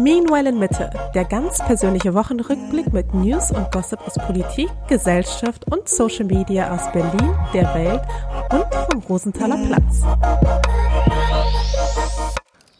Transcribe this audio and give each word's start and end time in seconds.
Meanwhile 0.00 0.48
in 0.48 0.58
Mitte, 0.58 0.90
der 1.14 1.26
ganz 1.26 1.58
persönliche 1.58 2.14
Wochenrückblick 2.14 2.90
mit 2.90 3.12
News 3.12 3.50
und 3.50 3.70
Gossip 3.70 4.00
aus 4.06 4.14
Politik, 4.14 4.70
Gesellschaft 4.88 5.70
und 5.70 5.90
Social 5.90 6.24
Media 6.24 6.74
aus 6.74 6.90
Berlin, 6.90 7.36
der 7.52 7.74
Welt 7.74 8.00
und 8.50 8.64
vom 8.90 9.02
Rosenthaler 9.02 9.58
Platz. 9.66 10.00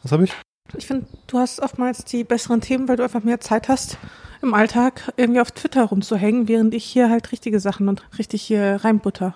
Was 0.03 0.13
habe 0.13 0.25
ich? 0.25 0.33
Ich 0.79 0.87
finde, 0.87 1.05
du 1.27 1.37
hast 1.37 1.61
oftmals 1.61 2.07
die 2.07 2.25
besseren 2.25 2.63
Themen, 2.63 2.89
weil 2.89 2.97
du 2.97 3.03
einfach 3.03 3.23
mehr 3.23 3.41
Zeit 3.41 3.69
hast, 3.69 3.99
im 4.41 4.55
Alltag 4.55 5.13
irgendwie 5.19 5.43
auf 5.43 5.51
Twitter 5.51 5.85
rumzuhängen, 5.85 6.49
während 6.49 6.73
ich 6.73 6.87
hier 6.87 7.11
halt 7.11 7.33
richtige 7.33 7.61
Sachen 7.61 7.91
und 7.91 8.03
richtig 8.19 8.41
hier 8.41 8.81
reinbutter. 8.83 9.35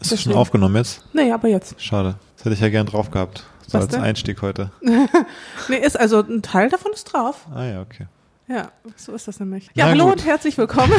Ist 0.00 0.12
das 0.12 0.20
schon 0.20 0.34
aufgenommen 0.34 0.76
jetzt? 0.76 1.02
Nee, 1.14 1.32
aber 1.32 1.48
jetzt. 1.48 1.80
Schade. 1.80 2.16
Das 2.36 2.44
hätte 2.44 2.54
ich 2.56 2.60
ja 2.60 2.68
gern 2.68 2.84
drauf 2.84 3.10
gehabt. 3.10 3.46
So 3.72 3.78
Was 3.78 3.84
als 3.86 3.94
denn? 3.94 4.02
Einstieg 4.02 4.42
heute. 4.42 4.70
Nee, 5.68 5.76
ist 5.78 5.98
also 5.98 6.20
ein 6.20 6.42
Teil 6.42 6.68
davon 6.68 6.92
ist 6.92 7.04
drauf. 7.04 7.46
Ah 7.54 7.64
ja, 7.64 7.80
okay. 7.80 8.06
Ja, 8.46 8.70
so 8.96 9.12
ist 9.12 9.26
das 9.28 9.40
nämlich. 9.40 9.70
Ja, 9.74 9.86
Na 9.86 9.90
hallo 9.92 10.04
gut. 10.04 10.12
und 10.14 10.26
herzlich 10.26 10.58
willkommen 10.58 10.92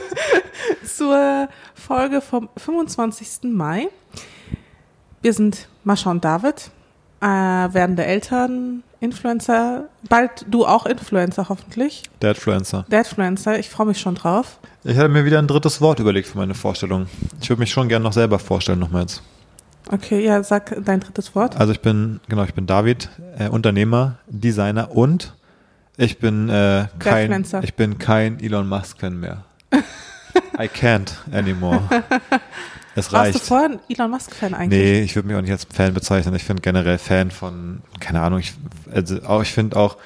zur 0.86 1.48
Folge 1.74 2.20
vom 2.22 2.48
25. 2.56 3.50
Mai. 3.52 3.88
Wir 5.20 5.34
sind 5.34 5.68
Mascha 5.84 6.10
und 6.10 6.24
David, 6.24 6.70
äh, 7.20 7.26
werdende 7.26 8.06
Eltern, 8.06 8.82
Influencer, 9.00 9.88
bald 10.08 10.46
du 10.48 10.64
auch 10.64 10.86
Influencer 10.86 11.50
hoffentlich. 11.50 12.04
Dadfluencer. 12.20 12.86
Dadfluencer, 12.88 13.58
ich 13.58 13.68
freue 13.68 13.88
mich 13.88 14.00
schon 14.00 14.14
drauf. 14.14 14.58
Ich 14.84 14.96
hatte 14.96 15.10
mir 15.10 15.26
wieder 15.26 15.38
ein 15.38 15.48
drittes 15.48 15.82
Wort 15.82 16.00
überlegt 16.00 16.28
für 16.28 16.38
meine 16.38 16.54
Vorstellung. 16.54 17.08
Ich 17.42 17.50
würde 17.50 17.60
mich 17.60 17.70
schon 17.70 17.88
gern 17.88 18.02
noch 18.02 18.14
selber 18.14 18.38
vorstellen 18.38 18.78
nochmals. 18.78 19.22
Okay, 19.88 20.24
ja, 20.24 20.42
sag 20.42 20.84
dein 20.84 21.00
drittes 21.00 21.34
Wort. 21.34 21.56
Also 21.56 21.72
ich 21.72 21.80
bin, 21.80 22.20
genau, 22.28 22.44
ich 22.44 22.54
bin 22.54 22.66
David, 22.66 23.08
äh, 23.38 23.48
Unternehmer, 23.48 24.18
Designer 24.28 24.90
und 24.94 25.34
ich 25.96 26.18
bin 26.18 26.48
äh, 26.48 26.86
kein, 26.98 27.44
ich 27.62 27.74
bin 27.74 27.98
kein 27.98 28.40
Elon 28.40 28.68
Musk-Fan 28.68 29.18
mehr. 29.18 29.44
I 30.58 30.68
can't 30.68 31.12
anymore. 31.32 31.82
Es 32.94 33.12
Warst 33.12 33.34
du 33.34 33.38
reicht. 33.38 33.46
vorher 33.46 33.68
ein 33.70 33.80
Elon 33.88 34.10
Musk-Fan 34.10 34.54
eigentlich? 34.54 34.80
Nee, 34.80 35.00
ich 35.02 35.14
würde 35.14 35.28
mich 35.28 35.36
auch 35.36 35.42
nicht 35.42 35.50
als 35.50 35.64
Fan 35.64 35.94
bezeichnen. 35.94 36.34
Ich 36.34 36.46
bin 36.46 36.60
generell 36.60 36.98
Fan 36.98 37.30
von, 37.30 37.82
keine 38.00 38.20
Ahnung, 38.22 38.40
ich, 38.40 38.54
also 38.92 39.22
auch, 39.22 39.42
ich 39.42 39.52
finde 39.52 39.76
auch, 39.76 39.96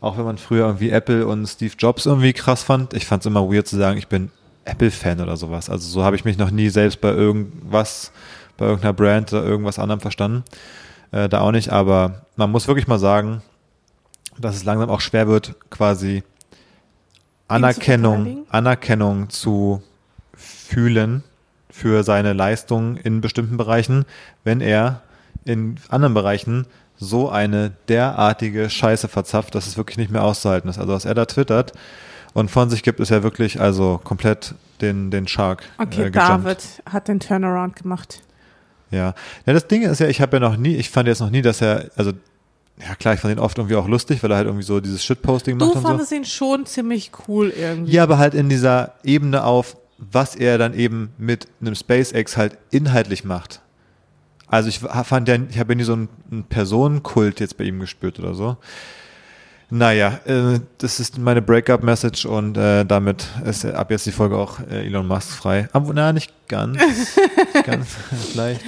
auch 0.00 0.16
wenn 0.16 0.24
man 0.24 0.38
früher 0.38 0.66
irgendwie 0.66 0.90
Apple 0.90 1.26
und 1.26 1.46
Steve 1.46 1.74
Jobs 1.78 2.06
irgendwie 2.06 2.32
krass 2.32 2.62
fand, 2.62 2.94
ich 2.94 3.06
fand 3.06 3.22
es 3.22 3.26
immer 3.26 3.50
weird 3.52 3.66
zu 3.66 3.76
sagen, 3.76 3.98
ich 3.98 4.08
bin 4.08 4.30
Apple-Fan 4.64 5.20
oder 5.20 5.36
sowas. 5.36 5.68
Also 5.68 5.88
so 5.88 6.02
habe 6.02 6.16
ich 6.16 6.24
mich 6.24 6.38
noch 6.38 6.50
nie 6.50 6.68
selbst 6.68 7.00
bei 7.00 7.10
irgendwas, 7.10 8.12
bei 8.60 8.66
irgendeiner 8.66 8.92
Brand 8.92 9.32
oder 9.32 9.44
irgendwas 9.44 9.78
anderem 9.78 10.00
verstanden. 10.00 10.44
Äh, 11.10 11.28
da 11.28 11.40
auch 11.40 11.50
nicht, 11.50 11.70
aber 11.70 12.26
man 12.36 12.52
muss 12.52 12.68
wirklich 12.68 12.86
mal 12.86 12.98
sagen, 12.98 13.42
dass 14.38 14.54
es 14.54 14.64
langsam 14.64 14.90
auch 14.90 15.00
schwer 15.00 15.26
wird, 15.26 15.56
quasi 15.70 16.22
Anerkennung? 17.48 18.46
Anerkennung 18.50 19.30
zu 19.30 19.82
fühlen 20.34 21.24
für 21.70 22.04
seine 22.04 22.32
Leistung 22.32 22.96
in 22.96 23.20
bestimmten 23.20 23.56
Bereichen, 23.56 24.04
wenn 24.44 24.60
er 24.60 25.02
in 25.44 25.76
anderen 25.88 26.14
Bereichen 26.14 26.66
so 26.96 27.30
eine 27.30 27.72
derartige 27.88 28.68
Scheiße 28.68 29.08
verzapft, 29.08 29.54
dass 29.54 29.66
es 29.66 29.78
wirklich 29.78 29.96
nicht 29.96 30.12
mehr 30.12 30.22
auszuhalten 30.22 30.68
ist. 30.68 30.78
Also 30.78 30.92
was 30.92 31.06
er 31.06 31.14
da 31.14 31.24
twittert 31.24 31.72
und 32.34 32.50
von 32.50 32.68
sich 32.68 32.82
gibt, 32.82 33.00
ist 33.00 33.08
ja 33.08 33.22
wirklich 33.22 33.58
also 33.58 33.98
komplett 34.04 34.54
den, 34.82 35.10
den 35.10 35.26
Shark. 35.26 35.64
Okay, 35.78 36.08
äh. 36.08 36.10
David 36.10 36.58
hat 36.86 37.08
den 37.08 37.20
Turnaround 37.20 37.74
gemacht. 37.74 38.22
Ja. 38.90 39.14
ja, 39.46 39.52
das 39.52 39.66
Ding 39.68 39.82
ist 39.82 40.00
ja, 40.00 40.08
ich 40.08 40.20
habe 40.20 40.36
ja 40.36 40.40
noch 40.40 40.56
nie, 40.56 40.76
ich 40.76 40.90
fand 40.90 41.06
jetzt 41.08 41.20
noch 41.20 41.30
nie, 41.30 41.42
dass 41.42 41.60
er, 41.60 41.90
also 41.96 42.12
ja 42.80 42.94
klar, 42.94 43.14
ich 43.14 43.20
fand 43.20 43.34
ihn 43.34 43.38
oft 43.40 43.58
irgendwie 43.58 43.76
auch 43.76 43.86
lustig, 43.88 44.22
weil 44.22 44.30
er 44.30 44.38
halt 44.38 44.46
irgendwie 44.46 44.64
so 44.64 44.80
dieses 44.80 45.04
Shitposting 45.04 45.56
macht 45.58 45.70
Du 45.70 45.74
und 45.76 45.82
so. 45.82 45.88
fandest 45.88 46.12
ihn 46.12 46.24
schon 46.24 46.66
ziemlich 46.66 47.12
cool 47.28 47.50
irgendwie. 47.50 47.92
Ja, 47.92 48.02
aber 48.04 48.18
halt 48.18 48.34
in 48.34 48.48
dieser 48.48 48.94
Ebene 49.04 49.44
auf, 49.44 49.76
was 49.98 50.34
er 50.34 50.56
dann 50.58 50.74
eben 50.74 51.12
mit 51.18 51.46
einem 51.60 51.74
SpaceX 51.74 52.36
halt 52.36 52.56
inhaltlich 52.70 53.22
macht. 53.24 53.60
Also 54.46 54.68
ich 54.68 54.80
fand 54.80 55.28
ja, 55.28 55.36
ich 55.48 55.58
habe 55.58 55.74
ja 55.74 55.76
nie 55.76 55.84
so 55.84 55.92
einen, 55.92 56.08
einen 56.30 56.44
Personenkult 56.44 57.38
jetzt 57.38 57.56
bei 57.56 57.64
ihm 57.64 57.78
gespürt 57.80 58.18
oder 58.18 58.34
so. 58.34 58.56
Naja, 59.70 60.18
äh, 60.24 60.58
das 60.78 60.98
ist 60.98 61.16
meine 61.18 61.40
Breakup-Message 61.42 62.26
und 62.26 62.56
äh, 62.56 62.84
damit 62.84 63.26
ist 63.44 63.64
ab 63.64 63.90
jetzt 63.90 64.04
die 64.06 64.12
Folge 64.12 64.36
auch 64.36 64.58
äh, 64.68 64.86
Elon 64.86 65.06
Musk 65.06 65.30
frei. 65.30 65.68
Aber 65.72 65.92
na, 65.94 66.12
nicht 66.12 66.32
ganz. 66.48 66.76
nicht 66.76 67.64
ganz, 67.66 67.86
vielleicht. 68.32 68.62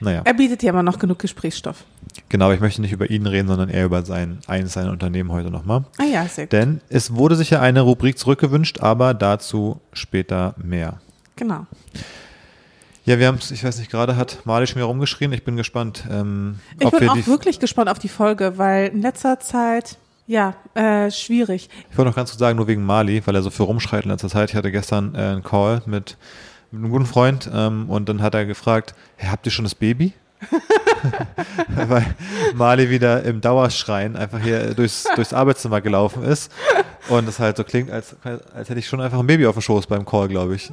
Naja, 0.00 0.22
Er 0.24 0.34
bietet 0.34 0.62
dir 0.62 0.70
aber 0.70 0.82
noch 0.82 0.98
genug 0.98 1.20
Gesprächsstoff. 1.20 1.84
genau, 2.28 2.46
aber 2.46 2.54
ich 2.54 2.60
möchte 2.60 2.80
nicht 2.82 2.92
über 2.92 3.08
ihn 3.08 3.24
reden, 3.26 3.46
sondern 3.48 3.68
eher 3.68 3.84
über 3.84 4.04
sein, 4.04 4.38
eines 4.46 4.72
seiner 4.74 4.90
Unternehmen 4.90 5.30
heute 5.32 5.50
nochmal. 5.50 5.84
Ah 5.98 6.04
ja, 6.04 6.26
sehr 6.26 6.46
gut. 6.46 6.52
Denn 6.52 6.80
es 6.88 7.14
wurde 7.14 7.36
sich 7.36 7.50
ja 7.50 7.60
eine 7.60 7.80
Rubrik 7.82 8.18
zurückgewünscht, 8.18 8.80
aber 8.80 9.14
dazu 9.14 9.80
später 9.92 10.54
mehr. 10.62 11.00
Genau. 11.36 11.66
Ja, 13.04 13.18
wir 13.18 13.26
haben 13.28 13.38
es, 13.38 13.50
ich 13.50 13.64
weiß 13.64 13.78
nicht, 13.78 13.90
gerade 13.90 14.16
hat 14.16 14.40
Mali 14.44 14.66
schon 14.66 14.76
wieder 14.76 14.86
rumgeschrien. 14.86 15.32
Ich 15.32 15.44
bin 15.44 15.56
gespannt, 15.56 16.04
ähm, 16.10 16.58
Ich 16.78 16.90
bin 16.90 17.08
auch 17.08 17.26
wirklich 17.26 17.58
gespannt 17.58 17.88
auf 17.88 17.98
die 17.98 18.08
Folge, 18.08 18.58
weil 18.58 18.88
in 18.88 19.02
letzter 19.02 19.40
Zeit, 19.40 19.98
ja, 20.26 20.54
äh, 20.74 21.10
schwierig. 21.10 21.68
Ich 21.90 21.98
wollte 21.98 22.10
noch 22.10 22.16
ganz 22.16 22.30
kurz 22.30 22.38
sagen, 22.38 22.56
nur 22.56 22.68
wegen 22.68 22.84
Mali, 22.84 23.22
weil 23.26 23.34
er 23.34 23.42
so 23.42 23.50
viel 23.50 23.66
rumschreit 23.66 24.04
in 24.04 24.10
letzter 24.10 24.28
Zeit. 24.28 24.50
Ich 24.50 24.56
hatte 24.56 24.70
gestern 24.70 25.14
äh, 25.14 25.18
einen 25.18 25.42
Call 25.42 25.82
mit, 25.86 26.16
mit 26.70 26.82
einem 26.82 26.90
guten 26.90 27.06
Freund 27.06 27.50
ähm, 27.52 27.90
und 27.90 28.08
dann 28.08 28.22
hat 28.22 28.34
er 28.34 28.46
gefragt, 28.46 28.94
hey, 29.16 29.30
habt 29.30 29.46
ihr 29.46 29.52
schon 29.52 29.64
das 29.64 29.74
Baby? 29.74 30.12
weil 31.68 32.14
Mali 32.54 32.90
wieder 32.90 33.22
im 33.22 33.40
Dauerschreien 33.40 34.16
einfach 34.16 34.40
hier 34.40 34.74
durchs, 34.74 35.06
durchs 35.14 35.32
Arbeitszimmer 35.32 35.80
gelaufen 35.80 36.24
ist 36.24 36.50
und 37.08 37.28
es 37.28 37.38
halt 37.38 37.56
so 37.56 37.64
klingt, 37.64 37.90
als, 37.90 38.16
als 38.24 38.68
hätte 38.68 38.80
ich 38.80 38.88
schon 38.88 39.00
einfach 39.00 39.18
ein 39.18 39.26
Baby 39.26 39.46
auf 39.46 39.54
dem 39.54 39.62
Schoß 39.62 39.86
beim 39.86 40.04
Call, 40.04 40.28
glaube 40.28 40.56
ich. 40.56 40.72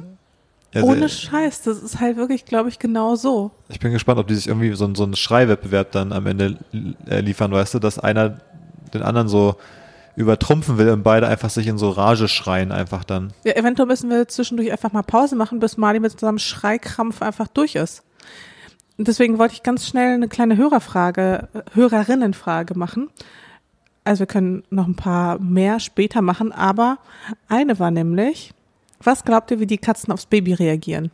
Also, 0.72 0.86
Ohne 0.86 1.08
Scheiß, 1.08 1.62
das 1.62 1.82
ist 1.82 1.98
halt 1.98 2.16
wirklich, 2.16 2.44
glaube 2.44 2.68
ich, 2.68 2.78
genau 2.78 3.16
so. 3.16 3.50
Ich 3.68 3.80
bin 3.80 3.92
gespannt, 3.92 4.20
ob 4.20 4.28
die 4.28 4.36
sich 4.36 4.46
irgendwie 4.46 4.72
so, 4.74 4.94
so 4.94 5.02
einen 5.02 5.16
Schreiwettbewerb 5.16 5.90
dann 5.90 6.12
am 6.12 6.26
Ende 6.26 6.58
äh, 7.08 7.20
liefern, 7.20 7.50
weißt 7.50 7.74
du, 7.74 7.80
dass 7.80 7.98
einer 7.98 8.38
den 8.94 9.02
anderen 9.02 9.28
so 9.28 9.56
übertrumpfen 10.16 10.78
will 10.78 10.90
und 10.90 11.02
beide 11.02 11.28
einfach 11.28 11.50
sich 11.50 11.66
in 11.66 11.78
so 11.78 11.90
Rage 11.90 12.28
schreien 12.28 12.72
einfach 12.72 13.04
dann. 13.04 13.32
Ja, 13.44 13.54
eventuell 13.54 13.86
müssen 13.86 14.10
wir 14.10 14.28
zwischendurch 14.28 14.70
einfach 14.70 14.92
mal 14.92 15.02
Pause 15.02 15.36
machen, 15.36 15.60
bis 15.60 15.76
Mali 15.76 16.00
mit 16.00 16.18
seinem 16.18 16.38
Schreikrampf 16.38 17.22
einfach 17.22 17.48
durch 17.48 17.74
ist. 17.74 18.02
Und 18.98 19.08
deswegen 19.08 19.38
wollte 19.38 19.54
ich 19.54 19.62
ganz 19.62 19.86
schnell 19.86 20.14
eine 20.14 20.28
kleine 20.28 20.56
Hörerfrage, 20.56 21.48
äh, 21.54 21.62
Hörerinnenfrage 21.74 22.76
machen. 22.76 23.08
Also 24.04 24.20
wir 24.20 24.26
können 24.26 24.62
noch 24.70 24.86
ein 24.86 24.96
paar 24.96 25.38
mehr 25.38 25.80
später 25.80 26.20
machen, 26.20 26.52
aber 26.52 26.98
eine 27.48 27.78
war 27.78 27.90
nämlich, 27.90 28.52
was 29.02 29.24
glaubt 29.24 29.50
ihr, 29.50 29.60
wie 29.60 29.66
die 29.66 29.78
Katzen 29.78 30.12
aufs 30.12 30.26
Baby 30.26 30.52
reagieren? 30.52 31.10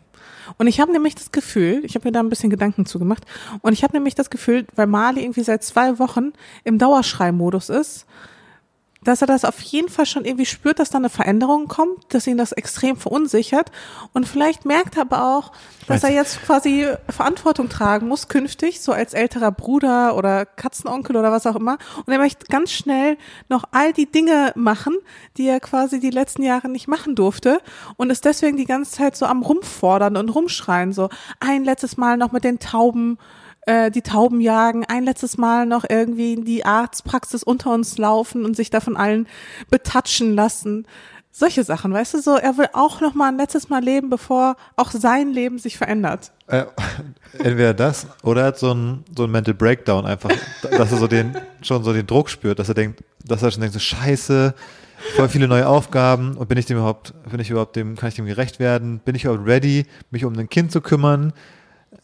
Und 0.58 0.66
ich 0.66 0.80
habe 0.80 0.92
nämlich 0.92 1.14
das 1.14 1.32
Gefühl, 1.32 1.82
ich 1.84 1.94
habe 1.94 2.08
mir 2.08 2.12
da 2.12 2.20
ein 2.20 2.28
bisschen 2.28 2.50
Gedanken 2.50 2.86
zugemacht, 2.86 3.24
und 3.62 3.72
ich 3.72 3.82
habe 3.82 3.94
nämlich 3.94 4.14
das 4.14 4.30
Gefühl, 4.30 4.66
weil 4.74 4.86
Mali 4.86 5.22
irgendwie 5.22 5.42
seit 5.42 5.62
zwei 5.62 5.98
Wochen 5.98 6.32
im 6.64 6.78
Dauerschreimodus 6.78 7.68
ist, 7.68 8.06
dass 9.06 9.21
er 9.21 9.28
das 9.28 9.44
auf 9.44 9.61
jeden 9.61 9.89
Fall 9.89 10.05
schon 10.05 10.25
irgendwie 10.25 10.47
spürt, 10.47 10.81
dass 10.81 10.91
da 10.91 10.99
eine 10.99 11.09
Veränderung 11.09 11.69
kommt, 11.69 12.12
dass 12.12 12.27
ihn 12.27 12.37
das 12.37 12.50
extrem 12.50 12.97
verunsichert. 12.97 13.71
Und 14.12 14.27
vielleicht 14.27 14.65
merkt 14.65 14.97
er 14.97 15.03
aber 15.03 15.37
auch, 15.37 15.53
dass 15.87 16.03
er 16.03 16.11
jetzt 16.11 16.43
quasi 16.43 16.89
Verantwortung 17.09 17.69
tragen 17.69 18.09
muss 18.09 18.27
künftig, 18.27 18.81
so 18.81 18.91
als 18.91 19.15
älterer 19.15 19.53
Bruder 19.53 20.17
oder 20.17 20.44
Katzenonkel 20.44 21.17
oder 21.17 21.31
was 21.31 21.47
auch 21.47 21.55
immer. 21.55 21.78
Und 22.05 22.12
er 22.12 22.19
möchte 22.19 22.47
ganz 22.47 22.72
schnell 22.72 23.17
noch 23.49 23.62
all 23.71 23.93
die 23.93 24.11
Dinge 24.11 24.53
machen, 24.56 24.97
die 25.37 25.47
er 25.47 25.61
quasi 25.61 26.00
die 26.00 26.11
letzten 26.11 26.43
Jahre 26.43 26.69
nicht 26.69 26.88
machen 26.88 27.15
durfte 27.15 27.61
und 27.97 28.11
ist 28.11 28.25
deswegen 28.25 28.56
die 28.56 28.65
ganze 28.65 28.91
Zeit 28.91 29.17
so 29.17 29.27
am 29.27 29.43
rumfordern 29.43 30.17
und 30.17 30.31
rumschreien, 30.31 30.93
so 30.93 31.11
ein 31.38 31.65
letztes 31.65 31.97
Mal 31.97 32.17
noch 32.17 32.33
mit 32.33 32.43
den 32.43 32.59
Tauben 32.59 33.19
äh, 33.66 33.91
die 33.91 34.03
Tauben 34.03 34.41
jagen, 34.41 34.84
ein 34.84 35.04
letztes 35.04 35.37
Mal 35.37 35.66
noch 35.66 35.84
irgendwie 35.88 36.32
in 36.32 36.44
die 36.44 36.65
Arztpraxis 36.65 37.43
unter 37.43 37.73
uns 37.75 37.99
laufen 37.99 38.44
und 38.44 38.56
sich 38.56 38.70
da 38.70 38.81
von 38.81 38.96
allen 38.96 39.29
betatschen 39.70 40.35
lassen. 40.35 40.87
Solche 41.32 41.64
Sachen, 41.64 41.93
weißt 41.93 42.14
du, 42.14 42.23
so, 42.23 42.37
er 42.37 42.56
will 42.56 42.69
auch 42.73 43.02
noch 43.02 43.14
mal 43.14 43.29
ein 43.29 43.37
letztes 43.37 43.69
Mal 43.69 43.82
leben, 43.82 44.08
bevor 44.08 44.56
auch 44.76 44.90
sein 44.90 45.32
Leben 45.32 45.58
sich 45.58 45.76
verändert. 45.76 46.32
Äh, 46.46 46.64
entweder 47.38 47.75
das 47.75 48.06
oder 48.23 48.43
er 48.43 48.46
hat 48.46 48.58
so 48.58 48.73
ein, 48.73 49.05
so 49.14 49.25
ein 49.25 49.31
Mental 49.31 49.52
Breakdown 49.52 50.06
einfach, 50.06 50.31
dass 50.62 50.93
er 50.93 50.99
so 50.99 51.06
den, 51.06 51.37
schon 51.61 51.85
so 51.85 51.93
den 51.93 52.06
Druck 52.06 52.31
spürt, 52.31 52.58
dass 52.58 52.69
er 52.69 52.75
denkt, 52.75 53.05
dass 53.23 53.43
er 53.43 53.50
schon 53.50 53.61
denkt, 53.61 53.75
so 53.75 53.81
scheiße, 53.81 54.55
voll 55.17 55.29
viele 55.29 55.49
neue 55.49 55.69
Aufgaben 55.69 56.37
und 56.37 56.49
bin 56.49 56.56
ich 56.56 56.67
dem 56.67 56.79
überhaupt, 56.79 57.12
bin 57.29 57.40
ich 57.40 57.50
überhaupt 57.50 57.76
dem, 57.76 57.96
kann 57.96 58.08
ich 58.08 58.14
dem 58.14 58.26
gerecht 58.26 58.58
werden? 58.58 59.00
Bin 59.00 59.14
ich 59.14 59.25
überhaupt 59.25 59.46
ready, 59.46 59.87
mich 60.11 60.25
um 60.25 60.38
ein 60.38 60.49
Kind 60.49 60.73
zu 60.73 60.81
kümmern? 60.81 61.35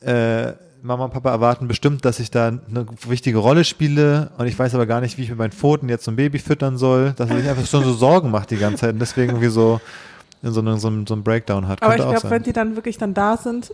Äh, 0.00 0.52
Mama 0.82 1.04
und 1.04 1.12
Papa 1.12 1.30
erwarten 1.30 1.68
bestimmt, 1.68 2.04
dass 2.04 2.18
ich 2.20 2.30
da 2.30 2.48
eine 2.48 2.86
wichtige 3.06 3.38
Rolle 3.38 3.64
spiele 3.64 4.30
und 4.38 4.46
ich 4.46 4.58
weiß 4.58 4.74
aber 4.74 4.86
gar 4.86 5.00
nicht, 5.00 5.16
wie 5.16 5.22
ich 5.22 5.28
mit 5.28 5.38
meinen 5.38 5.52
Pfoten 5.52 5.88
jetzt 5.88 6.04
so 6.04 6.10
ein 6.10 6.16
Baby 6.16 6.38
füttern 6.38 6.76
soll, 6.76 7.12
dass 7.16 7.30
er 7.30 7.38
sich 7.40 7.48
einfach 7.48 7.66
schon 7.66 7.84
so 7.84 7.92
Sorgen 7.92 8.30
macht 8.30 8.50
die 8.50 8.56
ganze 8.56 8.78
Zeit 8.82 8.94
und 8.94 8.98
deswegen 8.98 9.30
irgendwie 9.30 9.48
so 9.48 9.80
in 10.42 10.52
so, 10.52 10.60
einem 10.60 10.78
so, 10.78 10.90
so 11.06 11.14
einem 11.14 11.22
Breakdown 11.22 11.68
hat. 11.68 11.80
Aber 11.82 11.94
Könnte 11.94 12.08
ich 12.14 12.20
glaube, 12.20 12.34
wenn 12.34 12.42
die 12.42 12.52
dann 12.52 12.74
wirklich 12.74 12.98
dann 12.98 13.14
da 13.14 13.36
sind, 13.36 13.72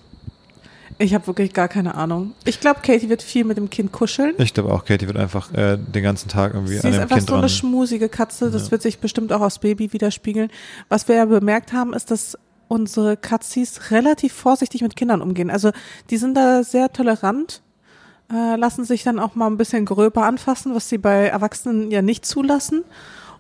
Ich 0.98 1.14
habe 1.14 1.26
wirklich 1.28 1.54
gar 1.54 1.68
keine 1.68 1.94
Ahnung. 1.94 2.32
Ich 2.44 2.60
glaube, 2.60 2.80
Katie 2.82 3.08
wird 3.08 3.22
viel 3.22 3.44
mit 3.44 3.56
dem 3.56 3.70
Kind 3.70 3.92
kuscheln. 3.92 4.34
Ich 4.38 4.52
glaube 4.52 4.72
auch, 4.72 4.84
Katie 4.84 5.06
wird 5.06 5.16
einfach 5.16 5.52
äh, 5.54 5.78
den 5.78 6.02
ganzen 6.02 6.28
Tag 6.28 6.52
irgendwie 6.54 6.74
Sie 6.74 6.80
an 6.80 6.90
ist 6.90 6.96
dem 6.96 7.02
einfach 7.02 7.16
Kind 7.16 7.28
so 7.28 7.34
eine 7.34 7.42
dran. 7.42 7.48
schmusige 7.50 8.08
Katze. 8.08 8.50
Das 8.50 8.66
Ja. 8.66 8.70
wird 8.72 8.82
sich 8.82 8.98
bestimmt 8.98 9.32
auch 9.32 9.40
aufs 9.40 9.60
Baby 9.60 9.92
widerspiegeln. 9.92 10.50
Was 10.90 11.06
wir 11.08 11.14
ja 11.16 11.24
bemerkt 11.24 11.72
haben, 11.72 11.94
ist, 11.94 12.10
dass 12.10 12.36
unsere 12.68 13.16
Katzis 13.16 13.90
relativ 13.90 14.32
vorsichtig 14.32 14.82
mit 14.82 14.94
Kindern 14.94 15.22
umgehen. 15.22 15.50
Also 15.50 15.72
die 16.10 16.18
sind 16.18 16.34
da 16.34 16.62
sehr 16.62 16.92
tolerant, 16.92 17.62
äh, 18.30 18.56
lassen 18.56 18.84
sich 18.84 19.02
dann 19.02 19.18
auch 19.18 19.34
mal 19.34 19.46
ein 19.46 19.56
bisschen 19.56 19.86
gröber 19.86 20.24
anfassen, 20.24 20.74
was 20.74 20.88
sie 20.88 20.98
bei 20.98 21.26
Erwachsenen 21.26 21.90
ja 21.90 22.02
nicht 22.02 22.26
zulassen. 22.26 22.84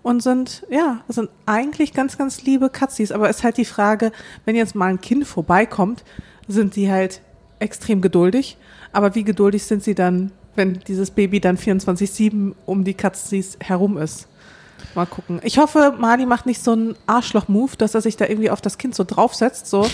Und 0.02 0.22
sind, 0.22 0.64
ja, 0.70 1.00
sind 1.08 1.28
eigentlich 1.44 1.92
ganz, 1.92 2.16
ganz 2.16 2.42
liebe 2.42 2.70
Katzis. 2.70 3.12
Aber 3.12 3.28
ist 3.28 3.42
halt 3.42 3.56
die 3.56 3.64
Frage, 3.64 4.12
wenn 4.44 4.54
jetzt 4.56 4.74
mal 4.74 4.86
ein 4.86 5.00
Kind 5.00 5.26
vorbeikommt, 5.26 6.04
sind 6.46 6.76
die 6.76 6.90
halt 6.90 7.20
extrem 7.58 8.00
geduldig. 8.00 8.56
Aber 8.92 9.14
wie 9.16 9.24
geduldig 9.24 9.64
sind 9.64 9.82
sie 9.82 9.94
dann, 9.94 10.30
wenn 10.54 10.80
dieses 10.86 11.10
Baby 11.10 11.40
dann 11.40 11.58
24-7 11.58 12.54
um 12.64 12.84
die 12.84 12.94
Katzis 12.94 13.58
herum 13.60 13.98
ist? 13.98 14.28
Mal 14.94 15.06
gucken. 15.06 15.40
Ich 15.44 15.58
hoffe, 15.58 15.94
Mali 15.98 16.26
macht 16.26 16.46
nicht 16.46 16.62
so 16.62 16.72
einen 16.72 16.96
Arschloch-Move, 17.06 17.76
dass 17.76 17.94
er 17.94 18.00
sich 18.00 18.16
da 18.16 18.26
irgendwie 18.26 18.50
auf 18.50 18.60
das 18.60 18.78
Kind 18.78 18.94
so 18.94 19.04
draufsetzt, 19.04 19.66
so. 19.68 19.86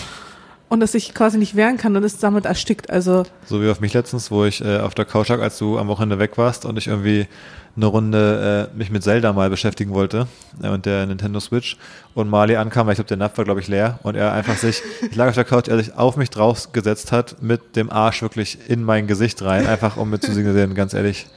Und 0.67 0.81
es 0.81 0.93
sich 0.93 1.13
quasi 1.13 1.37
nicht 1.37 1.55
wehren 1.55 1.77
kann 1.77 1.95
und 1.95 2.03
ist 2.03 2.23
damit 2.23 2.45
erstickt. 2.45 2.89
Also, 2.89 3.23
So 3.45 3.61
wie 3.61 3.69
auf 3.69 3.79
mich 3.81 3.93
letztens, 3.93 4.31
wo 4.31 4.45
ich 4.45 4.65
äh, 4.65 4.79
auf 4.79 4.95
der 4.95 5.05
Couch 5.05 5.29
lag, 5.29 5.39
als 5.39 5.59
du 5.59 5.77
am 5.77 5.87
Wochenende 5.87 6.17
weg 6.17 6.39
warst 6.39 6.65
und 6.65 6.77
ich 6.77 6.87
irgendwie 6.87 7.27
eine 7.75 7.85
Runde 7.85 8.69
äh, 8.73 8.77
mich 8.77 8.89
mit 8.89 9.03
Zelda 9.03 9.33
mal 9.33 9.49
beschäftigen 9.49 9.93
wollte 9.93 10.27
äh, 10.63 10.69
und 10.69 10.85
der 10.85 11.05
Nintendo 11.05 11.39
Switch 11.39 11.77
und 12.13 12.29
Marley 12.29 12.55
ankam, 12.55 12.87
weil 12.87 12.93
ich 12.93 12.97
glaube, 12.97 13.09
der 13.09 13.17
Napf 13.17 13.37
war, 13.37 13.45
glaube 13.45 13.59
ich, 13.59 13.67
leer 13.67 13.99
und 14.03 14.15
er 14.15 14.31
einfach 14.31 14.55
sich, 14.55 14.81
ich 15.09 15.15
lag 15.15 15.27
auf 15.27 15.35
der 15.35 15.43
Couch, 15.43 15.67
er 15.67 15.77
sich 15.77 15.95
auf 15.95 16.15
mich 16.15 16.29
draufgesetzt 16.29 17.11
hat, 17.11 17.41
mit 17.41 17.75
dem 17.75 17.89
Arsch 17.91 18.21
wirklich 18.21 18.57
in 18.67 18.83
mein 18.83 19.07
Gesicht 19.07 19.41
rein, 19.41 19.67
einfach 19.67 19.97
um 19.97 20.09
mir 20.09 20.19
zu 20.19 20.31
signalisieren, 20.33 20.73
ganz 20.73 20.93
ehrlich, 20.93 21.27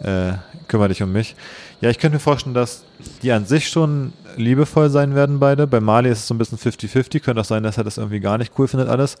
äh, 0.00 0.32
kümmere 0.68 0.88
dich 0.88 1.02
um 1.02 1.12
mich. 1.12 1.34
Ja, 1.84 1.90
ich 1.90 1.98
könnte 1.98 2.16
mir 2.16 2.20
vorstellen, 2.20 2.54
dass 2.54 2.82
die 3.22 3.30
an 3.30 3.44
sich 3.44 3.68
schon 3.68 4.14
liebevoll 4.38 4.88
sein 4.88 5.14
werden, 5.14 5.38
beide. 5.38 5.66
Bei 5.66 5.80
Marley 5.80 6.10
ist 6.10 6.20
es 6.20 6.26
so 6.26 6.32
ein 6.32 6.38
bisschen 6.38 6.56
50-50, 6.56 7.20
könnte 7.20 7.42
auch 7.42 7.44
sein, 7.44 7.62
dass 7.62 7.76
er 7.76 7.84
das 7.84 7.98
irgendwie 7.98 8.20
gar 8.20 8.38
nicht 8.38 8.54
cool 8.58 8.66
findet, 8.68 8.88
alles. 8.88 9.18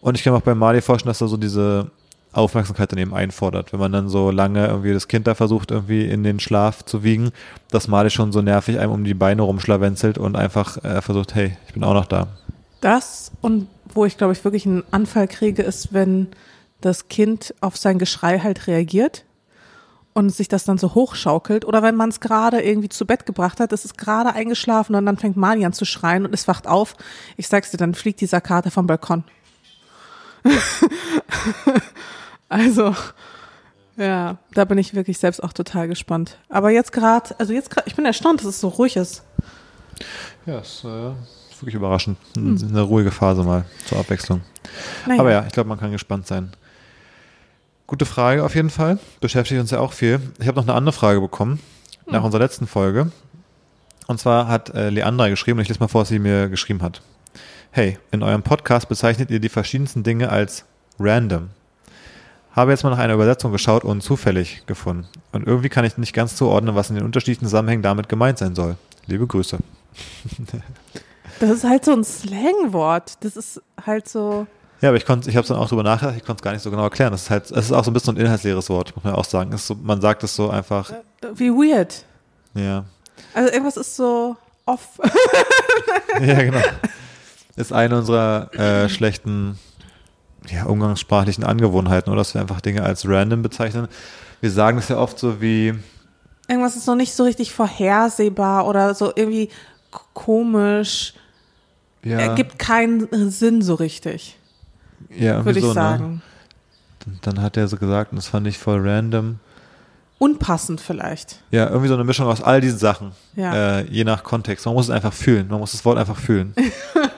Und 0.00 0.16
ich 0.16 0.22
kann 0.22 0.32
mir 0.32 0.38
auch 0.38 0.42
bei 0.42 0.54
Marley 0.54 0.80
vorstellen, 0.80 1.10
dass 1.10 1.20
er 1.20 1.26
so 1.26 1.36
diese 1.36 1.90
Aufmerksamkeit 2.30 2.92
dann 2.92 3.00
eben 3.00 3.12
einfordert. 3.12 3.72
Wenn 3.72 3.80
man 3.80 3.90
dann 3.90 4.08
so 4.08 4.30
lange 4.30 4.68
irgendwie 4.68 4.92
das 4.92 5.08
Kind 5.08 5.26
da 5.26 5.34
versucht, 5.34 5.72
irgendwie 5.72 6.06
in 6.06 6.22
den 6.22 6.38
Schlaf 6.38 6.84
zu 6.84 7.02
wiegen, 7.02 7.32
dass 7.72 7.88
Marley 7.88 8.10
schon 8.10 8.30
so 8.30 8.42
nervig 8.42 8.78
einem 8.78 8.92
um 8.92 9.02
die 9.02 9.14
Beine 9.14 9.42
rumschlawenzelt 9.42 10.18
und 10.18 10.36
einfach 10.36 10.76
äh, 10.84 11.02
versucht, 11.02 11.34
hey, 11.34 11.56
ich 11.66 11.74
bin 11.74 11.82
auch 11.82 11.94
noch 11.94 12.06
da. 12.06 12.28
das 12.80 13.32
und 13.40 13.66
wo 13.92 14.04
ich, 14.04 14.16
glaube 14.16 14.34
ich, 14.34 14.44
wirklich 14.44 14.66
einen 14.66 14.84
Anfall 14.92 15.26
kriege, 15.26 15.64
ist, 15.64 15.92
wenn 15.92 16.28
das 16.80 17.08
Kind 17.08 17.56
auf 17.60 17.76
sein 17.76 17.98
Geschrei 17.98 18.38
halt 18.38 18.68
reagiert 18.68 19.24
und 20.18 20.30
sich 20.30 20.48
das 20.48 20.64
dann 20.64 20.78
so 20.78 20.96
hochschaukelt. 20.96 21.64
Oder 21.64 21.80
wenn 21.80 21.94
man 21.94 22.08
es 22.08 22.18
gerade 22.18 22.60
irgendwie 22.60 22.88
zu 22.88 23.06
Bett 23.06 23.24
gebracht 23.24 23.60
hat, 23.60 23.72
es 23.72 23.84
ist 23.84 23.96
gerade 23.96 24.32
eingeschlafen 24.34 24.96
und 24.96 25.06
dann 25.06 25.16
fängt 25.16 25.36
Mali 25.36 25.64
an 25.64 25.72
zu 25.72 25.84
schreien 25.84 26.26
und 26.26 26.34
es 26.34 26.48
wacht 26.48 26.66
auf. 26.66 26.96
Ich 27.36 27.46
sag's 27.46 27.70
dir, 27.70 27.76
dann 27.76 27.94
fliegt 27.94 28.20
dieser 28.20 28.40
Kater 28.40 28.72
vom 28.72 28.88
Balkon. 28.88 29.22
also, 32.48 32.96
ja, 33.96 34.38
da 34.54 34.64
bin 34.64 34.76
ich 34.78 34.92
wirklich 34.92 35.18
selbst 35.18 35.40
auch 35.40 35.52
total 35.52 35.86
gespannt. 35.86 36.36
Aber 36.48 36.70
jetzt 36.70 36.90
gerade, 36.90 37.38
also 37.38 37.52
jetzt 37.52 37.70
gerade, 37.70 37.86
ich 37.86 37.94
bin 37.94 38.04
erstaunt, 38.04 38.40
dass 38.40 38.48
es 38.48 38.60
so 38.60 38.66
ruhig 38.66 38.96
ist. 38.96 39.22
Ja, 40.46 40.58
ist, 40.58 40.82
äh, 40.82 41.10
ist 41.48 41.62
wirklich 41.62 41.76
überraschend. 41.76 42.18
Eine 42.36 42.82
ruhige 42.82 43.12
Phase 43.12 43.44
mal 43.44 43.66
zur 43.86 44.00
Abwechslung. 44.00 44.40
Naja. 45.06 45.20
Aber 45.20 45.30
ja, 45.30 45.44
ich 45.46 45.52
glaube, 45.52 45.68
man 45.68 45.78
kann 45.78 45.92
gespannt 45.92 46.26
sein. 46.26 46.50
Gute 47.88 48.04
Frage 48.04 48.44
auf 48.44 48.54
jeden 48.54 48.68
Fall. 48.68 48.98
Beschäftigt 49.22 49.58
uns 49.58 49.70
ja 49.70 49.80
auch 49.80 49.94
viel. 49.94 50.20
Ich 50.38 50.46
habe 50.46 50.56
noch 50.56 50.64
eine 50.64 50.74
andere 50.74 50.92
Frage 50.92 51.22
bekommen 51.22 51.58
nach 52.04 52.22
unserer 52.22 52.42
letzten 52.42 52.66
Folge. 52.66 53.10
Und 54.06 54.20
zwar 54.20 54.46
hat 54.46 54.68
äh, 54.74 54.90
Leandra 54.90 55.30
geschrieben, 55.30 55.58
und 55.58 55.62
ich 55.62 55.68
lese 55.68 55.80
mal 55.80 55.88
vor, 55.88 56.02
was 56.02 56.08
sie 56.08 56.18
mir 56.18 56.50
geschrieben 56.50 56.82
hat. 56.82 57.00
Hey, 57.70 57.98
in 58.10 58.22
eurem 58.22 58.42
Podcast 58.42 58.90
bezeichnet 58.90 59.30
ihr 59.30 59.40
die 59.40 59.48
verschiedensten 59.48 60.02
Dinge 60.02 60.28
als 60.28 60.66
random. 61.00 61.48
Habe 62.52 62.72
jetzt 62.72 62.84
mal 62.84 62.90
nach 62.90 62.98
einer 62.98 63.14
Übersetzung 63.14 63.52
geschaut 63.52 63.84
und 63.84 64.02
zufällig 64.02 64.66
gefunden. 64.66 65.08
Und 65.32 65.46
irgendwie 65.46 65.70
kann 65.70 65.86
ich 65.86 65.96
nicht 65.96 66.12
ganz 66.12 66.36
zuordnen, 66.36 66.74
was 66.74 66.90
in 66.90 66.96
den 66.96 67.06
unterschiedlichen 67.06 67.46
Zusammenhängen 67.46 67.82
damit 67.82 68.10
gemeint 68.10 68.36
sein 68.36 68.54
soll. 68.54 68.76
Liebe 69.06 69.26
Grüße. 69.26 69.56
Das 71.40 71.50
ist 71.50 71.62
halt 71.62 71.84
so 71.84 71.92
ein 71.92 72.02
Slangwort. 72.02 73.12
Das 73.20 73.36
ist 73.36 73.62
halt 73.86 74.08
so. 74.08 74.48
Ja, 74.80 74.90
aber 74.90 74.96
ich 74.96 75.04
konnte, 75.04 75.28
ich 75.28 75.36
habe 75.36 75.46
dann 75.46 75.56
auch 75.56 75.68
drüber 75.68 75.82
nachgedacht, 75.82 76.16
ich 76.16 76.24
konnte 76.24 76.40
es 76.40 76.44
gar 76.44 76.52
nicht 76.52 76.62
so 76.62 76.70
genau 76.70 76.84
erklären. 76.84 77.10
Das 77.10 77.22
ist 77.22 77.30
halt, 77.30 77.50
es 77.50 77.66
ist 77.66 77.72
auch 77.72 77.84
so 77.84 77.90
ein 77.90 77.94
bisschen 77.94 78.16
ein 78.16 78.20
inhaltsleeres 78.20 78.70
Wort, 78.70 78.94
muss 78.94 79.04
man 79.04 79.14
auch 79.14 79.24
sagen. 79.24 79.52
Es 79.52 79.66
so, 79.66 79.74
man 79.74 80.00
sagt 80.00 80.22
es 80.22 80.36
so 80.36 80.50
einfach, 80.50 80.92
Wie 81.34 81.50
weird. 81.50 82.04
ja. 82.54 82.84
Also 83.34 83.50
irgendwas 83.52 83.76
ist 83.76 83.96
so 83.96 84.36
off. 84.66 85.00
Ja, 86.20 86.42
genau. 86.42 86.60
Ist 87.56 87.72
eine 87.72 87.98
unserer 87.98 88.52
äh, 88.54 88.88
schlechten, 88.88 89.58
ja, 90.48 90.64
umgangssprachlichen 90.64 91.44
Angewohnheiten, 91.44 92.10
oder 92.12 92.20
dass 92.20 92.34
wir 92.34 92.40
einfach 92.40 92.60
Dinge 92.60 92.82
als 92.82 93.06
random 93.08 93.42
bezeichnen. 93.42 93.88
Wir 94.40 94.50
sagen 94.50 94.78
es 94.78 94.88
ja 94.88 94.96
oft 94.98 95.18
so 95.18 95.40
wie, 95.40 95.74
Irgendwas 96.48 96.76
ist 96.76 96.86
noch 96.86 96.94
nicht 96.94 97.12
so 97.14 97.24
richtig 97.24 97.52
vorhersehbar 97.52 98.66
oder 98.66 98.94
so 98.94 99.12
irgendwie 99.14 99.50
komisch. 100.14 101.12
ja, 102.04 102.18
Ergibt 102.18 102.58
keinen 102.58 103.12
äh, 103.12 103.28
Sinn 103.30 103.60
so 103.60 103.74
richtig, 103.74 104.37
ja 105.14 105.44
würde 105.44 105.58
ich 105.58 105.64
so, 105.64 105.68
Ne? 105.70 105.74
sagen. 105.74 106.22
Dann 107.22 107.40
hat 107.40 107.56
er 107.56 107.68
so 107.68 107.76
gesagt, 107.76 108.12
und 108.12 108.16
das 108.16 108.26
fand 108.28 108.46
ich 108.46 108.58
voll 108.58 108.86
random. 108.86 109.38
Unpassend 110.18 110.80
vielleicht. 110.80 111.40
Ja, 111.50 111.68
irgendwie 111.68 111.88
so 111.88 111.94
eine 111.94 112.04
Mischung 112.04 112.26
aus 112.26 112.42
all 112.42 112.60
diesen 112.60 112.78
Sachen. 112.78 113.12
Ja. 113.36 113.78
Äh, 113.78 113.84
je 113.90 114.04
nach 114.04 114.24
Kontext. 114.24 114.66
Man 114.66 114.74
muss 114.74 114.86
es 114.86 114.90
einfach 114.90 115.12
fühlen. 115.12 115.46
Man 115.48 115.60
muss 115.60 115.72
das 115.72 115.84
Wort 115.84 115.96
einfach 115.96 116.18
fühlen. 116.18 116.54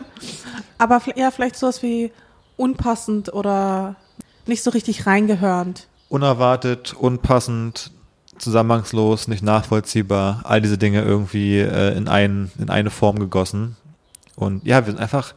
Aber 0.78 1.00
ja, 1.16 1.30
vielleicht 1.30 1.56
sowas 1.56 1.82
wie 1.82 2.12
unpassend 2.56 3.32
oder 3.32 3.96
nicht 4.46 4.62
so 4.62 4.70
richtig 4.70 5.06
reingehörend. 5.06 5.86
unerwartet, 6.08 6.92
unpassend, 6.94 7.90
zusammenhangslos, 8.38 9.28
nicht 9.28 9.42
nachvollziehbar, 9.42 10.40
all 10.44 10.60
diese 10.60 10.78
Dinge 10.78 11.02
irgendwie 11.02 11.58
äh, 11.58 11.96
in, 11.96 12.08
ein, 12.08 12.50
in 12.58 12.68
eine 12.70 12.90
Form 12.90 13.18
gegossen. 13.18 13.76
Und 14.36 14.64
ja, 14.66 14.84
wir 14.86 14.92
sind 14.92 15.00
einfach, 15.00 15.34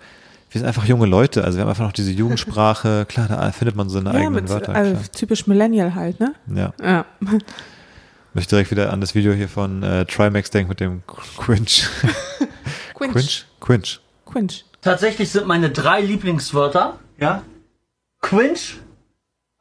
wir 0.53 0.59
sind 0.59 0.67
einfach 0.67 0.85
junge 0.85 1.07
Leute. 1.07 1.43
Also 1.43 1.57
wir 1.57 1.63
haben 1.63 1.69
einfach 1.69 1.83
noch 1.85 1.93
diese 1.93 2.11
Jugendsprache. 2.11 3.05
Klar, 3.09 3.27
da 3.27 3.51
findet 3.51 3.75
man 3.75 3.89
so 3.89 3.97
eine 3.97 4.09
Ja, 4.11 4.15
eigenen 4.17 4.33
mit, 4.35 4.49
Wörter. 4.49 4.73
also 4.75 4.91
klar. 4.93 5.11
typisch 5.11 5.47
Millennial 5.47 5.95
halt, 5.95 6.19
ne? 6.19 6.35
Ja. 6.47 6.73
Ja. 6.81 7.05
Möchte 8.35 8.51
direkt 8.55 8.69
wieder 8.71 8.93
an 8.93 9.01
das 9.01 9.15
Video 9.15 9.33
hier 9.33 9.49
von 9.49 9.81
äh, 9.81 10.05
Trimax 10.05 10.51
denken 10.51 10.69
mit 10.69 10.79
dem 10.79 11.01
Quinch. 11.37 11.87
Quinch? 12.93 13.45
Quinch. 13.59 13.99
Quinch. 14.27 14.65
Tatsächlich 14.81 15.31
sind 15.31 15.47
meine 15.47 15.69
drei 15.71 16.01
Lieblingswörter, 16.01 16.99
ja, 17.19 17.41
Quinch, 18.21 18.79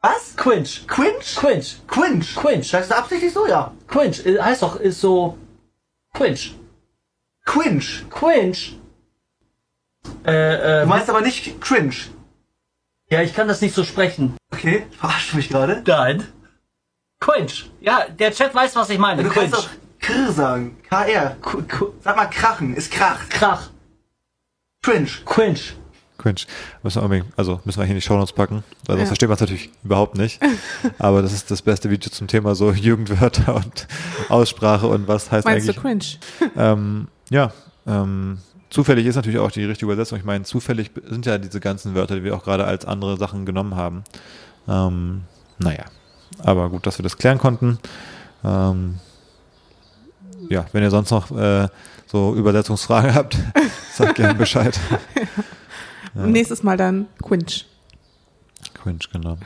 Was? 0.01 0.35
Quinch, 0.35 0.85
Quinch? 0.87 1.35
Quinch, 1.37 1.77
Quinch. 1.87 2.35
Quinch. 2.35 2.67
Sagst 2.69 2.91
du 2.91 2.95
absichtlich 2.97 3.33
so, 3.33 3.47
ja? 3.47 3.71
Quinch, 3.87 4.25
äh, 4.25 4.39
heißt 4.39 4.61
doch, 4.63 4.75
ist 4.79 5.01
so, 5.01 5.37
Quinch, 6.13 6.55
Quinch. 7.45 8.05
Quinch. 8.09 8.77
Äh, 10.23 10.31
Du 10.31 10.31
äh, 10.31 10.85
meinst 10.85 11.09
aber 11.09 11.21
nicht 11.21 11.59
cringe. 11.61 11.93
ja, 13.09 13.21
ich 13.21 13.33
kann 13.33 13.47
das 13.47 13.61
nicht 13.61 13.75
so 13.75 13.83
sprechen. 13.83 14.35
Okay, 14.51 14.85
verarscht 14.99 15.33
du 15.33 15.37
mich 15.37 15.49
gerade? 15.49 15.83
Nein. 15.85 16.27
Quinch. 17.19 17.69
Ja, 17.81 18.05
der 18.09 18.31
Chat 18.31 18.53
weiß, 18.53 18.75
was 18.75 18.89
ich 18.89 18.97
meine. 18.99 19.23
Du 19.23 19.29
kannst 19.29 19.53
Quinch. 19.53 19.65
doch 19.65 19.69
Kr 20.01 20.31
sagen. 20.33 20.77
KR. 20.89 21.37
Sag 22.01 22.15
mal 22.17 22.25
krachen. 22.25 22.75
Ist 22.75 22.91
Krach. 22.91 23.29
Krach. 23.29 23.69
Cringe. 24.81 25.07
Quinch. 25.25 25.75
Quinch. 26.17 26.45
Müssen 26.83 27.09
wir 27.09 27.25
also 27.37 27.61
müssen 27.63 27.79
wir 27.79 27.85
hier 27.85 27.93
in 27.95 27.99
die 27.99 28.05
Shownotes 28.05 28.33
packen. 28.33 28.63
Also 28.87 28.93
Ja. 28.93 28.99
das 28.99 29.07
versteht 29.09 29.29
man 29.29 29.35
es 29.35 29.39
natürlich 29.41 29.69
überhaupt 29.85 30.17
nicht. 30.17 30.41
Aber 30.99 31.21
das 31.21 31.31
ist 31.31 31.49
das 31.51 31.61
beste 31.61 31.89
Video 31.89 32.11
zum 32.11 32.27
Thema 32.27 32.55
so 32.55 32.71
Jugendwörter 32.73 33.55
und 33.55 33.87
Aussprache 34.27 34.87
und 34.87 35.07
was 35.07 35.31
heißt 35.31 35.45
Meinst 35.45 35.69
du 35.69 35.71
eigentlich. 35.81 36.19
Cringe? 36.37 36.51
Ähm, 36.57 37.07
ja, 37.29 37.53
ähm, 37.87 38.39
zufällig 38.73 39.05
ist 39.05 39.15
natürlich 39.15 39.39
auch 39.39 39.51
die 39.51 39.63
richtige 39.63 39.85
Übersetzung. 39.85 40.17
Ich 40.17 40.25
meine, 40.25 40.43
zufällig 40.43 40.91
sind 41.07 41.25
ja 41.25 41.37
diese 41.37 41.59
ganzen 41.59 41.93
Wörter, 41.93 42.15
die 42.15 42.23
wir 42.23 42.35
auch 42.35 42.43
gerade 42.43 42.65
als 42.65 42.85
andere 42.85 43.17
Sachen 43.17 43.45
genommen 43.45 43.75
haben. 43.75 44.03
Ähm, 44.67 45.21
naja, 45.59 45.85
aber 46.39 46.69
gut, 46.69 46.87
dass 46.87 46.97
wir 46.97 47.03
das 47.03 47.17
klären 47.17 47.37
konnten. 47.37 47.77
Ähm, 48.43 48.95
ja, 50.49 50.65
wenn 50.71 50.83
ihr 50.83 50.89
sonst 50.89 51.11
noch 51.11 51.31
äh, 51.31 51.67
so 52.07 52.33
Übersetzungsfragen 52.35 53.13
habt, 53.15 53.37
sagt 53.93 54.15
gerne 54.15 54.33
Bescheid. 54.33 54.79
Nächstes 56.15 56.63
Mal 56.63 56.75
dann 56.77 57.07
Quinch. 57.21 57.65
Quinch, 58.73 59.09
genau. 59.11 59.37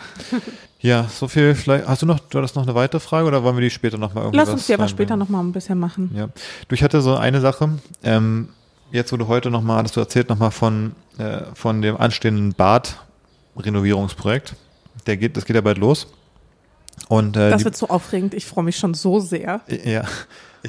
Ja, 0.80 1.06
so 1.10 1.28
viel 1.28 1.54
vielleicht. 1.54 1.88
Hast 1.88 2.02
du 2.02 2.06
noch, 2.06 2.20
du 2.20 2.38
hattest 2.38 2.56
noch 2.56 2.64
eine 2.64 2.76
weitere 2.76 3.00
Frage 3.00 3.28
oder 3.28 3.44
wollen 3.44 3.58
wir 3.58 3.62
die 3.62 3.70
später 3.70 3.98
nochmal 3.98 4.24
irgendwie 4.24 4.38
Lass 4.38 4.50
uns 4.50 4.68
die 4.68 4.74
aber 4.74 4.88
später 4.88 5.18
nochmal 5.18 5.44
ein 5.44 5.52
bisschen 5.52 5.80
machen. 5.80 6.12
Ja. 6.16 6.30
Du, 6.68 6.76
ich 6.76 6.84
hatte 6.84 7.02
so 7.02 7.16
eine 7.16 7.42
Sache, 7.42 7.78
ähm, 8.04 8.50
jetzt 8.92 9.12
wo 9.12 9.18
du 9.18 9.28
heute 9.28 9.50
nochmal, 9.50 9.78
hattest 9.80 9.96
du 9.96 10.00
erzählt 10.00 10.30
nochmal 10.30 10.52
von, 10.52 10.96
äh, 11.18 11.42
von 11.54 11.82
dem 11.82 11.98
anstehenden 11.98 12.54
Bad, 12.54 12.98
Renovierungsprojekt. 13.58 14.56
Der 15.06 15.18
geht, 15.18 15.38
das 15.38 15.46
geht 15.46 15.56
ja 15.56 15.62
bald 15.62 15.78
los. 15.78 16.08
Und 17.08 17.38
äh, 17.38 17.50
Das 17.50 17.64
wird 17.64 17.78
so 17.78 17.88
aufregend. 17.88 18.34
Ich 18.34 18.46
freue 18.46 18.64
mich 18.64 18.78
schon 18.78 18.94
so 18.94 19.20
sehr. 19.20 19.62
ja, 19.86 20.04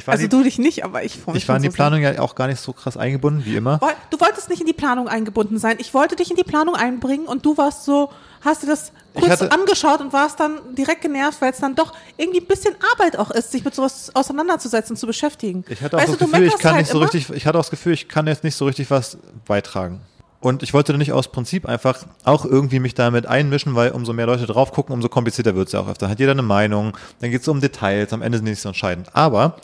Also 0.06 0.22
die, 0.22 0.28
du 0.28 0.42
dich 0.42 0.58
nicht, 0.58 0.84
aber 0.84 1.02
ich 1.02 1.18
freue 1.18 1.34
mich 1.34 1.42
ich 1.44 1.48
war 1.48 1.56
in 1.56 1.62
die 1.62 1.68
so. 1.70 1.74
Planung 1.74 2.00
ja 2.02 2.18
auch 2.20 2.34
gar 2.34 2.46
nicht 2.46 2.60
so 2.60 2.72
krass 2.72 2.96
eingebunden 2.96 3.44
wie 3.44 3.56
immer. 3.56 3.80
Du 4.10 4.20
wolltest 4.20 4.48
nicht 4.50 4.60
in 4.60 4.66
die 4.66 4.72
Planung 4.72 5.08
eingebunden 5.08 5.58
sein. 5.58 5.76
Ich 5.80 5.94
wollte 5.94 6.14
dich 6.16 6.30
in 6.30 6.36
die 6.36 6.44
Planung 6.44 6.74
einbringen 6.74 7.26
und 7.26 7.44
du 7.46 7.56
warst 7.56 7.84
so, 7.84 8.10
hast 8.42 8.62
dir 8.62 8.66
das 8.68 8.92
kurz 9.14 9.30
hatte- 9.30 9.50
angeschaut 9.52 10.00
und 10.00 10.12
warst 10.12 10.38
dann 10.40 10.58
direkt 10.76 11.00
genervt, 11.02 11.40
weil 11.40 11.52
es 11.52 11.58
dann 11.58 11.74
doch 11.74 11.92
irgendwie 12.16 12.40
ein 12.40 12.46
bisschen 12.46 12.74
Arbeit 12.92 13.18
auch 13.18 13.30
ist, 13.30 13.50
sich 13.52 13.64
mit 13.64 13.74
sowas 13.74 14.10
auseinanderzusetzen, 14.14 14.96
zu 14.96 15.06
beschäftigen. 15.06 15.64
Ich 15.68 15.80
hatte 15.82 15.96
auch 15.96 16.00
weißt 16.00 16.12
das 16.12 16.18
du, 16.18 16.24
du 16.26 16.30
Gefühl, 16.30 16.46
ich 16.46 16.52
meckerst 16.52 16.62
kann 16.62 16.72
halt 16.74 16.82
nicht 16.82 16.92
so 16.92 16.98
immer. 16.98 17.12
richtig, 17.12 17.36
ich 17.36 17.46
hatte 17.46 17.58
auch 17.58 17.62
das 17.62 17.70
Gefühl, 17.70 17.92
ich 17.94 18.08
kann 18.08 18.26
jetzt 18.26 18.44
nicht 18.44 18.54
so 18.56 18.66
richtig 18.66 18.90
was 18.90 19.18
beitragen. 19.46 20.00
Und 20.40 20.62
ich 20.62 20.72
wollte 20.72 20.96
nicht 20.96 21.12
aus 21.12 21.32
Prinzip 21.32 21.66
einfach 21.66 22.06
auch 22.24 22.44
irgendwie 22.44 22.78
mich 22.78 22.94
damit 22.94 23.26
einmischen, 23.26 23.74
weil 23.74 23.90
umso 23.90 24.12
mehr 24.12 24.26
Leute 24.26 24.46
drauf 24.46 24.70
gucken, 24.70 24.92
umso 24.94 25.08
komplizierter 25.08 25.56
wird 25.56 25.66
es 25.66 25.72
ja 25.72 25.80
auch 25.80 25.88
öfter. 25.88 26.08
Hat 26.08 26.20
jeder 26.20 26.30
eine 26.32 26.42
Meinung, 26.42 26.96
dann 27.20 27.30
geht 27.30 27.42
es 27.42 27.48
um 27.48 27.60
Details, 27.60 28.12
am 28.12 28.22
Ende 28.22 28.38
sind 28.38 28.44
die 28.44 28.50
nicht 28.52 28.62
so 28.62 28.68
entscheidend. 28.68 29.08
Aber 29.14 29.56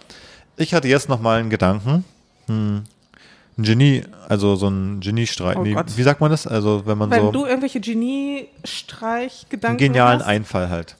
ich 0.56 0.74
hatte 0.74 0.88
jetzt 0.88 1.08
nochmal 1.08 1.38
einen 1.38 1.50
Gedanken, 1.50 2.04
hm, 2.46 2.82
ein 3.56 3.62
Genie, 3.62 4.02
also 4.28 4.56
so 4.56 4.66
ein 4.68 4.98
Geniestreich. 4.98 5.56
Oh 5.56 5.62
nee, 5.62 5.76
wie 5.94 6.02
sagt 6.02 6.20
man 6.20 6.32
das? 6.32 6.48
Also 6.48 6.82
wenn 6.86 6.98
man 6.98 7.08
Wenn 7.10 7.20
so 7.20 7.30
du 7.30 7.46
irgendwelche 7.46 7.78
Genie-Streichgedanken 7.80 9.78
genialen 9.78 10.18
hast, 10.20 10.26
Einfall 10.26 10.70
halt. 10.70 10.96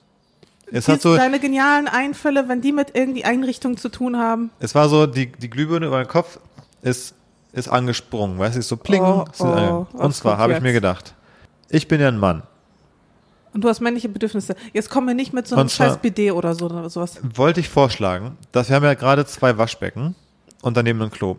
Es 0.71 0.87
hat 0.89 1.03
so, 1.03 1.17
deine 1.17 1.41
genialen 1.41 1.89
Einfälle, 1.89 2.49
wenn 2.49 2.61
die 2.61 2.71
mit 2.73 2.95
irgendwie 2.95 3.25
Einrichtungen 3.25 3.77
zu 3.77 3.89
tun 3.89 4.17
haben. 4.19 4.51
es 4.61 4.75
war 4.75 4.89
so, 4.89 5.07
die, 5.07 5.31
die 5.31 5.51
Glühbirne 5.51 5.87
über 5.87 6.03
den 6.03 6.09
Kopf 6.09 6.39
ist, 6.83 7.15
ist 7.55 7.69
angesprungen, 7.69 8.39
weißt 8.39 8.57
du, 8.57 8.63
so 8.63 8.77
pling. 8.77 9.03
Oh, 9.03 9.25
ange- 9.39 9.71
oh, 9.71 9.87
Und 9.97 10.11
was 10.11 10.19
zwar 10.19 10.39
habe 10.39 10.53
ich 10.55 10.61
mir 10.61 10.73
gedacht, 10.73 11.15
ich 11.69 11.89
bin 11.89 12.01
ja 12.01 12.09
ein 12.09 12.19
Mann. 12.19 12.43
Und 13.53 13.63
du 13.63 13.69
hast 13.69 13.81
männliche 13.81 14.09
Bedürfnisse. 14.09 14.57
Jetzt 14.73 14.91
kommen 14.91 15.07
wir 15.07 15.15
nicht 15.15 15.33
mit 15.33 15.47
so 15.47 15.55
einem 15.57 15.69
scheiß 15.69 15.99
BD 15.99 16.33
oder 16.33 16.55
so 16.57 16.67
oder 16.67 16.91
sowas. 16.91 17.19
wollte 17.23 17.61
ich 17.61 17.69
vorschlagen, 17.69 18.37
dass 18.51 18.69
wir 18.69 18.77
haben 18.77 18.83
ja 18.85 18.95
gerade 18.95 19.25
zwei 19.27 19.57
Waschbecken 19.57 20.17
und 20.63 20.77
daneben 20.77 21.01
ein 21.03 21.11
Klo. 21.11 21.37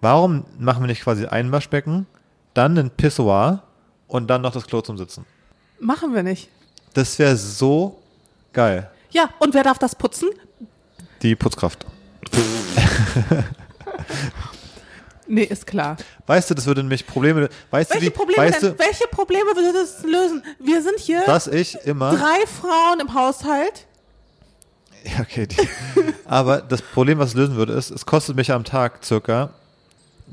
Warum 0.00 0.44
machen 0.58 0.82
wir 0.82 0.88
nicht 0.88 1.02
quasi 1.02 1.26
ein 1.26 1.52
Waschbecken, 1.52 2.06
dann 2.54 2.76
ein 2.76 2.90
Pissoir 2.90 3.62
und 4.08 4.28
dann 4.28 4.42
noch 4.42 4.52
das 4.52 4.66
Klo 4.66 4.80
zum 4.80 4.98
Sitzen? 4.98 5.24
Machen 5.78 6.12
wir 6.14 6.22
nicht. 6.24 6.48
Das 6.94 7.16
wäre 7.20 7.36
so 7.36 8.02
geil. 8.52 8.90
Ja, 9.10 9.30
und 9.38 9.54
wer 9.54 9.62
darf 9.62 9.78
das 9.78 9.94
putzen? 9.94 10.30
Die 11.22 11.36
Putzkraft. 11.36 11.86
Nee, 15.26 15.44
ist 15.44 15.66
klar. 15.66 15.96
Weißt 16.26 16.50
du, 16.50 16.54
das 16.54 16.66
würde 16.66 16.82
nämlich 16.82 17.06
Probleme. 17.06 17.48
Weißt 17.70 17.90
Welche 17.90 18.06
du, 18.06 18.10
wie, 18.12 18.14
Probleme 18.16 18.42
weißt 18.50 18.62
denn? 18.62 18.72
du, 18.72 18.78
Welche 18.78 19.06
Probleme 19.10 19.46
würde 19.54 19.72
das 19.72 20.02
lösen? 20.02 20.42
Wir 20.60 20.82
sind 20.82 20.98
hier 20.98 21.22
dass 21.24 21.46
ich 21.46 21.76
immer. 21.84 22.10
drei 22.10 22.46
Frauen 22.46 23.00
im 23.00 23.14
Haushalt. 23.14 23.86
Ja, 25.04 25.20
okay. 25.20 25.46
Die, 25.46 25.56
aber 26.24 26.60
das 26.62 26.80
Problem, 26.82 27.18
was 27.18 27.30
es 27.30 27.34
lösen 27.34 27.56
würde, 27.56 27.72
ist, 27.74 27.90
es 27.90 28.06
kostet 28.06 28.36
mich 28.36 28.52
am 28.52 28.64
Tag 28.64 29.04
circa 29.04 29.50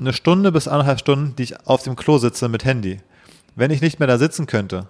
eine 0.00 0.12
Stunde 0.12 0.50
bis 0.52 0.68
anderthalb 0.68 0.98
Stunden, 0.98 1.36
die 1.36 1.42
ich 1.42 1.66
auf 1.66 1.82
dem 1.82 1.96
Klo 1.96 2.18
sitze 2.18 2.48
mit 2.48 2.64
Handy. 2.64 3.00
Wenn 3.54 3.70
ich 3.70 3.82
nicht 3.82 3.98
mehr 3.98 4.08
da 4.08 4.16
sitzen 4.18 4.46
könnte, 4.46 4.88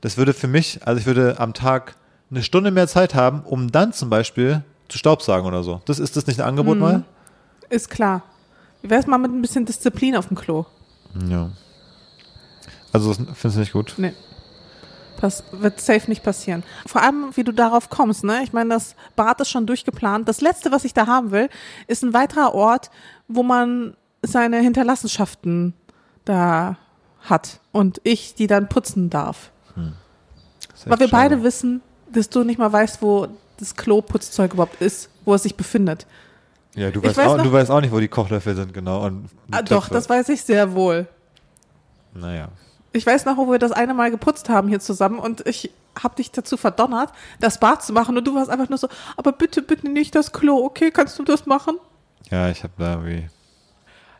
das 0.00 0.16
würde 0.16 0.32
für 0.34 0.48
mich, 0.48 0.80
also 0.84 1.00
ich 1.00 1.06
würde 1.06 1.38
am 1.38 1.54
Tag 1.54 1.94
eine 2.30 2.42
Stunde 2.42 2.70
mehr 2.72 2.88
Zeit 2.88 3.14
haben, 3.14 3.42
um 3.42 3.70
dann 3.70 3.92
zum 3.92 4.10
Beispiel 4.10 4.62
zu 4.88 4.98
Staubsaugen 4.98 5.46
oder 5.46 5.62
so. 5.62 5.80
Das 5.84 5.98
ist 5.98 6.16
das 6.16 6.26
nicht 6.26 6.40
ein 6.40 6.46
Angebot 6.48 6.74
Mhm. 6.76 6.80
mal? 6.82 7.04
Ist 7.70 7.90
klar. 7.90 8.22
Wär's 8.82 9.06
mal 9.06 9.18
mit 9.18 9.32
ein 9.32 9.42
bisschen 9.42 9.64
Disziplin 9.66 10.16
auf 10.16 10.28
dem 10.28 10.36
Klo? 10.36 10.64
Ja. 11.28 11.50
Also 12.92 13.08
das 13.12 13.18
findest 13.34 13.56
du 13.56 13.60
nicht 13.60 13.72
gut? 13.72 13.94
Nee. 13.96 14.14
Das 15.20 15.42
wird 15.50 15.80
safe 15.80 16.08
nicht 16.08 16.22
passieren. 16.22 16.62
Vor 16.86 17.02
allem, 17.02 17.30
wie 17.34 17.42
du 17.42 17.52
darauf 17.52 17.90
kommst, 17.90 18.22
ne? 18.22 18.40
Ich 18.44 18.52
meine, 18.52 18.70
das 18.70 18.94
Bad 19.16 19.40
ist 19.40 19.50
schon 19.50 19.66
durchgeplant. 19.66 20.28
Das 20.28 20.40
letzte, 20.40 20.70
was 20.70 20.84
ich 20.84 20.94
da 20.94 21.08
haben 21.08 21.32
will, 21.32 21.48
ist 21.88 22.04
ein 22.04 22.14
weiterer 22.14 22.54
Ort, 22.54 22.90
wo 23.26 23.42
man 23.42 23.96
seine 24.22 24.58
Hinterlassenschaften 24.60 25.74
da 26.24 26.76
hat 27.22 27.60
und 27.72 28.00
ich 28.04 28.34
die 28.34 28.46
dann 28.46 28.68
putzen 28.68 29.10
darf. 29.10 29.50
Ist 30.74 30.88
Weil 30.88 31.00
wir 31.00 31.08
beide 31.08 31.34
schade. 31.34 31.42
wissen, 31.42 31.80
dass 32.12 32.28
du 32.28 32.44
nicht 32.44 32.58
mal 32.58 32.72
weißt, 32.72 33.02
wo 33.02 33.26
das 33.58 33.74
Klo-Putzzeug 33.74 34.54
überhaupt 34.54 34.80
ist, 34.80 35.10
wo 35.24 35.34
es 35.34 35.42
sich 35.42 35.56
befindet. 35.56 36.06
Ja, 36.74 36.90
du 36.90 37.02
weißt, 37.02 37.16
weiß 37.16 37.26
auch, 37.28 37.36
noch- 37.38 37.44
du 37.44 37.52
weißt 37.52 37.70
auch 37.70 37.80
nicht, 37.80 37.92
wo 37.92 37.98
die 38.00 38.08
Kochlöffel 38.08 38.54
sind, 38.54 38.72
genau. 38.74 39.04
Und 39.04 39.28
Ah, 39.50 39.62
doch, 39.62 39.88
das 39.88 40.08
weiß 40.08 40.28
ich 40.28 40.42
sehr 40.42 40.74
wohl. 40.74 41.06
Naja. 42.14 42.48
Ich 42.92 43.06
weiß 43.06 43.24
noch, 43.26 43.36
wo 43.36 43.50
wir 43.50 43.58
das 43.58 43.72
eine 43.72 43.94
Mal 43.94 44.10
geputzt 44.10 44.48
haben 44.48 44.68
hier 44.68 44.80
zusammen 44.80 45.18
und 45.18 45.46
ich 45.46 45.70
habe 46.02 46.14
dich 46.16 46.30
dazu 46.30 46.56
verdonnert, 46.56 47.12
das 47.40 47.58
Bad 47.60 47.82
zu 47.82 47.92
machen 47.92 48.16
und 48.16 48.24
du 48.26 48.34
warst 48.34 48.50
einfach 48.50 48.68
nur 48.68 48.78
so, 48.78 48.88
aber 49.16 49.32
bitte, 49.32 49.62
bitte 49.62 49.88
nicht 49.90 50.14
das 50.14 50.32
Klo, 50.32 50.64
okay, 50.64 50.90
kannst 50.90 51.18
du 51.18 51.24
das 51.24 51.44
machen? 51.46 51.76
Ja, 52.30 52.48
ich 52.48 52.62
habe 52.62 52.72
da 52.78 52.94
irgendwie. 52.94 53.28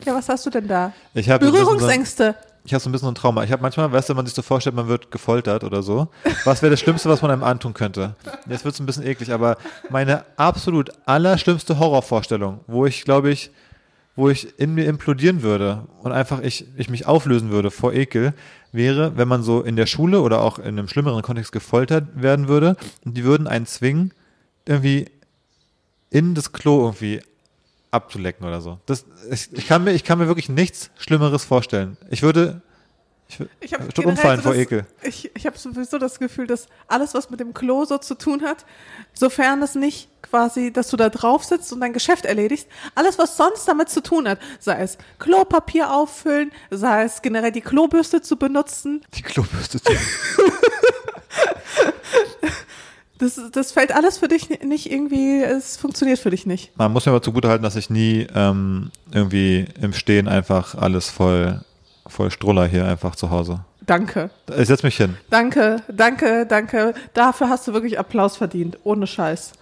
Ja, 0.05 0.15
was 0.15 0.29
hast 0.29 0.45
du 0.47 0.51
denn 0.51 0.69
da? 0.69 0.93
Ich 1.15 1.29
habe 1.31 1.45
Berührungsängste. 1.51 2.35
Ich 2.69 2.75
habe 2.75 2.83
so 2.83 2.91
ein 2.91 2.93
bisschen 2.93 3.07
so 3.07 3.13
ein 3.13 3.15
Trauma. 3.15 3.45
Ich 3.45 3.51
habe 3.51 3.63
manchmal, 3.63 3.91
weißt 3.91 4.09
du, 4.09 4.11
wenn 4.11 4.19
man 4.19 4.27
sich 4.27 4.35
so 4.35 4.43
vorstellt, 4.43 4.77
man 4.77 4.89
wird 4.89 5.11
gefoltert 5.11 5.65
oder 5.65 5.83
so. 5.83 6.09
Was 6.45 6.61
wäre 6.61 6.71
das 6.71 6.81
Schlimmste, 6.81 7.09
was 7.09 7.23
man 7.23 7.31
einem 7.31 7.43
antun 7.43 7.73
könnte? 7.73 8.15
Jetzt 8.47 8.67
wird 8.67 8.75
es 8.75 8.81
ein 8.81 8.85
bisschen 8.85 9.07
eklig, 9.07 9.33
aber 9.33 9.57
meine 9.89 10.27
absolut 10.37 10.91
allerschlimmste 11.07 11.79
Horrorvorstellung, 11.79 12.61
wo 12.67 12.85
ich, 12.85 13.05
glaube 13.05 13.31
ich, 13.31 13.51
wo 14.17 14.29
ich 14.29 14.59
in 14.59 14.75
mir 14.75 14.85
implodieren 14.85 15.43
würde 15.43 15.85
und 16.03 16.13
einfach 16.13 16.43
ich, 16.43 16.67
ich 16.77 16.91
mich 16.91 17.07
auflösen 17.07 17.51
würde 17.51 17.71
vor 17.71 17.95
Ekel, 17.95 18.35
wäre, 18.71 19.17
wenn 19.17 19.29
man 19.29 19.43
so 19.43 19.63
in 19.63 19.77
der 19.77 19.87
Schule 19.87 20.21
oder 20.21 20.43
auch 20.43 20.59
in 20.59 20.67
einem 20.67 20.89
schlimmeren 20.89 21.23
Kontext 21.23 21.53
gefoltert 21.53 22.05
werden 22.21 22.49
würde 22.49 22.77
und 23.03 23.17
die 23.17 23.25
würden 23.25 23.47
einen 23.47 23.65
zwingen, 23.65 24.13
irgendwie 24.67 25.07
in 26.11 26.35
das 26.35 26.53
Klo 26.53 26.85
irgendwie 26.85 27.23
abzulecken 27.91 28.47
oder 28.47 28.61
so. 28.61 28.79
Das, 28.87 29.07
ich, 29.31 29.53
ich, 29.53 29.67
kann 29.67 29.85
mir, 29.85 29.93
ich 29.93 30.05
kann 30.05 30.19
mir 30.19 30.27
wirklich 30.27 30.49
nichts 30.49 30.91
Schlimmeres 30.99 31.45
vorstellen. 31.45 31.97
Ich 32.11 32.23
würde, 32.23 32.61
ich, 33.29 33.41
Ich 33.61 33.75
habe 33.75 33.87
umfallen 34.09 34.41
vor 34.41 34.55
Ekel. 34.55 34.87
Ich, 35.03 35.31
ich 35.35 35.47
habe 35.47 35.59
sowieso 35.59 35.99
das 35.99 36.19
Gefühl, 36.19 36.47
dass 36.47 36.67
alles, 36.87 37.13
was 37.15 37.29
mit 37.29 37.41
dem 37.41 37.53
Klo 37.53 37.85
so 37.85 37.99
zu 37.99 38.15
tun 38.17 38.43
hat, 38.43 38.65
sofern 39.13 39.63
es 39.63 39.75
nicht 39.75 40.09
quasi, 40.23 40.73
dass 40.73 40.89
du 40.89 40.97
da 40.97 41.11
drauf 41.11 41.45
sitzt 41.45 41.73
und 41.73 41.81
dein 41.81 41.93
Geschäft 41.93 42.25
erledigst, 42.25 42.69
alles, 42.95 43.19
was 43.19 43.37
sonst 43.37 43.69
damit 43.69 43.91
zu 43.91 44.03
tun 44.03 44.27
hat, 44.29 44.39
sei 44.61 44.81
es 44.81 44.97
Klopapier 45.19 45.93
auffüllen, 45.93 46.53
sei 46.71 47.05
es 47.05 47.21
generell 47.21 47.53
die 47.53 47.61
Klobürste 47.61 48.23
zu 48.23 48.37
benutzen, 48.37 49.05
Die 49.15 49.23
Klobürste. 49.23 49.79
das, 53.19 53.41
das 53.53 53.73
fällt 53.73 53.95
alles 53.95 54.19
für 54.19 54.29
dich 54.29 54.49
nicht 54.63 54.91
irgendwie, 54.91 55.43
es 55.43 55.77
funktioniert 55.77 56.19
für 56.19 56.31
dich 56.31 56.47
nicht. 56.47 56.77
Man 56.77 56.93
muss 56.93 57.07
mir 57.07 57.13
aber 57.13 57.23
zugutehalten, 57.23 57.63
dass 57.63 57.77
ich 57.77 57.91
nie 57.91 58.27
ähm, 58.35 58.91
irgendwie 59.13 59.67
im 59.81 59.93
Stehen 59.93 60.29
einfach 60.29 60.75
alles 60.75 61.11
voll, 61.11 61.61
voll 62.07 62.31
Stroller 62.31 62.67
hier 62.67 62.87
einfach 62.87 63.17
zu 63.17 63.31
Hause. 63.31 63.61
Danke. 63.87 64.31
Ich 64.57 64.69
setz 64.69 64.83
mich 64.83 64.97
hin. 64.97 65.17
Danke, 65.31 65.83
danke, 65.89 66.47
danke. 66.47 66.95
Dafür 67.15 67.49
hast 67.49 67.67
du 67.67 67.73
wirklich 67.73 67.99
Applaus 67.99 68.37
verdient. 68.37 68.79
Ohne 68.85 69.07
Scheiß. 69.07 69.53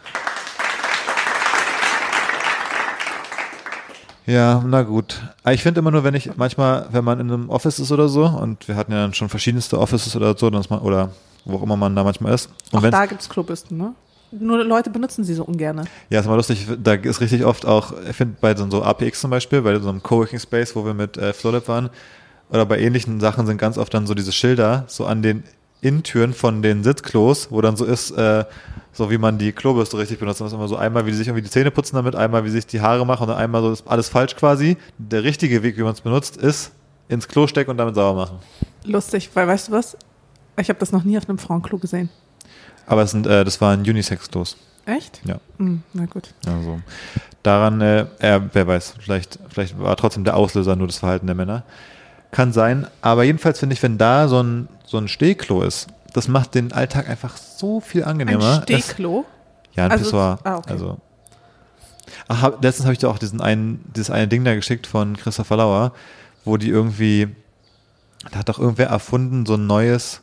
Ja, 4.27 4.65
na 4.67 4.83
gut. 4.83 5.23
Ich 5.49 5.63
finde 5.63 5.79
immer 5.79 5.93
nur, 5.93 6.03
wenn 6.03 6.15
ich 6.15 6.37
manchmal, 6.37 6.89
wenn 6.91 7.05
man 7.05 7.21
in 7.21 7.31
einem 7.31 7.49
Office 7.49 7.79
ist 7.79 7.93
oder 7.93 8.09
so, 8.09 8.27
und 8.27 8.67
wir 8.67 8.75
hatten 8.75 8.91
ja 8.91 9.03
dann 9.03 9.15
schon 9.15 9.29
verschiedenste 9.29 9.79
Offices 9.79 10.17
oder 10.17 10.37
so, 10.37 10.51
dass 10.51 10.69
man, 10.69 10.81
oder 10.81 11.11
wo 11.47 11.57
auch 11.57 11.63
immer 11.63 11.77
man 11.77 11.97
da 11.97 12.05
manchmal 12.05 12.35
ist. 12.35 12.51
Und 12.73 12.85
Auch 12.85 12.91
da 12.91 13.07
gibt's 13.07 13.29
Klobürsten, 13.29 13.79
ne? 13.79 13.95
Nur 14.33 14.65
Leute 14.65 14.91
benutzen 14.91 15.25
sie 15.25 15.35
so 15.35 15.45
ungern. 15.45 15.89
Ja, 16.11 16.21
ist 16.21 16.27
mal 16.27 16.35
lustig, 16.35 16.67
da 16.83 16.95
ist 16.95 17.21
richtig 17.21 17.45
oft 17.45 17.65
auch, 17.65 17.95
ich 18.09 18.17
finde 18.17 18.37
bei 18.41 18.55
so 18.57 18.69
so 18.69 18.83
APX 18.83 19.21
zum 19.21 19.31
Beispiel, 19.31 19.63
bei 19.63 19.79
so 19.79 19.89
einem 19.89 20.03
Coworking 20.03 20.41
Space, 20.41 20.75
wo 20.75 20.85
wir 20.85 20.95
mit 20.95 21.17
äh, 21.17 21.33
Flowlab 21.33 21.69
waren, 21.69 21.91
oder 22.51 22.67
bei 22.67 22.79
ähnlichen 22.79 23.21
Sachen 23.21 23.47
sind 23.47 23.59
ganz 23.59 23.79
oft 23.79 23.95
dann 23.95 24.07
so 24.07 24.15
diese 24.15 24.33
Schilder 24.33 24.85
so 24.89 25.07
an 25.07 25.23
den 25.23 25.45
Innentüren 25.81 26.33
von 26.33 26.63
den 26.63 26.83
Sitzklos, 26.83 27.49
wo 27.51 27.61
dann 27.61 27.77
so 27.77 27.85
ist, 27.85 28.11
äh, 28.13 28.45
so 28.93 29.11
wie 29.11 29.19
man 29.19 29.39
die 29.39 29.53
Klobürste 29.53 29.99
richtig 29.99 30.19
benutzt. 30.19 30.41
Das 30.41 30.49
ist 30.49 30.55
immer 30.55 30.69
so 30.69 30.77
einmal, 30.77 31.07
wie 31.07 31.11
die 31.11 31.17
sich 31.17 31.29
irgendwie 31.29 31.43
die 31.43 31.51
Zähne 31.51 31.71
putzen 31.71 31.97
damit, 31.97 32.17
einmal, 32.17 32.45
wie 32.45 32.51
sich 32.51 32.67
die 32.67 32.81
Haare 32.81 33.05
machen 33.07 33.23
und 33.23 33.29
dann 33.29 33.37
einmal 33.39 33.63
so 33.63 33.73
ist 33.73 33.87
alles 33.87 34.09
falsch 34.09 34.35
quasi. 34.37 34.77
Der 34.99 35.23
richtige 35.23 35.63
Weg, 35.63 35.77
wie 35.77 35.83
man 35.83 35.93
es 35.93 36.01
benutzt, 36.01 36.37
ist 36.39 36.73
ins 37.09 37.29
Klo 37.29 37.47
stecken 37.47 37.71
und 37.71 37.77
damit 37.77 37.95
sauber 37.95 38.19
machen. 38.23 38.39
Lustig, 38.85 39.31
weil 39.35 39.47
weißt 39.47 39.69
du 39.69 39.73
was? 39.73 39.97
Ich 40.59 40.69
habe 40.69 40.79
das 40.79 40.93
noch 40.93 41.05
nie 41.05 41.19
auf 41.19 41.29
einem 41.29 41.39
Frauenklo 41.39 41.79
gesehen. 41.79 42.09
Aber 42.87 43.03
es 43.03 43.11
sind, 43.11 43.27
äh, 43.27 43.45
das 43.45 43.61
waren 43.61 43.81
Unisex-Klos. 43.81 44.57
Echt? 44.87 45.21
Ja. 45.25 45.37
Hm, 45.59 45.83
na 45.93 46.07
gut. 46.07 46.33
Also 46.47 46.81
daran, 47.43 47.81
äh, 47.81 48.07
äh, 48.21 48.41
wer 48.53 48.67
weiß, 48.67 48.95
vielleicht, 49.01 49.39
vielleicht 49.49 49.79
war 49.79 49.97
trotzdem 49.97 50.25
der 50.25 50.37
Auslöser 50.37 50.77
nur 50.77 50.87
das 50.87 50.99
Verhalten 50.99 51.27
der 51.27 51.35
Männer. 51.35 51.65
Kann 52.31 52.53
sein. 52.53 52.87
Aber 53.03 53.25
jedenfalls 53.25 53.59
finde 53.59 53.75
ich, 53.75 53.83
wenn 53.83 53.99
da 53.99 54.29
so 54.29 54.41
ein, 54.43 54.69
so 54.85 54.99
ein 54.99 55.09
Stehklo 55.09 55.63
ist, 55.63 55.89
das 56.13 56.29
macht 56.29 56.55
den 56.55 56.73
Alltag 56.73 57.09
einfach 57.09 57.37
so 57.37 57.81
viel 57.81 58.05
Ein 58.05 58.11
angenehmer. 58.21 58.63
Es- 58.69 58.85
Stehklo. 58.87 59.25
ja, 59.75 59.85
ein 59.87 59.91
Also- 59.93 60.05
Pissoir. 60.05 60.39
ah, 60.45 60.57
okay. 60.57 60.73
Also. 60.73 60.99
Ach, 62.29 62.43
hab, 62.43 62.63
letztens 62.63 62.87
habe 62.87 62.93
ich 62.93 62.99
dir 63.01 63.09
auch 63.09 63.19
diesen 63.19 63.41
einen, 63.41 63.85
dieses 63.95 64.11
eine 64.11 64.29
Ding 64.29 64.45
da 64.45 64.55
geschickt 64.55 64.87
von 64.87 65.17
Christopher 65.17 65.57
Lauer, 65.57 65.93
wo 66.45 66.57
die 66.57 66.69
irgendwie, 66.69 67.29
da 68.31 68.39
hat 68.39 68.49
doch 68.49 68.59
irgendwer 68.61 68.87
erfunden, 68.87 69.45
so 69.47 69.55
ein 69.55 69.67
neues, 69.67 70.23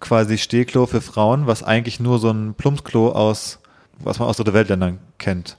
quasi 0.00 0.38
Stehklo 0.38 0.86
für 0.86 1.00
Frauen, 1.00 1.46
was 1.46 1.62
eigentlich 1.62 2.00
nur 2.00 2.18
so 2.18 2.30
ein 2.30 2.54
Plumpsklo 2.54 3.10
aus, 3.10 3.58
was 3.98 4.18
man 4.18 4.28
aus 4.28 4.36
der 4.36 4.52
Weltländern 4.52 4.98
kennt. 5.18 5.56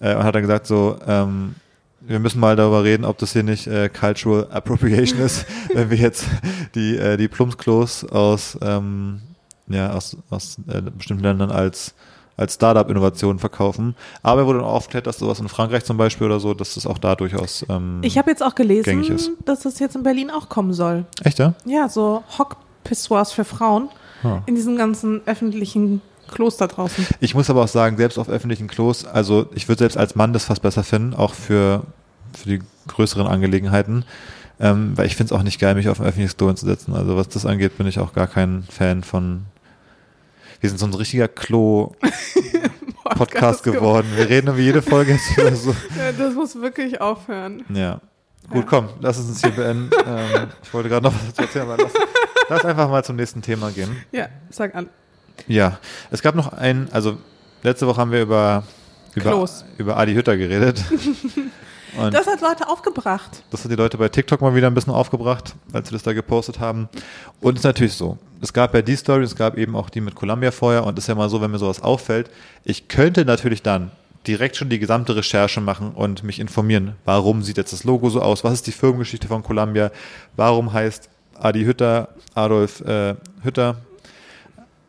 Äh, 0.00 0.14
und 0.14 0.22
hat 0.24 0.34
dann 0.34 0.42
gesagt 0.42 0.66
so, 0.66 0.98
ähm, 1.06 1.54
wir 2.00 2.18
müssen 2.18 2.40
mal 2.40 2.56
darüber 2.56 2.84
reden, 2.84 3.04
ob 3.04 3.18
das 3.18 3.32
hier 3.32 3.42
nicht 3.42 3.66
äh, 3.66 3.88
Cultural 3.88 4.46
Appropriation 4.50 5.20
ist, 5.20 5.46
wenn 5.74 5.90
wir 5.90 5.98
jetzt 5.98 6.26
die, 6.74 6.96
äh, 6.96 7.16
die 7.16 7.28
Plumpsklos 7.28 8.04
aus, 8.04 8.58
ähm, 8.62 9.22
ja, 9.68 9.92
aus, 9.92 10.16
aus 10.30 10.58
äh, 10.68 10.80
bestimmten 10.82 11.24
Ländern 11.24 11.50
als 11.50 11.94
als 12.38 12.54
Startup-Innovation 12.54 13.38
verkaufen. 13.38 13.96
Aber 14.22 14.42
er 14.42 14.46
wurde 14.46 14.60
dann 14.60 14.68
aufgeklärt, 14.68 15.06
dass 15.06 15.18
sowas 15.18 15.40
in 15.40 15.48
Frankreich 15.48 15.84
zum 15.84 15.96
Beispiel 15.96 16.26
oder 16.28 16.38
so, 16.40 16.54
dass 16.54 16.74
das 16.74 16.86
auch 16.86 16.98
da 16.98 17.16
durchaus 17.16 17.66
ähm, 17.68 17.98
Ich 18.02 18.16
habe 18.16 18.30
jetzt 18.30 18.42
auch 18.42 18.54
gelesen, 18.54 19.36
dass 19.44 19.60
das 19.60 19.80
jetzt 19.80 19.96
in 19.96 20.04
Berlin 20.04 20.30
auch 20.30 20.48
kommen 20.48 20.72
soll. 20.72 21.04
Echt, 21.24 21.40
ja? 21.40 21.54
Ja, 21.64 21.88
so 21.88 22.22
Hockpissoirs 22.88 23.32
für 23.32 23.44
Frauen 23.44 23.88
Ah. 24.24 24.42
in 24.46 24.54
diesen 24.56 24.76
ganzen 24.76 25.20
öffentlichen 25.26 26.00
Kloster 26.26 26.66
draußen. 26.66 27.06
Ich 27.20 27.34
muss 27.36 27.48
aber 27.50 27.62
auch 27.62 27.68
sagen, 27.68 27.96
selbst 27.96 28.18
auf 28.18 28.28
öffentlichen 28.28 28.66
Klos, 28.66 29.04
also 29.04 29.46
ich 29.54 29.68
würde 29.68 29.78
selbst 29.78 29.96
als 29.96 30.16
Mann 30.16 30.32
das 30.32 30.44
fast 30.46 30.60
besser 30.62 30.82
finden, 30.82 31.14
auch 31.14 31.34
für, 31.34 31.84
für 32.36 32.48
die 32.48 32.58
größeren 32.88 33.26
Angelegenheiten. 33.28 34.04
Ähm, 34.60 34.98
weil 34.98 35.06
ich 35.06 35.14
finde 35.14 35.32
es 35.32 35.38
auch 35.38 35.44
nicht 35.44 35.60
geil, 35.60 35.76
mich 35.76 35.88
auf 35.88 36.00
ein 36.00 36.06
öffentliches 36.06 36.36
Klo 36.36 36.48
hinzusetzen. 36.48 36.94
Also 36.94 37.16
was 37.16 37.28
das 37.28 37.46
angeht, 37.46 37.78
bin 37.78 37.86
ich 37.86 38.00
auch 38.00 38.12
gar 38.12 38.26
kein 38.26 38.64
Fan 38.64 39.04
von. 39.04 39.44
Wir 40.60 40.68
sind 40.68 40.78
so 40.80 40.86
ein 40.86 40.94
richtiger 40.94 41.28
Klo-Podcast 43.04 43.62
geworden. 43.64 44.08
Wir 44.16 44.28
reden 44.28 44.48
über 44.48 44.58
jede 44.58 44.82
Folge 44.82 45.12
jetzt 45.12 45.36
wieder 45.36 45.54
so. 45.54 45.70
Ja, 45.96 46.10
das 46.10 46.34
muss 46.34 46.60
wirklich 46.60 47.00
aufhören. 47.00 47.62
Ja. 47.72 48.00
Gut, 48.50 48.66
komm, 48.66 48.88
lass 49.00 49.18
es 49.18 49.28
uns 49.28 49.40
hier 49.40 49.50
beenden. 49.50 49.90
ähm, 50.06 50.48
ich 50.62 50.72
wollte 50.72 50.88
gerade 50.88 51.04
noch 51.04 51.14
was 51.14 51.26
dazu 51.26 51.42
erzählen, 51.42 51.70
aber 51.70 51.82
lass, 51.82 51.92
lass 52.48 52.64
einfach 52.64 52.88
mal 52.88 53.04
zum 53.04 53.16
nächsten 53.16 53.42
Thema 53.42 53.70
gehen. 53.70 53.96
Ja, 54.12 54.28
sag 54.50 54.74
an. 54.74 54.88
Ja, 55.46 55.78
es 56.10 56.22
gab 56.22 56.34
noch 56.34 56.52
ein, 56.52 56.88
also 56.92 57.18
letzte 57.62 57.86
Woche 57.86 58.00
haben 58.00 58.10
wir 58.10 58.22
über, 58.22 58.64
über, 59.14 59.30
Klos. 59.30 59.64
über 59.76 59.96
Adi 59.96 60.14
Hütter 60.14 60.36
geredet. 60.36 60.82
Und 61.96 62.12
Das 62.12 62.26
hat 62.26 62.40
Leute 62.42 62.68
aufgebracht. 62.68 63.42
das 63.50 63.64
hat 63.64 63.70
die 63.70 63.76
Leute 63.76 63.96
bei 63.96 64.08
TikTok 64.08 64.40
mal 64.42 64.54
wieder 64.54 64.66
ein 64.66 64.74
bisschen 64.74 64.92
aufgebracht, 64.92 65.54
als 65.72 65.88
sie 65.88 65.94
das 65.94 66.02
da 66.02 66.12
gepostet 66.12 66.60
haben. 66.60 66.88
Und 67.40 67.54
es 67.54 67.60
ist 67.60 67.64
natürlich 67.64 67.94
so. 67.94 68.18
Es 68.42 68.52
gab 68.52 68.74
ja 68.74 68.82
die 68.82 68.94
Story, 68.94 69.24
es 69.24 69.34
gab 69.34 69.56
eben 69.56 69.74
auch 69.74 69.88
die 69.88 70.00
mit 70.02 70.14
Columbia 70.14 70.50
vorher 70.50 70.84
und 70.84 70.98
es 70.98 71.04
ist 71.04 71.08
ja 71.08 71.14
mal 71.14 71.28
so, 71.30 71.40
wenn 71.40 71.50
mir 71.50 71.58
sowas 71.58 71.80
auffällt, 71.82 72.30
ich 72.64 72.88
könnte 72.88 73.24
natürlich 73.24 73.62
dann 73.62 73.90
direkt 74.26 74.56
schon 74.56 74.68
die 74.68 74.78
gesamte 74.78 75.16
Recherche 75.16 75.60
machen 75.60 75.92
und 75.92 76.22
mich 76.22 76.40
informieren, 76.40 76.94
warum 77.04 77.42
sieht 77.42 77.56
jetzt 77.56 77.72
das 77.72 77.84
Logo 77.84 78.10
so 78.10 78.20
aus, 78.20 78.44
was 78.44 78.54
ist 78.54 78.66
die 78.66 78.72
Firmengeschichte 78.72 79.28
von 79.28 79.42
Columbia, 79.42 79.90
warum 80.36 80.72
heißt 80.72 81.08
Adi 81.34 81.64
Hütter 81.64 82.08
Adolf 82.34 82.80
äh, 82.80 83.14
Hütter. 83.42 83.76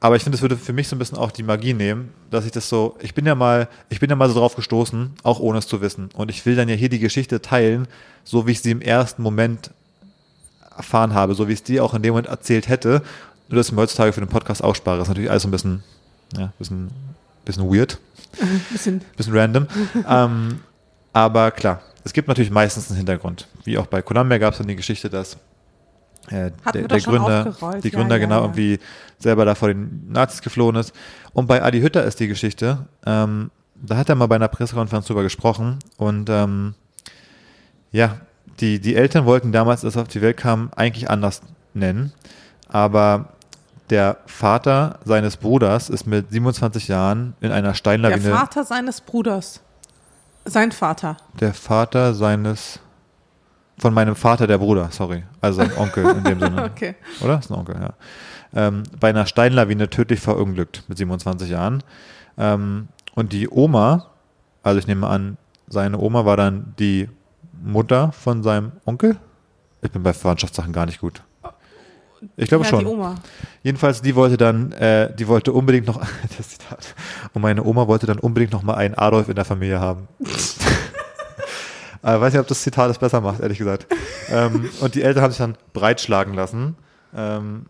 Aber 0.01 0.15
ich 0.15 0.23
finde, 0.23 0.37
es 0.37 0.41
würde 0.41 0.55
für 0.55 0.71
mich 0.71 0.87
so 0.87 0.95
ein 0.95 0.99
bisschen 0.99 1.17
auch 1.17 1.31
die 1.31 1.43
Magie 1.43 1.73
nehmen, 1.73 2.13
dass 2.31 2.45
ich 2.45 2.51
das 2.51 2.69
so, 2.69 2.95
ich 3.01 3.13
bin 3.13 3.25
ja 3.25 3.35
mal, 3.35 3.67
ich 3.89 3.99
bin 3.99 4.09
ja 4.09 4.15
mal 4.15 4.29
so 4.29 4.39
drauf 4.39 4.55
gestoßen, 4.55 5.11
auch 5.23 5.39
ohne 5.39 5.59
es 5.59 5.67
zu 5.67 5.81
wissen. 5.81 6.09
Und 6.13 6.29
ich 6.29 6.45
will 6.45 6.55
dann 6.55 6.69
ja 6.69 6.75
hier 6.75 6.89
die 6.89 6.99
Geschichte 6.99 7.41
teilen, 7.41 7.87
so 8.23 8.47
wie 8.47 8.51
ich 8.51 8.61
sie 8.61 8.71
im 8.71 8.81
ersten 8.81 9.21
Moment 9.21 9.71
erfahren 10.75 11.13
habe, 11.13 11.35
so 11.35 11.49
wie 11.49 11.53
ich 11.53 11.59
es 11.59 11.63
dir 11.63 11.83
auch 11.83 11.93
in 11.93 12.01
dem 12.01 12.11
Moment 12.11 12.27
erzählt 12.27 12.69
hätte. 12.69 13.01
Nur, 13.49 13.57
dass 13.57 13.67
ich 13.67 13.73
mir 13.73 13.81
heutzutage 13.81 14.13
für 14.13 14.21
den 14.21 14.29
Podcast 14.29 14.63
ausspare. 14.63 14.97
Das 14.97 15.07
ist 15.07 15.09
natürlich 15.09 15.31
alles 15.31 15.43
so 15.43 15.49
ein 15.49 15.51
bisschen, 15.51 15.83
ja, 16.37 16.53
bisschen, 16.57 16.91
bisschen 17.43 17.69
weird, 17.69 17.99
Bisschen. 18.71 19.01
bisschen 19.15 19.35
random. 19.35 19.67
ähm, 20.07 20.59
aber 21.13 21.51
klar, 21.51 21.81
es 22.03 22.13
gibt 22.13 22.27
natürlich 22.27 22.51
meistens 22.51 22.89
einen 22.89 22.97
Hintergrund. 22.97 23.47
Wie 23.63 23.77
auch 23.77 23.87
bei 23.87 24.01
Columbia 24.01 24.37
gab 24.37 24.53
es 24.53 24.59
dann 24.59 24.67
die 24.67 24.75
Geschichte, 24.75 25.09
dass 25.09 25.37
äh, 26.29 26.51
der, 26.73 26.87
der 26.87 26.99
Gründer, 26.99 27.55
die 27.83 27.89
Ja, 27.89 27.97
Gründer 27.97 28.15
ja, 28.15 28.21
genau 28.21 28.37
ja. 28.37 28.41
irgendwie 28.41 28.79
selber 29.17 29.45
da 29.45 29.55
vor 29.55 29.69
den 29.69 30.11
Nazis 30.11 30.41
geflohen 30.41 30.75
ist. 30.75 30.93
Und 31.33 31.47
bei 31.47 31.63
Adi 31.63 31.81
Hütter 31.81 32.03
ist 32.03 32.19
die 32.19 32.27
Geschichte, 32.27 32.85
ähm, 33.05 33.51
da 33.75 33.97
hat 33.97 34.09
er 34.09 34.15
mal 34.15 34.27
bei 34.27 34.35
einer 34.35 34.47
Pressekonferenz 34.47 35.07
drüber 35.07 35.23
gesprochen 35.23 35.79
und 35.97 36.29
ähm, 36.29 36.75
ja, 37.91 38.17
die, 38.59 38.79
die 38.79 38.95
Eltern 38.95 39.25
wollten 39.25 39.51
damals, 39.51 39.85
als 39.85 39.95
er 39.95 40.03
auf 40.03 40.07
die 40.09 40.21
Welt 40.21 40.37
kam, 40.37 40.69
eigentlich 40.75 41.09
anders 41.09 41.41
nennen, 41.73 42.11
aber 42.67 43.33
der 43.89 44.17
Vater 44.25 44.99
seines 45.03 45.37
Bruders 45.37 45.89
ist 45.89 46.05
mit 46.05 46.31
27 46.31 46.87
Jahren 46.87 47.33
in 47.41 47.51
einer 47.51 47.69
Der 47.69 47.73
Steinlawine. 47.75 48.31
Vater 48.31 48.63
seines 48.63 49.01
Bruders. 49.01 49.61
Sein 50.45 50.71
Vater. 50.71 51.17
Der 51.39 51.53
Vater 51.53 52.13
seines. 52.13 52.79
Von 53.77 53.93
meinem 53.93 54.15
Vater, 54.15 54.45
der 54.45 54.57
Bruder, 54.57 54.89
sorry. 54.91 55.23
Also 55.39 55.61
sein 55.61 55.71
Onkel 55.77 56.05
in 56.05 56.23
dem 56.23 56.39
Sinne. 56.39 56.63
Okay. 56.71 56.95
Oder? 57.21 57.39
Ist 57.39 57.49
ein 57.49 57.57
Onkel, 57.57 57.75
ja. 57.79 57.93
Ähm, 58.53 58.83
bei 58.99 59.09
einer 59.09 59.25
Steinlawine 59.25 59.89
tödlich 59.89 60.19
verunglückt 60.19 60.83
mit 60.87 60.97
27 60.97 61.49
Jahren. 61.49 61.81
Ähm, 62.37 62.89
und 63.15 63.31
die 63.31 63.47
Oma, 63.49 64.07
also 64.63 64.79
ich 64.79 64.87
nehme 64.87 65.07
an, 65.07 65.37
seine 65.67 65.97
Oma 65.97 66.25
war 66.25 66.35
dann 66.35 66.73
die 66.77 67.09
Mutter 67.63 68.11
von 68.11 68.43
seinem 68.43 68.73
Onkel. 68.85 69.15
Ich 69.81 69.91
bin 69.91 70.03
bei 70.03 70.13
Verwandtschaftssachen 70.13 70.73
gar 70.73 70.85
nicht 70.85 70.99
gut. 70.99 71.21
Ich 72.37 72.49
glaube 72.49 72.63
ja, 72.65 72.69
schon. 72.69 72.79
die 72.79 72.85
Oma. 72.85 73.15
Jedenfalls, 73.63 74.01
die 74.01 74.15
wollte 74.15 74.37
dann, 74.37 74.71
äh, 74.73 75.13
die 75.13 75.27
wollte 75.27 75.53
unbedingt 75.53 75.87
noch, 75.87 75.99
das 76.37 76.49
Zitat, 76.49 76.95
und 77.33 77.41
meine 77.41 77.63
Oma 77.63 77.87
wollte 77.87 78.05
dann 78.05 78.19
unbedingt 78.19 78.51
noch 78.51 78.63
mal 78.63 78.75
einen 78.75 78.95
Adolf 78.95 79.29
in 79.29 79.35
der 79.35 79.45
Familie 79.45 79.79
haben. 79.79 80.07
äh, 82.03 82.19
weiß 82.19 82.33
nicht, 82.33 82.41
ob 82.41 82.47
das 82.47 82.61
Zitat 82.61 82.89
es 82.91 82.97
besser 82.97 83.21
macht, 83.21 83.39
ehrlich 83.39 83.57
gesagt. 83.57 83.87
ähm, 84.29 84.69
und 84.81 84.95
die 84.95 85.01
Eltern 85.01 85.23
haben 85.23 85.31
sich 85.31 85.39
dann 85.39 85.55
breitschlagen 85.73 86.33
lassen. 86.33 86.75
Ähm, 87.15 87.65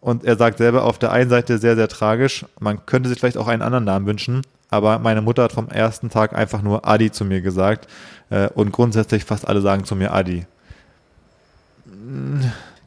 und 0.00 0.24
er 0.24 0.36
sagt 0.36 0.58
selber 0.58 0.84
auf 0.84 0.98
der 0.98 1.12
einen 1.12 1.28
Seite 1.28 1.58
sehr, 1.58 1.76
sehr 1.76 1.88
tragisch, 1.88 2.46
man 2.58 2.86
könnte 2.86 3.08
sich 3.08 3.18
vielleicht 3.18 3.36
auch 3.36 3.48
einen 3.48 3.60
anderen 3.60 3.84
Namen 3.84 4.06
wünschen, 4.06 4.42
aber 4.70 4.98
meine 4.98 5.20
Mutter 5.20 5.42
hat 5.42 5.52
vom 5.52 5.68
ersten 5.68 6.08
Tag 6.10 6.34
einfach 6.34 6.62
nur 6.62 6.88
Adi 6.88 7.10
zu 7.10 7.24
mir 7.24 7.42
gesagt. 7.42 7.86
Äh, 8.30 8.48
und 8.54 8.72
grundsätzlich 8.72 9.24
fast 9.24 9.46
alle 9.46 9.60
sagen 9.60 9.84
zu 9.84 9.96
mir 9.96 10.14
Adi. 10.14 10.46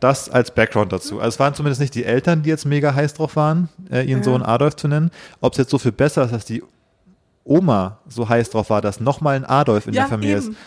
Das 0.04 0.30
als 0.30 0.52
Background 0.52 0.92
dazu. 0.92 1.20
Also 1.20 1.30
es 1.36 1.40
waren 1.40 1.54
zumindest 1.54 1.80
nicht 1.80 1.96
die 1.96 2.04
Eltern, 2.04 2.44
die 2.44 2.50
jetzt 2.50 2.66
mega 2.66 2.94
heiß 2.94 3.14
drauf 3.14 3.38
waren, 3.38 3.70
äh, 3.90 4.04
ihren 4.04 4.20
Ja. 4.20 4.24
Sohn 4.26 4.44
Adolf 4.44 4.76
zu 4.76 4.90
nennen. 4.90 5.12
Ob 5.40 5.54
es 5.54 5.60
jetzt 5.60 5.70
so 5.70 5.78
viel 5.78 5.94
besser 5.94 6.26
ist, 6.26 6.34
dass 6.34 6.44
die 6.44 6.62
Oma 7.46 8.00
so 8.10 8.28
heiß 8.28 8.50
drauf 8.50 8.70
war, 8.70 8.82
dass 8.82 9.00
nochmal 9.00 9.38
ein 9.38 9.46
Adolf 9.46 9.88
in 9.88 9.94
ja, 9.94 10.02
der 10.02 10.10
Familie 10.10 10.38
ist. 10.38 10.48
eben. 10.48 10.58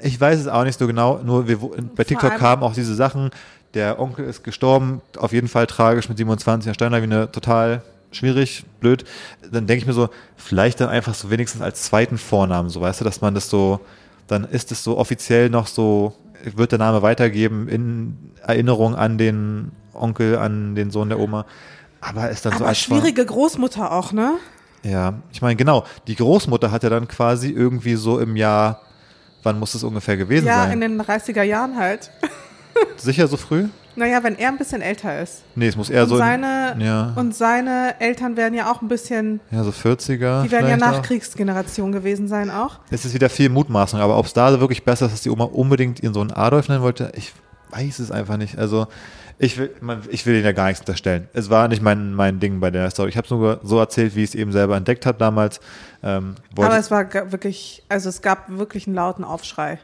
Ich 0.00 0.20
weiß 0.20 0.40
es 0.40 0.48
auch 0.48 0.64
nicht 0.64 0.76
so 0.76 0.88
genau, 0.88 1.20
nur 1.24 1.46
wir, 1.46 1.58
bei 1.94 2.02
TikTok 2.02 2.36
kamen 2.36 2.62
auch 2.64 2.72
diese 2.74 2.94
Sachen, 2.96 3.30
der 3.74 4.00
Onkel 4.00 4.24
ist 4.24 4.42
gestorben, 4.42 5.02
auf 5.16 5.32
jeden 5.32 5.48
Fall 5.48 5.66
tragisch 5.66 6.08
mit 6.08 6.18
27, 6.18 6.66
Herr 6.66 6.74
Steinlawine, 6.74 7.30
total 7.30 7.82
schwierig, 8.10 8.64
blöd. 8.80 9.04
Dann 9.52 9.66
denke 9.66 9.82
ich 9.82 9.86
mir 9.86 9.92
so, 9.92 10.08
vielleicht 10.36 10.80
dann 10.80 10.88
einfach 10.88 11.14
so 11.14 11.30
wenigstens 11.30 11.62
als 11.62 11.82
zweiten 11.82 12.18
Vornamen, 12.18 12.70
so 12.70 12.80
weißt 12.80 13.00
du, 13.00 13.04
dass 13.04 13.20
man 13.20 13.34
das 13.34 13.50
so, 13.50 13.80
dann 14.26 14.44
ist 14.44 14.72
es 14.72 14.82
so 14.82 14.98
offiziell 14.98 15.48
noch 15.50 15.66
so, 15.66 16.14
wird 16.44 16.72
der 16.72 16.78
Name 16.78 17.02
weitergeben 17.02 17.68
in 17.68 18.32
Erinnerung 18.42 18.94
an 18.94 19.18
den 19.18 19.72
Onkel, 19.94 20.36
an 20.38 20.74
den 20.74 20.90
Sohn 20.90 21.08
der 21.08 21.18
Oma. 21.18 21.44
Aber 22.00 22.30
ist 22.30 22.44
dann 22.46 22.52
so 22.52 22.58
Aber 22.60 22.68
als 22.68 22.78
schwierige 22.78 23.24
Großmutter 23.26 23.90
auch, 23.92 24.12
ne? 24.12 24.34
ja, 24.84 25.14
ich 25.32 25.42
meine, 25.42 25.56
genau. 25.56 25.84
Die 26.06 26.14
Großmutter 26.14 26.70
hat 26.70 26.84
ja 26.84 26.90
dann 26.90 27.08
quasi 27.08 27.50
irgendwie 27.50 27.96
so 27.96 28.20
im 28.20 28.36
Jahr, 28.36 28.82
wann 29.42 29.58
muss 29.58 29.74
es 29.74 29.82
ungefähr 29.82 30.16
gewesen 30.16 30.46
Ja, 30.46 30.62
sein? 30.62 30.72
in 30.72 30.80
den 30.80 31.02
30er 31.02 31.42
Jahren 31.42 31.76
halt. 31.76 32.10
Sicher 32.96 33.26
so 33.26 33.36
früh? 33.36 33.66
Naja, 33.98 34.22
wenn 34.22 34.38
er 34.38 34.48
ein 34.48 34.58
bisschen 34.58 34.80
älter 34.80 35.20
ist. 35.20 35.42
Nee, 35.56 35.66
es 35.68 35.76
muss 35.76 35.90
eher 35.90 36.04
und, 36.04 36.08
so. 36.08 36.14
in- 36.14 36.20
seine, 36.20 36.76
ja, 36.78 37.12
und 37.16 37.34
seine 37.34 38.00
Eltern 38.00 38.36
werden 38.36 38.54
ja 38.54 38.70
auch 38.70 38.80
ein 38.80 38.88
bisschen, 38.88 39.40
ja, 39.50 39.64
so 39.64 39.70
40er. 39.70 40.42
die 40.44 40.50
werden 40.52 40.68
ja. 40.70 40.76
Nachkriegsgeneration 40.76 41.90
gewesen 41.92 42.28
sein 42.28 42.50
auch. 42.50 42.78
Es 42.90 43.04
ist 43.04 43.14
wieder 43.14 43.28
viel 43.28 43.48
Mutmaßung, 43.48 44.00
aber 44.00 44.16
ob 44.18 44.26
es 44.26 44.32
da 44.32 44.60
wirklich 44.60 44.84
besser 44.84 45.06
ist, 45.06 45.12
dass 45.12 45.22
die 45.22 45.30
Oma 45.30 45.44
unbedingt 45.44 46.00
ihren 46.02 46.14
Sohn 46.14 46.30
Adolf 46.30 46.68
nennen 46.68 46.82
wollte, 46.82 47.12
ich 47.16 47.32
weiß 47.70 47.98
es 47.98 48.10
einfach 48.10 48.36
nicht. 48.36 48.56
Also, 48.56 48.86
ich 49.40 49.58
will, 49.58 49.70
man, 49.80 50.02
ich 50.10 50.26
will 50.26 50.34
ihnen 50.34 50.44
ja 50.44 50.52
gar 50.52 50.66
nichts 50.68 50.80
unterstellen. 50.80 51.28
Es 51.32 51.48
war 51.50 51.68
nicht 51.68 51.82
mein, 51.82 52.12
mein 52.14 52.40
Ding 52.40 52.60
bei 52.60 52.70
der 52.70 52.90
Story. 52.90 53.08
Ich 53.10 53.16
habe 53.16 53.24
es 53.26 53.30
nur 53.30 53.60
so 53.62 53.78
erzählt, 53.78 54.16
wie 54.16 54.22
ich 54.24 54.30
es 54.30 54.34
eben 54.34 54.52
selber 54.52 54.76
entdeckt 54.76 55.06
habe 55.06 55.18
damals. 55.18 55.60
Ähm, 56.02 56.34
Aber 56.56 56.76
es 56.78 56.90
war 56.90 57.12
wirklich, 57.32 57.82
also 57.88 58.08
es 58.08 58.22
gab 58.22 58.48
wirklich 58.48 58.86
einen 58.86 58.96
lauten 58.96 59.24
Aufschrei. 59.24 59.78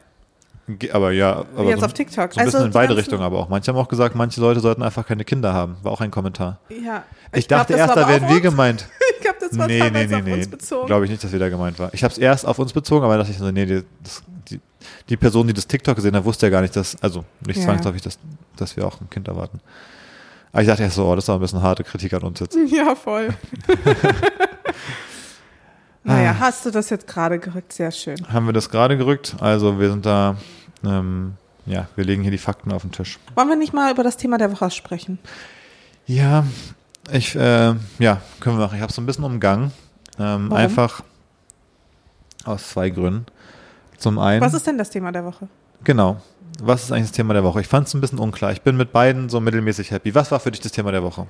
Aber 0.93 1.13
ja, 1.13 1.45
aber 1.57 1.69
Jetzt 1.69 1.81
so, 1.81 1.87
auf 1.87 1.93
TikTok. 1.93 2.33
so 2.33 2.41
ein 2.41 2.47
bisschen 2.47 2.61
Also 2.61 2.67
in 2.67 2.73
beide 2.73 2.97
Richtungen 2.97 3.23
aber 3.23 3.39
auch. 3.39 3.49
Manche 3.51 3.71
haben 3.71 3.77
auch 3.79 3.89
gesagt, 3.89 4.15
manche 4.15 4.41
Leute 4.41 4.61
sollten 4.61 4.83
einfach 4.83 5.07
keine 5.07 5.25
Kinder 5.25 5.53
haben. 5.53 5.77
War 5.83 5.93
auch 5.93 6.01
ein 6.01 6.11
Kommentar. 6.11 6.59
Ja. 6.71 7.03
Ich, 7.33 7.49
glaub, 7.49 7.61
dachte 7.61 7.73
das 7.75 7.81
erst, 7.81 7.97
war 7.97 8.07
da 8.07 8.25
auf 8.25 8.33
wir 8.33 8.41
gemeint. 8.41 8.87
Ich 9.17 9.21
glaube, 9.31 9.39
das 9.41 9.59
war 9.59 9.67
Nee, 9.67 9.79
nee, 9.91 10.07
nee, 10.07 10.15
auf 10.17 10.23
nee. 10.23 10.33
uns 10.35 10.49
bezogen. 10.49 10.87
Glaube 10.87 11.07
ich 11.07 11.11
nicht, 11.11 11.25
dass 11.25 11.33
wir 11.33 11.39
da 11.39 11.49
gemeint 11.49 11.79
war. 11.79 11.93
Ich 11.95 12.05
habe 12.05 12.13
es 12.13 12.19
erst 12.19 12.47
auf 12.47 12.59
uns 12.59 12.75
bezogen, 12.75 13.05
aber 13.07 13.17
dachte 13.17 13.31
ich 13.31 13.39
so, 13.39 13.51
nee, 13.51 13.65
die, 13.65 13.83
das, 14.03 14.23
die, 14.51 14.61
die 15.09 15.17
Person, 15.17 15.47
die 15.47 15.55
das 15.55 15.67
TikTok 15.67 15.97
gesehen 15.97 16.15
hat, 16.15 16.27
wusste 16.27 16.45
ja 16.47 16.51
gar 16.51 16.61
nicht, 16.61 16.77
dass, 16.77 16.95
also 17.03 17.25
nicht 17.47 17.57
Ja. 17.59 17.65
zwangsläufig, 17.65 18.03
dass, 18.03 18.19
dass 18.57 18.77
wir 18.77 18.87
auch 18.87 19.01
ein 19.01 19.09
Kind 19.09 19.27
erwarten. 19.29 19.61
Aber 20.53 20.61
ich 20.61 20.69
dachte 20.69 20.83
erst 20.83 20.97
so, 20.97 21.07
oh, 21.07 21.15
das 21.15 21.25
ist 21.25 21.31
auch 21.31 21.37
ein 21.37 21.41
bisschen 21.41 21.63
harte 21.63 21.85
Kritik 21.85 22.13
an 22.13 22.21
uns 22.23 22.39
jetzt. 22.41 22.57
Ja, 22.71 22.95
voll. 22.95 23.29
naja, 26.05 26.37
hast 26.39 26.67
du 26.67 26.71
das 26.71 26.91
jetzt 26.91 27.07
gerade 27.07 27.39
gerückt? 27.39 27.73
Sehr 27.73 27.91
schön. 27.91 28.17
Haben 28.31 28.45
wir 28.47 28.53
das 28.53 28.69
gerade 28.69 28.99
gerückt? 28.99 29.37
Also 29.41 29.81
wir 29.81 29.89
sind 29.91 30.05
da, 30.05 30.37
ähm, 30.87 31.33
ja, 31.67 31.89
wir 31.97 32.05
legen 32.05 32.23
hier 32.23 32.31
die 32.31 32.39
Fakten 32.39 32.73
auf 32.73 32.83
den 32.83 32.93
Tisch. 32.93 33.19
Wollen 33.35 33.49
wir 33.49 33.57
nicht 33.57 33.73
mal 33.73 33.91
über 33.93 34.03
das 34.03 34.17
Thema 34.17 34.39
der 34.39 34.53
Woche 34.53 34.71
sprechen? 34.71 35.19
Ja, 36.07 36.45
ich, 37.11 37.35
äh, 37.37 37.75
ja, 37.99 38.21
können 38.41 38.59
wir 38.59 38.65
machen. 38.65 38.77
Ich 38.77 38.81
habe 38.83 38.91
es 38.91 38.97
so 38.97 39.03
ein 39.03 39.07
bisschen 39.07 39.25
umgangen. 39.25 39.73
Ähm, 40.19 40.53
einfach 40.53 41.03
aus 42.45 42.69
zwei 42.71 42.91
Gründen. 42.91 43.27
Zum 43.99 44.19
einen, 44.19 44.43
Was 44.43 44.55
ist 44.55 44.67
denn 44.67 44.77
das 44.79 44.91
Thema 44.91 45.13
der 45.13 45.25
Woche? 45.25 45.49
genau, 45.83 46.21
was 46.63 46.85
ist 46.85 46.93
eigentlich 46.93 47.09
das 47.09 47.13
Thema 47.13 47.35
der 47.35 47.43
Woche? 47.45 47.61
Ich 47.61 47.67
fand 47.67 47.89
es 47.89 47.95
ein 47.95 48.01
bisschen 48.01 48.19
unklar. 48.19 48.53
Ich 48.53 48.63
bin 48.63 48.77
mit 48.77 48.93
beiden 48.93 49.29
so 49.29 49.41
mittelmäßig 49.41 49.91
happy. 49.91 50.15
Was 50.15 50.31
war 50.31 50.41
für 50.41 50.51
dich 50.51 50.61
das 50.61 50.73
Thema 50.73 50.93
der 50.93 51.03
Woche? 51.03 51.27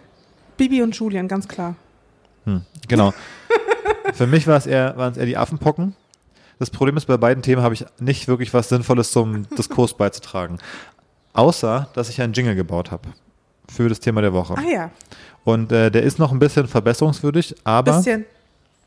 Bibi 0.56 0.82
und 0.82 0.94
Julian, 0.96 1.28
ganz 1.28 1.48
klar. 1.48 1.76
Hm, 2.44 2.62
genau. 2.86 3.12
Für 4.14 4.26
mich 4.26 4.46
war 4.46 4.56
es 4.58 4.66
eher, 4.66 4.96
waren 4.96 5.12
es 5.12 5.18
eher 5.18 5.26
die 5.26 5.36
Affenpocken. 5.36 5.96
Das 6.58 6.70
Problem 6.70 6.96
ist, 6.96 7.06
bei 7.06 7.16
beiden 7.16 7.42
Themen 7.42 7.62
habe 7.62 7.74
ich 7.74 7.84
nicht 7.98 8.28
wirklich 8.28 8.54
was 8.54 8.68
Sinnvolles 8.68 9.10
zum 9.10 9.48
Diskurs 9.58 9.94
beizutragen. 9.94 10.58
Außer, 11.32 11.88
dass 11.94 12.08
ich 12.08 12.22
einen 12.22 12.32
Jingle 12.32 12.54
gebaut 12.54 12.90
habe 12.90 13.08
für 13.68 13.88
das 13.88 14.00
Thema 14.00 14.20
der 14.20 14.32
Woche. 14.32 14.54
Ah 14.56 14.62
ja, 14.70 14.90
Und 15.44 15.72
äh, 15.72 15.90
der 15.90 16.02
ist 16.02 16.18
noch 16.18 16.30
ein 16.32 16.38
bisschen 16.38 16.68
verbesserungswürdig, 16.68 17.56
aber 17.64 17.96
bisschen 17.96 18.24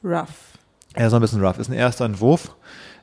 rough. 0.03 0.27
er 0.93 1.07
ist 1.07 1.11
noch 1.11 1.19
ein 1.19 1.21
bisschen 1.21 1.43
rough. 1.43 1.59
Ist 1.59 1.69
ein 1.69 1.73
erster 1.73 2.05
Entwurf. 2.05 2.55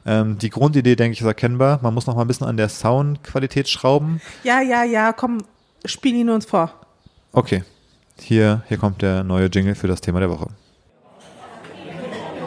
Ähm, 0.07 0.39
die 0.39 0.51
Grundidee, 0.51 0.97
denke 0.97 1.13
ich, 1.15 1.21
ist 1.21 1.27
erkennbar. 1.27 1.79
Man 1.83 1.93
muss 1.95 2.07
noch 2.07 2.15
mal 2.15 2.23
ein 2.23 2.29
bisschen 2.29 2.47
an 2.47 2.57
der 2.57 2.69
Soundqualität 2.69 3.69
schrauben. 3.69 4.21
Ja, 4.45 4.61
ja, 4.61 4.85
ja, 4.85 5.13
komm, 5.13 5.45
spiel 5.85 6.15
ihn 6.15 6.31
uns 6.31 6.47
vor. 6.47 6.73
Okay, 7.33 7.65
hier, 8.19 8.63
hier 8.69 8.79
kommt 8.79 9.03
der 9.03 9.25
neue 9.25 9.47
Jingle 9.47 9.75
für 9.75 9.89
das 9.89 10.01
Thema 10.01 10.21
der 10.21 10.31
Woche. 10.31 10.49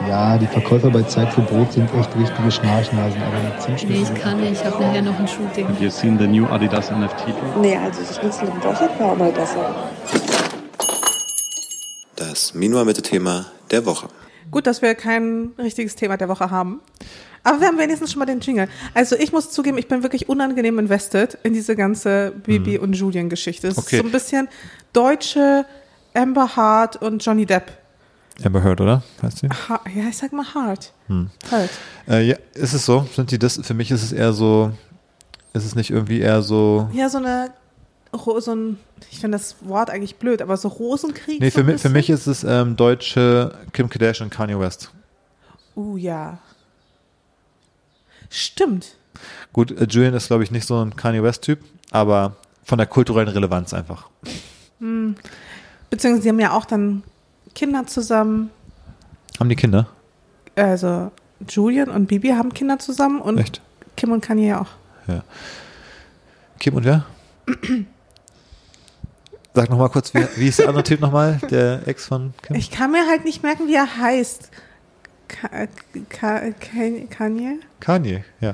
Ja, 0.07 0.37
die 0.37 0.47
Verkäufer 0.47 0.89
bei 0.89 1.01
Zeit 1.03 1.33
für 1.33 1.41
Brot 1.41 1.73
sind 1.73 1.93
echt 1.93 2.15
richtige 2.15 2.49
Schnarchnasen, 2.51 3.21
aber 3.21 3.39
mit 3.43 3.89
Nee, 3.89 4.03
ich 4.03 4.21
kann 4.21 4.39
nicht. 4.39 4.53
Ich 4.53 4.63
habe 4.65 4.81
nachher 4.81 5.01
noch 5.01 5.19
ein 5.19 5.27
Shooting. 5.27 5.67
Have 5.67 5.83
you 5.83 5.89
seen 5.89 6.17
the 6.17 6.27
new 6.27 6.45
Adidas 6.45 6.89
NFT? 6.91 7.25
Nee, 7.61 7.75
also 7.77 7.99
das 8.01 8.15
Schnitzel 8.15 8.47
im 8.47 8.61
Dorset 8.61 8.89
war 8.99 9.11
auch 9.11 9.17
mal 9.17 9.31
besser. 9.31 9.75
Das 12.15 12.53
Minua-Mitte-Thema 12.53 13.47
der 13.71 13.85
Woche. 13.85 14.07
Gut, 14.49 14.65
dass 14.65 14.81
wir 14.81 14.95
kein 14.95 15.51
richtiges 15.57 15.95
Thema 15.95 16.15
der 16.15 16.29
Woche 16.29 16.49
haben. 16.51 16.79
Aber 17.43 17.59
wir 17.59 17.67
haben 17.67 17.77
wenigstens 17.77 18.11
schon 18.11 18.19
mal 18.19 18.25
den 18.25 18.39
Jingle. 18.39 18.67
Also 18.93 19.15
ich 19.17 19.31
muss 19.33 19.51
zugeben, 19.51 19.77
ich 19.77 19.87
bin 19.87 20.03
wirklich 20.03 20.29
unangenehm 20.29 20.79
invested 20.79 21.37
in 21.43 21.53
diese 21.53 21.75
ganze 21.75 22.31
Bibi 22.45 22.77
und 22.77 22.93
Julian 22.93 23.29
Geschichte. 23.29 23.67
Es 23.67 23.77
Okay. 23.77 23.97
ist 23.97 24.01
so 24.01 24.07
ein 24.07 24.11
bisschen 24.11 24.47
deutsche 24.93 25.65
Amber 26.13 26.55
Hart 26.55 26.95
und 27.01 27.23
Johnny 27.25 27.45
Depp. 27.45 27.71
Amber 28.43 28.63
Heard, 28.63 28.81
oder? 28.81 29.03
Heißt 29.21 29.39
sie? 29.39 29.49
Ha 29.49 29.81
ja, 29.95 30.07
ich 30.09 30.17
sag 30.17 30.31
mal 30.31 30.45
Hart. 30.53 30.93
Halt. 31.51 31.69
Äh, 32.07 32.27
ja, 32.27 32.35
ist 32.53 32.73
es 32.73 32.85
so? 32.85 33.07
Sind 33.15 33.31
die 33.31 33.39
das? 33.39 33.59
Für 33.63 33.73
mich 33.73 33.91
ist 33.91 34.03
es 34.03 34.11
eher 34.11 34.33
so. 34.33 34.71
Ist 35.53 35.65
es 35.65 35.75
nicht 35.75 35.89
irgendwie 35.89 36.19
eher 36.19 36.41
so? 36.43 36.89
Ja, 36.93 37.09
so 37.09 37.17
eine 37.17 37.51
so 38.39 38.55
ein, 38.55 38.77
ich 39.11 39.19
finde 39.19 39.37
das 39.37 39.55
Wort 39.61 39.89
eigentlich 39.89 40.15
blöd, 40.15 40.41
aber 40.41 40.57
so 40.57 40.67
Rosenkrieg. 40.69 41.39
Nee, 41.39 41.49
so 41.49 41.59
für, 41.59 41.63
mich, 41.63 41.81
für 41.81 41.89
mich 41.89 42.09
ist 42.09 42.27
es 42.27 42.43
ähm, 42.43 42.75
deutsche 42.75 43.53
Kim 43.73 43.89
Kardashian 43.89 44.27
und 44.27 44.33
Kanye 44.33 44.59
West. 44.59 44.91
Uh, 45.75 45.97
ja. 45.97 46.39
Stimmt. 48.29 48.95
Gut, 49.53 49.71
äh, 49.71 49.85
Julian 49.89 50.13
ist, 50.13 50.27
glaube 50.27 50.43
ich, 50.43 50.51
nicht 50.51 50.67
so 50.67 50.83
ein 50.83 50.95
Kanye 50.95 51.21
West-Typ, 51.21 51.59
aber 51.91 52.35
von 52.63 52.77
der 52.77 52.87
kulturellen 52.87 53.29
Relevanz 53.29 53.73
einfach. 53.73 54.09
Beziehungsweise 55.89 56.21
sie 56.21 56.29
haben 56.29 56.39
ja 56.39 56.51
auch 56.51 56.65
dann 56.65 57.03
Kinder 57.57 57.87
zusammen. 57.87 58.51
Haben 59.39 59.49
die 59.49 59.55
Kinder? 59.55 59.87
Also 60.55 61.11
Julian 61.49 61.89
und 61.89 62.05
Bibi 62.05 62.29
haben 62.29 62.53
Kinder 62.53 62.77
zusammen 62.77 63.19
und 63.19 63.39
Echt? 63.39 63.63
Kim 63.95 64.11
und 64.11 64.21
Kanye 64.21 64.49
ja 64.49 64.61
auch. 64.61 64.67
Kim 66.59 66.75
und 66.75 66.85
wer? 66.85 67.05
Sag 69.55 69.71
nochmal 69.71 69.89
kurz, 69.89 70.13
wie, 70.13 70.23
wie 70.35 70.49
ist 70.49 70.59
der 70.59 70.67
andere 70.67 70.83
Typ 70.83 71.01
nochmal? 71.01 71.39
Der 71.49 71.87
Ex 71.87 72.05
von 72.05 72.35
Kim? 72.43 72.55
Ich 72.55 72.69
kann 72.69 72.91
mir 72.91 73.07
halt 73.07 73.25
nicht 73.25 73.41
merken, 73.41 73.67
wie 73.67 73.73
er 73.73 73.97
heißt. 73.97 74.51
Ka 75.27 75.49
Ka 76.09 76.41
Kanye? 77.09 77.59
Kanye, 77.79 78.23
ja. 78.39 78.53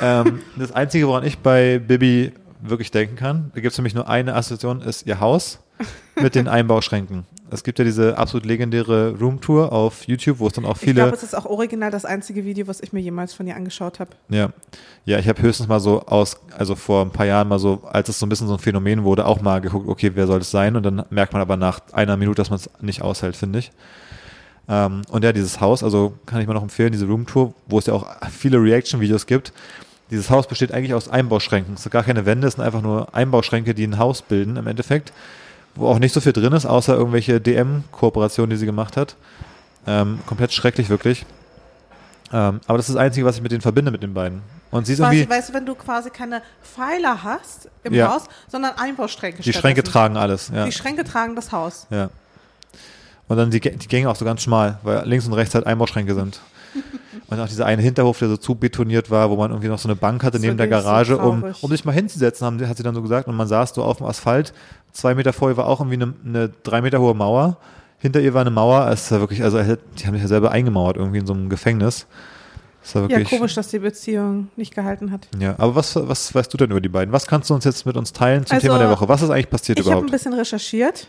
ähm, 0.00 0.42
das 0.56 0.70
Einzige, 0.70 1.08
woran 1.08 1.24
ich 1.24 1.38
bei 1.38 1.80
Bibi 1.80 2.32
wirklich 2.60 2.92
denken 2.92 3.16
kann, 3.16 3.50
da 3.52 3.60
gibt 3.60 3.72
es 3.72 3.78
nämlich 3.78 3.94
nur 3.94 4.08
eine 4.08 4.36
Assoziation, 4.36 4.80
ist 4.80 5.08
ihr 5.08 5.18
Haus 5.18 5.58
mit 6.14 6.36
den 6.36 6.46
Einbauschränken. 6.46 7.26
Es 7.50 7.64
gibt 7.64 7.78
ja 7.78 7.84
diese 7.84 8.18
absolut 8.18 8.44
legendäre 8.46 9.16
Roomtour 9.18 9.72
auf 9.72 10.06
YouTube, 10.06 10.38
wo 10.38 10.46
es 10.46 10.52
dann 10.52 10.64
auch 10.64 10.76
Ich 10.76 10.80
viele. 10.82 10.94
glaube, 10.94 11.14
es 11.16 11.22
ist 11.22 11.34
auch 11.34 11.46
original 11.46 11.90
das 11.90 12.04
einzige 12.04 12.44
Video, 12.44 12.66
was 12.66 12.80
ich 12.80 12.92
mir 12.92 13.00
jemals 13.00 13.32
von 13.32 13.46
ihr 13.46 13.56
angeschaut 13.56 14.00
habe. 14.00 14.10
Ja, 14.28 14.50
ja, 15.04 15.18
ich 15.18 15.28
habe 15.28 15.40
höchstens 15.40 15.68
mal 15.68 15.80
so 15.80 16.02
aus, 16.06 16.36
also 16.56 16.74
vor 16.74 17.02
ein 17.02 17.10
paar 17.10 17.26
Jahren 17.26 17.48
mal 17.48 17.58
so, 17.58 17.82
als 17.90 18.08
es 18.08 18.18
so 18.18 18.26
ein 18.26 18.28
bisschen 18.28 18.48
so 18.48 18.54
ein 18.54 18.58
Phänomen 18.58 19.04
wurde, 19.04 19.24
auch 19.26 19.40
mal 19.40 19.60
geguckt, 19.60 19.88
okay, 19.88 20.12
wer 20.14 20.26
soll 20.26 20.40
es 20.40 20.50
sein? 20.50 20.76
Und 20.76 20.82
dann 20.84 21.04
merkt 21.10 21.32
man 21.32 21.40
aber 21.42 21.56
nach 21.56 21.80
einer 21.92 22.16
Minute, 22.16 22.36
dass 22.36 22.50
man 22.50 22.58
es 22.58 22.68
nicht 22.80 23.02
aushält, 23.02 23.36
finde 23.36 23.60
ich. 23.60 23.70
Ähm, 24.68 25.02
und 25.10 25.24
ja, 25.24 25.32
dieses 25.32 25.60
Haus, 25.60 25.82
also 25.82 26.12
kann 26.26 26.40
ich 26.40 26.46
mal 26.46 26.54
noch 26.54 26.62
empfehlen, 26.62 26.92
diese 26.92 27.06
Roomtour, 27.06 27.54
wo 27.66 27.78
es 27.78 27.86
ja 27.86 27.94
auch 27.94 28.06
viele 28.30 28.62
Reaction-Videos 28.62 29.26
gibt. 29.26 29.52
Dieses 30.10 30.30
Haus 30.30 30.46
besteht 30.46 30.72
eigentlich 30.72 30.94
aus 30.94 31.08
Einbauschränken. 31.08 31.74
Es 31.74 31.82
sind 31.82 31.92
gar 31.92 32.02
keine 32.02 32.26
Wände, 32.26 32.46
es 32.48 32.54
sind 32.54 32.64
einfach 32.64 32.82
nur 32.82 33.14
Einbauschränke, 33.14 33.74
die 33.74 33.84
ein 33.86 33.98
Haus 33.98 34.22
bilden 34.22 34.56
im 34.56 34.66
Endeffekt, 34.66 35.12
wo 35.78 35.88
auch 35.88 35.98
nicht 35.98 36.12
so 36.12 36.20
viel 36.20 36.32
drin 36.32 36.52
ist, 36.52 36.66
außer 36.66 36.94
irgendwelche 36.94 37.40
DM-Kooperationen, 37.40 38.50
die 38.50 38.56
sie 38.56 38.66
gemacht 38.66 38.96
hat. 38.96 39.16
Ähm, 39.86 40.18
komplett 40.26 40.52
schrecklich, 40.52 40.88
wirklich. 40.90 41.24
Ähm, 42.32 42.60
aber 42.66 42.76
das 42.78 42.88
ist 42.88 42.94
das 42.94 43.00
Einzige, 43.02 43.24
was 43.24 43.36
ich 43.36 43.42
mit 43.42 43.52
denen 43.52 43.62
verbinde, 43.62 43.90
mit 43.90 44.02
den 44.02 44.12
beiden. 44.12 44.42
Und 44.70 44.86
sie 44.86 44.92
ist 44.92 44.98
Quasi, 44.98 45.20
irgendwie, 45.20 45.34
weißt 45.34 45.48
du, 45.48 45.54
wenn 45.54 45.64
du 45.64 45.74
quasi 45.74 46.10
keine 46.10 46.42
Pfeiler 46.62 47.22
hast 47.24 47.70
im 47.84 47.94
Ja. 47.94 48.12
Haus, 48.12 48.24
sondern 48.48 48.72
Einbauschränke. 48.76 49.42
die 49.42 49.52
Schränke 49.52 49.82
tragen 49.82 50.16
alles. 50.18 50.50
Ja. 50.54 50.66
Die 50.66 50.72
Schränke 50.72 51.04
tragen 51.04 51.34
das 51.36 51.52
Haus. 51.52 51.86
ja. 51.90 52.10
Und 53.28 53.36
dann 53.36 53.50
die, 53.50 53.60
die 53.60 53.88
Gänge 53.88 54.08
auch 54.08 54.16
so 54.16 54.24
ganz 54.24 54.40
schmal, 54.42 54.78
weil 54.82 55.06
links 55.06 55.26
und 55.26 55.34
rechts 55.34 55.54
halt 55.54 55.66
Einbauschränke 55.66 56.14
sind. 56.14 56.40
Und 57.28 57.38
auch 57.40 57.48
dieser 57.48 57.66
eine 57.66 57.82
Hinterhof, 57.82 58.18
der 58.18 58.28
so 58.28 58.36
zu 58.38 58.54
betoniert 58.54 59.10
war, 59.10 59.28
wo 59.28 59.36
man 59.36 59.50
irgendwie 59.50 59.68
noch 59.68 59.78
so 59.78 59.88
eine 59.88 59.96
Bank 59.96 60.22
hatte 60.22 60.38
Das 60.38 60.40
neben 60.40 60.56
der 60.56 60.66
wirklich 60.70 60.82
so 60.82 60.88
Garage, 60.88 61.18
um, 61.18 61.44
um 61.60 61.70
sich 61.70 61.84
mal 61.84 61.92
hinzusetzen, 61.92 62.46
haben, 62.46 62.66
hat 62.66 62.76
sie 62.78 62.82
dann 62.82 62.94
so 62.94 63.02
gesagt. 63.02 63.28
Und 63.28 63.36
man 63.36 63.46
saß 63.46 63.74
so 63.74 63.82
auf 63.84 63.98
dem 63.98 64.06
Asphalt. 64.06 64.54
Zwei 64.92 65.14
Meter 65.14 65.32
vor 65.32 65.50
ihr 65.50 65.56
war 65.56 65.66
auch 65.66 65.80
irgendwie 65.80 66.02
eine, 66.02 66.14
eine 66.24 66.48
drei 66.62 66.80
Meter 66.82 67.00
hohe 67.00 67.14
Mauer. 67.14 67.56
Hinter 67.98 68.20
ihr 68.20 68.34
war 68.34 68.42
eine 68.42 68.50
Mauer. 68.50 68.88
Es 68.90 69.10
war 69.10 69.20
wirklich, 69.20 69.42
also 69.42 69.58
die 69.62 70.06
haben 70.06 70.14
sich 70.14 70.22
ja 70.22 70.28
selber 70.28 70.50
eingemauert 70.50 70.96
irgendwie 70.96 71.18
in 71.18 71.26
so 71.26 71.32
einem 71.34 71.48
Gefängnis. 71.48 72.06
Ja, 72.94 73.22
komisch, 73.24 73.54
dass 73.54 73.68
die 73.68 73.80
Beziehung 73.80 74.48
nicht 74.56 74.74
gehalten 74.74 75.10
hat. 75.10 75.28
Ja, 75.38 75.54
aber 75.58 75.74
was, 75.74 75.94
was 75.96 76.34
weißt 76.34 76.52
du 76.52 76.56
denn 76.56 76.70
über 76.70 76.80
die 76.80 76.88
beiden? 76.88 77.12
Was 77.12 77.26
kannst 77.26 77.50
du 77.50 77.54
uns 77.54 77.64
jetzt 77.64 77.84
mit 77.84 77.96
uns 77.96 78.12
teilen 78.12 78.46
zum 78.46 78.54
Also, 78.54 78.66
Thema 78.66 78.78
der 78.78 78.88
Woche? 78.88 79.06
Was 79.08 79.20
ist 79.20 79.28
eigentlich 79.30 79.50
passiert 79.50 79.78
Ich 79.78 79.84
habe 79.84 79.90
ein 79.96 79.98
überhaupt? 79.98 80.12
bisschen 80.12 80.32
recherchiert 80.32 81.08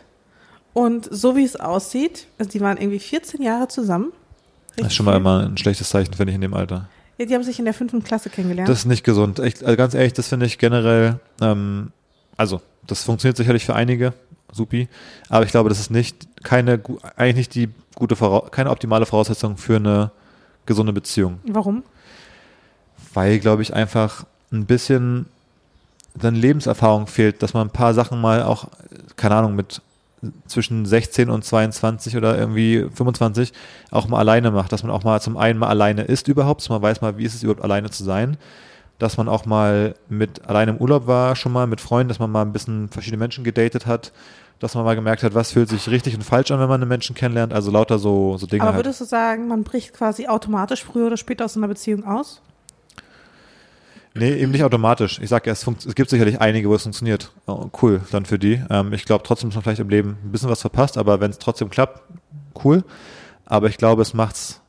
und 0.73 1.07
so 1.09 1.37
wie 1.37 1.43
es 1.45 1.55
aussieht, 1.55 2.27
also 2.37 2.51
die 2.51 2.59
waren 2.59 2.77
irgendwie 2.77 2.99
14 2.99 3.41
Jahre 3.41 3.67
zusammen. 3.69 4.11
Das 4.11 4.77
ist 4.77 4.77
Richtig 4.85 4.95
schon 4.97 5.05
mal 5.05 5.15
immer 5.15 5.45
ein 5.47 5.57
schlechtes 5.57 5.89
Zeichen, 5.89 6.13
finde 6.13 6.31
ich, 6.31 6.35
in 6.35 6.41
dem 6.41 6.53
Alter. 6.53 6.89
Ja, 7.17 7.25
die 7.25 7.33
haben 7.35 7.43
sich 7.43 7.59
in 7.59 7.65
der 7.65 7.73
fünften 7.73 8.03
Klasse 8.03 8.29
kennengelernt. 8.29 8.67
Das 8.67 8.79
ist 8.79 8.85
nicht 8.85 9.03
gesund. 9.05 9.39
Echt, 9.39 9.63
also 9.63 9.77
ganz 9.77 9.93
ehrlich, 9.93 10.13
das 10.13 10.27
finde 10.27 10.47
ich 10.47 10.57
generell, 10.57 11.19
ähm, 11.41 11.91
also 12.39 12.61
das 12.87 13.03
funktioniert 13.03 13.35
sicherlich 13.35 13.65
für 13.65 13.75
einige, 13.75 14.13
supi, 14.51 14.87
aber 15.27 15.43
ich 15.43 15.51
glaube, 15.51 15.67
das 15.67 15.79
ist 15.79 15.91
nicht 15.91 16.27
keine, 16.43 16.81
eigentlich 17.17 17.35
nicht 17.35 17.55
die 17.55 17.69
gute, 17.95 18.15
keine 18.49 18.69
optimale 18.69 19.05
Voraussetzung 19.05 19.57
für 19.57 19.75
eine 19.75 20.11
gesunde 20.65 20.93
Beziehung, 20.93 21.39
Warum? 21.43 21.83
weil, 23.13 23.39
glaube 23.39 23.61
ich, 23.61 23.73
einfach 23.73 24.25
ein 24.53 24.65
bisschen 24.65 25.25
dann 26.15 26.33
Lebenserfahrung 26.33 27.07
fehlt, 27.07 27.43
dass 27.43 27.53
man 27.53 27.67
ein 27.67 27.73
paar 27.73 27.93
Sachen 27.93 28.21
mal 28.21 28.43
auch, 28.43 28.69
keine 29.17 29.35
Ahnung, 29.35 29.55
mit 29.55 29.81
zwischen 30.47 30.85
16 30.85 31.29
und 31.29 31.43
22 31.43 32.15
oder 32.15 32.37
irgendwie 32.37 32.85
25 32.93 33.51
auch 33.91 34.07
mal 34.07 34.19
alleine 34.19 34.51
macht, 34.51 34.71
dass 34.71 34.83
man 34.83 34.91
auch 34.91 35.03
mal 35.03 35.21
zum 35.21 35.37
einen 35.37 35.59
mal 35.59 35.67
alleine 35.67 36.03
ist 36.03 36.29
überhaupt, 36.29 36.61
dass 36.61 36.69
man 36.69 36.81
weiß 36.81 37.01
mal, 37.01 37.17
wie 37.17 37.25
ist 37.25 37.35
es 37.35 37.43
überhaupt 37.43 37.63
alleine 37.63 37.89
zu 37.89 38.03
sein, 38.03 38.37
dass 38.99 39.17
man 39.17 39.27
auch 39.27 39.45
mal 39.45 39.95
mit 40.09 40.45
alleine 40.45 40.71
im 40.71 40.77
Urlaub 40.77 41.07
war, 41.07 41.35
schon 41.35 41.51
mal 41.53 41.67
mit 41.67 41.81
Freunden, 41.81 42.09
dass 42.09 42.19
man 42.19 42.31
mal 42.31 42.43
ein 42.43 42.51
bisschen 42.51 42.89
verschiedene 42.89 43.17
Menschen 43.17 43.43
gedatet 43.43 43.85
hat, 43.85 44.11
dass 44.59 44.75
man 44.75 44.83
mal 44.83 44.95
gemerkt 44.95 45.23
hat, 45.23 45.33
was 45.33 45.53
fühlt 45.53 45.69
sich 45.69 45.89
richtig 45.89 46.15
und 46.15 46.23
falsch 46.23 46.51
an, 46.51 46.59
wenn 46.59 46.67
man 46.67 46.81
einen 46.81 46.89
Menschen 46.89 47.15
kennenlernt, 47.15 47.53
also 47.53 47.71
lauter 47.71 47.97
so, 47.97 48.37
so 48.37 48.45
Dinge 48.45 48.63
Aber 48.63 48.73
halt. 48.73 48.85
würdest 48.85 48.99
du 48.99 49.05
sagen, 49.05 49.47
man 49.47 49.63
bricht 49.63 49.93
quasi 49.93 50.27
automatisch 50.27 50.83
früher 50.83 51.07
oder 51.07 51.17
später 51.17 51.45
aus 51.45 51.55
einer 51.55 51.69
Beziehung 51.69 52.05
aus? 52.05 52.41
Nee, 54.15 54.33
eben 54.33 54.51
nicht 54.51 54.63
automatisch. 54.63 55.19
Ich 55.21 55.29
sag 55.29 55.45
ja, 55.45 55.53
es, 55.53 55.65
es 55.65 55.95
gibt 55.95 56.09
sicherlich 56.09 56.41
einige, 56.41 56.67
wo 56.67 56.75
es 56.75 56.83
funktioniert. 56.83 57.31
Oh, 57.45 57.69
cool, 57.81 58.01
dann 58.11 58.25
für 58.25 58.37
die. 58.37 58.61
Ähm, 58.69 58.91
ich 58.91 59.05
glaube 59.05 59.23
trotzdem, 59.23 59.49
dass 59.49 59.55
man 59.55 59.63
vielleicht 59.63 59.79
im 59.79 59.89
Leben 59.89 60.17
ein 60.25 60.31
bisschen 60.31 60.49
was 60.49 60.61
verpasst, 60.61 60.97
aber 60.97 61.21
wenn 61.21 61.31
es 61.31 61.39
trotzdem 61.39 61.69
klappt, 61.69 62.01
cool. 62.63 62.83
Aber 63.45 63.69
ich 63.69 63.77
glaube, 63.77 64.01
es 64.01 64.13
macht's. 64.13 64.61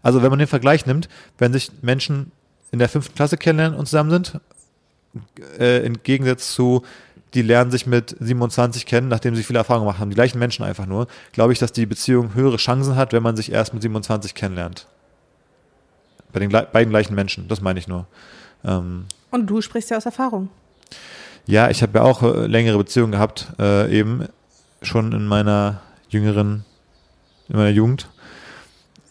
Also 0.00 0.22
wenn 0.22 0.30
man 0.30 0.38
den 0.38 0.48
Vergleich 0.48 0.86
nimmt, 0.86 1.08
wenn 1.36 1.52
sich 1.52 1.70
Menschen 1.82 2.32
in 2.70 2.78
der 2.78 2.88
fünften 2.88 3.14
Klasse 3.14 3.36
kennenlernen 3.36 3.78
und 3.78 3.86
zusammen 3.86 4.10
sind, 4.10 4.40
äh, 5.58 5.84
im 5.86 6.02
Gegensatz 6.02 6.52
zu, 6.54 6.82
die 7.34 7.42
lernen 7.42 7.70
sich 7.70 7.86
mit 7.86 8.16
27 8.20 8.86
kennen, 8.86 9.08
nachdem 9.08 9.34
sie 9.34 9.42
viele 9.42 9.58
Erfahrungen 9.58 9.86
gemacht 9.86 10.00
haben, 10.00 10.10
die 10.10 10.14
gleichen 10.14 10.38
Menschen 10.38 10.64
einfach 10.64 10.86
nur, 10.86 11.06
glaube 11.32 11.52
ich, 11.52 11.58
dass 11.58 11.72
die 11.72 11.86
Beziehung 11.86 12.34
höhere 12.34 12.56
Chancen 12.56 12.96
hat, 12.96 13.12
wenn 13.12 13.22
man 13.22 13.36
sich 13.36 13.52
erst 13.52 13.74
mit 13.74 13.82
27 13.82 14.34
kennenlernt. 14.34 14.86
Bei 16.32 16.40
den 16.40 16.50
beiden 16.50 16.90
gleichen 16.90 17.14
Menschen, 17.14 17.48
das 17.48 17.60
meine 17.60 17.78
ich 17.78 17.88
nur. 17.88 18.06
Ähm, 18.64 19.06
Und 19.30 19.46
du 19.46 19.60
sprichst 19.62 19.90
ja 19.90 19.96
aus 19.96 20.06
Erfahrung. 20.06 20.50
ja, 21.46 21.70
ich 21.70 21.82
habe 21.82 21.98
ja 21.98 22.04
auch 22.04 22.22
äh, 22.22 22.46
längere 22.46 22.76
Beziehungen 22.78 23.12
gehabt, 23.12 23.48
äh, 23.58 23.90
eben 23.90 24.26
schon 24.82 25.12
in 25.12 25.26
meiner 25.26 25.80
jüngeren, 26.10 26.64
in 27.48 27.56
meiner 27.56 27.70
Jugend. 27.70 28.08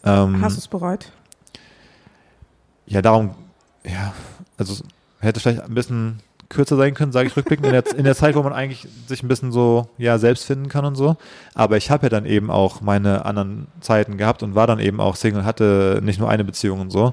Ähm, 0.04 0.40
Hast 0.42 0.56
du 0.56 0.60
es 0.60 0.68
bereut? 0.68 1.10
Ja, 2.86 3.02
darum, 3.02 3.34
ja, 3.84 4.12
also 4.56 4.82
hätte 5.20 5.40
vielleicht 5.40 5.60
ein 5.60 5.74
bisschen 5.74 6.20
kürzer 6.48 6.76
sein 6.76 6.94
können, 6.94 7.12
sage 7.12 7.28
ich 7.28 7.36
rückblickend, 7.36 7.66
in 7.66 7.72
der, 7.72 7.84
in 7.96 8.04
der 8.04 8.14
Zeit, 8.14 8.34
wo 8.34 8.42
man 8.42 8.52
eigentlich 8.52 8.88
sich 9.06 9.22
ein 9.22 9.28
bisschen 9.28 9.52
so, 9.52 9.88
ja, 9.98 10.18
selbst 10.18 10.44
finden 10.44 10.68
kann 10.68 10.84
und 10.84 10.94
so. 10.94 11.16
Aber 11.54 11.76
ich 11.76 11.90
habe 11.90 12.06
ja 12.06 12.08
dann 12.08 12.24
eben 12.24 12.50
auch 12.50 12.80
meine 12.80 13.26
anderen 13.26 13.66
Zeiten 13.80 14.16
gehabt 14.16 14.42
und 14.42 14.54
war 14.54 14.66
dann 14.66 14.78
eben 14.78 15.00
auch 15.00 15.16
Single, 15.16 15.44
hatte 15.44 16.00
nicht 16.02 16.18
nur 16.18 16.30
eine 16.30 16.44
Beziehung 16.44 16.80
und 16.80 16.90
so. 16.90 17.12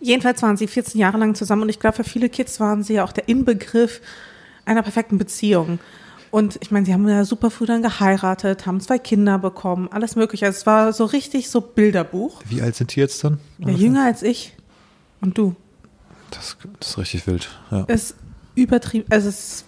Jedenfalls 0.00 0.42
waren 0.42 0.56
sie 0.56 0.66
14 0.66 1.00
Jahre 1.00 1.18
lang 1.18 1.34
zusammen 1.34 1.62
und 1.62 1.68
ich 1.68 1.80
glaube, 1.80 1.96
für 1.96 2.04
viele 2.04 2.28
Kids 2.28 2.58
waren 2.60 2.82
sie 2.82 2.94
ja 2.94 3.04
auch 3.04 3.12
der 3.12 3.28
Inbegriff 3.28 4.00
einer 4.64 4.82
perfekten 4.82 5.18
Beziehung. 5.18 5.78
Und 6.30 6.58
ich 6.62 6.70
meine, 6.70 6.86
sie 6.86 6.94
haben 6.94 7.06
ja 7.06 7.26
super 7.26 7.50
früh 7.50 7.66
dann 7.66 7.82
geheiratet, 7.82 8.64
haben 8.64 8.80
zwei 8.80 8.98
Kinder 8.98 9.38
bekommen, 9.38 9.88
alles 9.92 10.16
mögliche. 10.16 10.46
Also 10.46 10.56
es 10.56 10.66
war 10.66 10.92
so 10.94 11.04
richtig 11.04 11.50
so 11.50 11.60
Bilderbuch. 11.60 12.40
Wie 12.48 12.62
alt 12.62 12.74
sind 12.74 12.96
die 12.96 13.00
jetzt 13.00 13.22
dann? 13.22 13.38
Ja, 13.58 13.68
jünger 13.68 14.06
als 14.06 14.22
ich 14.22 14.54
und 15.20 15.36
du. 15.36 15.54
Das, 16.32 16.56
das 16.80 16.90
ist 16.90 16.98
richtig 16.98 17.26
wild. 17.26 17.48
Ja. 17.70 17.84
Ist 17.84 18.16
übertrieben, 18.54 19.06
also 19.10 19.28
es 19.28 19.64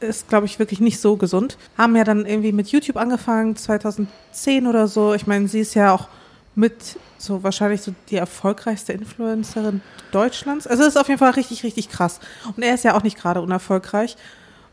ist, 0.00 0.28
glaube 0.28 0.46
ich, 0.46 0.58
wirklich 0.58 0.80
nicht 0.80 1.00
so 1.00 1.16
gesund. 1.16 1.58
Haben 1.76 1.96
ja 1.96 2.04
dann 2.04 2.26
irgendwie 2.26 2.52
mit 2.52 2.68
YouTube 2.68 2.96
angefangen, 2.96 3.56
2010 3.56 4.66
oder 4.66 4.88
so. 4.88 5.14
Ich 5.14 5.26
meine, 5.26 5.48
sie 5.48 5.60
ist 5.60 5.74
ja 5.74 5.92
auch 5.92 6.08
mit 6.54 6.98
so 7.18 7.42
wahrscheinlich 7.42 7.82
so 7.82 7.94
die 8.08 8.16
erfolgreichste 8.16 8.92
Influencerin 8.92 9.82
Deutschlands. 10.10 10.66
Also 10.66 10.82
es 10.82 10.90
ist 10.90 10.96
auf 10.96 11.08
jeden 11.08 11.18
Fall 11.18 11.32
richtig, 11.32 11.62
richtig 11.62 11.88
krass. 11.88 12.20
Und 12.56 12.62
er 12.62 12.74
ist 12.74 12.84
ja 12.84 12.96
auch 12.96 13.02
nicht 13.02 13.18
gerade 13.18 13.40
unerfolgreich. 13.40 14.16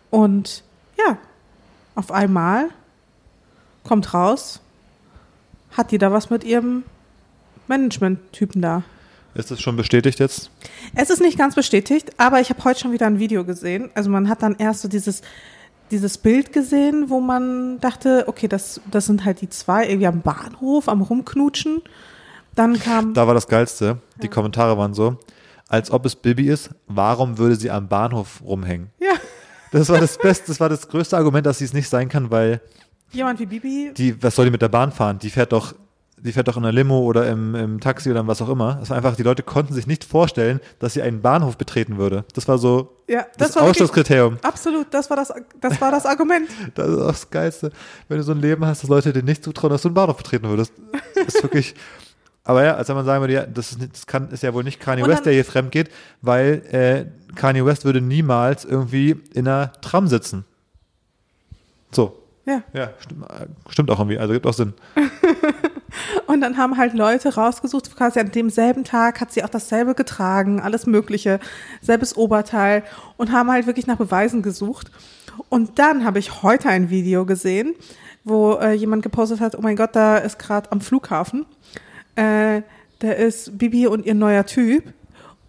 Und 0.10 0.63
ja, 0.97 1.17
auf 1.95 2.12
einmal 2.12 2.69
kommt 3.84 4.13
raus, 4.13 4.62
hat 5.71 5.91
die 5.91 5.97
da 5.97 6.12
was 6.12 6.30
mit 6.30 6.43
ihrem 6.43 6.84
Management-Typen 7.67 8.62
da. 8.62 8.84
Ist 9.38 9.52
das 9.52 9.62
schon 9.62 9.76
bestätigt 9.76 10.19
jetzt? 10.19 10.50
Es 10.95 11.12
ist 11.12 11.21
nicht 11.21 11.38
ganz 11.38 11.54
bestätigt, 11.54 12.10
aber 12.17 12.41
ich 12.41 12.50
habe 12.50 12.63
heute 12.63 12.80
schon 12.80 12.91
wieder 12.91 13.06
ein 13.06 13.19
Video 13.19 13.45
gesehen. 13.45 13.91
Also 13.93 14.10
man 14.10 14.30
hat 14.30 14.41
dann 14.41 14.56
erst 14.58 14.82
so 14.82 14.88
dieses, 14.88 15.21
dieses 15.91 16.17
Bild 16.17 16.52
gesehen, 16.54 17.12
wo 17.12 17.19
man 17.19 17.80
dachte, 17.80 18.23
okay, 18.28 18.47
das, 18.47 18.82
das 18.89 19.06
sind 19.06 19.26
halt 19.26 19.41
die 19.41 19.50
zwei 19.50 19.88
irgendwie 19.88 20.08
am 20.08 20.21
Bahnhof, 20.21 20.89
am 20.89 21.02
Rumknutschen. 21.02 21.84
Dann 22.56 22.80
kam. 22.80 23.13
Da 23.13 23.28
war 23.28 23.36
das 23.36 23.47
Geilste. 23.47 24.00
Die 24.23 24.28
Kommentare 24.28 24.76
waren 24.76 24.95
so, 24.95 25.19
als 25.67 25.91
ob 25.91 26.08
es 26.08 26.15
Bibi 26.15 26.50
ist, 26.50 26.71
warum 26.88 27.38
würde 27.38 27.56
sie 27.56 27.69
am 27.69 27.88
Bahnhof 27.88 28.41
rumhängen? 28.43 28.89
Ja. 29.00 29.13
Das 29.71 29.89
war 29.89 30.00
das 30.00 30.17
Beste, 30.17 30.47
das 30.47 30.60
war 30.60 30.69
das 30.69 30.88
größte 30.88 31.15
Argument, 31.15 31.45
dass 31.45 31.60
sie 31.60 31.65
es 31.65 31.73
nicht 31.73 31.89
sein 31.89 32.10
kann, 32.10 32.32
weil 32.32 32.60
Jemand 33.12 33.39
wie 33.39 33.45
Bibi. 33.45 33.91
die, 33.95 34.23
was 34.23 34.36
soll 34.36 34.45
die 34.45 34.52
mit 34.52 34.63
der 34.63 34.69
Bahn 34.69 34.91
fahren? 34.91 35.19
Die 35.19 35.30
fährt 35.30 35.52
doch, 35.52 35.76
die 36.19 36.32
fährt 36.32 36.47
doch 36.47 36.58
in 36.58 36.63
einer 36.63 36.71
Limo 36.71 36.99
oder 36.99 37.27
im, 37.30 37.53
im 37.53 37.80
Taxi 37.80 38.10
oder 38.10 38.25
was 38.25 38.41
auch 38.41 38.49
immer. 38.49 38.75
Das 38.80 38.89
war 38.89 38.97
einfach, 38.97 39.15
die 39.15 39.23
Leute 39.23 39.43
konnten 39.43 39.73
sich 39.73 39.86
nicht 39.86 40.03
vorstellen, 40.03 40.60
dass 40.80 40.93
sie 40.93 41.01
einen 41.01 41.21
Bahnhof 41.21 41.58
betreten 41.58 41.97
würde. 41.97 42.25
Das 42.34 42.47
war 42.47 42.58
so 42.58 42.97
Ja, 43.08 43.25
das, 43.38 43.49
das, 43.49 43.56
war 43.56 43.63
Ausschlusskriterium. 43.63 44.38
absolut, 44.41 44.88
das 44.91 45.10
war 45.10 45.17
das, 45.17 45.32
das 45.62 45.80
war 45.80 45.91
das 45.91 46.06
Argument. 46.06 46.49
Das 46.75 46.88
ist 46.89 46.99
auch 46.99 47.08
das 47.08 47.30
Geilste. 47.30 47.71
Wenn 48.08 48.17
du 48.17 48.23
so 48.23 48.32
ein 48.32 48.41
Leben 48.41 48.65
hast, 48.65 48.82
dass 48.82 48.89
Leute 48.89 49.13
dir 49.13 49.23
nicht 49.23 49.43
zutrauen, 49.43 49.71
dass 49.71 49.84
du 49.84 49.89
einen 49.89 49.95
Bahnhof 49.95 50.17
betreten 50.17 50.47
würdest. 50.49 50.73
Das 51.15 51.36
ist 51.36 51.43
wirklich. 51.43 51.75
Aber 52.43 52.63
ja, 52.63 52.75
als 52.75 52.88
wenn 52.88 52.95
man 52.95 53.06
sagen 53.06 53.21
würde, 53.21 53.34
ja, 53.34 53.45
das 53.45 53.73
ist, 53.73 53.82
das 53.91 54.08
kann, 54.08 54.30
ist 54.32 54.41
ja 54.41 54.53
wohl 54.53 54.63
nicht 54.63 54.80
Kanye 54.80 55.06
West, 55.06 55.25
der 55.25 55.34
hier 55.34 55.43
fremd 55.43 55.71
geht, 55.71 55.89
weil 56.21 56.63
äh, 56.71 57.34
Kanye 57.36 57.65
West 57.65 57.84
würde 57.84 57.99
niemals 57.99 58.63
irgendwie 58.63 59.17
in 59.34 59.47
einer 59.47 59.73
Tram 59.82 60.08
sitzen. 60.08 60.45
So. 61.91 62.23
Ja. 62.45 62.63
Ja, 62.73 62.91
stimmt, 62.99 63.30
äh, 63.30 63.47
stimmt 63.69 63.91
auch 63.91 63.99
irgendwie, 63.99 64.17
also 64.17 64.34
gibt 64.34 64.47
auch 64.47 64.53
Sinn. 64.53 64.73
Und 66.25 66.41
dann 66.41 66.57
haben 66.57 66.77
halt 66.77 66.93
Leute 66.93 67.36
rausgesucht, 67.36 67.95
quasi 67.95 68.19
an 68.19 68.31
demselben 68.31 68.83
Tag 68.83 69.21
hat 69.21 69.31
sie 69.31 69.43
auch 69.43 69.49
dasselbe 69.49 69.95
getragen, 69.95 70.60
alles 70.60 70.86
Mögliche, 70.86 71.39
selbes 71.81 72.15
Oberteil 72.17 72.83
und 73.17 73.31
haben 73.31 73.51
halt 73.51 73.67
wirklich 73.67 73.88
nach 73.88 73.97
Beweisen 73.97 74.41
gesucht. 74.41 74.91
Und 75.49 75.79
dann 75.79 76.03
habe 76.03 76.19
ich 76.19 76.43
heute 76.43 76.69
ein 76.69 76.89
Video 76.89 77.25
gesehen, 77.25 77.75
wo 78.23 78.53
äh, 78.53 78.73
jemand 78.73 79.03
gepostet 79.03 79.39
hat, 79.39 79.55
oh 79.55 79.62
mein 79.62 79.75
Gott, 79.75 79.95
da 79.95 80.17
ist 80.17 80.39
gerade 80.39 80.71
am 80.71 80.81
Flughafen, 80.81 81.45
äh, 82.15 82.62
da 82.99 83.12
ist 83.12 83.57
Bibi 83.57 83.88
und 83.88 84.05
ihr 84.05 84.15
neuer 84.15 84.45
Typ 84.45 84.83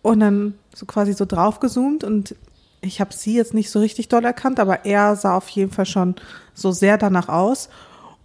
und 0.02 0.20
dann 0.20 0.54
so 0.74 0.86
quasi 0.86 1.12
so 1.12 1.24
draufgezoomt 1.24 2.04
und 2.04 2.36
ich 2.80 3.00
habe 3.00 3.12
sie 3.12 3.34
jetzt 3.34 3.54
nicht 3.54 3.70
so 3.70 3.80
richtig 3.80 4.08
doll 4.08 4.24
erkannt, 4.24 4.60
aber 4.60 4.84
er 4.84 5.16
sah 5.16 5.36
auf 5.36 5.48
jeden 5.48 5.72
Fall 5.72 5.86
schon 5.86 6.14
so 6.54 6.70
sehr 6.70 6.96
danach 6.98 7.28
aus. 7.28 7.68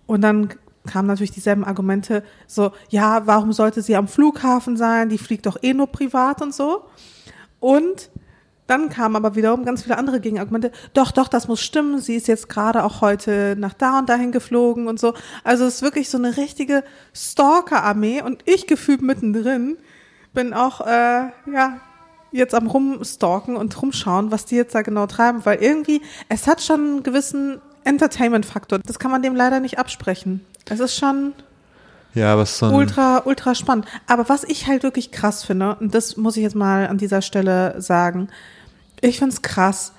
Und 0.05 0.21
dann 0.21 0.49
kamen 0.85 1.07
natürlich 1.07 1.31
dieselben 1.31 1.63
Argumente, 1.63 2.23
so, 2.47 2.71
ja, 2.89 3.25
warum 3.25 3.53
sollte 3.53 3.81
sie 3.81 3.95
am 3.95 4.07
Flughafen 4.07 4.77
sein? 4.77 5.09
Die 5.09 5.17
fliegt 5.17 5.45
doch 5.45 5.57
eh 5.61 5.73
nur 5.73 5.87
privat 5.87 6.41
und 6.41 6.53
so. 6.53 6.85
Und 7.59 8.09
dann 8.67 8.89
kamen 8.89 9.15
aber 9.15 9.35
wiederum 9.35 9.65
ganz 9.65 9.83
viele 9.83 9.97
andere 9.97 10.19
Gegenargumente. 10.19 10.71
Doch, 10.93 11.11
doch, 11.11 11.27
das 11.27 11.47
muss 11.47 11.61
stimmen. 11.61 11.99
Sie 11.99 12.15
ist 12.15 12.27
jetzt 12.27 12.49
gerade 12.49 12.83
auch 12.83 13.01
heute 13.01 13.55
nach 13.57 13.73
da 13.73 13.99
und 13.99 14.09
dahin 14.09 14.31
geflogen 14.31 14.87
und 14.87 14.99
so. 14.99 15.13
Also 15.43 15.65
es 15.65 15.75
ist 15.75 15.81
wirklich 15.81 16.09
so 16.09 16.17
eine 16.17 16.37
richtige 16.37 16.83
Stalker-Armee 17.13 18.21
und 18.21 18.43
ich 18.45 18.67
gefühlt 18.67 19.01
mittendrin 19.01 19.77
bin 20.33 20.53
auch, 20.53 20.81
äh, 20.81 21.29
ja, 21.51 21.79
jetzt 22.31 22.55
am 22.55 22.67
rumstalken 22.67 23.55
und 23.55 23.79
rumschauen, 23.81 24.31
was 24.31 24.45
die 24.45 24.55
jetzt 24.55 24.73
da 24.73 24.81
genau 24.81 25.05
treiben, 25.05 25.45
weil 25.45 25.61
irgendwie, 25.61 26.01
es 26.29 26.47
hat 26.47 26.61
schon 26.61 26.79
einen 26.79 27.03
gewissen 27.03 27.61
Entertainment-Faktor. 27.83 28.79
Das 28.79 28.97
kann 28.97 29.11
man 29.11 29.21
dem 29.21 29.35
leider 29.35 29.59
nicht 29.59 29.77
absprechen. 29.77 30.43
Es 30.69 30.79
ist 30.79 30.95
schon 30.95 31.33
Ja, 32.13 32.37
was 32.37 32.59
so 32.59 32.67
ultra, 32.67 33.23
ultra 33.25 33.55
spannend. 33.55 33.85
Aber 34.07 34.29
was 34.29 34.43
ich 34.43 34.67
halt 34.67 34.83
wirklich 34.83 35.11
krass 35.11 35.43
finde, 35.43 35.75
und 35.75 35.93
das 35.95 36.17
muss 36.17 36.37
ich 36.37 36.43
jetzt 36.43 36.55
mal 36.55 36.87
an 36.87 36.97
dieser 36.97 37.21
Stelle 37.21 37.81
sagen, 37.81 38.29
ich 39.01 39.17
finde 39.19 39.33
es 39.33 39.41
krass, 39.41 39.93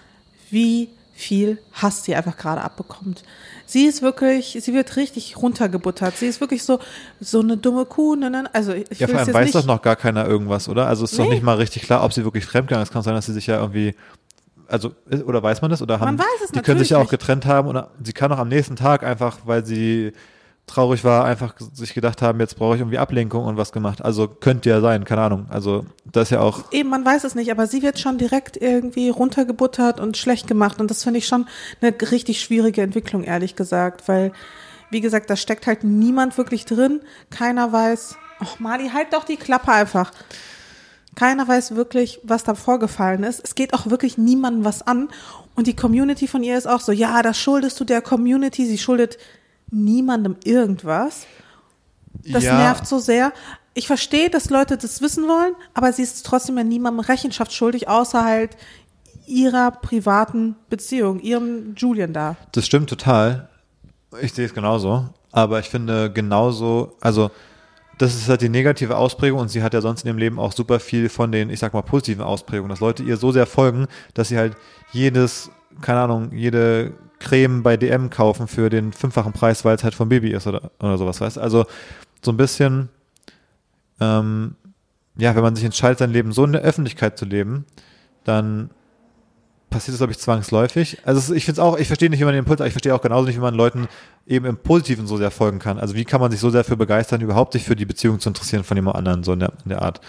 wie 0.51 0.89
viel 1.17 1.59
Hass 1.73 2.05
sie 2.05 2.15
einfach 2.15 2.37
gerade 2.37 2.63
abbekommt. 2.63 3.23
Sie 3.67 3.85
ist 3.87 4.03
wirklich, 4.03 4.59
sie 4.61 4.75
wird 4.75 4.97
richtig 4.97 5.37
runtergebuttert. 5.37 6.17
Sie 6.17 6.27
ist 6.27 6.41
wirklich 6.41 6.65
so, 6.65 6.81
so 7.21 7.41
eine 7.41 7.57
dumme 7.57 7.85
Kuh. 7.87 8.15
Ne, 8.17 8.31
ne. 8.31 8.45
Also 8.53 8.73
ich 8.73 8.99
ja, 8.99 9.07
vor 9.07 9.19
allem 9.21 9.33
weiß 9.33 9.45
nicht. 9.47 9.55
doch 9.55 9.65
noch 9.67 9.81
gar 9.81 9.97
keiner 9.97 10.27
irgendwas, 10.27 10.69
oder? 10.69 10.87
Also 10.89 11.05
ist 11.05 11.19
doch 11.19 11.25
Nee. 11.25 11.35
nicht 11.35 11.43
mal 11.45 11.57
richtig 11.57 11.83
klar, 11.83 12.05
ob 12.05 12.13
sie 12.13 12.25
wirklich 12.25 12.45
fremdgegangen 12.45 12.83
ist. 12.83 12.93
Kann 12.93 13.03
sein, 13.03 13.15
dass 13.15 13.27
sie 13.27 13.33
sich 13.33 13.47
ja 13.47 13.61
irgendwie, 13.61 13.95
also, 14.69 14.93
oder 15.27 15.43
weiß 15.43 15.63
man 15.63 15.71
das? 15.71 15.81
Oder 15.83 16.01
haben, 16.01 16.17
Man 16.17 16.19
weiß 16.19 16.43
es 16.45 16.51
die 16.51 16.61
können 16.61 16.79
sich 16.81 16.91
ja 16.91 16.99
auch 16.99 17.09
getrennt 17.09 17.47
haben 17.47 17.69
oder 17.69 17.91
sie 18.03 18.13
kann 18.13 18.33
auch 18.33 18.39
am 18.39 18.49
nächsten 18.49 18.77
Tag 18.77 19.03
einfach, 19.05 19.39
weil 19.45 19.65
sie 19.65 20.13
traurig 20.67 21.05
war, 21.05 21.25
einfach 21.25 21.55
sich 21.73 21.95
gedacht 21.95 22.23
haben, 22.23 22.41
jetzt 22.41 22.57
brauche 22.57 22.75
ich 22.75 22.81
irgendwie 22.81 22.99
Ablenkung 22.99 23.45
und 23.45 23.57
was 23.57 23.73
gemacht. 23.73 24.03
Also 24.03 24.29
könnte 24.29 24.71
ja 24.71 24.81
sein, 24.81 25.05
keine 25.05 25.23
Ahnung. 25.23 25.47
Also 25.51 25.85
das 26.11 26.25
ist 26.25 26.31
ja 26.31 26.41
auch, 26.41 26.73
Eben, 26.73 26.89
man 26.89 27.05
weiß 27.05 27.25
es 27.25 27.35
nicht, 27.35 27.51
aber 27.51 27.67
sie 27.67 27.83
wird 27.83 27.99
schon 27.99 28.19
direkt 28.19 28.57
irgendwie 28.57 29.11
runtergebuttert 29.11 30.01
und 30.01 30.17
schlecht 30.17 30.47
gemacht. 30.47 30.81
Und 30.81 30.91
das 30.91 31.05
finde 31.05 31.19
ich 31.19 31.27
schon 31.27 31.47
eine 31.81 31.95
richtig 32.11 32.41
schwierige 32.41 32.83
Entwicklung, 32.83 33.25
ehrlich 33.25 33.57
gesagt, 33.57 34.09
weil, 34.09 34.33
wie 34.91 35.01
gesagt, 35.01 35.29
da 35.29 35.37
steckt 35.37 35.67
halt 35.67 35.85
niemand 35.85 36.39
wirklich 36.39 36.65
drin. 36.65 37.01
Keiner 37.31 37.73
weiß, 37.73 38.17
ach 38.41 38.59
Mali, 38.59 38.89
halt 38.89 39.13
doch 39.13 39.25
die 39.25 39.37
Klappe 39.37 39.71
einfach. 39.71 40.13
Keiner 41.15 41.47
weiß 41.47 41.77
wirklich, 41.77 42.21
was 42.25 42.43
da 42.43 42.55
vorgefallen 42.55 43.23
ist. 43.23 43.41
Es 43.45 43.55
geht 43.55 43.75
auch 43.75 43.89
wirklich 43.91 44.19
niemandem 44.19 44.65
was 44.65 44.83
an. 44.83 45.09
Und 45.55 45.67
die 45.67 45.77
Community 45.77 46.27
von 46.27 46.43
ihr 46.43 46.57
ist 46.59 46.67
auch 46.67 46.81
so, 46.81 46.91
ja, 46.91 47.23
das 47.23 47.39
schuldest 47.39 47.79
du 47.79 47.85
der 47.85 48.01
Community. 48.03 48.67
Sie 48.67 48.79
schuldet 48.79 49.19
niemandem 49.75 50.37
irgendwas. 50.45 51.27
Das 52.25 52.45
ja, 52.45 52.57
nervt 52.57 52.87
so 52.87 52.99
sehr. 52.99 53.33
Ich 53.75 53.87
verstehe, 53.87 54.31
dass 54.31 54.51
Leute 54.51 54.77
das 54.77 55.03
wissen 55.03 55.25
wollen, 55.25 55.55
aber 55.75 55.93
sie 55.93 56.03
ist 56.03 56.25
trotzdem 56.25 56.57
ja 56.57 56.65
niemandem 56.65 57.01
Rechenschaft 57.01 57.53
schuldig, 57.53 57.89
außer 57.89 58.25
halt 58.25 58.57
ihrer 59.27 59.71
privaten 59.71 60.55
Beziehung, 60.71 61.21
ihrem 61.21 61.75
Julian 61.77 62.13
da. 62.13 62.37
Das 62.53 62.67
stimmt 62.67 62.89
total. 62.89 63.49
Ich 64.21 64.33
sehe 64.33 64.47
es 64.47 64.55
genauso. 64.55 65.09
Aber 65.33 65.59
ich 65.59 65.69
finde 65.69 66.13
genauso, 66.13 66.97
also 67.01 67.31
das 67.99 68.15
ist 68.15 68.29
halt 68.29 68.43
die 68.43 68.49
negative 68.49 68.97
Ausprägung 68.97 69.41
und 69.41 69.49
sie 69.49 69.63
hat 69.63 69.75
ja 69.75 69.81
sonst 69.81 70.03
in 70.03 70.09
ihrem 70.09 70.19
Leben 70.19 70.39
auch 70.39 70.53
super 70.53 70.79
viel 70.79 71.09
von 71.09 71.33
den, 71.33 71.51
ich 71.51 71.59
sag 71.59 71.75
mal, 71.75 71.83
positiven 71.83 72.23
Ausprägungen, 72.23 72.71
dass 72.71 72.81
Leute 72.81 73.03
ihr 73.03 73.17
so 73.17 73.33
sehr 73.33 73.47
folgen, 73.47 73.87
dass 74.15 74.29
sie 74.29 74.39
halt 74.39 74.57
jedes, 74.93 75.51
keine 75.81 76.01
Ahnung, 76.01 76.33
jede 76.33 76.93
Creme 77.25 77.63
bei 77.63 77.77
DM 77.77 78.11
kaufen 78.11 78.47
für 78.47 78.71
den 78.71 78.93
fünffachen 78.93 79.33
Preis, 79.33 79.65
weil 79.65 79.75
es 79.75 79.83
halt 79.83 79.95
von 79.95 80.09
Baby 80.09 80.31
ist 80.31 80.47
oder, 80.47 80.71
oder 80.79 80.99
sowas, 80.99 81.21
weißt? 81.21 81.39
Also 81.39 81.67
so 82.23 82.33
ein 82.33 82.37
bisschen, 82.37 82.91
ähm, 84.01 84.55
ja, 85.17 85.35
wenn 85.35 85.43
man 85.43 85.57
sich 85.57 85.65
entscheidet, 85.65 85.99
sein 85.99 86.13
Leben 86.13 86.33
so 86.33 86.45
in 86.45 86.53
der 86.53 86.63
Öffentlichkeit 86.63 87.19
zu 87.19 87.25
leben, 87.25 87.65
dann 88.25 88.71
passiert 89.71 89.95
das, 89.95 89.99
glaube 89.99 90.13
ich, 90.13 90.19
zwangsläufig. 90.19 90.99
Also 91.05 91.35
ich 91.35 91.45
finde 91.45 91.61
es 91.61 91.65
auch, 91.65 91.79
ich 91.79 91.89
verstehe 91.89 92.09
nicht, 92.09 92.21
wie 92.21 92.25
man 92.25 92.33
den 92.33 92.41
Impuls, 92.41 92.61
aber 92.61 92.69
ich 92.69 92.73
verstehe 92.73 92.95
auch 92.95 93.03
genauso 93.03 93.27
nicht, 93.27 93.37
wie 93.37 93.41
man 93.41 93.55
Leuten 93.55 93.89
eben 94.27 94.47
im 94.47 94.57
Positiven 94.57 95.07
so 95.07 95.17
sehr 95.17 95.31
folgen 95.31 95.59
kann. 95.59 95.79
Also 95.79 95.95
wie 95.95 96.05
kann 96.05 96.21
man 96.21 96.31
sich 96.31 96.41
so 96.41 96.51
sehr 96.51 96.65
für 96.65 96.77
begeistern, 96.77 97.21
überhaupt 97.21 97.53
sich 97.55 97.65
für 97.65 97.75
die 97.75 97.85
Beziehung 97.85 98.21
zu 98.21 98.29
interessieren 98.29 98.65
von 98.65 98.77
jemand 98.77 98.97
anderen, 98.97 99.25
so 99.25 99.33
in 99.33 99.41
der, 99.41 99.53
in 99.65 99.71
der 99.71 99.83
Art. 99.83 100.01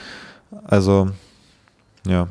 Also, 0.65 1.10
ja. 2.06 2.28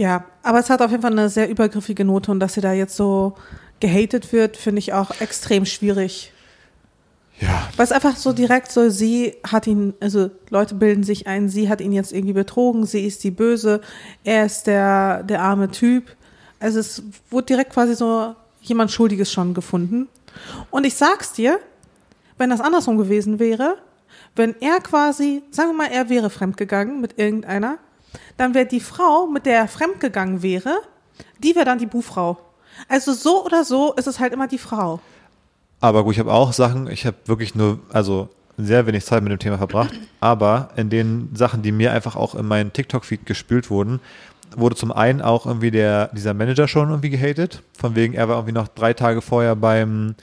Ja, 0.00 0.24
aber 0.42 0.60
es 0.60 0.70
hat 0.70 0.80
auf 0.80 0.90
jeden 0.92 1.02
Fall 1.02 1.12
eine 1.12 1.28
sehr 1.28 1.50
übergriffige 1.50 2.06
Note 2.06 2.30
und 2.30 2.40
dass 2.40 2.54
sie 2.54 2.62
da 2.62 2.72
jetzt 2.72 2.96
so 2.96 3.34
gehatet 3.80 4.32
wird, 4.32 4.56
finde 4.56 4.78
ich 4.78 4.94
auch 4.94 5.20
extrem 5.20 5.66
schwierig. 5.66 6.32
Ja. 7.38 7.68
Weil 7.76 7.84
es 7.84 7.92
einfach 7.92 8.16
so 8.16 8.32
direkt 8.32 8.72
so, 8.72 8.88
sie 8.88 9.36
hat 9.46 9.66
ihn, 9.66 9.92
also 10.00 10.30
Leute 10.48 10.74
bilden 10.74 11.02
sich 11.02 11.26
ein, 11.26 11.50
sie 11.50 11.68
hat 11.68 11.82
ihn 11.82 11.92
jetzt 11.92 12.14
irgendwie 12.14 12.32
betrogen, 12.32 12.86
sie 12.86 13.06
ist 13.06 13.24
die 13.24 13.30
Böse, 13.30 13.82
er 14.24 14.46
ist 14.46 14.66
der, 14.66 15.22
der 15.22 15.42
arme 15.42 15.70
Typ. 15.70 16.16
Also 16.60 16.80
es 16.80 17.02
wurde 17.28 17.48
direkt 17.48 17.74
quasi 17.74 17.94
so 17.94 18.34
jemand 18.62 18.90
Schuldiges 18.92 19.30
schon 19.30 19.52
gefunden. 19.52 20.08
Und 20.70 20.86
ich 20.86 20.94
sag's 20.94 21.34
dir, 21.34 21.60
wenn 22.38 22.48
das 22.48 22.62
andersrum 22.62 22.96
gewesen 22.96 23.38
wäre, 23.38 23.76
wenn 24.34 24.54
er 24.62 24.80
quasi, 24.80 25.42
sagen 25.50 25.72
wir 25.72 25.76
mal, 25.76 25.92
er 25.92 26.08
wäre 26.08 26.30
fremdgegangen 26.30 27.02
mit 27.02 27.18
irgendeiner, 27.18 27.76
dann 28.36 28.54
wäre 28.54 28.66
die 28.66 28.80
Frau, 28.80 29.26
mit 29.26 29.46
der 29.46 29.58
er 29.58 29.68
fremdgegangen 29.68 30.42
wäre, 30.42 30.80
die 31.38 31.54
wäre 31.54 31.64
dann 31.64 31.78
die 31.78 31.86
Buhfrau. 31.86 32.38
Also 32.88 33.12
so 33.12 33.44
oder 33.44 33.64
so 33.64 33.92
ist 33.94 34.06
es 34.06 34.20
halt 34.20 34.32
immer 34.32 34.48
die 34.48 34.58
Frau. 34.58 35.00
Aber 35.80 36.04
gut, 36.04 36.14
ich 36.14 36.18
habe 36.18 36.32
auch 36.32 36.52
Sachen, 36.52 36.88
ich 36.90 37.06
habe 37.06 37.16
wirklich 37.26 37.54
nur, 37.54 37.80
also 37.92 38.28
sehr 38.58 38.86
wenig 38.86 39.04
Zeit 39.04 39.22
mit 39.22 39.32
dem 39.32 39.38
Thema 39.38 39.58
verbracht, 39.58 39.98
aber 40.20 40.70
in 40.76 40.90
den 40.90 41.30
Sachen, 41.34 41.62
die 41.62 41.72
mir 41.72 41.92
einfach 41.92 42.16
auch 42.16 42.34
in 42.34 42.46
meinen 42.46 42.72
TikTok-Feed 42.72 43.24
gespült 43.24 43.70
wurden, 43.70 44.00
wurde 44.56 44.76
zum 44.76 44.92
einen 44.92 45.22
auch 45.22 45.46
irgendwie 45.46 45.70
der, 45.70 46.08
dieser 46.08 46.34
Manager 46.34 46.68
schon 46.68 46.90
irgendwie 46.90 47.10
gehatet, 47.10 47.62
von 47.78 47.94
wegen, 47.94 48.14
er 48.14 48.28
war 48.28 48.36
irgendwie 48.36 48.52
noch 48.52 48.68
drei 48.68 48.92
Tage 48.92 49.22
vorher 49.22 49.56
beim 49.56 50.14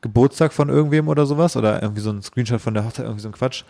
Geburtstag 0.00 0.52
von 0.52 0.68
irgendwem 0.68 1.08
oder 1.08 1.26
sowas 1.26 1.56
oder 1.56 1.82
irgendwie 1.82 2.00
so 2.00 2.10
ein 2.10 2.22
Screenshot 2.22 2.60
von 2.60 2.74
der 2.74 2.84
Hochzeit, 2.84 3.06
irgendwie 3.06 3.22
so 3.22 3.28
ein 3.28 3.32
Quatsch. 3.32 3.64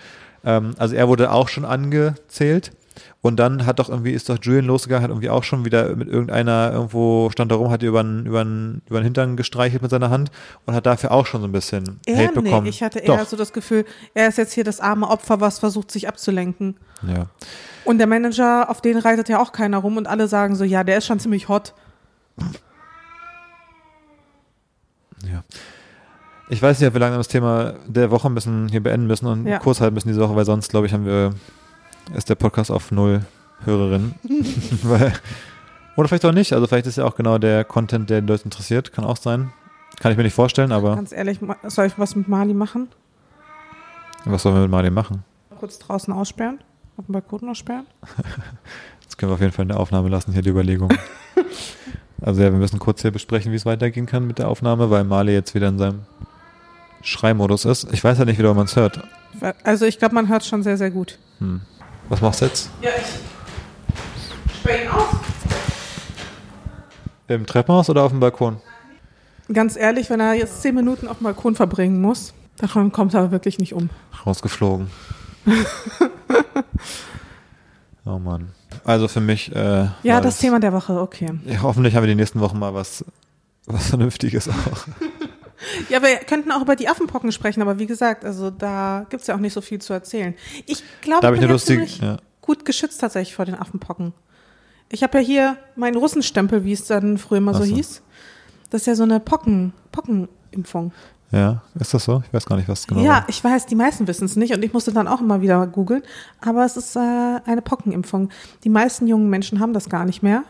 Ähm, 0.45 0.75
also 0.77 0.95
er 0.95 1.09
wurde 1.09 1.33
auch 1.33 1.49
schon 1.49 1.65
angezählt. 1.65 2.73
Und 3.23 3.37
dann 3.37 3.67
hat 3.67 3.79
doch 3.79 3.89
irgendwie, 3.89 4.13
ist 4.13 4.29
doch 4.29 4.39
Julian 4.41 4.65
losgegangen, 4.67 5.03
hat 5.03 5.11
irgendwie 5.11 5.31
auch 5.31 5.45
schon 5.45 5.65
wieder 5.65 5.95
mit 5.97 6.09
irgendeiner 6.09 6.71
irgendwo 6.73 7.29
stand 7.31 7.51
da 7.51 7.57
rum, 7.57 7.71
hat 7.71 7.83
über 7.83 8.03
den, 8.03 8.27
über 8.27 8.45
den, 8.45 8.83
über 8.87 9.01
den 9.01 9.05
Hintern 9.05 9.37
gestreichelt 9.37 9.83
mit 9.83 9.91
seiner 9.91 10.11
Hand 10.11 10.31
und 10.65 10.75
hat 10.75 10.87
dafür 10.87 11.11
auch 11.13 11.27
schon 11.27 11.41
so 11.41 11.47
ein 11.47 11.53
bisschen 11.53 12.01
Er, 12.07 12.17
Hate 12.29 12.39
nee, 12.41 12.43
bekommen. 12.51 12.67
ich 12.67 12.83
hatte 12.83 12.99
eher 13.01 13.19
Doch. 13.19 13.27
so 13.27 13.37
das 13.37 13.53
Gefühl, 13.53 13.85
er 14.15 14.29
ist 14.29 14.39
jetzt 14.39 14.53
hier 14.53 14.65
das 14.65 14.81
arme 14.81 15.09
Opfer, 15.09 15.41
was 15.41 15.59
versucht, 15.59 15.91
sich 15.91 16.09
abzulenken. 16.09 16.77
Ja. 17.07 17.27
Und 17.85 17.99
der 17.99 18.07
Manager, 18.07 18.69
auf 18.71 18.81
den 18.81 18.99
reitet 18.99 19.29
ja 19.29 19.41
auch 19.41 19.53
keiner 19.53 19.79
rum 19.79 19.97
und 19.97 20.07
alle 20.07 20.27
sagen 20.29 20.57
so, 20.57 20.65
ja, 20.65 20.83
der 20.85 20.99
ist 20.99 21.07
schon 21.07 21.21
ziemlich 21.21 21.49
hot. 21.49 21.75
Ja. 25.25 25.43
Ich 26.49 26.63
weiß 26.63 26.79
nicht, 26.79 26.87
ob 26.89 26.95
wir 26.95 27.01
langsam 27.01 27.19
das 27.19 27.29
Thema 27.29 27.75
der 27.87 28.11
Woche 28.11 28.29
ein 28.29 28.35
bisschen 28.35 28.69
hier 28.69 28.83
beenden 28.83 29.07
müssen 29.07 29.27
und 29.27 29.47
Ja. 29.47 29.59
kurz 29.59 29.81
halten 29.81 29.95
müssen 29.95 30.09
diese 30.09 30.21
Woche, 30.21 30.37
weil 30.37 30.45
sonst, 30.45 30.71
glaube 30.71 30.87
ich, 30.87 30.93
haben 30.93 31.05
wir, 31.05 31.33
ist 32.15 32.29
der 32.29 32.35
Podcast 32.35 32.71
auf 32.71 32.91
null 32.91 33.23
Hörerinnen. 33.65 34.15
oder 35.97 36.09
vielleicht 36.09 36.25
auch 36.25 36.33
nicht. 36.33 36.53
Also 36.53 36.67
vielleicht 36.67 36.87
ist 36.87 36.99
ja 36.99 37.05
auch 37.05 37.17
genau 37.17 37.39
der 37.39 37.65
Content, 37.65 38.11
der 38.11 38.21
die 38.21 38.27
Leute 38.27 38.45
interessiert. 38.45 38.93
Kann 38.93 39.05
auch 39.05 39.17
sein. 39.17 39.53
Kann 40.01 40.13
ich 40.13 40.19
mir 40.19 40.25
nicht 40.25 40.35
vorstellen, 40.35 40.73
aber 40.73 40.95
Ganz 40.95 41.13
ehrlich, 41.13 41.41
soll 41.65 41.87
ich 41.87 41.99
was 41.99 42.15
mit 42.17 42.29
Mali 42.29 42.55
machen? 42.55 42.89
was 44.27 44.43
sollen 44.43 44.57
wir 44.57 44.63
mit 44.63 44.71
Marlin 44.71 44.93
machen? 44.93 45.25
Kurz 45.59 45.79
draußen 45.79 46.13
aussperren? 46.13 46.59
Auf 46.97 47.07
dem 47.07 47.13
Balkon 47.13 47.49
aussperren? 47.49 47.87
Das 49.07 49.17
können 49.17 49.31
wir 49.31 49.35
auf 49.35 49.41
jeden 49.41 49.53
Fall 49.53 49.63
in 49.63 49.69
der 49.69 49.79
Aufnahme 49.79 50.09
lassen, 50.09 50.33
hier 50.33 50.43
die 50.43 50.51
Überlegung. 50.51 50.93
also 52.21 52.43
ja, 52.43 52.51
wir 52.51 52.59
müssen 52.59 52.81
kurz 52.81 53.03
hier 53.03 53.13
besprechen, 53.13 53.53
wie 53.53 53.57
es 53.57 53.65
weitergehen 53.65 54.05
kann 54.05 54.27
mit 54.27 54.41
der 54.41 54.49
Aufnahme, 54.49 54.91
weil 54.91 55.05
Marley 55.05 55.33
jetzt 55.33 55.55
wieder 55.55 55.69
in 55.69 55.79
seinem 55.79 56.01
Schreimodus 57.03 57.67
ist. 57.67 57.87
Ich 57.93 58.03
weiß 58.03 58.19
ja 58.19 58.25
nicht, 58.25 58.41
wie 58.41 58.43
man 58.43 58.65
es 58.67 58.75
hört. 58.75 59.05
Also 59.63 59.87
ich 59.87 60.01
glaube, 60.01 60.17
man 60.17 60.29
hört 60.29 60.45
schon 60.45 60.65
sehr, 60.65 60.77
sehr 60.77 60.91
gut. 60.91 61.21
Hm. 61.39 61.61
Was 62.09 62.21
machst 62.21 62.41
du 62.41 62.45
jetzt? 62.47 62.71
Ja, 62.83 62.91
ich 62.97 64.55
sperre 64.59 64.83
ihn 64.85 64.89
aus. 64.89 65.05
Im 67.29 67.47
Treppenhaus 67.47 67.91
oder 67.91 68.05
auf 68.05 68.13
dem 68.13 68.21
Balkon? 68.21 68.59
Ganz 69.53 69.77
ehrlich, 69.77 70.11
wenn 70.11 70.21
er 70.21 70.35
jetzt 70.35 70.63
zehn 70.63 70.75
Minuten 70.75 71.09
auf 71.09 71.19
dem 71.19 71.25
Balkon 71.25 71.55
verbringen 71.57 72.01
muss, 72.01 72.33
davon 72.57 72.93
kommt 72.93 73.15
er 73.15 73.31
wirklich 73.33 73.59
nicht 73.59 73.75
um. 73.75 73.91
Rausgeflogen. 74.25 74.91
oh 78.05 78.19
Mann. 78.19 78.51
Also 78.85 79.09
für 79.09 79.21
mich. 79.21 79.55
Äh, 79.55 79.89
Ja, 80.03 80.21
das 80.21 80.39
Thema 80.39 80.61
der 80.61 80.73
Woche, 80.73 81.01
okay. 81.01 81.33
Ja, 81.45 81.63
hoffentlich 81.63 81.95
haben 81.97 82.03
wir 82.05 82.09
die 82.09 82.15
nächsten 82.15 82.41
Wochen 82.41 82.59
mal 82.59 82.75
was, 82.75 83.05
was 83.67 83.89
Vernünftiges 83.89 84.49
auch. 84.49 84.53
Ja, 85.89 86.03
wir 86.03 86.17
könnten 86.19 86.53
auch 86.53 86.63
über 86.63 86.77
die 86.77 86.89
Affenpocken 86.89 87.33
sprechen, 87.33 87.63
aber 87.63 87.79
wie 87.79 87.87
gesagt, 87.87 88.25
also 88.25 88.51
da 88.51 89.07
gibt's 89.11 89.27
ja 89.27 89.35
auch 89.35 89.41
nicht 89.41 89.53
so 89.53 89.61
viel 89.61 89.81
zu 89.81 89.93
erzählen. 89.93 90.35
Ich 90.67 90.83
glaube, 91.01 91.23
Da 91.23 91.33
ich 91.33 91.41
bin 91.41 91.49
lustige. 91.49 91.79
ziemlich 91.87 91.99
Ja. 92.01 92.19
gut 92.43 92.65
geschützt 92.65 93.01
tatsächlich 93.01 93.35
vor 93.35 93.45
den 93.45 93.55
Affenpocken. 93.55 94.13
Ich 94.91 95.03
habe 95.03 95.19
ja 95.19 95.25
hier 95.25 95.57
meinen 95.75 95.97
Russenstempel, 95.97 96.65
wie 96.65 96.73
es 96.73 96.85
dann 96.87 97.19
früher 97.19 97.39
immer 97.39 97.55
so, 97.55 97.65
so. 97.65 97.75
hieß. 97.75 98.03
Das 98.71 98.83
ist 98.83 98.87
ja 98.87 98.95
so 98.95 99.03
eine 99.05 99.19
Pocken, 99.21 99.73
Pockenimpfung. 99.93 100.93
ja, 101.33 101.63
ist 101.79 101.93
das 101.95 102.05
so? 102.05 102.23
Ich 102.27 102.33
weiß 102.33 102.47
gar 102.47 102.57
nicht, 102.57 102.69
was 102.69 102.87
genau. 102.87 103.01
Ja, 103.03 103.25
ich 103.29 103.43
weiß, 103.43 103.67
die 103.67 103.75
meisten 103.75 104.07
wissen 104.07 104.25
es 104.27 104.37
nicht 104.37 104.55
und 104.55 104.63
ich 104.65 104.73
musste 104.73 104.93
dann 104.93 105.09
auch 105.09 105.21
immer 105.21 105.41
wieder 105.41 105.67
googeln. 105.67 106.03
Aber 106.41 106.65
es 106.65 106.77
ist 106.77 106.95
äh, 106.97 107.01
eine 107.45 107.63
Pockenimpfung. 107.63 108.31
Die 108.65 108.69
meisten 108.69 109.07
jungen 109.09 109.29
Menschen 109.29 109.59
haben 109.61 109.73
das 109.73 109.89
gar 109.89 110.05
nicht 110.05 110.23
mehr, 110.23 110.45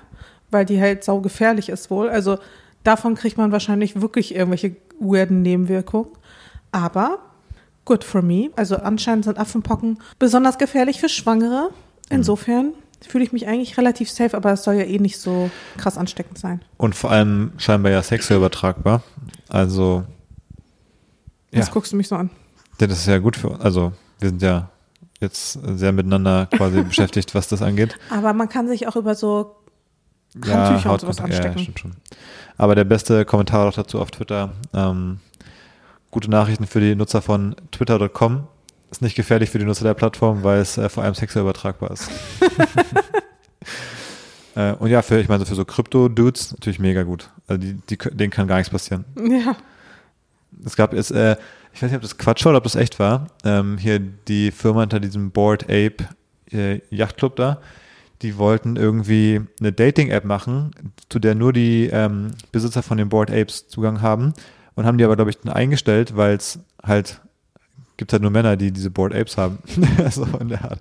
weil 0.51 0.64
die 0.66 0.81
halt 0.81 1.03
saugefährlich 1.05 1.69
ist 1.71 1.90
wohl. 1.90 2.09
Also 2.11 2.38
davon 2.87 3.14
kriegt 3.14 3.37
man 3.38 3.53
wahrscheinlich 3.53 4.01
wirklich 4.01 4.35
irgendwelche 4.35 4.77
weirden 5.01 5.42
Nebenwirkungen. 5.42 6.09
Aber 6.72 7.18
good 7.85 8.05
for 8.05 8.22
me. 8.22 8.51
Also 8.57 8.77
anscheinend 8.77 9.25
sind 9.25 9.38
Affenpocken 9.38 9.99
besonders 10.18 10.59
gefährlich 10.59 11.01
für 11.01 11.09
Schwangere. 11.09 11.70
Insofern 12.11 12.72
fühle 13.07 13.25
ich 13.25 13.33
mich 13.33 13.46
eigentlich 13.46 13.77
relativ 13.79 14.11
safe, 14.11 14.37
aber 14.37 14.53
es 14.53 14.64
soll 14.64 14.75
ja 14.75 14.85
eh 14.85 14.99
nicht 14.99 15.18
so 15.18 15.51
krass 15.77 15.99
ansteckend 15.99 16.38
sein. 16.38 16.61
Und 16.77 16.94
vor 16.94 17.11
allem 17.11 17.53
scheinbar 17.59 17.92
ja 17.92 18.03
sexuell 18.03 18.38
übertragbar. 18.38 19.03
Also, 19.49 20.05
Ja. 21.53 21.64
guckst 21.66 21.92
du 21.92 21.96
mich 21.96 22.09
so 22.09 22.16
an? 22.16 22.31
ja, 22.81 22.87
das 22.87 22.99
ist 23.01 23.07
ja 23.07 23.18
gut 23.18 23.37
für 23.37 23.49
uns. 23.51 23.61
Also, 23.61 23.92
wir 24.20 24.29
sind 24.31 24.42
ja 24.42 24.70
jetzt 25.20 25.53
sehr 25.62 25.92
miteinander 25.92 26.46
quasi 26.46 26.83
beschäftigt, 26.85 27.35
was 27.35 27.49
das 27.49 27.62
angeht. 27.62 27.96
Aber 28.11 28.33
man 28.33 28.49
kann 28.49 28.68
sich 28.68 28.87
auch 28.88 28.96
über 28.96 29.14
so 29.14 29.57
Handtücher 30.44 30.92
und 30.92 31.01
sowas 31.01 31.20
Hautkontakt, 31.20 31.33
ja, 31.33 31.51
anstecken. 31.51 31.59
stimmt 31.59 31.79
schon. 31.79 31.92
Aber 32.57 32.75
der 32.75 32.85
beste 32.85 33.25
Kommentar 33.25 33.68
auch 33.68 33.75
dazu 33.75 34.01
auf 34.01 34.11
Twitter, 34.11 34.53
ähm, 34.75 35.20
gute 36.11 36.31
Nachrichten 36.31 36.66
für 36.66 36.81
die 36.81 36.94
Nutzer 36.94 37.22
von 37.22 37.57
twitter.com. 37.70 38.46
Ist 38.90 39.03
nicht 39.03 39.16
gefährlich 39.16 39.51
für 39.51 39.59
die 39.59 39.64
Nutzer 39.64 39.85
der 39.85 39.94
Plattform, 39.94 40.44
weil 40.44 40.61
es 40.61 40.79
äh, 40.79 40.88
vor 40.88 41.03
allem 41.03 41.14
sexuell 41.14 41.42
übertragbar 41.42 41.90
ist. 41.90 42.09
äh, 44.55 44.72
und 44.75 44.88
ja, 44.88 45.03
für, 45.03 45.20
ich 45.20 45.29
meine, 45.29 45.40
so 45.40 45.46
für 45.46 45.55
so 45.55 45.64
Krypto-Dudes 45.64 46.53
natürlich 46.53 46.79
mega 46.79 47.03
gut. 47.03 47.31
Also 47.49 47.61
die, 47.61 47.75
die, 47.90 47.96
denen 47.96 48.31
kann 48.31 48.46
gar 48.46 48.57
nichts 48.57 48.70
passieren. 48.70 49.05
Ja. 49.29 49.57
Es 50.64 50.77
gab 50.77 50.94
jetzt, 50.94 51.11
äh, 51.11 51.37
ich 51.75 51.83
weiß 51.83 51.90
nicht, 51.90 51.96
ob 51.96 52.03
das 52.03 52.16
Quatsch 52.16 52.44
war 52.44 52.51
oder 52.51 52.59
ob 52.59 52.64
das 52.64 52.77
echt 52.77 52.99
war, 52.99 53.27
ähm, 53.44 53.77
hier 53.77 53.99
die 53.99 54.53
Firma 54.53 54.81
hinter 54.81 55.01
diesem 55.01 55.33
Board 55.33 55.64
Ape 55.64 56.09
äh, 56.53 56.81
Yachtclub 56.90 57.37
da, 57.37 57.61
die 58.22 58.38
wollten 58.38 58.76
irgendwie 58.76 59.42
eine 59.61 59.72
Dating-App 59.72 60.24
machen, 60.24 60.70
zu 61.09 61.18
der 61.18 61.35
nur 61.35 61.52
die 61.52 61.87
ähm, 61.92 62.33
Besitzer 62.52 62.83
von 62.83 62.96
den 62.98 63.09
Board 63.09 63.31
Apes 63.31 63.68
Zugang 63.68 64.00
haben 64.00 64.33
und 64.74 64.87
haben 64.87 64.98
die 64.98 65.05
aber, 65.05 65.16
glaube 65.16 65.31
ich, 65.31 65.38
dann 65.38 65.52
eingestellt, 65.52 66.16
weil 66.16 66.37
es 66.37 66.59
halt, 66.83 67.20
gibt 67.96 68.12
halt 68.12 68.22
nur 68.22 68.31
Männer, 68.31 68.57
die 68.57 68.72
diese 68.72 68.90
Board 68.90 69.14
Apes 69.14 69.37
haben. 69.37 69.59
so 70.11 70.26
in 70.40 70.48
der 70.48 70.64
Art. 70.64 70.81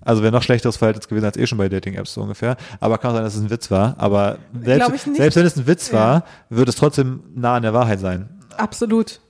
Also 0.00 0.22
wäre 0.22 0.32
noch 0.32 0.42
schlechteres 0.42 0.76
Verhältnis 0.76 1.08
gewesen 1.08 1.24
als 1.24 1.36
eh 1.36 1.46
schon 1.48 1.58
bei 1.58 1.68
Dating-Apps 1.68 2.14
so 2.14 2.22
ungefähr. 2.22 2.56
Aber 2.78 2.98
kann 2.98 3.10
auch 3.10 3.14
sein, 3.14 3.24
dass 3.24 3.34
es 3.34 3.42
ein 3.42 3.50
Witz 3.50 3.70
war. 3.72 3.96
Aber 3.98 4.38
selbst, 4.62 5.04
selbst 5.16 5.36
wenn 5.36 5.46
es 5.46 5.56
ein 5.56 5.66
Witz 5.66 5.90
Ja. 5.90 5.98
war, 5.98 6.24
wird 6.48 6.68
es 6.68 6.76
trotzdem 6.76 7.24
nah 7.34 7.56
an 7.56 7.62
der 7.62 7.74
Wahrheit 7.74 7.98
sein. 7.98 8.28
Absolut. 8.56 9.20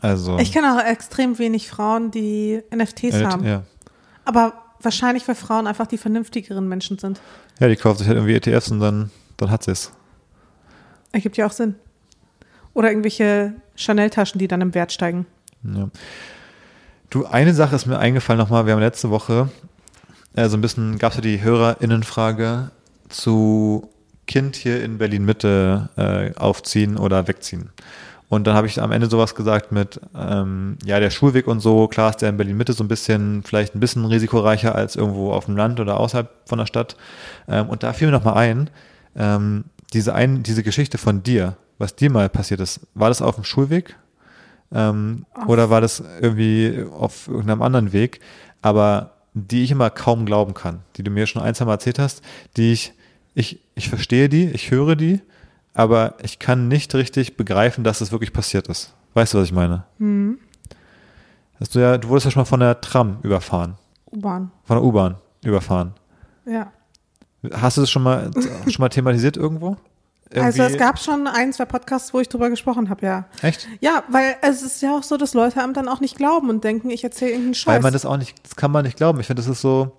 Also 0.00 0.38
Ich 0.38 0.50
kenne 0.50 0.74
auch 0.74 0.84
extrem 0.84 1.38
wenig 1.38 1.68
Frauen, 1.68 2.10
die 2.10 2.62
NFTs 2.74 3.22
haben. 3.22 3.44
Ja. 3.44 3.62
Aber 4.24 4.54
wahrscheinlich, 4.84 5.26
weil 5.28 5.34
Frauen 5.34 5.66
einfach 5.66 5.86
die 5.86 5.98
vernünftigeren 5.98 6.68
Menschen 6.68 6.98
sind. 6.98 7.20
ja, 7.60 7.68
die 7.68 7.76
kauft 7.76 7.98
sich 7.98 8.08
halt 8.08 8.16
irgendwie 8.16 8.34
ETFs 8.34 8.70
und 8.70 8.80
dann, 8.80 9.10
dann 9.36 9.50
hat 9.50 9.64
sie 9.64 9.72
es. 9.72 9.92
Ergibt 11.12 11.36
ja 11.36 11.46
auch 11.46 11.52
Sinn. 11.52 11.74
Oder 12.74 12.88
irgendwelche 12.88 13.54
Chanel-Taschen, 13.76 14.38
die 14.38 14.48
dann 14.48 14.60
im 14.60 14.74
Wert 14.74 14.92
steigen. 14.92 15.26
Ja. 15.62 15.88
Du, 17.10 17.26
eine 17.26 17.52
Sache 17.52 17.76
ist 17.76 17.86
mir 17.86 17.98
eingefallen 17.98 18.38
nochmal. 18.38 18.64
Wir 18.64 18.72
haben 18.72 18.80
letzte 18.80 19.10
Woche 19.10 19.50
äh, 20.34 20.48
so 20.48 20.56
ein 20.56 20.62
bisschen, 20.62 20.98
gab 20.98 21.12
es 21.12 21.16
ja 21.16 21.22
die 21.22 21.42
HörerInnenfrage 21.42 22.70
zu 23.08 23.90
Kind 24.26 24.56
hier 24.56 24.82
in 24.82 24.98
Berlin-Mitte 24.98 25.90
äh, 25.96 26.38
aufziehen 26.38 26.96
oder 26.96 27.28
wegziehen. 27.28 27.70
Und 28.32 28.46
dann 28.46 28.54
habe 28.54 28.66
ich 28.66 28.80
am 28.80 28.92
Ende 28.92 29.10
sowas 29.10 29.34
gesagt 29.34 29.72
mit, 29.72 30.00
ähm, 30.16 30.78
ja, 30.86 30.98
der 30.98 31.10
Schulweg 31.10 31.46
und 31.46 31.60
so, 31.60 31.86
klar 31.86 32.08
ist 32.08 32.22
der 32.22 32.30
in 32.30 32.38
Berlin-Mitte 32.38 32.72
so 32.72 32.82
ein 32.82 32.88
bisschen, 32.88 33.42
vielleicht 33.42 33.74
ein 33.74 33.80
bisschen 33.80 34.06
risikoreicher 34.06 34.74
als 34.74 34.96
irgendwo 34.96 35.32
auf 35.34 35.44
dem 35.44 35.56
Land 35.58 35.80
oder 35.80 36.00
außerhalb 36.00 36.30
von 36.46 36.58
der 36.58 36.64
Stadt. 36.64 36.96
Ähm, 37.46 37.68
und 37.68 37.82
da 37.82 37.92
fiel 37.92 38.08
mir 38.08 38.12
nochmal 38.12 38.38
ein, 38.38 38.70
ähm, 39.16 39.64
diese, 39.92 40.14
ein, 40.14 40.42
diese 40.42 40.62
Geschichte 40.62 40.96
von 40.96 41.22
dir, 41.22 41.58
was 41.76 41.94
dir 41.94 42.10
mal 42.10 42.30
passiert 42.30 42.60
ist, 42.60 42.80
war 42.94 43.10
das 43.10 43.20
auf 43.20 43.34
dem 43.34 43.44
Schulweg? 43.44 43.96
Ähm, 44.74 45.26
oder 45.46 45.68
war 45.68 45.82
das 45.82 46.02
irgendwie 46.22 46.86
auf 46.90 47.28
irgendeinem 47.28 47.60
anderen 47.60 47.92
Weg? 47.92 48.20
Aber 48.62 49.10
die 49.34 49.62
ich 49.62 49.72
immer 49.72 49.90
kaum 49.90 50.24
glauben 50.24 50.54
kann, 50.54 50.80
die 50.96 51.02
du 51.02 51.10
mir 51.10 51.26
schon 51.26 51.42
ein, 51.42 51.54
zwei 51.54 51.66
Mal 51.66 51.72
erzählt 51.72 51.98
hast, 51.98 52.22
die 52.56 52.72
ich 52.72 52.94
ich, 53.34 53.60
ich 53.74 53.88
verstehe 53.88 54.28
die, 54.28 54.46
ich 54.46 54.70
höre 54.70 54.96
die, 54.96 55.20
aber 55.74 56.14
ich 56.22 56.38
kann 56.38 56.68
nicht 56.68 56.94
richtig 56.94 57.36
begreifen, 57.36 57.84
dass 57.84 58.00
es 58.00 58.12
wirklich 58.12 58.32
passiert 58.32 58.68
ist. 58.68 58.94
Weißt 59.14 59.34
du, 59.34 59.38
was 59.38 59.46
ich 59.46 59.52
meine? 59.52 59.84
Hm. 59.98 60.38
Hast 61.60 61.74
du 61.74 61.78
ja, 61.80 61.98
du 61.98 62.08
wurdest 62.08 62.24
ja 62.26 62.30
schon 62.30 62.40
mal 62.40 62.46
von 62.46 62.60
der 62.60 62.80
Tram 62.80 63.18
überfahren. 63.22 63.74
U-Bahn. 64.10 64.50
Von 64.64 64.76
der 64.76 64.84
U-Bahn 64.84 65.16
überfahren. 65.44 65.94
Ja. 66.44 66.72
Hast 67.52 67.76
du 67.76 67.82
das 67.82 67.90
schon 67.90 68.02
mal, 68.02 68.30
schon 68.68 68.80
mal 68.82 68.88
thematisiert 68.88 69.36
irgendwo? 69.36 69.76
Also 70.34 70.62
Irgendwie- 70.62 70.74
es 70.74 70.78
gab 70.78 70.98
schon 70.98 71.26
ein, 71.26 71.52
zwei 71.52 71.66
Podcasts, 71.66 72.14
wo 72.14 72.20
ich 72.20 72.28
drüber 72.28 72.48
gesprochen 72.48 72.88
habe, 72.88 73.04
ja. 73.04 73.26
Echt? 73.42 73.68
Ja, 73.80 74.02
weil 74.08 74.36
es 74.40 74.62
ist 74.62 74.80
ja 74.80 74.96
auch 74.96 75.02
so, 75.02 75.16
dass 75.18 75.34
Leute 75.34 75.62
einem 75.62 75.74
dann 75.74 75.88
auch 75.88 76.00
nicht 76.00 76.16
glauben 76.16 76.48
und 76.48 76.64
denken, 76.64 76.88
ich 76.90 77.04
erzähle 77.04 77.32
irgendeinen 77.32 77.54
Scheiß. 77.54 77.74
Weil 77.74 77.80
man 77.82 77.92
das 77.92 78.06
auch 78.06 78.16
nicht, 78.16 78.34
das 78.42 78.56
kann 78.56 78.70
man 78.70 78.84
nicht 78.84 78.96
glauben. 78.96 79.20
Ich 79.20 79.26
finde, 79.26 79.42
das 79.42 79.50
ist 79.50 79.60
so, 79.60 79.94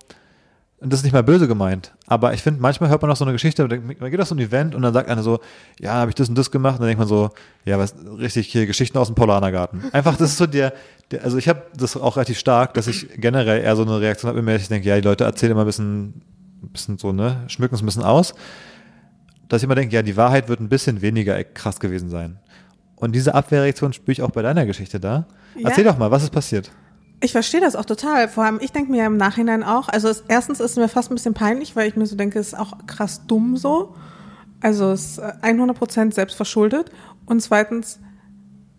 und 0.84 0.92
das 0.92 1.00
ist 1.00 1.04
nicht 1.04 1.14
mal 1.14 1.24
böse 1.24 1.48
gemeint, 1.48 1.94
aber 2.08 2.34
ich 2.34 2.44
finde, 2.44 2.62
manchmal 2.62 2.90
hört 2.90 3.02
man 3.02 3.10
auch 3.10 3.16
so 3.16 3.24
eine 3.24 3.32
Geschichte, 3.32 3.66
man 3.68 4.12
geht 4.12 4.20
auf 4.20 4.28
so 4.28 4.36
ein 4.36 4.40
Event 4.40 4.76
und 4.76 4.82
dann 4.82 4.94
sagt 4.94 5.10
einer 5.10 5.24
so, 5.24 5.40
ja, 5.80 5.94
habe 5.94 6.10
ich 6.12 6.16
das 6.16 6.28
und 6.28 6.38
das 6.38 6.52
gemacht, 6.52 6.76
und 6.76 6.82
dann 6.82 6.88
denkt 6.88 7.00
man 7.00 7.08
so, 7.08 7.30
ja, 7.64 7.80
was, 7.80 7.96
richtig 8.20 8.48
hier, 8.48 8.66
Geschichten 8.68 8.98
aus 8.98 9.08
dem 9.08 9.16
Polanergarten. 9.16 9.82
Einfach, 9.94 10.18
das 10.18 10.32
ist 10.32 10.38
so 10.38 10.46
der, 10.46 10.74
der 11.10 11.24
also 11.24 11.38
ich 11.38 11.48
habe 11.48 11.64
das 11.76 11.96
auch 11.96 12.18
relativ 12.18 12.38
stark, 12.38 12.74
dass 12.74 12.88
ich 12.88 13.08
generell 13.16 13.64
eher 13.64 13.76
so 13.76 13.84
eine 13.84 14.00
Reaktion 14.02 14.30
habe, 14.30 14.40
immer, 14.40 14.56
ich 14.56 14.68
denke, 14.68 14.88
ja, 14.88 14.96
die 14.96 15.08
Leute 15.08 15.24
erzählen 15.24 15.54
immer 15.54 15.62
ein 15.62 15.68
bisschen, 15.68 16.22
ein 16.62 16.70
bisschen 16.74 16.98
so, 16.98 17.14
ne, 17.14 17.44
schmücken 17.48 17.76
es 17.76 17.82
ein 17.82 17.86
bisschen 17.86 18.04
aus, 18.04 18.36
dass 19.48 19.62
ich 19.62 19.64
immer 19.64 19.76
denke, 19.76 19.96
ja, 19.96 20.02
die 20.02 20.18
Wahrheit 20.18 20.50
wird 20.50 20.60
ein 20.60 20.70
bisschen 20.70 21.02
weniger 21.02 21.42
krass 21.44 21.80
gewesen 21.80 22.10
sein. 22.10 22.40
Und 22.98 23.14
diese 23.14 23.36
Abwehrreaktion 23.36 23.94
spüre 23.94 24.12
ich 24.12 24.22
auch 24.22 24.32
bei 24.32 24.42
deiner 24.42 24.66
Geschichte 24.66 25.00
da. 25.00 25.28
Ja. 25.56 25.70
Erzähl 25.70 25.84
doch 25.84 25.98
mal, 25.98 26.12
was 26.12 26.24
ist 26.24 26.32
passiert? 26.32 26.72
Ich 27.24 27.32
verstehe 27.32 27.62
das 27.62 27.78
auch 27.78 27.86
total. 27.86 28.28
Vor 28.28 28.44
allem, 28.44 28.60
ich 28.62 28.74
denke 28.74 28.92
mir 28.92 29.06
im 29.06 29.16
Nachhinein 29.16 29.64
auch, 29.64 29.88
also 29.88 30.10
es, 30.10 30.26
erstens 30.28 30.60
ist 30.60 30.72
es 30.72 30.76
mir 30.76 30.90
fast 30.90 31.10
ein 31.10 31.16
bisschen 31.16 31.34
peinlich, 31.34 31.74
weil 31.74 31.88
ich 31.88 31.96
mir 31.96 32.06
so 32.06 32.18
denke, 32.18 32.38
es 32.38 32.48
ist 32.48 32.60
auch 32.60 32.74
krass 32.86 33.22
dumm 33.28 33.56
so. 33.56 33.96
Also 34.60 34.92
es 34.92 35.14
ist 35.14 35.18
äh, 35.20 35.32
100% 35.42 36.14
selbst 36.14 36.36
verschuldet. 36.36 36.92
Und 37.26 37.42
zweitens, 37.42 38.00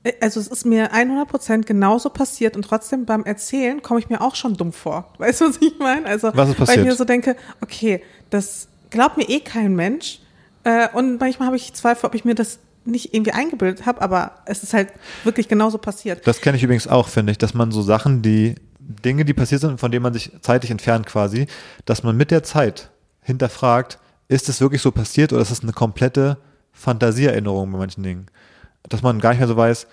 äh, 0.03 0.13
also 0.21 0.41
es 0.41 0.49
ist 0.49 0.67
mir 0.67 0.93
100% 0.93 1.63
genauso 1.65 2.11
passiert 2.11 2.55
und 2.55 2.67
trotzdem 2.67 3.07
beim 3.07 3.25
Erzählen 3.25 3.81
komme 3.81 4.01
ich 4.01 4.11
mir 4.11 4.21
auch 4.21 4.35
schon 4.35 4.59
dumm 4.59 4.75
vor. 4.75 5.11
Weißt 5.19 5.41
du, 5.41 5.49
was 5.49 5.57
ich 5.63 5.79
meine? 5.79 6.05
Also, 6.05 6.31
Was 6.35 6.51
ist 6.51 6.59
Weil 6.61 6.67
passiert? 6.67 6.79
ich 6.81 6.85
mir 6.85 6.97
so 6.97 7.07
denke, 7.07 7.37
okay, 7.63 8.03
das 8.29 8.69
glaubt 8.91 9.17
mir 9.17 9.27
eh 9.27 9.41
kein 9.41 9.75
Mensch. 9.75 10.21
Äh, 10.65 10.89
und 10.93 11.19
manchmal 11.19 11.47
habe 11.47 11.57
ich 11.57 11.73
Zweifel, 11.73 12.05
ob 12.05 12.15
ich 12.15 12.27
mir 12.27 12.35
das 12.35 12.59
nicht 12.85 13.15
irgendwie 13.15 13.33
eingebildet 13.33 13.87
habe, 13.87 14.01
aber 14.01 14.33
es 14.47 14.63
ist 14.63 14.75
halt 14.75 14.93
wirklich 15.25 15.49
genauso 15.49 15.79
passiert. 15.79 16.27
Das 16.27 16.41
kenne 16.41 16.57
ich 16.57 16.63
übrigens 16.63 16.87
auch, 16.87 17.09
finde 17.09 17.33
ich, 17.33 17.39
dass 17.39 17.55
man 17.55 17.71
so 17.73 17.83
Sachen, 17.83 18.23
die 18.23 18.57
Dinge, 18.79 19.25
die 19.25 19.35
passiert 19.35 19.63
sind, 19.63 19.81
von 19.81 19.91
denen 19.91 20.03
man 20.03 20.13
sich 20.13 20.31
zeitlich 20.41 20.71
entfernt 20.71 21.07
quasi, 21.07 21.47
dass 21.85 22.03
man 22.03 22.17
mit 22.17 22.31
der 22.31 22.43
Zeit 22.43 22.91
hinterfragt, 23.23 23.99
ist 24.29 24.49
es 24.49 24.61
wirklich 24.61 24.83
so 24.83 24.91
passiert 24.91 25.33
oder 25.33 25.43
ist 25.43 25.51
es 25.51 25.63
eine 25.63 25.73
komplette 25.73 26.39
Fantasieerinnerung 26.73 27.71
bei 27.73 27.79
manchen 27.79 28.03
Dingen? 28.03 28.27
Dass 28.89 29.03
man 29.03 29.21
gar 29.21 29.31
nicht 29.31 29.39
mehr 29.39 29.49
so 29.49 29.57
weiß, 29.57 29.87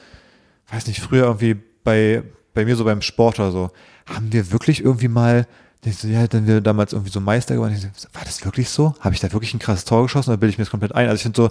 weiß 0.72 0.88
nicht, 0.88 1.02
früher 1.02 1.26
irgendwie 1.26 1.58
bei, 1.84 2.24
bei 2.54 2.66
mir 2.66 2.76
so 2.76 2.84
beim 2.84 3.02
Sport 3.02 3.40
oder 3.40 3.52
so, 3.52 3.72
haben 4.06 4.32
wir 4.34 4.52
wirklich 4.52 4.84
irgendwie 4.84 5.08
mal, 5.08 5.48
ja, 6.04 6.28
dann 6.28 6.48
wir 6.48 6.62
damals 6.62 6.94
irgendwie 6.94 7.12
so 7.12 7.20
Meister 7.22 7.56
geworden, 7.56 7.76
war 8.14 8.24
das 8.26 8.44
wirklich 8.44 8.70
so? 8.70 8.94
Habe 9.00 9.16
ich 9.16 9.22
da 9.22 9.32
wirklich 9.32 9.54
ein 9.54 9.60
krasses 9.60 9.86
Tor 9.86 10.04
geschossen 10.04 10.30
oder 10.32 10.38
bilde 10.38 10.52
ich 10.52 10.58
mir 10.58 10.66
das 10.66 10.72
komplett 10.72 10.94
ein? 10.94 11.08
Also 11.08 11.16
ich 11.16 11.24
finde 11.24 11.42
so, 11.44 11.50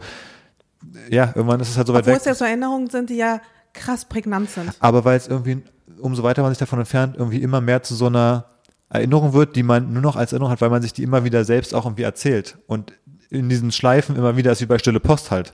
ja, 1.11 1.33
irgendwann 1.35 1.61
ist 1.61 1.69
es 1.71 1.77
halt 1.77 1.87
so 1.87 1.93
weit 1.93 2.01
Obwohl 2.01 2.15
weg. 2.15 2.21
es 2.21 2.27
ja 2.27 2.35
so 2.35 2.45
Erinnerungen 2.45 2.89
sind, 2.91 3.11
die 3.11 3.17
ja 3.17 3.41
krass 3.73 4.05
prägnant 4.05 4.51
sind. 4.51 4.71
Aber 4.81 5.05
weil 5.05 5.17
es 5.17 5.29
irgendwie, 5.29 5.63
umso 6.01 6.23
weiter 6.23 6.43
man 6.43 6.51
sich 6.51 6.59
davon 6.59 6.79
entfernt, 6.79 7.17
irgendwie 7.17 7.43
immer 7.43 7.61
mehr 7.61 7.83
zu 7.83 7.95
so 7.95 8.07
einer 8.07 8.47
Erinnerung 8.89 9.33
wird, 9.33 9.55
die 9.57 9.63
man 9.63 9.93
nur 9.93 10.03
noch 10.03 10.17
als 10.17 10.33
Erinnerung 10.33 10.53
hat, 10.53 10.61
weil 10.61 10.71
man 10.71 10.83
sich 10.83 10.93
die 10.93 11.03
immer 11.03 11.23
wieder 11.25 11.45
selbst 11.45 11.75
auch 11.75 11.85
irgendwie 11.85 12.03
erzählt. 12.03 12.59
Und 12.67 12.93
in 13.29 13.49
diesen 13.49 13.71
Schleifen 13.71 14.17
immer 14.17 14.37
wieder 14.37 14.51
ist 14.51 14.61
wie 14.61 14.67
bei 14.67 14.79
Stille 14.79 14.99
Post 15.01 15.31
halt. 15.31 15.53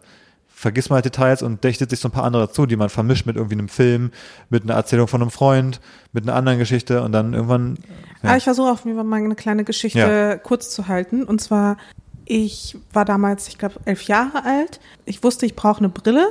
Vergisst 0.48 0.88
man 0.88 0.94
halt 0.94 1.04
Details 1.04 1.42
und 1.42 1.62
dächtet 1.64 1.90
sich 1.90 2.00
so 2.00 2.08
ein 2.08 2.12
paar 2.12 2.24
andere 2.24 2.46
dazu, 2.46 2.64
die 2.64 2.76
man 2.76 2.88
vermischt 2.88 3.26
mit 3.26 3.36
irgendwie 3.36 3.56
einem 3.56 3.68
Film, 3.68 4.10
mit 4.48 4.62
einer 4.62 4.72
Erzählung 4.72 5.06
von 5.06 5.20
einem 5.20 5.30
Freund, 5.30 5.82
mit 6.12 6.24
einer 6.24 6.34
anderen 6.34 6.58
Geschichte 6.58 7.02
und 7.02 7.12
dann 7.12 7.34
irgendwann. 7.34 7.76
Ja. 8.22 8.30
Aber 8.30 8.38
ich 8.38 8.44
versuche 8.44 8.70
auf 8.70 8.82
jeden 8.86 8.96
Fall 8.96 9.04
mal 9.04 9.16
eine 9.22 9.34
kleine 9.34 9.64
Geschichte 9.64 9.98
Ja. 9.98 10.36
kurz 10.38 10.70
zu 10.70 10.88
halten. 10.88 11.24
Und 11.24 11.42
zwar, 11.42 11.76
ich 12.26 12.76
war 12.92 13.04
damals, 13.04 13.48
ich 13.48 13.56
glaube, 13.56 13.76
elf 13.84 14.02
Jahre 14.02 14.44
alt. 14.44 14.80
Ich 15.04 15.22
wusste, 15.22 15.46
ich 15.46 15.56
brauche 15.56 15.78
eine 15.78 15.88
Brille, 15.88 16.28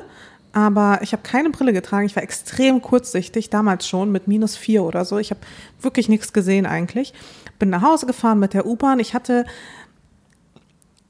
aber 0.54 1.00
ich 1.02 1.14
habe 1.14 1.24
keine 1.24 1.50
Brille 1.50 1.74
getragen. 1.74 2.06
Ich 2.06 2.16
war 2.16 2.24
extrem 2.24 2.82
kurzsichtig, 2.82 3.50
damals 3.50 3.88
schon, 3.88 4.12
mit 4.12 4.28
minus 4.28 4.56
vier 4.58 4.84
oder 4.84 5.06
so. 5.06 5.18
Ich 5.18 5.32
habe 5.32 5.40
wirklich 5.82 6.08
nichts 6.10 6.34
gesehen 6.34 6.66
eigentlich. 6.66 7.14
Bin 7.60 7.70
nach 7.70 7.82
Hause 7.82 8.06
gefahren 8.06 8.40
mit 8.40 8.54
der 8.54 8.66
U-Bahn. 8.66 9.00
Ich 9.00 9.14
hatte, 9.14 9.46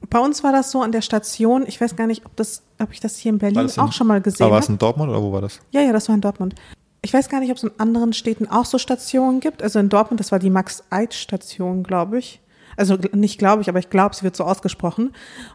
bei 0.08 0.18
uns 0.20 0.44
war 0.44 0.52
das 0.52 0.70
so 0.70 0.82
an 0.82 0.92
der 0.92 1.02
Station, 1.02 1.64
ich 1.66 1.80
weiß 1.80 1.96
gar 1.96 2.06
nicht, 2.06 2.24
ob, 2.24 2.36
das, 2.36 2.62
ob 2.80 2.92
ich 2.92 3.00
das 3.00 3.16
hier 3.16 3.30
in 3.32 3.36
War 3.42 3.48
Berlin 3.50 3.66
das 3.66 3.76
in- 3.76 3.82
auch 3.82 3.92
schon 3.92 4.06
mal 4.06 4.20
gesehen 4.20 4.44
Aber 4.44 4.52
war 4.52 4.56
habe. 4.58 4.64
es 4.64 4.68
in 4.70 4.78
Dortmund 4.78 5.10
oder 5.10 5.20
wo 5.22 5.32
war 5.32 5.40
das? 5.40 5.58
Ja, 5.72 5.80
ja, 5.80 5.92
das 5.92 6.08
war 6.08 6.14
in 6.14 6.20
Dortmund. 6.20 6.54
Ich 7.02 7.12
weiß 7.12 7.28
gar 7.28 7.40
nicht, 7.40 7.50
ob 7.50 7.56
es 7.56 7.62
in 7.64 7.70
anderen 7.78 8.12
Städten 8.12 8.48
auch 8.48 8.64
so 8.64 8.78
Stationen 8.78 9.40
gibt. 9.40 9.62
Also 9.62 9.78
in 9.78 9.88
Dortmund, 9.88 10.18
das 10.20 10.32
war 10.32 10.38
die 10.38 10.50
Max-Eid-Station, 10.50 11.82
glaube 11.82 12.18
ich. 12.18 12.40
Also 12.76 12.96
nicht 13.12 13.38
glaube 13.38 13.62
ich, 13.62 13.68
aber 13.68 13.78
ich 13.78 13.90
glaube, 13.90 14.14
sie 14.14 14.22
wird 14.22 14.36
so 14.36 14.44
ausgesprochen. 14.44 15.12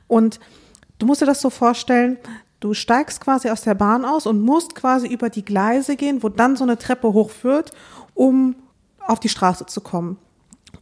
Und 0.08 0.40
du 1.00 1.06
musst 1.06 1.22
dir 1.22 1.26
das 1.26 1.42
so 1.42 1.50
vorstellen, 1.50 2.18
du 2.60 2.74
steigst 2.74 3.22
quasi 3.22 3.50
aus 3.50 3.62
der 3.62 3.76
Bahn 3.76 4.06
aus 4.06 4.26
und 4.26 4.42
musst 4.42 4.76
quasi 4.76 5.08
über 5.08 5.30
die 5.30 5.46
Gleise 5.46 5.96
gehen, 5.96 6.24
wo 6.24 6.30
dann 6.30 6.56
so 6.56 6.64
eine 6.64 6.78
Treppe 6.78 7.14
hochführt, 7.14 7.72
um 8.14 8.56
auf 9.00 9.20
die 9.20 9.30
Straße 9.30 9.66
zu 9.66 9.82
kommen. 9.82 10.18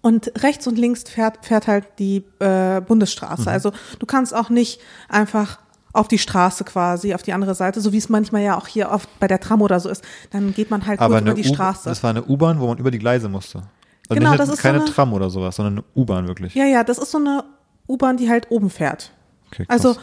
Und 0.02 0.32
rechts 0.44 0.68
und 0.68 0.78
links 0.78 1.04
fährt, 1.04 1.46
fährt 1.46 1.68
halt 1.68 1.86
die 2.00 2.24
äh, 2.40 2.80
Bundesstraße. 2.82 3.50
Also 3.50 3.72
du 3.98 4.06
kannst 4.06 4.34
auch 4.34 4.50
nicht 4.50 4.80
einfach 5.10 5.60
auf 5.92 6.08
die 6.08 6.20
Straße 6.20 6.64
quasi, 6.64 7.14
auf 7.14 7.24
die 7.24 7.34
andere 7.34 7.56
Seite, 7.56 7.82
so 7.82 7.92
wie 7.92 7.98
es 7.98 8.10
manchmal 8.10 8.44
ja 8.44 8.58
auch 8.58 8.68
hier 8.68 8.92
oft 8.92 9.10
bei 9.20 9.28
der 9.28 9.40
Tram 9.40 9.62
oder 9.62 9.80
so 9.80 9.90
ist. 9.90 10.04
Dann 10.32 10.54
geht 10.54 10.70
man 10.70 10.86
halt 10.86 11.02
über 11.02 11.34
die 11.34 11.44
Straße. 11.44 11.90
Das 11.90 12.04
war 12.04 12.12
eine 12.12 12.24
U-Bahn, 12.24 12.60
wo 12.60 12.68
man 12.68 12.78
über 12.78 12.92
die 12.92 13.00
Gleise 13.00 13.28
musste. 13.28 13.64
Also 14.10 14.20
Genau, 14.20 14.36
das 14.36 14.50
ist 14.50 14.58
so 14.58 14.62
keine 14.62 14.82
eine- 14.82 14.86
Tram 14.92 15.14
oder 15.14 15.30
sowas, 15.30 15.56
sondern 15.56 15.74
eine 15.76 15.84
U-Bahn 15.96 16.28
wirklich. 16.28 16.56
Ja, 16.56 16.66
ja, 16.66 16.84
das 16.84 16.98
ist 16.98 17.12
so 17.12 17.20
eine 17.20 17.44
U-Bahn, 17.88 18.18
die 18.18 18.30
halt 18.30 18.48
oben 18.50 18.70
fährt. 18.70 19.12
Okay. 19.52 19.66
Also 19.68 19.96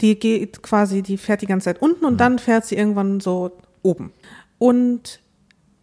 die 0.00 0.18
geht 0.18 0.62
quasi, 0.62 1.02
die 1.02 1.18
fährt 1.18 1.42
die 1.42 1.46
ganze 1.46 1.64
Zeit 1.66 1.82
unten 1.82 2.04
und 2.04 2.18
dann 2.18 2.38
fährt 2.38 2.64
sie 2.64 2.76
irgendwann 2.76 3.20
so 3.20 3.52
oben. 3.82 4.12
Und 4.58 5.20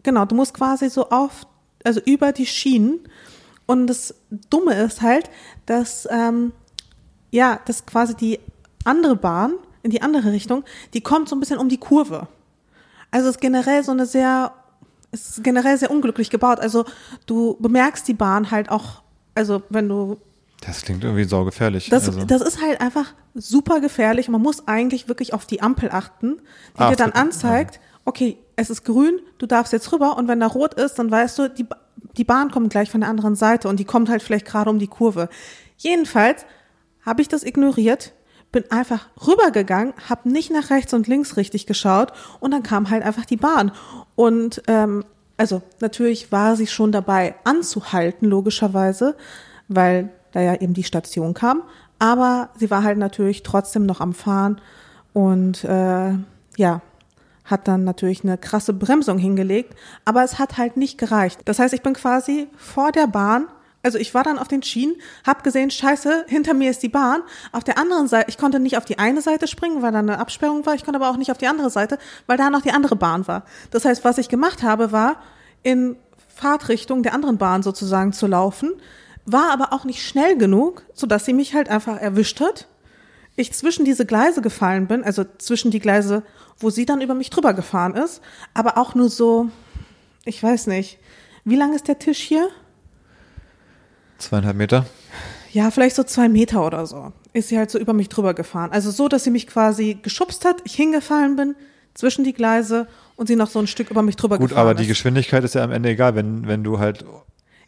genau, 0.02 0.24
du 0.24 0.34
musst 0.34 0.54
quasi 0.54 0.88
so 0.90 1.08
auf, 1.10 1.46
also 1.84 2.00
über 2.04 2.32
die 2.32 2.46
Schienen. 2.46 3.00
Und 3.66 3.86
das 3.86 4.14
Dumme 4.50 4.74
ist 4.74 5.02
halt, 5.02 5.30
dass 5.66 6.08
ähm, 6.10 6.52
ja, 7.30 7.60
dass 7.66 7.84
quasi 7.86 8.14
die 8.14 8.40
andere 8.84 9.14
Bahn 9.16 9.52
in 9.82 9.90
die 9.90 10.02
andere 10.02 10.32
Richtung, 10.32 10.64
die 10.94 11.00
kommt 11.02 11.28
so 11.28 11.36
ein 11.36 11.40
bisschen 11.40 11.58
um 11.58 11.68
die 11.68 11.76
Kurve. 11.78 12.26
Also 13.10 13.28
es 13.28 13.36
ist 13.36 13.40
generell 13.40 13.84
so 13.84 13.92
eine 13.92 14.06
sehr, 14.06 14.52
ist 15.12 15.42
generell 15.42 15.76
sehr 15.78 15.90
unglücklich 15.90 16.30
gebaut. 16.30 16.60
Also 16.60 16.84
du 17.26 17.56
bemerkst 17.60 18.06
die 18.08 18.14
Bahn 18.14 18.50
halt 18.50 18.70
auch, 18.70 19.02
also 19.34 19.62
wenn 19.70 19.88
du 19.88 20.18
Das 20.60 20.82
klingt 20.82 21.04
irgendwie 21.04 21.24
saugefährlich. 21.24 21.88
das, 21.88 22.06
also. 22.08 22.24
das 22.24 22.42
ist 22.42 22.60
halt 22.62 22.80
einfach 22.80 23.14
super 23.34 23.80
gefährlich. 23.80 24.28
Man 24.28 24.42
muss 24.42 24.66
eigentlich 24.68 25.08
wirklich 25.08 25.32
auf 25.34 25.46
die 25.46 25.62
Ampel 25.62 25.90
achten, 25.90 26.36
die 26.76 26.80
Ah, 26.80 26.90
dir 26.90 26.96
dann 26.96 27.12
anzeigt, 27.12 27.80
okay, 28.04 28.38
es 28.56 28.70
ist 28.70 28.84
grün, 28.84 29.20
du 29.38 29.46
darfst 29.46 29.72
jetzt 29.72 29.92
rüber 29.92 30.16
und 30.16 30.28
wenn 30.28 30.40
da 30.40 30.46
rot 30.46 30.74
ist, 30.74 30.98
dann 30.98 31.10
weißt 31.10 31.38
du, 31.38 31.48
die, 31.50 31.66
die 32.16 32.24
Bahn 32.24 32.50
kommt 32.50 32.70
gleich 32.70 32.90
von 32.90 33.00
der 33.00 33.10
anderen 33.10 33.36
Seite 33.36 33.68
und 33.68 33.78
die 33.78 33.84
kommt 33.84 34.08
halt 34.08 34.22
vielleicht 34.22 34.46
gerade 34.46 34.68
um 34.70 34.78
die 34.78 34.86
Kurve. 34.88 35.28
Jedenfalls 35.76 36.44
habe 37.06 37.22
ich 37.22 37.28
das 37.28 37.44
ignoriert, 37.44 38.12
bin 38.50 38.70
einfach 38.70 39.06
rübergegangen, 39.26 39.92
habe 40.08 40.28
nicht 40.28 40.50
nach 40.50 40.70
rechts 40.70 40.94
und 40.94 41.06
links 41.06 41.36
richtig 41.36 41.66
geschaut 41.66 42.12
und 42.40 42.50
dann 42.50 42.62
kam 42.62 42.90
halt 42.90 43.02
einfach 43.02 43.24
die 43.24 43.36
Bahn. 43.36 43.72
Und 44.16 44.62
ähm, 44.66 45.04
also 45.36 45.62
natürlich 45.80 46.32
war 46.32 46.56
sie 46.56 46.66
schon 46.66 46.92
dabei 46.92 47.34
anzuhalten, 47.44 48.26
logischerweise, 48.26 49.16
weil 49.68 50.10
da 50.32 50.40
ja 50.40 50.54
eben 50.54 50.74
die 50.74 50.84
Station 50.84 51.34
kam. 51.34 51.62
Aber 51.98 52.50
sie 52.56 52.70
war 52.70 52.84
halt 52.84 52.98
natürlich 52.98 53.42
trotzdem 53.42 53.84
noch 53.84 54.00
am 54.00 54.14
Fahren 54.14 54.60
und 55.12 55.64
äh, 55.64 56.12
ja, 56.56 56.80
hat 57.44 57.66
dann 57.66 57.84
natürlich 57.84 58.24
eine 58.24 58.38
krasse 58.38 58.72
Bremsung 58.72 59.18
hingelegt, 59.18 59.74
aber 60.04 60.22
es 60.22 60.38
hat 60.38 60.58
halt 60.58 60.76
nicht 60.76 60.98
gereicht. 60.98 61.40
Das 61.46 61.58
heißt, 61.58 61.74
ich 61.74 61.82
bin 61.82 61.94
quasi 61.94 62.48
vor 62.56 62.92
der 62.92 63.06
Bahn, 63.06 63.46
also 63.88 63.96
ich 63.96 64.12
war 64.12 64.22
dann 64.22 64.38
auf 64.38 64.48
den 64.48 64.62
Schienen, 64.62 64.96
hab 65.26 65.42
gesehen, 65.44 65.70
scheiße, 65.70 66.26
hinter 66.28 66.52
mir 66.52 66.70
ist 66.70 66.82
die 66.82 66.90
Bahn. 66.90 67.22
Auf 67.52 67.64
der 67.64 67.78
anderen 67.78 68.06
Seite, 68.06 68.28
ich 68.28 68.36
konnte 68.36 68.60
nicht 68.60 68.76
auf 68.76 68.84
die 68.84 68.98
eine 68.98 69.22
Seite 69.22 69.48
springen, 69.48 69.80
weil 69.80 69.92
da 69.92 70.00
eine 70.00 70.18
Absperrung 70.18 70.66
war, 70.66 70.74
ich 70.74 70.84
konnte 70.84 71.00
aber 71.00 71.08
auch 71.08 71.16
nicht 71.16 71.30
auf 71.30 71.38
die 71.38 71.46
andere 71.46 71.70
Seite, 71.70 71.96
weil 72.26 72.36
da 72.36 72.50
noch 72.50 72.60
die 72.60 72.72
andere 72.72 72.96
Bahn 72.96 73.26
war. 73.26 73.44
Das 73.70 73.86
heißt, 73.86 74.04
was 74.04 74.18
ich 74.18 74.28
gemacht 74.28 74.62
habe, 74.62 74.92
war 74.92 75.22
in 75.62 75.96
Fahrtrichtung 76.36 77.02
der 77.02 77.14
anderen 77.14 77.38
Bahn 77.38 77.62
sozusagen 77.62 78.12
zu 78.12 78.26
laufen, 78.26 78.74
war 79.24 79.50
aber 79.52 79.72
auch 79.72 79.84
nicht 79.84 80.06
schnell 80.06 80.36
genug, 80.36 80.82
sodass 80.92 81.24
sie 81.24 81.32
mich 81.32 81.54
halt 81.54 81.70
einfach 81.70 81.98
erwischt 81.98 82.42
hat 82.42 82.68
ich 83.36 83.52
zwischen 83.52 83.84
diese 83.84 84.04
Gleise 84.04 84.42
gefallen 84.42 84.88
bin, 84.88 85.04
also 85.04 85.24
zwischen 85.38 85.70
die 85.70 85.78
Gleise, 85.78 86.24
wo 86.58 86.70
sie 86.70 86.86
dann 86.86 87.00
über 87.00 87.14
mich 87.14 87.30
drüber 87.30 87.54
gefahren 87.54 87.94
ist, 87.94 88.20
aber 88.52 88.76
auch 88.76 88.96
nur 88.96 89.08
so, 89.08 89.48
ich 90.24 90.42
weiß 90.42 90.66
nicht, 90.66 90.98
wie 91.44 91.54
lang 91.54 91.72
ist 91.72 91.86
der 91.86 92.00
Tisch 92.00 92.18
hier? 92.18 92.48
Zweieinhalb 94.18 94.56
Meter. 94.56 94.86
ja, 95.52 95.70
vielleicht 95.70 95.96
so 95.96 96.02
zwei 96.02 96.28
Meter 96.28 96.64
oder 96.66 96.86
so, 96.86 97.12
ist 97.32 97.48
sie 97.48 97.58
halt 97.58 97.70
so 97.70 97.78
über 97.78 97.92
mich 97.92 98.08
drüber 98.08 98.34
gefahren. 98.34 98.70
Also 98.72 98.90
so, 98.90 99.08
dass 99.08 99.24
sie 99.24 99.30
mich 99.30 99.46
quasi 99.46 99.98
geschubst 100.00 100.44
hat, 100.44 100.56
ich 100.64 100.74
hingefallen 100.74 101.36
bin 101.36 101.54
zwischen 101.94 102.24
die 102.24 102.32
Gleise 102.32 102.86
und 103.16 103.26
sie 103.26 103.36
noch 103.36 103.50
so 103.50 103.58
ein 103.58 103.66
Stück 103.66 103.90
über 103.90 104.02
mich 104.02 104.16
drüber 104.16 104.38
Gut, 104.38 104.50
gefahren 104.50 104.68
aber 104.68 104.72
ist. 104.72 104.82
die 104.82 104.86
Geschwindigkeit 104.86 105.42
ist 105.44 105.54
ja 105.54 105.64
am 105.64 105.72
Ende 105.72 105.88
egal, 105.88 106.14
wenn, 106.14 106.46
wenn 106.46 106.62
du 106.62 106.78
halt 106.78 107.04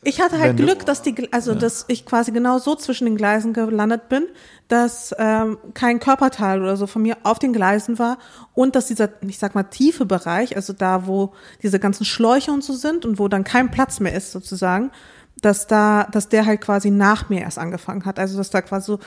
Ich 0.03 0.21
hatte 0.21 0.39
halt 0.39 0.57
Glück, 0.57 0.87
dass 0.87 1.03
die, 1.03 1.33
also 1.33 1.55
dass 1.55 1.85
ich 1.89 2.07
quasi 2.07 2.31
genau 2.31 2.59
so 2.59 2.77
zwischen 2.77 3.07
den 3.07 3.17
Gleisen 3.17 3.53
gelandet 3.53 4.09
bin, 4.09 4.25
dass 4.69 5.15
ähm, 5.19 5.59
kein 5.75 5.99
Körperteil 5.99 6.63
oder 6.63 6.77
so 6.77 6.87
von 6.87 7.03
mir 7.03 7.17
auf 7.25 7.39
den 7.41 7.53
Gleisen 7.53 7.99
war 7.99 8.19
und 8.55 8.77
dass 8.77 8.87
dieser, 8.87 9.09
ich 9.23 9.39
sag 9.39 9.55
mal, 9.57 9.65
tiefe 9.65 10.07
Bereich, 10.07 10.55
also 10.55 10.73
da, 10.73 11.07
wo 11.07 11.33
diese 11.63 11.81
ganzen 11.81 12.05
Schläuche 12.05 12.53
und 12.53 12.63
so 12.63 12.73
sind 12.73 13.05
und 13.05 13.19
wo 13.19 13.27
dann 13.27 13.43
kein 13.43 13.71
Platz 13.71 13.99
mehr 13.99 14.15
ist 14.15 14.31
sozusagen, 14.31 14.93
dass 15.41 15.67
da, 15.67 16.05
dass 16.05 16.29
der 16.29 16.47
halt 16.47 16.61
quasi 16.61 16.91
nach 16.91 17.29
mir 17.29 17.41
erst 17.41 17.59
angefangen 17.59 18.05
hat. 18.05 18.19
Also 18.19 18.37
dass 18.37 18.51
da 18.51 18.63
quasi 18.63 18.87
so, 18.87 18.99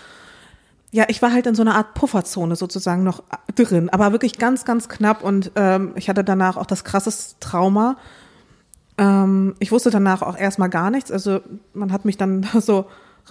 ja, 0.92 1.06
ich 1.08 1.22
war 1.22 1.32
halt 1.32 1.48
in 1.48 1.56
so 1.56 1.62
einer 1.62 1.76
Art 1.76 1.94
Pufferzone 1.94 2.56
sozusagen 2.56 3.04
noch 3.04 3.24
drin, 3.56 3.90
aber 3.90 4.12
wirklich 4.12 4.38
ganz, 4.38 4.66
ganz 4.66 4.90
knapp 4.90 5.24
und 5.24 5.52
ähm, 5.56 5.94
ich 5.96 6.10
hatte 6.10 6.24
danach 6.24 6.58
auch 6.58 6.66
das 6.66 6.84
krasseste 6.84 7.40
Trauma. 7.40 7.98
Ähm, 8.98 9.56
ich 9.60 9.72
wusste 9.72 9.90
danach 9.90 10.22
auch 10.22 10.38
erstmal 10.38 10.70
gar 10.70 10.92
nichts. 10.92 11.12
Also 11.12 11.42
man 11.74 11.92
hat 11.92 12.06
mich 12.06 12.18
dann 12.18 12.42
da 12.54 12.62
so 12.62 12.86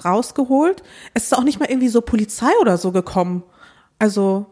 rausgeholt. 0.04 0.82
Es 1.14 1.24
ist 1.24 1.36
auch 1.36 1.44
nicht 1.44 1.60
mal 1.60 1.68
irgendwie 1.68 1.88
so 1.88 2.00
Polizei 2.00 2.50
oder 2.60 2.78
so 2.78 2.92
gekommen. 2.92 3.42
Also 3.98 4.46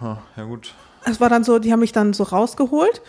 ja 0.00 0.44
gut. 0.44 0.74
es 1.04 1.20
war 1.20 1.28
dann 1.28 1.44
so, 1.44 1.58
die 1.58 1.72
haben 1.72 1.80
mich 1.80 1.92
dann 1.92 2.12
so 2.12 2.24
rausgeholt, 2.24 3.02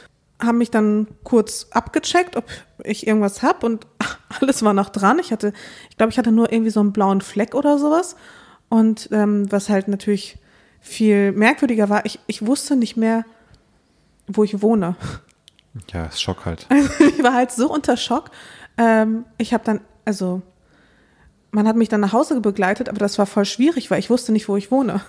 haben 0.46 0.58
mich 0.58 0.72
dann 0.72 1.08
kurz 1.24 1.68
abgecheckt, 1.72 2.36
ob 2.36 2.46
ich 2.84 3.08
irgendwas 3.08 3.44
hab 3.44 3.64
und 3.64 3.88
alles 4.40 4.64
war 4.64 4.74
noch 4.74 4.90
dran. 4.90 5.20
Ich 5.20 5.32
hatte, 5.32 5.54
ich 5.90 5.98
glaube, 5.98 6.12
ich 6.12 6.18
hatte 6.18 6.32
nur 6.32 6.52
irgendwie 6.52 6.72
so 6.72 6.80
einen 6.80 6.94
blauen 6.94 7.22
Fleck 7.22 7.56
oder 7.56 7.78
sowas. 7.78 8.16
Und 8.70 9.10
ähm, 9.12 9.52
was 9.52 9.70
halt 9.70 9.88
natürlich 9.88 10.38
viel 10.80 11.32
merkwürdiger 11.32 11.90
war, 11.90 12.06
ich, 12.06 12.20
ich 12.28 12.46
wusste 12.46 12.76
nicht 12.76 12.98
mehr, 12.98 13.26
wo 14.28 14.44
ich 14.44 14.62
wohne. 14.62 14.96
Ja, 15.92 16.06
ist 16.06 16.22
Schock 16.22 16.46
halt. 16.46 16.68
Also 16.70 17.04
ich 17.04 17.24
war 17.24 17.34
halt 17.34 17.52
so 17.52 17.72
unter 17.72 17.98
Schock. 17.98 18.32
Ähm, 18.78 19.26
ich 19.38 19.54
habe 19.54 19.64
dann, 19.64 19.82
also 20.06 20.42
man 21.52 21.68
hat 21.68 21.76
mich 21.76 21.90
dann 21.90 22.02
nach 22.02 22.14
Hause 22.14 22.40
begleitet, 22.42 22.90
aber 22.90 22.98
das 23.00 23.20
war 23.20 23.26
voll 23.26 23.46
schwierig, 23.46 23.92
weil 23.92 24.00
ich 24.00 24.10
wusste 24.10 24.32
nicht, 24.32 24.48
wo 24.50 24.58
ich 24.58 24.72
wohne. 24.72 25.02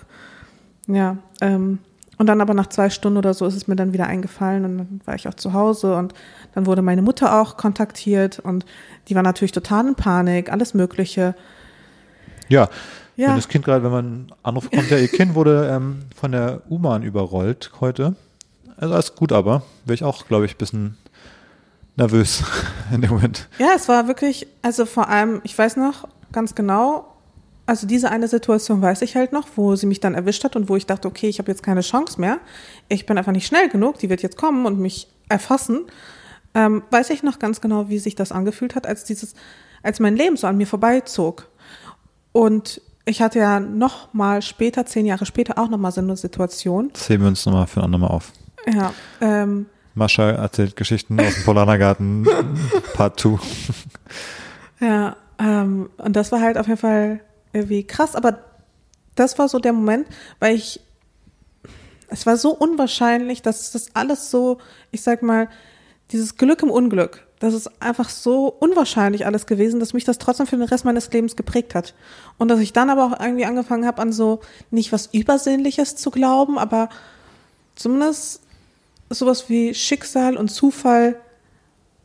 Ja, 0.87 1.17
ähm, 1.41 1.79
und 2.19 2.27
dann 2.27 2.41
aber 2.41 2.55
nach 2.55 2.69
zwei 2.69 2.91
Stunden 2.91 3.17
oder 3.19 3.35
so 3.35 3.47
ist 3.47 3.55
es 3.57 3.67
mir 3.69 3.77
dann 3.77 3.93
wieder 3.93 4.07
eingefallen 4.07 4.65
und 4.65 4.79
dann 4.79 5.01
war 5.05 5.15
ich 5.15 5.27
auch 5.29 5.35
zu 5.35 5.53
Hause 5.53 5.97
und 5.97 6.15
dann 6.55 6.67
wurde 6.67 6.83
meine 6.83 7.03
Mutter 7.03 7.41
auch 7.41 7.57
kontaktiert 7.57 8.39
und 8.39 8.65
die 9.09 9.15
war 9.15 9.23
natürlich 9.23 9.53
total 9.53 9.89
in 9.89 9.95
Panik, 9.95 10.51
alles 10.53 10.75
Mögliche. 10.75 11.35
Ja, 12.49 12.69
Ja. 13.17 13.29
wenn 13.29 13.37
das 13.37 13.49
Kind 13.49 13.65
gerade, 13.65 13.83
wenn 13.85 13.91
man 13.93 14.33
Anruf 14.43 14.71
kommt, 14.71 14.91
ja, 14.91 14.99
ihr 14.99 15.09
Kind 15.09 15.35
wurde 15.35 15.69
ähm, 15.71 16.01
von 16.15 16.33
der 16.33 16.63
U-Bahn 16.71 17.03
überrollt 17.03 17.73
heute. 17.81 18.15
Also 18.77 18.95
alles 18.95 19.15
gut, 19.15 19.33
aber 19.33 19.63
wäre 19.85 19.95
ich 19.95 20.05
auch, 20.05 20.27
glaube 20.27 20.45
ich, 20.47 20.55
ein 20.55 20.59
bisschen 20.59 20.97
nervös 21.97 22.43
in 22.93 23.01
dem 23.03 23.11
Moment. 23.11 23.49
Ja, 23.59 23.69
es 23.77 23.89
war 23.89 24.09
wirklich, 24.09 24.47
also 24.63 24.85
vor 24.85 25.09
allem, 25.09 25.41
ich 25.45 25.57
weiß 25.57 25.77
noch 25.77 26.09
ganz 26.33 26.55
genau, 26.55 27.07
also 27.67 27.87
diese 27.87 28.11
eine 28.11 28.29
Situation 28.29 28.83
weiß 28.83 29.03
ich 29.03 29.17
halt 29.17 29.33
noch, 29.33 29.49
wo 29.57 29.75
sie 29.75 29.87
mich 29.87 30.01
dann 30.01 30.15
erwischt 30.15 30.45
hat 30.45 30.57
und 30.57 30.69
wo 30.69 30.77
ich 30.77 30.87
dachte, 30.87 31.09
okay, 31.09 31.29
ich 31.29 31.39
habe 31.39 31.51
jetzt 31.51 31.63
keine 31.63 31.81
Chance 31.81 32.21
mehr. 32.21 32.39
Ich 32.89 33.07
bin 33.07 33.17
einfach 33.17 33.33
nicht 33.33 33.47
schnell 33.47 33.69
genug, 33.69 33.99
die 33.99 34.11
wird 34.11 34.23
jetzt 34.23 34.37
kommen 34.37 34.67
und 34.67 34.79
mich 34.79 35.09
erfassen. 35.29 35.87
Ähm, 36.55 36.83
weiß 36.91 37.11
ich 37.11 37.23
noch 37.23 37.39
ganz 37.39 37.61
genau, 37.61 37.89
wie 37.89 37.99
sich 37.99 38.15
das 38.15 38.33
angefühlt 38.33 38.75
hat, 38.75 38.87
als 38.87 39.05
dieses, 39.05 39.35
als 39.83 39.99
mein 39.99 40.17
Leben 40.17 40.37
so 40.37 40.47
an 40.47 40.57
mir 40.57 40.67
vorbeizog. 40.67 41.49
Und 42.33 42.81
ich 43.07 43.23
hatte 43.23 43.39
ja 43.39 43.61
noch 43.61 44.13
mal 44.13 44.43
später, 44.43 44.87
zehn 44.87 45.07
Jahre 45.07 45.27
später, 45.27 45.59
auch 45.59 45.69
noch 45.69 45.79
mal 45.79 45.91
so 45.91 46.01
eine 46.01 46.17
Situation. 46.17 46.91
Das 46.93 47.09
heben 47.09 47.23
wir 47.25 47.29
uns 47.29 47.45
nochmal 47.47 47.67
für 47.67 47.81
ein 47.81 47.85
andermal 47.85 48.11
auf. 48.11 48.33
Ja, 48.73 48.93
ähm, 49.21 49.67
Mascha 49.95 50.31
erzählt 50.31 50.77
Geschichten 50.77 51.21
aus 51.21 51.35
dem 51.35 51.45
Polanergarten, 51.45 52.27
Part 52.95 53.21
2. 53.21 53.39
Ja, 54.81 55.17
ähm, 55.39 55.91
und 55.99 56.17
das 56.17 56.33
war 56.33 56.41
halt 56.41 56.59
auf 56.59 56.67
jeden 56.67 56.79
Fall 56.79 57.21
irgendwie 57.55 57.85
krass, 57.85 58.15
aber 58.15 58.41
das 59.15 59.39
war 59.39 59.49
so 59.49 59.59
der 59.59 59.73
Moment, 59.73 60.07
weil 60.41 60.57
ich, 60.57 60.81
es 62.09 62.27
war 62.27 62.37
so 62.37 62.51
unwahrscheinlich, 62.51 63.43
dass 63.43 63.73
das 63.73 63.95
alles 63.95 64.31
so, 64.31 64.59
ich 64.91 65.03
sag 65.03 65.23
mal, 65.23 65.49
dieses 66.11 66.37
Glück 66.37 66.63
im 66.63 66.71
Unglück, 66.71 67.27
das 67.39 67.55
ist 67.55 67.83
einfach 67.83 68.09
so 68.09 68.49
unwahrscheinlich 68.49 69.27
alles 69.27 69.47
gewesen, 69.47 69.81
dass 69.81 69.93
mich 69.93 70.05
das 70.05 70.19
trotzdem 70.19 70.47
für 70.47 70.57
den 70.57 70.67
Rest 70.67 70.85
meines 70.85 71.13
Lebens 71.13 71.37
geprägt 71.37 71.75
hat. 71.75 71.95
Und 72.39 72.49
dass 72.49 72.61
ich 72.61 72.73
dann 72.73 72.91
aber 72.91 73.05
auch 73.05 73.21
irgendwie 73.21 73.45
angefangen 73.45 73.87
habe, 73.87 74.01
an 74.01 74.13
so 74.13 74.41
nicht 74.71 74.93
was 74.93 75.11
Übersinnliches 75.13 75.97
zu 75.97 76.11
glauben, 76.11 76.59
aber 76.59 76.89
zumindest 77.75 78.41
sowas 79.11 79.49
wie 79.49 79.75
Schicksal 79.75 80.37
und 80.37 80.49
Zufall, 80.49 81.21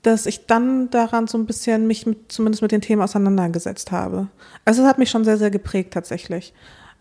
dass 0.02 0.26
ich 0.26 0.46
dann 0.46 0.90
daran 0.90 1.28
so 1.28 1.38
ein 1.38 1.46
bisschen 1.46 1.88
mich 1.88 2.06
mit, 2.06 2.32
zumindest 2.32 2.62
mit 2.62 2.72
den 2.72 2.82
Themen 2.82 3.02
auseinandergesetzt 3.02 3.92
habe. 3.92 4.28
Also 4.66 4.84
es 4.84 4.88
hat 4.88 4.98
mich 4.98 5.10
schon 5.10 5.26
sehr, 5.26 5.38
sehr 5.38 5.52
geprägt 5.52 5.94
tatsächlich. 5.94 6.54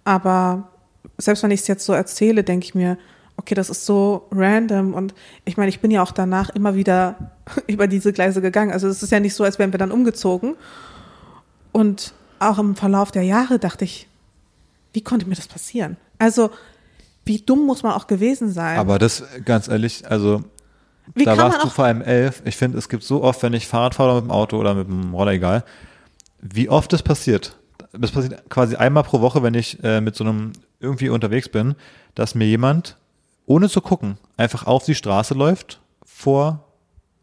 Aber 0.05 0.69
selbst 1.17 1.43
wenn 1.43 1.51
ich 1.51 1.61
es 1.61 1.69
jetzt 1.69 1.85
so 1.85 1.93
erzähle, 1.93 2.43
denke 2.43 2.65
ich 2.65 2.75
mir, 2.75 2.99
okay, 3.37 3.55
das 3.55 3.71
ist 3.71 3.87
so 3.87 4.27
random 4.33 4.95
und 4.95 5.15
ich 5.45 5.57
meine, 5.57 5.69
ich 5.69 5.81
bin 5.81 5.93
ja 5.93 6.03
auch 6.03 6.11
danach 6.11 6.51
immer 6.51 6.75
wieder 6.75 7.33
über 7.67 7.87
diese 7.87 8.13
Gleise 8.13 8.41
gegangen. 8.41 8.73
Also 8.73 8.89
es 8.89 9.03
ist 9.03 9.13
ja 9.13 9.21
nicht 9.21 9.35
so, 9.35 9.45
als 9.45 9.59
wären 9.59 9.73
wir 9.73 9.79
dann 9.79 9.93
umgezogen. 9.93 10.57
Und 11.71 12.15
auch 12.41 12.59
im 12.59 12.75
Verlauf 12.75 13.13
der 13.13 13.23
Jahre 13.23 13.59
dachte 13.59 13.85
ich, 13.85 14.09
wie 14.93 15.03
konnte 15.03 15.27
mir 15.27 15.37
das 15.37 15.47
passieren? 15.47 15.97
Also 16.19 16.51
wie 17.25 17.39
dumm 17.39 17.67
muss 17.67 17.83
man 17.83 17.93
auch 17.93 18.07
gewesen 18.07 18.51
sein? 18.51 18.79
Aber 18.79 18.99
das, 18.99 19.23
ganz 19.45 19.69
ehrlich, 19.69 20.11
also 20.11 20.43
Wie 21.15 21.25
da 21.25 21.37
warst 21.37 21.63
du 21.63 21.69
vor 21.69 21.85
allem 21.85 22.03
elf. 22.03 22.43
Ich 22.45 22.57
finde, 22.57 22.79
es 22.79 22.89
gibt 22.89 23.03
so 23.03 23.23
oft, 23.23 23.43
wenn 23.43 23.53
ich 23.53 23.67
Fahrrad 23.67 23.95
fahre 23.95 24.17
mit 24.17 24.25
dem 24.25 24.31
Auto 24.31 24.59
oder 24.59 24.75
mit 24.75 24.89
dem 24.89 25.15
Roller, 25.15 25.33
egal, 25.33 25.65
wie 26.41 26.69
oft 26.69 26.93
das 26.93 27.03
passiert. 27.03 27.57
Das 27.93 28.11
passiert 28.11 28.49
quasi 28.51 28.77
einmal 28.77 29.03
pro 29.03 29.21
Woche, 29.21 29.43
wenn 29.43 29.55
ich 29.55 29.83
äh, 29.83 30.01
mit 30.01 30.15
so 30.15 30.25
einem 30.25 30.53
irgendwie 30.81 31.09
unterwegs 31.09 31.49
bin, 31.49 31.75
dass 32.15 32.35
mir 32.35 32.47
jemand, 32.47 32.97
ohne 33.47 33.69
zu 33.69 33.81
gucken, 33.81 34.19
einfach 34.37 34.67
auf 34.67 34.85
die 34.85 34.95
Straße 34.95 35.35
läuft 35.35 35.81
vor 36.05 36.65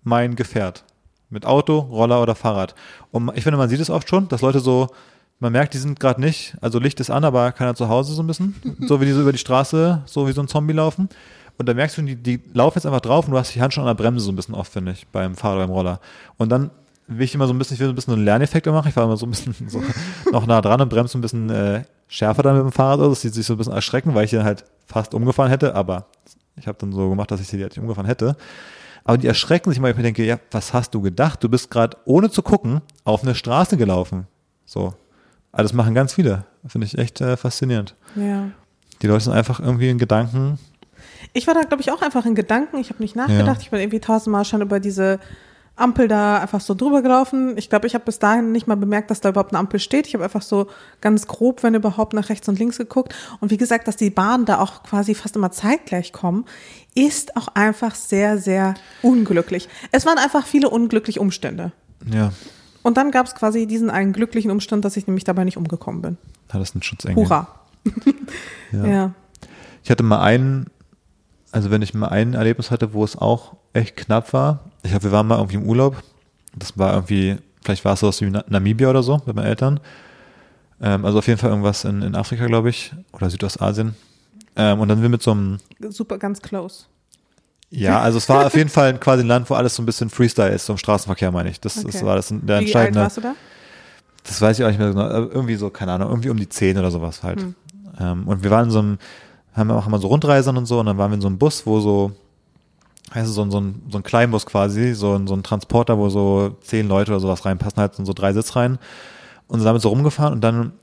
mein 0.04 0.36
Gefährt. 0.36 0.84
Mit 1.30 1.46
Auto, 1.46 1.80
Roller 1.80 2.22
oder 2.22 2.36
Fahrrad. 2.36 2.76
Und 3.12 3.32
ich 3.36 3.44
finde, 3.44 3.58
man 3.58 3.70
sieht 3.70 3.80
es 3.80 3.90
oft 3.90 4.08
schon, 4.10 4.28
dass 4.30 4.42
Leute 4.42 4.60
so, 4.60 4.88
man 5.40 5.52
merkt, 5.52 5.74
die 5.74 5.80
sind 5.80 6.00
gerade 6.00 6.22
nicht, 6.22 6.56
also 6.62 6.80
Licht 6.80 7.00
ist 7.00 7.10
an, 7.10 7.24
aber 7.24 7.52
keiner 7.52 7.76
zu 7.76 7.90
Hause 7.90 8.14
so 8.14 8.24
ein 8.24 8.28
bisschen. 8.28 8.56
So 8.88 9.02
wie 9.02 9.06
die 9.06 9.12
so 9.12 9.22
über 9.22 9.32
die 9.32 9.38
Straße, 9.38 10.04
so 10.06 10.28
wie 10.28 10.32
so 10.32 10.42
ein 10.42 10.48
Zombie 10.48 10.74
laufen. 10.74 11.10
Und 11.58 11.68
dann 11.68 11.76
merkst 11.76 11.98
du, 11.98 12.02
die, 12.02 12.16
die 12.16 12.42
laufen 12.54 12.78
jetzt 12.78 12.86
einfach 12.86 13.02
drauf 13.02 13.26
und 13.26 13.32
du 13.32 13.38
hast 13.38 13.56
die 13.56 13.62
Hand 13.62 13.74
schon 13.74 13.84
an 13.84 13.96
der 13.96 14.02
Bremse 14.02 14.26
so 14.26 14.32
ein 14.32 14.36
bisschen 14.36 14.56
oft, 14.56 14.72
finde 14.72 14.92
ich, 14.92 15.08
beim 15.08 15.36
Fahrrad, 15.36 15.60
beim 15.60 15.70
Roller. 15.70 16.00
Und 16.38 16.50
dann 16.50 16.72
will 17.08 17.24
ich 17.24 17.36
immer 17.36 17.48
so 17.48 17.54
ein 17.54 17.58
bisschen, 17.58 17.76
ich 17.76 17.80
will 17.80 17.88
so 17.88 17.94
ein 17.94 17.96
bisschen 17.96 18.14
einen 18.14 18.26
Lerneffekt 18.26 18.66
machen. 18.66 18.90
Ich 18.90 18.96
war 18.96 19.06
immer 19.06 19.18
so 19.18 19.26
ein 19.26 19.32
bisschen 19.32 19.56
so 19.68 19.82
noch 20.32 20.46
nah 20.48 20.62
dran 20.62 20.82
und 20.82 20.90
bremse 20.90 21.14
so 21.14 21.18
ein 21.18 21.22
bisschen 21.22 21.50
äh, 21.50 21.84
schärfer 22.08 22.44
dann 22.44 22.56
mit 22.56 22.64
dem 22.64 22.72
Fahrrad, 22.72 23.12
dass 23.12 23.22
die 23.22 23.30
sich 23.30 23.46
so 23.46 23.54
ein 23.54 23.58
bisschen 23.58 23.74
erschrecken, 23.74 24.14
weil 24.16 24.26
ich 24.26 24.32
dann 24.32 24.44
halt 24.44 24.66
fast 24.88 25.14
umgefahren 25.14 25.50
hätte, 25.50 25.76
aber 25.76 26.06
ich 26.58 26.68
habe 26.68 26.78
dann 26.80 26.92
so 26.92 27.10
gemacht, 27.10 27.32
dass 27.32 27.42
ich 27.42 27.48
sie 27.48 27.62
halt 27.62 27.72
nicht 27.72 27.80
umgefahren 27.80 28.08
hätte. 28.08 28.36
Aber 29.04 29.18
die 29.18 29.28
erschrecken 29.28 29.70
sich 29.70 29.80
mal, 29.80 29.92
ich 29.92 29.98
mir 29.98 30.04
denke, 30.04 30.26
ja, 30.26 30.40
was 30.52 30.74
hast 30.74 30.94
du 30.96 31.02
gedacht? 31.02 31.44
Du 31.44 31.50
bist 31.50 31.70
gerade 31.70 31.96
ohne 32.06 32.32
zu 32.32 32.42
gucken 32.42 32.82
auf 33.04 33.24
eine 33.24 33.36
Straße 33.36 33.78
gelaufen. 33.78 34.26
So. 34.66 34.96
Aber 35.52 35.64
das 35.64 35.74
machen 35.74 35.94
ganz 35.94 36.14
viele. 36.14 36.46
Finde 36.66 36.88
ich 36.88 36.98
echt 36.98 37.22
äh, 37.22 37.38
faszinierend. 37.38 37.96
ja. 38.16 38.50
Die 39.02 39.08
Leute 39.08 39.26
sind 39.26 39.34
einfach 39.34 39.60
irgendwie 39.60 39.90
in 39.90 39.98
Gedanken. 39.98 40.58
Ich 41.36 41.48
war 41.48 41.54
da, 41.54 41.62
glaube 41.64 41.82
ich, 41.82 41.92
auch 41.92 42.02
einfach 42.02 42.26
in 42.26 42.34
Gedanken. 42.34 42.78
Ich 42.78 42.90
habe 42.90 43.04
nicht 43.04 43.16
nachgedacht. 43.16 43.58
Ja. 43.58 43.62
Ich 43.62 43.70
bin 43.70 43.82
irgendwie 43.82 44.00
tausendmal 44.00 44.46
schon 44.46 44.62
über 44.62 44.80
diese 44.80 45.20
Ampel 45.76 46.08
da 46.08 46.40
einfach 46.40 46.62
so 46.62 46.74
drüber 46.74 47.02
gelaufen. 47.02 47.58
Ich 47.58 47.70
glaube, 47.70 47.88
ich 47.88 47.94
habe 47.94 48.06
bis 48.06 48.20
dahin 48.20 48.54
nicht 48.54 48.68
mal 48.68 48.76
bemerkt, 48.78 49.12
dass 49.12 49.20
da 49.20 49.28
überhaupt 49.30 49.52
eine 49.52 49.60
Ampel 49.60 49.82
steht. 49.82 50.08
Ich 50.08 50.14
habe 50.14 50.24
einfach 50.24 50.42
so 50.42 50.68
ganz 51.02 51.28
grob, 51.28 51.62
wenn 51.64 51.76
überhaupt, 51.76 52.14
nach 52.14 52.30
rechts 52.30 52.48
und 52.48 52.58
links 52.58 52.78
geguckt. 52.78 53.14
Und 53.42 53.52
wie 53.52 53.58
gesagt, 53.58 53.86
dass 53.90 53.98
die 53.98 54.10
Bahnen 54.10 54.46
da 54.46 54.60
auch 54.60 54.84
quasi 54.84 55.14
fast 55.14 55.36
immer 55.36 55.52
zeitgleich 55.52 56.14
kommen, 56.14 56.46
ist 56.96 57.36
auch 57.36 57.50
einfach 57.50 57.94
sehr, 57.96 58.38
sehr 58.38 58.76
unglücklich. 59.02 59.68
Es 59.92 60.06
waren 60.06 60.18
einfach 60.18 60.48
viele 60.48 60.70
unglückliche 60.70 61.20
Umstände. 61.20 61.74
Ja, 62.10 62.32
Und 62.82 62.96
dann 62.96 63.12
gab 63.12 63.26
es 63.26 63.36
quasi 63.36 63.68
diesen 63.68 63.90
einen 63.90 64.14
glücklichen 64.14 64.52
Umstand, 64.52 64.86
dass 64.86 64.96
ich 64.96 65.08
nämlich 65.08 65.26
dabei 65.26 65.44
nicht 65.44 65.58
umgekommen 65.58 66.02
bin. 66.02 66.18
hat 66.48 66.62
das 66.62 66.74
einen 66.74 66.84
Schutzengel. 66.84 67.26
Hurra. 67.26 67.48
Ja. 68.72 68.86
ja. 68.86 69.12
Ich 69.84 69.92
hatte 69.92 70.04
mal 70.04 70.22
einen, 70.22 70.68
also 71.56 71.72
wenn 71.72 71.82
ich 71.82 71.94
mal 71.94 72.10
ein 72.10 72.34
Erlebnis 72.34 72.70
hatte, 72.70 72.94
wo 72.94 73.04
es 73.04 73.18
auch 73.18 73.56
echt 73.74 73.96
knapp 73.96 74.34
war. 74.34 74.60
Ich 74.84 74.92
glaube, 74.92 75.06
wir 75.06 75.12
waren 75.14 75.26
mal 75.28 75.38
irgendwie 75.38 75.56
im 75.56 75.64
Urlaub. 75.64 76.02
Das 76.56 76.78
war 76.78 76.94
irgendwie, 76.94 77.38
vielleicht 77.64 77.86
war 77.86 77.94
es 77.94 78.22
Na- 78.22 78.44
Namibia 78.50 78.90
oder 78.90 79.04
so 79.04 79.22
mit 79.26 79.36
meinen 79.36 79.46
Eltern. 79.48 79.80
Ähm, 80.82 81.06
also 81.06 81.20
auf 81.20 81.28
jeden 81.28 81.40
Fall 81.40 81.50
irgendwas 81.52 81.86
in, 81.86 82.02
in 82.02 82.16
Afrika, 82.16 82.46
glaube 82.48 82.70
ich, 82.70 82.94
oder 83.14 83.30
Südostasien. 83.30 83.96
Ähm, 84.58 84.80
und 84.82 84.90
dann 84.90 84.98
sind 84.98 85.04
wir 85.04 85.10
mit 85.10 85.24
so 85.24 85.32
einem, 85.32 85.58
Super, 85.90 86.18
ganz 86.18 86.42
close. 86.42 86.86
ja, 87.70 88.00
also 88.02 88.18
es 88.18 88.28
war 88.30 88.46
auf 88.48 88.56
jeden 88.56 88.70
Fall 88.70 88.98
quasi 89.00 89.24
ein 89.24 89.28
Land, 89.28 89.50
wo 89.50 89.54
alles 89.56 89.76
so 89.76 89.82
ein 89.82 89.86
bisschen 89.86 90.10
Freestyle 90.10 90.50
ist, 90.54 90.66
so 90.66 90.74
im 90.74 90.78
Straßenverkehr 90.78 91.32
meine 91.32 91.50
ich. 91.50 91.60
Das, 91.62 91.76
das 91.76 91.86
Okay. 91.86 92.06
war 92.06 92.16
das 92.18 92.28
der 92.30 92.40
Wie 92.42 92.52
alt 92.54 92.62
entscheidende. 92.64 93.00
warst 93.02 93.18
du 93.18 93.22
da? 93.22 93.34
Das 94.24 94.42
weiß 94.42 94.60
ich 94.60 94.66
auch 94.66 94.70
nicht 94.70 94.80
mehr 94.80 94.90
genau. 94.90 95.08
Irgendwie 95.10 95.56
so, 95.56 95.70
keine 95.70 95.94
Ahnung, 95.94 96.10
irgendwie 96.10 96.30
um 96.30 96.38
die 96.38 96.50
10 96.50 96.78
oder 96.78 96.92
sowas 96.92 97.24
halt. 97.24 97.42
Hm. 97.42 97.56
Ähm, 98.00 98.28
und 98.28 98.44
wir 98.44 98.52
waren 98.52 98.66
in 98.66 98.72
so 98.72 98.80
einem, 98.80 98.98
haben 99.56 99.72
auch 99.72 99.88
immer 99.88 100.00
so 100.00 100.08
Rundreisern 100.08 100.58
und 100.58 100.66
so, 100.66 100.80
und 100.80 100.86
dann 100.86 100.98
waren 100.98 101.12
wir 101.12 101.16
in 101.16 101.22
so 101.22 101.28
einem 101.28 101.38
Bus, 101.38 101.66
wo 101.66 101.80
so, 101.80 102.12
heißt 103.14 103.28
es 103.28 103.36
so 103.36 103.50
so 103.50 103.60
ein, 103.60 103.82
so 103.90 103.98
ein 103.98 104.04
Kleinbus 104.04 104.46
quasi, 104.46 104.94
so 104.94 105.16
ein, 105.16 105.28
so 105.28 105.34
ein 105.34 105.44
Transporter, 105.44 105.98
wo 105.98 106.10
so 106.10 106.56
zehn 106.62 106.88
Leute 106.88 107.12
oder 107.12 107.20
sowas 107.20 107.46
reinpassen, 107.46 107.80
halt 107.80 107.96
so 107.96 108.14
drei 108.14 108.34
Sitzreihen. 108.34 108.80
Und 109.48 109.60
sind 109.60 109.66
damit 109.66 109.82
so 109.82 109.90
rumgefahren 109.90 110.34
und 110.34 110.42
dann 110.42 110.74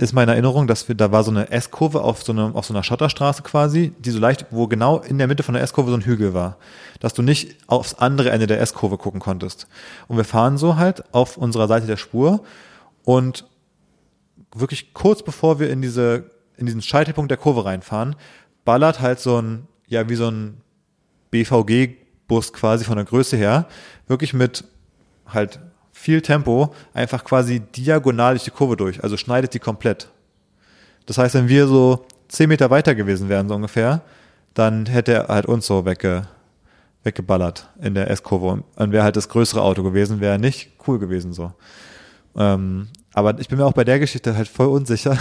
ist 0.00 0.14
meine 0.14 0.32
Erinnerung, 0.32 0.66
dass 0.66 0.88
wir, 0.88 0.94
da 0.94 1.12
war 1.12 1.22
so 1.22 1.30
eine 1.30 1.50
S-Kurve 1.50 2.02
auf 2.02 2.22
so, 2.22 2.32
eine, 2.32 2.54
auf 2.54 2.64
so 2.64 2.72
einer 2.72 2.82
Schotterstraße 2.82 3.42
quasi, 3.42 3.92
die 3.98 4.10
so 4.10 4.18
leicht, 4.18 4.46
wo 4.50 4.66
genau 4.66 4.98
in 4.98 5.18
der 5.18 5.26
Mitte 5.26 5.42
von 5.42 5.52
der 5.52 5.62
S-Kurve 5.62 5.90
so 5.90 5.96
ein 5.96 6.04
Hügel 6.04 6.32
war, 6.32 6.56
dass 7.00 7.12
du 7.12 7.20
nicht 7.20 7.56
aufs 7.66 7.94
andere 7.94 8.30
Ende 8.30 8.46
der 8.46 8.60
S-Kurve 8.62 8.96
gucken 8.96 9.20
konntest. 9.20 9.66
Und 10.08 10.16
wir 10.16 10.24
fahren 10.24 10.56
so 10.56 10.76
halt 10.76 11.04
auf 11.14 11.36
unserer 11.36 11.68
Seite 11.68 11.86
der 11.86 11.98
Spur 11.98 12.40
und 13.04 13.44
wirklich 14.54 14.94
kurz 14.94 15.22
bevor 15.22 15.60
wir 15.60 15.70
in 15.70 15.82
diese, 15.82 16.30
in 16.60 16.66
diesen 16.66 16.82
Scheitelpunkt 16.82 17.30
der 17.30 17.38
Kurve 17.38 17.64
reinfahren, 17.64 18.14
ballert 18.64 19.00
halt 19.00 19.18
so 19.18 19.40
ein, 19.40 19.66
ja, 19.88 20.08
wie 20.08 20.14
so 20.14 20.30
ein 20.30 20.60
BVG-Bus 21.30 22.52
quasi 22.52 22.84
von 22.84 22.96
der 22.96 23.06
Größe 23.06 23.36
her, 23.36 23.66
wirklich 24.06 24.34
mit 24.34 24.64
halt 25.26 25.58
viel 25.92 26.20
Tempo 26.20 26.74
einfach 26.92 27.24
quasi 27.24 27.60
diagonal 27.60 28.34
durch 28.34 28.44
die 28.44 28.50
Kurve 28.50 28.76
durch, 28.76 29.02
also 29.02 29.16
schneidet 29.16 29.54
die 29.54 29.58
komplett. 29.58 30.10
Das 31.06 31.18
heißt, 31.18 31.34
wenn 31.34 31.48
wir 31.48 31.66
so 31.66 32.06
zehn 32.28 32.48
Meter 32.48 32.70
weiter 32.70 32.94
gewesen 32.94 33.28
wären, 33.28 33.48
so 33.48 33.54
ungefähr, 33.54 34.02
dann 34.54 34.86
hätte 34.86 35.14
er 35.14 35.28
halt 35.28 35.46
uns 35.46 35.66
so 35.66 35.84
wegge, 35.84 36.28
weggeballert 37.04 37.68
in 37.80 37.94
der 37.94 38.10
S-Kurve. 38.10 38.62
Und 38.76 38.92
wäre 38.92 39.04
halt 39.04 39.16
das 39.16 39.28
größere 39.28 39.62
Auto 39.62 39.82
gewesen, 39.82 40.20
wäre 40.20 40.38
nicht 40.38 40.72
cool 40.86 40.98
gewesen 40.98 41.32
so. 41.32 41.52
Ähm, 42.36 42.88
aber 43.12 43.38
ich 43.40 43.48
bin 43.48 43.58
mir 43.58 43.64
auch 43.64 43.72
bei 43.72 43.84
der 43.84 43.98
Geschichte 43.98 44.36
halt 44.36 44.48
voll 44.48 44.68
unsicher, 44.68 45.16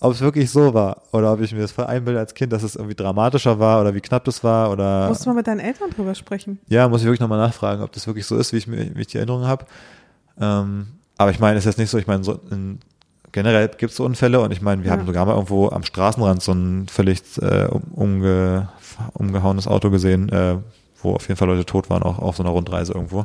ob 0.00 0.12
es 0.12 0.20
wirklich 0.20 0.50
so 0.50 0.74
war 0.74 1.02
oder 1.12 1.32
ob 1.32 1.40
ich 1.40 1.52
mir 1.52 1.60
das 1.60 1.72
voll 1.72 1.86
einbilde 1.86 2.18
als 2.20 2.34
Kind, 2.34 2.52
dass 2.52 2.62
es 2.62 2.76
irgendwie 2.76 2.94
dramatischer 2.94 3.58
war 3.58 3.80
oder 3.80 3.94
wie 3.94 4.00
knapp 4.00 4.24
das 4.24 4.42
war 4.44 4.70
oder. 4.70 5.08
Musst 5.08 5.24
du 5.24 5.30
mal 5.30 5.36
mit 5.36 5.46
deinen 5.46 5.60
Eltern 5.60 5.90
drüber 5.90 6.14
sprechen. 6.14 6.58
Ja, 6.68 6.88
muss 6.88 7.00
ich 7.00 7.06
wirklich 7.06 7.20
nochmal 7.20 7.38
nachfragen, 7.38 7.82
ob 7.82 7.92
das 7.92 8.06
wirklich 8.06 8.26
so 8.26 8.36
ist, 8.36 8.52
wie 8.52 8.56
ich, 8.58 8.66
mir, 8.66 8.94
wie 8.94 9.00
ich 9.00 9.06
die 9.08 9.16
Erinnerung 9.18 9.46
habe. 9.46 9.64
Ähm, 10.40 10.86
aber 11.18 11.30
ich 11.30 11.38
meine, 11.40 11.58
es 11.58 11.64
ist 11.64 11.72
jetzt 11.72 11.78
nicht 11.78 11.90
so, 11.90 11.98
ich 11.98 12.06
meine, 12.06 12.22
so 12.24 12.38
in, 12.50 12.78
generell 13.32 13.68
gibt 13.68 13.90
es 13.90 13.96
so 13.96 14.04
Unfälle 14.04 14.40
und 14.40 14.52
ich 14.52 14.60
meine, 14.62 14.82
wir 14.82 14.90
Ja. 14.90 14.96
haben 14.96 15.06
sogar 15.06 15.24
mal 15.26 15.32
irgendwo 15.34 15.68
am 15.70 15.82
Straßenrand 15.82 16.42
so 16.42 16.52
ein 16.52 16.86
völlig 16.88 17.22
äh, 17.40 17.66
um- 17.66 17.82
umge, 17.92 18.68
umgehauenes 19.14 19.66
Auto 19.66 19.90
gesehen, 19.90 20.28
äh, 20.30 20.56
wo 21.02 21.14
auf 21.14 21.28
jeden 21.28 21.36
Fall 21.38 21.48
Leute 21.48 21.64
tot 21.64 21.88
waren, 21.90 22.02
auch 22.02 22.18
auf 22.18 22.36
so 22.36 22.42
einer 22.42 22.52
Rundreise 22.52 22.92
irgendwo. 22.92 23.24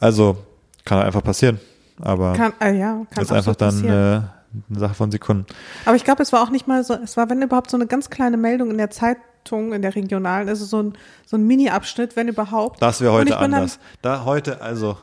Also 0.00 0.36
kann 0.84 0.98
halt 0.98 1.06
einfach 1.06 1.22
passieren. 1.22 1.60
Aber 2.00 2.32
Kann, 2.32 2.52
äh, 2.60 2.76
ja, 2.78 3.02
kann 3.10 3.22
ist 3.22 3.30
einfach 3.32 3.54
dann 3.54 3.84
äh, 3.84 4.20
eine 4.68 4.78
Sache 4.78 4.94
von 4.94 5.10
Sekunden. 5.10 5.46
Aber 5.84 5.96
ich 5.96 6.04
glaube, 6.04 6.22
es 6.22 6.32
war 6.32 6.42
auch 6.42 6.50
nicht 6.50 6.66
mal 6.66 6.84
so, 6.84 6.94
es 6.94 7.16
war, 7.16 7.30
wenn 7.30 7.42
überhaupt, 7.42 7.70
so 7.70 7.76
eine 7.76 7.86
ganz 7.86 8.10
kleine 8.10 8.36
Meldung 8.36 8.70
in 8.70 8.78
der 8.78 8.90
Zeitung, 8.90 9.72
in 9.72 9.82
der 9.82 9.94
regionalen, 9.94 10.48
also 10.48 10.64
so 10.64 10.82
ein, 10.82 10.92
so 11.26 11.36
ein 11.36 11.46
Mini-Abschnitt, 11.46 12.16
wenn 12.16 12.28
überhaupt. 12.28 12.80
Das 12.82 13.00
wäre 13.00 13.12
heute 13.12 13.38
anders. 13.38 13.78
Da 14.02 14.24
heute 14.24 14.60
also 14.60 14.96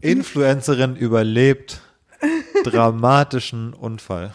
Influencerin 0.00 0.96
überlebt 0.96 1.80
dramatischen 2.64 3.72
Unfall. 3.72 4.32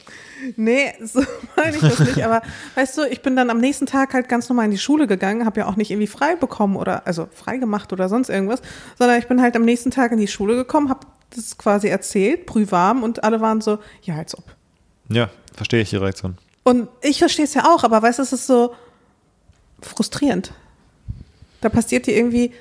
Nee, 0.55 0.93
so 1.03 1.24
meine 1.55 1.76
ich 1.76 1.82
das 1.82 1.99
nicht. 1.99 2.24
Aber 2.24 2.41
weißt 2.76 2.97
du, 2.97 3.03
ich 3.03 3.22
bin 3.22 3.36
dann 3.36 3.49
am 3.49 3.59
nächsten 3.59 3.86
Tag 3.86 4.13
halt 4.13 4.30
ganz 4.30 4.49
normal 4.49 4.66
in 4.66 4.72
die 4.72 4.78
Schule 4.78 5.07
gegangen, 5.07 5.45
habe 5.45 5.61
ja 5.61 5.68
auch 5.68 5.76
nicht 5.76 5.91
irgendwie 5.91 6.07
frei 6.07 6.36
bekommen 6.36 6.76
oder, 6.76 7.05
also 7.07 7.28
frei 7.32 7.57
gemacht 7.57 7.93
oder 7.93 8.09
sonst 8.09 8.30
irgendwas, 8.30 8.61
sondern 8.97 9.20
ich 9.20 9.28
bin 9.28 9.41
halt 9.41 9.55
am 9.55 9.63
nächsten 9.63 9.91
Tag 9.91 10.11
in 10.11 10.18
die 10.18 10.28
Schule 10.28 10.55
gekommen, 10.55 10.89
habe 10.89 11.05
das 11.36 11.57
quasi 11.57 11.88
erzählt, 11.88 12.45
prühwarm 12.45 13.03
und 13.03 13.23
alle 13.23 13.41
waren 13.41 13.61
so, 13.61 13.79
ja, 14.03 14.15
als 14.15 14.38
ob. 14.38 14.43
Ja, 15.09 15.29
verstehe 15.53 15.81
ich 15.81 15.89
die 15.89 15.97
Reaktion. 15.97 16.38
Und 16.63 16.88
ich 17.01 17.19
verstehe 17.19 17.45
es 17.45 17.53
ja 17.53 17.65
auch, 17.65 17.83
aber 17.83 18.01
weißt 18.01 18.19
du, 18.19 18.23
es 18.23 18.33
ist 18.33 18.47
so 18.47 18.73
frustrierend. 19.81 20.51
Da 21.61 21.69
passiert 21.69 22.07
dir 22.07 22.15
irgendwie 22.15 22.51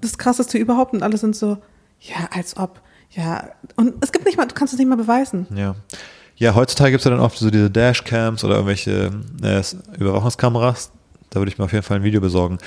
das 0.00 0.18
Krasseste 0.18 0.58
überhaupt 0.58 0.94
und 0.94 1.02
alle 1.02 1.16
sind 1.16 1.36
so, 1.36 1.58
ja, 2.00 2.28
als 2.30 2.56
ob. 2.56 2.80
Ja, 3.10 3.50
und 3.76 4.02
es 4.02 4.12
gibt 4.12 4.24
nicht 4.24 4.38
mal, 4.38 4.46
du 4.46 4.54
kannst 4.54 4.72
es 4.72 4.78
nicht 4.78 4.88
mal 4.88 4.96
beweisen. 4.96 5.46
Ja. 5.54 5.74
Ja, 6.36 6.54
heutzutage 6.54 6.92
gibt's 6.92 7.04
ja 7.04 7.10
dann 7.10 7.20
oft 7.20 7.38
so 7.38 7.50
diese 7.50 7.70
Dashcams 7.70 8.42
oder 8.42 8.54
irgendwelche 8.54 9.12
äh, 9.42 9.62
Überwachungskameras. 9.98 10.90
Da 11.30 11.40
würde 11.40 11.52
ich 11.52 11.58
mir 11.58 11.66
auf 11.66 11.72
jeden 11.72 11.84
Fall 11.84 11.98
ein 11.98 12.04
Video 12.04 12.20
besorgen. 12.20 12.58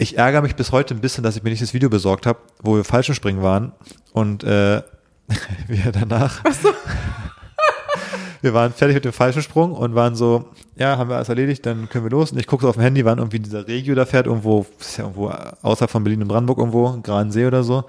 Ich 0.00 0.16
ärgere 0.16 0.40
mich 0.40 0.56
bis 0.56 0.72
heute 0.72 0.94
ein 0.94 1.02
bisschen, 1.02 1.22
dass 1.22 1.36
ich 1.36 1.42
mir 1.42 1.50
nicht 1.50 1.60
das 1.60 1.74
Video 1.74 1.90
besorgt 1.90 2.24
habe, 2.24 2.38
wo 2.62 2.74
wir 2.74 2.84
Fallschirmspringen 2.84 3.42
waren 3.42 3.72
und 4.14 4.42
äh, 4.44 4.80
wir 5.68 5.92
danach 5.92 6.42
wir 8.40 8.54
waren 8.54 8.72
fertig 8.72 8.94
mit 8.94 9.04
dem 9.04 9.12
Fallschirmsprung 9.12 9.72
und 9.72 9.94
waren 9.94 10.14
so, 10.14 10.48
ja, 10.76 10.96
haben 10.96 11.10
wir 11.10 11.16
alles 11.16 11.28
erledigt, 11.28 11.66
dann 11.66 11.90
können 11.90 12.06
wir 12.06 12.10
los. 12.10 12.32
Und 12.32 12.38
ich 12.38 12.46
gucke 12.46 12.62
so 12.62 12.70
auf 12.70 12.76
dem 12.76 12.82
Handy, 12.82 13.04
wann 13.04 13.18
irgendwie 13.18 13.40
dieser 13.40 13.68
Regio 13.68 13.94
da 13.94 14.06
fährt, 14.06 14.24
irgendwo, 14.24 14.64
ist 14.80 14.96
ja 14.96 15.04
irgendwo 15.04 15.34
außerhalb 15.60 15.90
von 15.90 16.02
Berlin 16.02 16.22
und 16.22 16.28
Brandenburg 16.28 16.60
irgendwo, 16.60 16.98
Gransee 17.02 17.46
oder 17.46 17.62
so. 17.62 17.84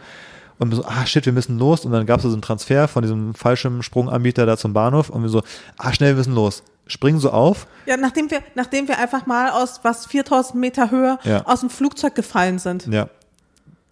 Und 0.59 0.69
wir 0.69 0.75
so, 0.75 0.83
ah 0.83 1.05
shit, 1.05 1.25
wir 1.25 1.31
müssen 1.31 1.57
los. 1.57 1.85
Und 1.85 1.93
dann 1.93 2.05
gab 2.05 2.17
es 2.17 2.23
so 2.23 2.29
einen 2.33 2.41
Transfer 2.41 2.89
von 2.89 3.03
diesem 3.03 3.33
Fallschirmsprunganbieter 3.35 4.45
da 4.45 4.57
zum 4.57 4.73
Bahnhof. 4.73 5.09
Und 5.09 5.21
wir 5.21 5.29
so, 5.29 5.43
ah 5.77 5.93
schnell, 5.93 6.09
wir 6.09 6.17
müssen 6.17 6.35
los. 6.35 6.61
Springen 6.91 7.19
so 7.19 7.31
auf. 7.31 7.67
Ja, 7.85 7.95
nachdem 7.95 8.29
wir, 8.29 8.43
nachdem 8.55 8.87
wir 8.87 8.97
einfach 8.97 9.25
mal 9.25 9.51
aus 9.51 9.79
was 9.83 10.05
4000 10.07 10.55
Meter 10.59 10.91
Höhe 10.91 11.17
Ja. 11.23 11.45
aus 11.45 11.61
dem 11.61 11.69
Flugzeug 11.69 12.15
gefallen 12.15 12.59
sind. 12.59 12.87
Ja. 12.87 13.07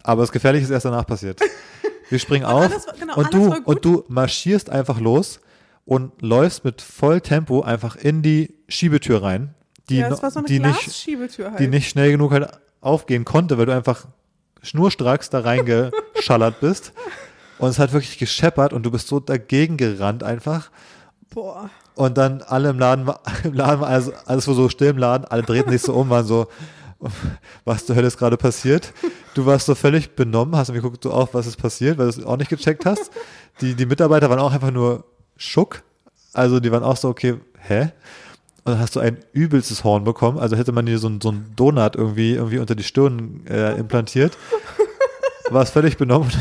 Aber 0.03 0.21
das 0.21 0.31
Gefährliche 0.31 0.65
ist 0.65 0.69
erst 0.71 0.85
danach 0.85 1.05
passiert. 1.05 1.39
Wir 2.09 2.17
springen 2.17 2.43
auf 2.43 2.63
alles 2.63 2.87
genau, 2.99 3.15
und, 3.17 3.33
du, 3.33 3.53
und 3.65 3.85
du 3.85 4.03
marschierst 4.07 4.71
einfach 4.71 4.99
los 4.99 5.39
und 5.85 6.23
läufst 6.23 6.65
mit 6.65 6.81
Volltempo 6.81 7.61
einfach 7.61 7.95
in 7.95 8.23
die 8.23 8.55
Schiebetür 8.67 9.21
rein, 9.21 9.53
die, 9.89 9.97
ja, 9.97 10.15
so 10.15 10.41
die, 10.41 10.59
nicht, 10.59 11.07
halt. 11.07 11.59
die 11.59 11.67
nicht 11.67 11.87
schnell 11.89 12.11
genug 12.11 12.31
halt 12.31 12.49
aufgehen 12.81 13.25
konnte, 13.25 13.59
weil 13.59 13.67
du 13.67 13.75
einfach 13.75 14.07
schnurstracks 14.63 15.29
da 15.29 15.41
reingeschallert 15.41 16.59
bist. 16.59 16.93
Und 17.59 17.69
es 17.69 17.77
hat 17.77 17.91
wirklich 17.91 18.17
gescheppert 18.17 18.71
und 18.71 18.83
du 18.83 18.91
bist 18.91 19.09
so 19.09 19.19
dagegen 19.19 19.75
gerannt 19.75 20.23
einfach. 20.23 20.71
Boah. 21.29 21.69
Und 21.99 22.17
dann 22.17 22.41
alle 22.43 22.69
im 22.69 22.79
Laden, 22.79 23.11
im 23.43 23.53
Laden 23.53 23.83
alles, 23.83 24.09
alles 24.25 24.47
war 24.47 24.55
so 24.55 24.69
still 24.69 24.91
im 24.91 24.97
Laden, 24.97 25.25
alle 25.25 25.43
drehten 25.43 25.69
sich 25.69 25.81
so 25.81 25.93
um, 25.93 26.09
waren 26.09 26.25
so, 26.25 26.47
was 27.65 27.85
zur 27.85 27.97
Hölle 27.97 28.07
ist 28.07 28.17
gerade 28.17 28.37
passiert? 28.37 28.93
Du 29.33 29.45
warst 29.45 29.65
so 29.65 29.75
völlig 29.75 30.15
benommen, 30.15 30.55
hast 30.55 30.69
mir 30.69 30.75
geguckt, 30.75 31.03
so 31.03 31.11
auf, 31.11 31.33
was 31.33 31.45
ist 31.45 31.57
passiert, 31.57 31.97
weil 31.97 32.09
du 32.09 32.17
es 32.17 32.25
auch 32.25 32.37
nicht 32.37 32.47
gecheckt 32.47 32.85
hast. 32.85 33.11
Die, 33.59 33.75
die 33.75 33.85
Mitarbeiter 33.85 34.29
waren 34.29 34.39
auch 34.39 34.53
einfach 34.53 34.71
nur 34.71 35.03
schock. 35.35 35.83
Also 36.31 36.61
die 36.61 36.71
waren 36.71 36.83
auch 36.83 36.95
so, 36.95 37.09
okay, 37.09 37.35
hä? 37.67 37.91
Und 38.63 38.75
dann 38.75 38.79
hast 38.79 38.95
du 38.95 39.01
ein 39.01 39.17
übelstes 39.33 39.83
Horn 39.83 40.05
bekommen. 40.05 40.39
Also 40.39 40.55
hätte 40.55 40.71
man 40.71 40.85
dir 40.85 40.99
so 40.99 41.11
so 41.21 41.33
ein 41.33 41.51
Donut 41.57 41.97
irgendwie, 41.97 42.35
irgendwie 42.35 42.59
unter 42.59 42.75
die 42.75 42.83
Stirn 42.83 43.45
äh, 43.45 43.77
implantiert. 43.77 44.37
Warst 45.49 45.73
völlig 45.73 45.97
benommen. 45.97 46.31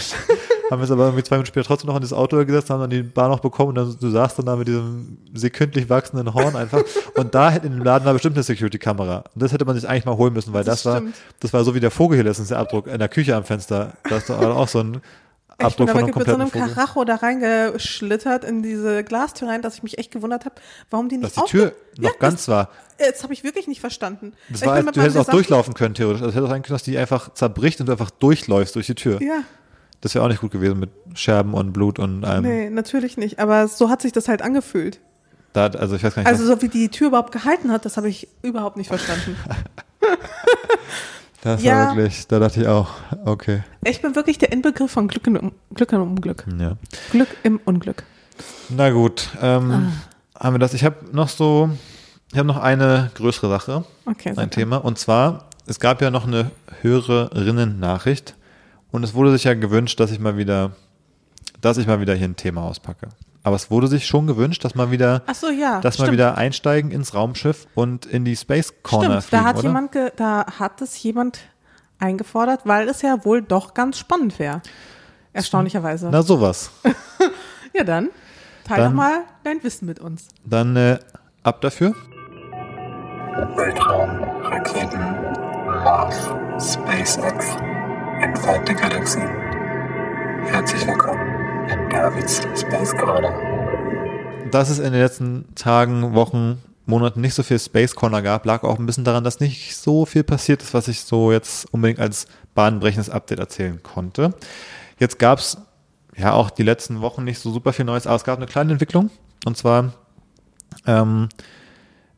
Haben 0.70 0.80
wir 0.80 0.84
es 0.84 0.90
aber 0.90 1.04
irgendwie 1.04 1.24
zwei 1.24 1.36
Minuten 1.36 1.48
später 1.48 1.66
trotzdem 1.66 1.88
noch 1.88 1.96
in 1.96 2.02
das 2.02 2.12
Auto 2.12 2.44
gesetzt, 2.44 2.68
haben 2.70 2.80
dann 2.80 2.90
die 2.90 3.02
Bar 3.02 3.28
noch 3.28 3.40
bekommen 3.40 3.70
und 3.70 3.74
dann, 3.76 3.96
du 3.98 4.10
saßt 4.10 4.38
dann 4.38 4.46
da 4.46 4.56
mit 4.56 4.68
diesem 4.68 5.18
sekündlich 5.32 5.88
wachsenden 5.88 6.34
Horn 6.34 6.56
einfach. 6.56 6.82
Und 7.16 7.34
da 7.34 7.50
hätte 7.50 7.66
in 7.66 7.74
dem 7.74 7.82
Laden 7.82 8.04
war 8.04 8.12
bestimmt 8.12 8.36
eine 8.36 8.42
Security-Kamera. 8.42 9.24
Und 9.34 9.42
das 9.42 9.52
hätte 9.52 9.64
man 9.64 9.74
sich 9.76 9.88
eigentlich 9.88 10.04
mal 10.04 10.16
holen 10.16 10.32
müssen, 10.32 10.52
weil 10.52 10.64
das, 10.64 10.82
Das 10.82 10.94
war, 10.94 11.02
das 11.40 11.52
war 11.52 11.64
so 11.64 11.74
wie 11.74 11.80
der 11.80 11.90
Vogel 11.90 12.16
hier 12.16 12.24
letztens, 12.24 12.48
der 12.48 12.58
Abdruck 12.58 12.86
in 12.86 12.98
der 12.98 13.08
Küche 13.08 13.34
am 13.34 13.44
Fenster. 13.44 13.94
Da 14.08 14.16
ist 14.18 14.28
doch 14.28 14.38
auch 14.40 14.68
so 14.68 14.80
ein 14.80 14.94
Ich 14.94 15.56
bin 15.56 15.66
Abdruck 15.66 15.90
aber 15.90 16.02
mit 16.02 16.14
so 16.14 16.34
einem 16.34 16.50
Vogel. 16.50 16.68
Karacho 16.68 17.04
da 17.04 17.16
reingeschlittert 17.16 18.44
in 18.44 18.62
diese 18.62 19.02
Glastür 19.04 19.48
rein, 19.48 19.62
dass 19.62 19.76
ich 19.76 19.82
mich 19.82 19.98
echt 19.98 20.10
gewundert 20.10 20.44
habe, 20.44 20.56
warum 20.90 21.08
die 21.08 21.16
nicht 21.16 21.36
Dass 21.36 21.44
die 21.44 21.50
Tür 21.50 21.72
noch 21.96 22.10
ja, 22.10 22.16
ganz 22.18 22.46
war. 22.46 22.68
Das, 22.98 23.08
jetzt 23.08 23.22
habe 23.22 23.32
ich 23.32 23.42
wirklich 23.42 23.66
nicht 23.68 23.80
verstanden. 23.80 24.34
Das 24.50 24.60
Ich 24.60 24.66
war, 24.66 24.82
mit 24.82 24.96
du 24.96 25.00
hättest 25.00 25.18
auch 25.18 25.28
durchlaufen 25.30 25.74
können, 25.74 25.94
theoretisch. 25.94 26.20
Also 26.20 26.30
es 26.30 26.36
hätte 26.36 26.46
auch 26.46 26.50
sein 26.50 26.62
können, 26.62 26.74
dass 26.74 26.82
die 26.82 26.98
einfach 26.98 27.32
zerbricht 27.32 27.80
und 27.80 27.86
du 27.86 27.92
einfach 27.92 28.10
durchläufst 28.10 28.74
durch 28.76 28.86
die 28.86 28.94
Tür. 28.94 29.20
Ja, 29.22 29.42
Das 30.00 30.14
wäre 30.14 30.24
auch 30.24 30.28
nicht 30.28 30.40
gut 30.40 30.52
gewesen 30.52 30.78
mit 30.78 30.90
Scherben 31.14 31.54
und 31.54 31.72
Blut 31.72 31.98
und 31.98 32.24
allem. 32.24 32.44
nee, 32.44 32.70
natürlich 32.70 33.16
nicht. 33.16 33.38
Aber 33.40 33.66
so 33.68 33.90
hat 33.90 34.00
sich 34.02 34.12
das 34.12 34.28
halt 34.28 34.42
angefühlt. 34.42 35.00
Da, 35.54 35.64
hat- 35.64 35.76
also 35.76 35.96
ich 35.96 36.04
weiß 36.04 36.14
gar 36.14 36.22
nicht, 36.22 36.28
Also 36.30 36.46
so 36.46 36.62
wie 36.62 36.68
die 36.68 36.88
Tür 36.88 37.08
überhaupt 37.08 37.32
gehalten 37.32 37.72
hat, 37.72 37.84
das 37.84 37.96
habe 37.96 38.08
ich 38.08 38.28
überhaupt 38.42 38.76
nicht 38.76 38.88
verstanden. 38.88 39.36
das 41.42 41.62
ja. 41.62 41.88
war 41.88 41.96
wirklich, 41.96 42.26
da 42.26 42.38
dachte 42.38 42.60
ich 42.60 42.66
auch, 42.68 42.88
okay. 43.24 43.62
Ich 43.84 44.02
bin 44.02 44.14
wirklich 44.16 44.38
der 44.38 44.52
Inbegriff 44.52 44.90
von 44.90 45.08
Glück 45.08 45.26
im, 45.26 45.52
Glück 45.74 45.92
im 45.92 46.02
Unglück. 46.02 46.44
Ja. 46.58 46.72
Glück 47.10 47.28
im 47.42 47.60
Unglück. 47.64 48.02
Na 48.68 48.90
gut, 48.90 49.28
ähm, 49.40 49.92
Ah. 50.36 50.44
haben 50.44 50.54
wir 50.54 50.58
das. 50.58 50.74
Ich 50.74 50.84
habe 50.84 50.96
noch 51.12 51.28
so, 51.28 51.70
ich 52.32 52.38
habe 52.38 52.46
noch 52.46 52.58
eine 52.58 53.10
größere 53.14 53.48
Sache, 53.48 53.84
Okay, 54.06 54.30
ein 54.30 54.34
super. 54.34 54.50
Thema. 54.50 54.76
Und 54.76 54.98
zwar, 54.98 55.48
es 55.66 55.80
gab 55.80 56.02
ja 56.02 56.10
noch 56.10 56.26
eine 56.26 56.50
Hörerinnen-Nachricht 56.82 58.34
und 58.90 59.02
es 59.04 59.14
wurde 59.14 59.32
sich 59.32 59.44
ja 59.44 59.54
gewünscht, 59.54 59.98
dass 60.00 60.10
ich 60.10 60.18
mal 60.20 60.36
wieder, 60.36 60.72
dass 61.60 61.76
ich 61.78 61.86
mal 61.86 62.00
wieder 62.00 62.14
hier 62.14 62.28
ein 62.28 62.36
Thema 62.36 62.62
auspacke. 62.62 63.08
Aber 63.44 63.56
es 63.56 63.70
wurde 63.70 63.86
sich 63.86 64.06
schon 64.06 64.26
gewünscht, 64.26 64.64
dass 64.64 64.74
mal 64.74 64.90
wieder, 64.90 65.22
Ach 65.26 65.34
so, 65.34 65.48
ja. 65.50 65.80
dass 65.80 65.98
mal 65.98 66.12
wieder 66.12 66.36
einsteigen 66.36 66.90
ins 66.90 67.14
Raumschiff 67.14 67.66
und 67.74 68.04
in 68.04 68.24
die 68.24 68.36
Space 68.36 68.74
Corner 68.82 69.20
Stimmt, 69.20 69.24
fliegen, 69.24 69.42
da 69.44 69.48
hat 69.48 69.56
oder? 69.56 69.68
jemand, 69.68 69.92
ge, 69.92 70.10
da 70.16 70.46
hat 70.58 70.82
es 70.82 71.02
jemand 71.02 71.38
eingefordert, 71.98 72.62
weil 72.64 72.88
es 72.88 73.00
ja 73.02 73.24
wohl 73.24 73.40
doch 73.42 73.74
ganz 73.74 73.98
spannend 73.98 74.38
wäre. 74.38 74.60
Erstaunlicherweise. 75.32 76.08
Na 76.10 76.22
sowas. 76.22 76.70
Ja, 77.74 77.84
dann 77.84 78.08
teil 78.64 78.78
Dann- 78.78 78.92
doch 78.92 78.96
mal 78.96 79.20
dein 79.44 79.62
Wissen 79.62 79.84
mit 79.86 80.00
uns. 80.00 80.28
Dann 80.44 80.74
äh, 80.74 80.98
ab 81.44 81.60
dafür. 81.60 81.94
Weltraum, 83.56 84.22
Raketen, 84.42 85.00
Mars, 85.84 86.16
SpaceX, 86.58 87.46
entfernte 88.20 88.74
Galaxien. 88.74 89.28
Herzlich 90.46 90.84
willkommen 90.86 91.68
in 91.68 91.88
Davids 91.88 92.40
Space 92.56 92.92
Corner. 92.96 93.32
Dass 94.50 94.70
es 94.70 94.78
in 94.78 94.92
den 94.92 95.00
letzten 95.00 95.54
Tagen, 95.54 96.14
Wochen, 96.14 96.60
Monaten 96.86 97.20
nicht 97.20 97.34
so 97.34 97.42
viel 97.44 97.58
Space 97.60 97.94
Corner 97.94 98.22
gab, 98.22 98.44
lag 98.44 98.64
auch 98.64 98.78
ein 98.78 98.86
bisschen 98.86 99.04
daran, 99.04 99.22
dass 99.22 99.40
nicht 99.40 99.76
so 99.76 100.04
viel 100.04 100.24
passiert 100.24 100.62
ist, 100.62 100.74
was 100.74 100.88
ich 100.88 101.02
so 101.02 101.30
jetzt 101.30 101.72
unbedingt 101.72 102.00
als 102.00 102.26
bahnbrechendes 102.54 103.10
Update 103.10 103.38
erzählen 103.38 103.80
konnte. 103.82 104.34
Jetzt 104.98 105.20
gab 105.20 105.38
es 105.38 105.58
ja 106.16 106.32
auch 106.32 106.50
die 106.50 106.64
letzten 106.64 107.00
Wochen 107.00 107.22
nicht 107.22 107.38
so 107.38 107.52
super 107.52 107.72
viel 107.72 107.84
Neues, 107.84 108.06
aber 108.06 108.16
es 108.16 108.24
gab 108.24 108.38
eine 108.38 108.46
kleine 108.46 108.72
Entwicklung. 108.72 109.10
Und 109.44 109.56
zwar 109.56 109.92
ähm, 110.86 111.28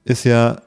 ist 0.04 0.24
ja 0.24 0.62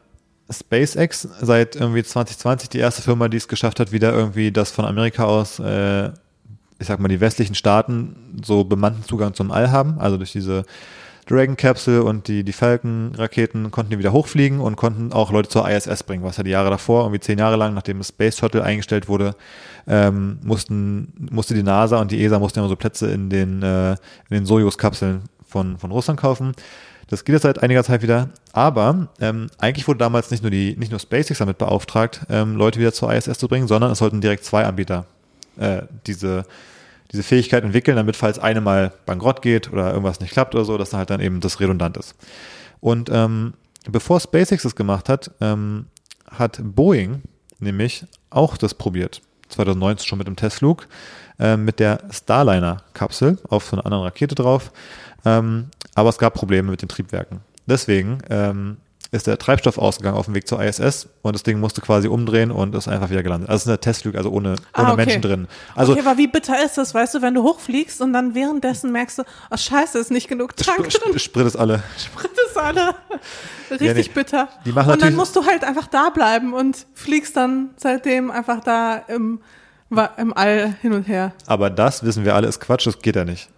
SpaceX 0.52 1.28
seit 1.42 1.76
irgendwie 1.76 2.04
2020 2.04 2.70
die 2.70 2.80
erste 2.80 3.02
Firma, 3.02 3.28
die 3.28 3.38
es 3.38 3.48
geschafft 3.48 3.80
hat, 3.80 3.92
wieder 3.92 4.14
irgendwie 4.14 4.52
das 4.52 4.72
von 4.72 4.86
Amerika 4.86 5.26
aus, 5.26 5.60
äh, 5.60 6.08
ich 6.80 6.88
sag 6.88 7.00
mal, 7.00 7.08
die 7.08 7.22
westlichen 7.22 7.56
Staaten 7.56 8.42
so 8.44 8.64
bemannten 8.64 9.04
Zugang 9.04 9.34
zum 9.34 9.52
All 9.52 9.72
haben. 9.72 10.00
Also 10.00 10.18
durch 10.18 10.32
diese 10.32 10.66
Dragon 11.26 11.56
Capsule 11.56 12.04
und 12.04 12.28
die, 12.28 12.44
die 12.44 12.52
Falcon-Raketen 12.52 13.72
konnten 13.72 13.92
die 13.92 14.00
wieder 14.00 14.12
hochfliegen 14.12 14.60
und 14.60 14.76
konnten 14.76 15.14
auch 15.14 15.32
Leute 15.32 15.50
zur 15.50 15.70
ISS 15.70 16.04
bringen, 16.04 16.24
was 16.24 16.38
ja 16.38 16.44
die 16.44 16.52
Jahre 16.52 16.70
davor, 16.70 17.04
irgendwie 17.04 17.22
zehn 17.22 17.40
Jahre 17.40 17.56
lang, 17.56 17.74
nachdem 17.74 18.00
das 18.00 18.10
Space 18.10 18.38
Shuttle 18.38 18.64
eingestellt 18.64 19.08
wurde, 19.08 19.36
ähm, 19.88 20.40
mussten, 20.44 21.14
musste 21.32 21.54
die 21.54 21.64
NASA 21.64 22.00
und 22.02 22.12
die 22.12 22.24
ESA 22.24 22.40
mussten 22.40 22.60
immer 22.60 22.68
so 22.68 22.76
Plätze 22.76 23.10
in 23.10 23.30
den, 23.30 23.64
äh, 23.64 23.92
in 23.92 23.98
den 24.32 24.46
Sojus-Kapseln 24.46 25.22
von, 25.48 25.78
von 25.78 25.92
Russland 25.92 26.20
kaufen. 26.20 26.54
Das 27.08 27.26
geht 27.26 27.34
jetzt 27.34 27.44
seit 27.44 27.62
einiger 27.62 27.84
Zeit 27.84 28.02
wieder. 28.02 28.30
Aber 28.54 29.08
ähm, 29.20 29.50
eigentlich 29.58 29.88
wurde 29.88 30.00
damals 30.00 30.32
nicht 30.32 30.44
nur 30.44 30.52
die, 30.52 30.76
nicht 30.78 30.92
nur 30.92 31.00
SpaceX 31.00 31.40
damit 31.40 31.58
beauftragt, 31.58 32.22
ähm, 32.30 32.56
Leute 32.56 32.80
wieder 32.80 32.94
zur 32.94 33.14
ISS 33.14 33.38
zu 33.38 33.48
bringen, 33.48 33.68
sondern 33.68 33.92
es 33.92 34.00
sollten 34.00 34.22
direkt 34.22 34.46
zwei 34.46 34.66
Anbieter 34.66 35.06
äh, 35.58 35.84
diese, 36.08 36.46
diese 37.12 37.24
Fähigkeit 37.24 37.64
entwickeln, 37.64 37.98
damit 37.98 38.16
falls 38.16 38.40
eine 38.40 38.62
mal 38.62 38.94
bankrott 39.06 39.42
geht 39.42 39.72
oder 39.72 39.90
irgendwas 39.90 40.20
nicht 40.20 40.34
klappt 40.34 40.56
oder 40.56 40.66
so, 40.66 40.78
dass 40.78 40.92
dann 40.92 41.00
halt 41.00 41.10
dann 41.10 41.22
eben 41.22 41.40
das 41.40 41.60
redundant 41.60 41.98
ist. 41.98 42.16
Und 42.80 43.10
ähm, 43.12 43.54
bevor 43.90 44.20
SpaceX 44.20 44.64
das 44.64 44.76
gemacht 44.76 45.10
hat, 45.10 45.32
ähm, 45.42 45.88
hat 46.30 46.60
Boeing 46.62 47.22
nämlich 47.60 48.06
auch 48.30 48.58
das 48.58 48.74
probiert. 48.74 49.22
2019 49.50 50.08
schon 50.08 50.18
mit 50.18 50.28
dem 50.28 50.36
Testflug, 50.36 50.88
äh, 51.40 51.58
mit 51.58 51.80
der 51.80 52.00
Starliner-Kapsel 52.12 53.38
auf 53.50 53.66
so 53.66 53.76
einer 53.76 53.86
anderen 53.86 54.04
Rakete 54.04 54.36
drauf. 54.36 54.72
Ähm, 55.26 55.70
aber 55.96 56.10
es 56.10 56.18
gab 56.18 56.34
Probleme 56.34 56.72
mit 56.72 56.82
den 56.82 56.90
Triebwerken. 56.90 57.42
Deswegen 57.66 58.20
ähm, 58.30 58.78
ist 59.14 59.28
der 59.28 59.38
Treibstoff 59.38 59.78
ausgegangen 59.78 60.18
auf 60.18 60.26
dem 60.26 60.34
Weg 60.34 60.48
zur 60.48 60.62
ISS 60.62 61.08
und 61.22 61.34
das 61.34 61.44
Ding 61.44 61.60
musste 61.60 61.82
quasi 61.82 62.08
umdrehen 62.08 62.50
und 62.50 62.74
ist 62.74 62.88
einfach 62.88 63.12
wieder 63.12 63.22
gelandet. 63.22 63.48
Also 63.48 63.62
es 63.62 63.66
ist 63.68 63.72
ein 63.72 63.82
Testflug, 63.82 64.16
also 64.16 64.32
ohne, 64.32 64.50
ohne 64.50 64.58
Ah, 64.74 64.88
okay. 64.88 64.96
Menschen 64.96 65.22
drin. 65.22 65.48
Also 65.76 65.92
okay, 65.94 66.02
aber 66.02 66.18
wie 66.18 66.28
bitter 66.28 66.64
ist 66.66 66.80
das, 66.80 66.96
weißt 66.96 67.14
du, 67.16 67.22
wenn 67.22 67.36
du 67.36 67.44
hochfliegst 67.44 68.02
und 68.02 68.12
dann 68.12 68.34
währenddessen 68.34 68.92
merkst 68.92 69.20
du, 69.20 69.24
oh 69.52 69.56
scheiße, 69.58 70.00
ist 70.00 70.10
nicht 70.10 70.28
genug 70.28 70.58
Tank 70.58 70.88
sp 70.90 70.98
drin, 71.06 71.14
sp 71.14 71.20
sprit 71.20 71.46
es 71.46 71.56
alle. 71.56 71.84
Sprit 71.98 72.32
ist 72.50 72.58
alle. 72.58 72.96
Richtig 73.70 74.08
nee, 74.08 74.14
bitter. 74.14 74.50
die 74.66 74.72
machen 74.72 74.94
und 74.94 75.02
dann 75.02 75.16
musst 75.16 75.36
du 75.36 75.46
halt 75.46 75.64
einfach 75.64 75.88
da 75.88 76.10
bleiben 76.10 76.54
und 76.54 76.88
fliegst 76.96 77.38
dann 77.38 77.70
seitdem 77.78 78.32
einfach 78.32 78.62
da 78.62 78.96
im, 78.96 79.42
im 80.18 80.34
All 80.36 80.76
hin 80.82 80.94
und 80.94 81.04
her. 81.04 81.34
Aber 81.46 81.70
das 81.70 82.04
wissen 82.04 82.26
wir 82.26 82.34
alle 82.34 82.48
ist 82.48 82.60
Quatsch, 82.60 82.88
das 82.88 83.00
geht 83.00 83.16
ja 83.16 83.26
nicht. 83.26 83.50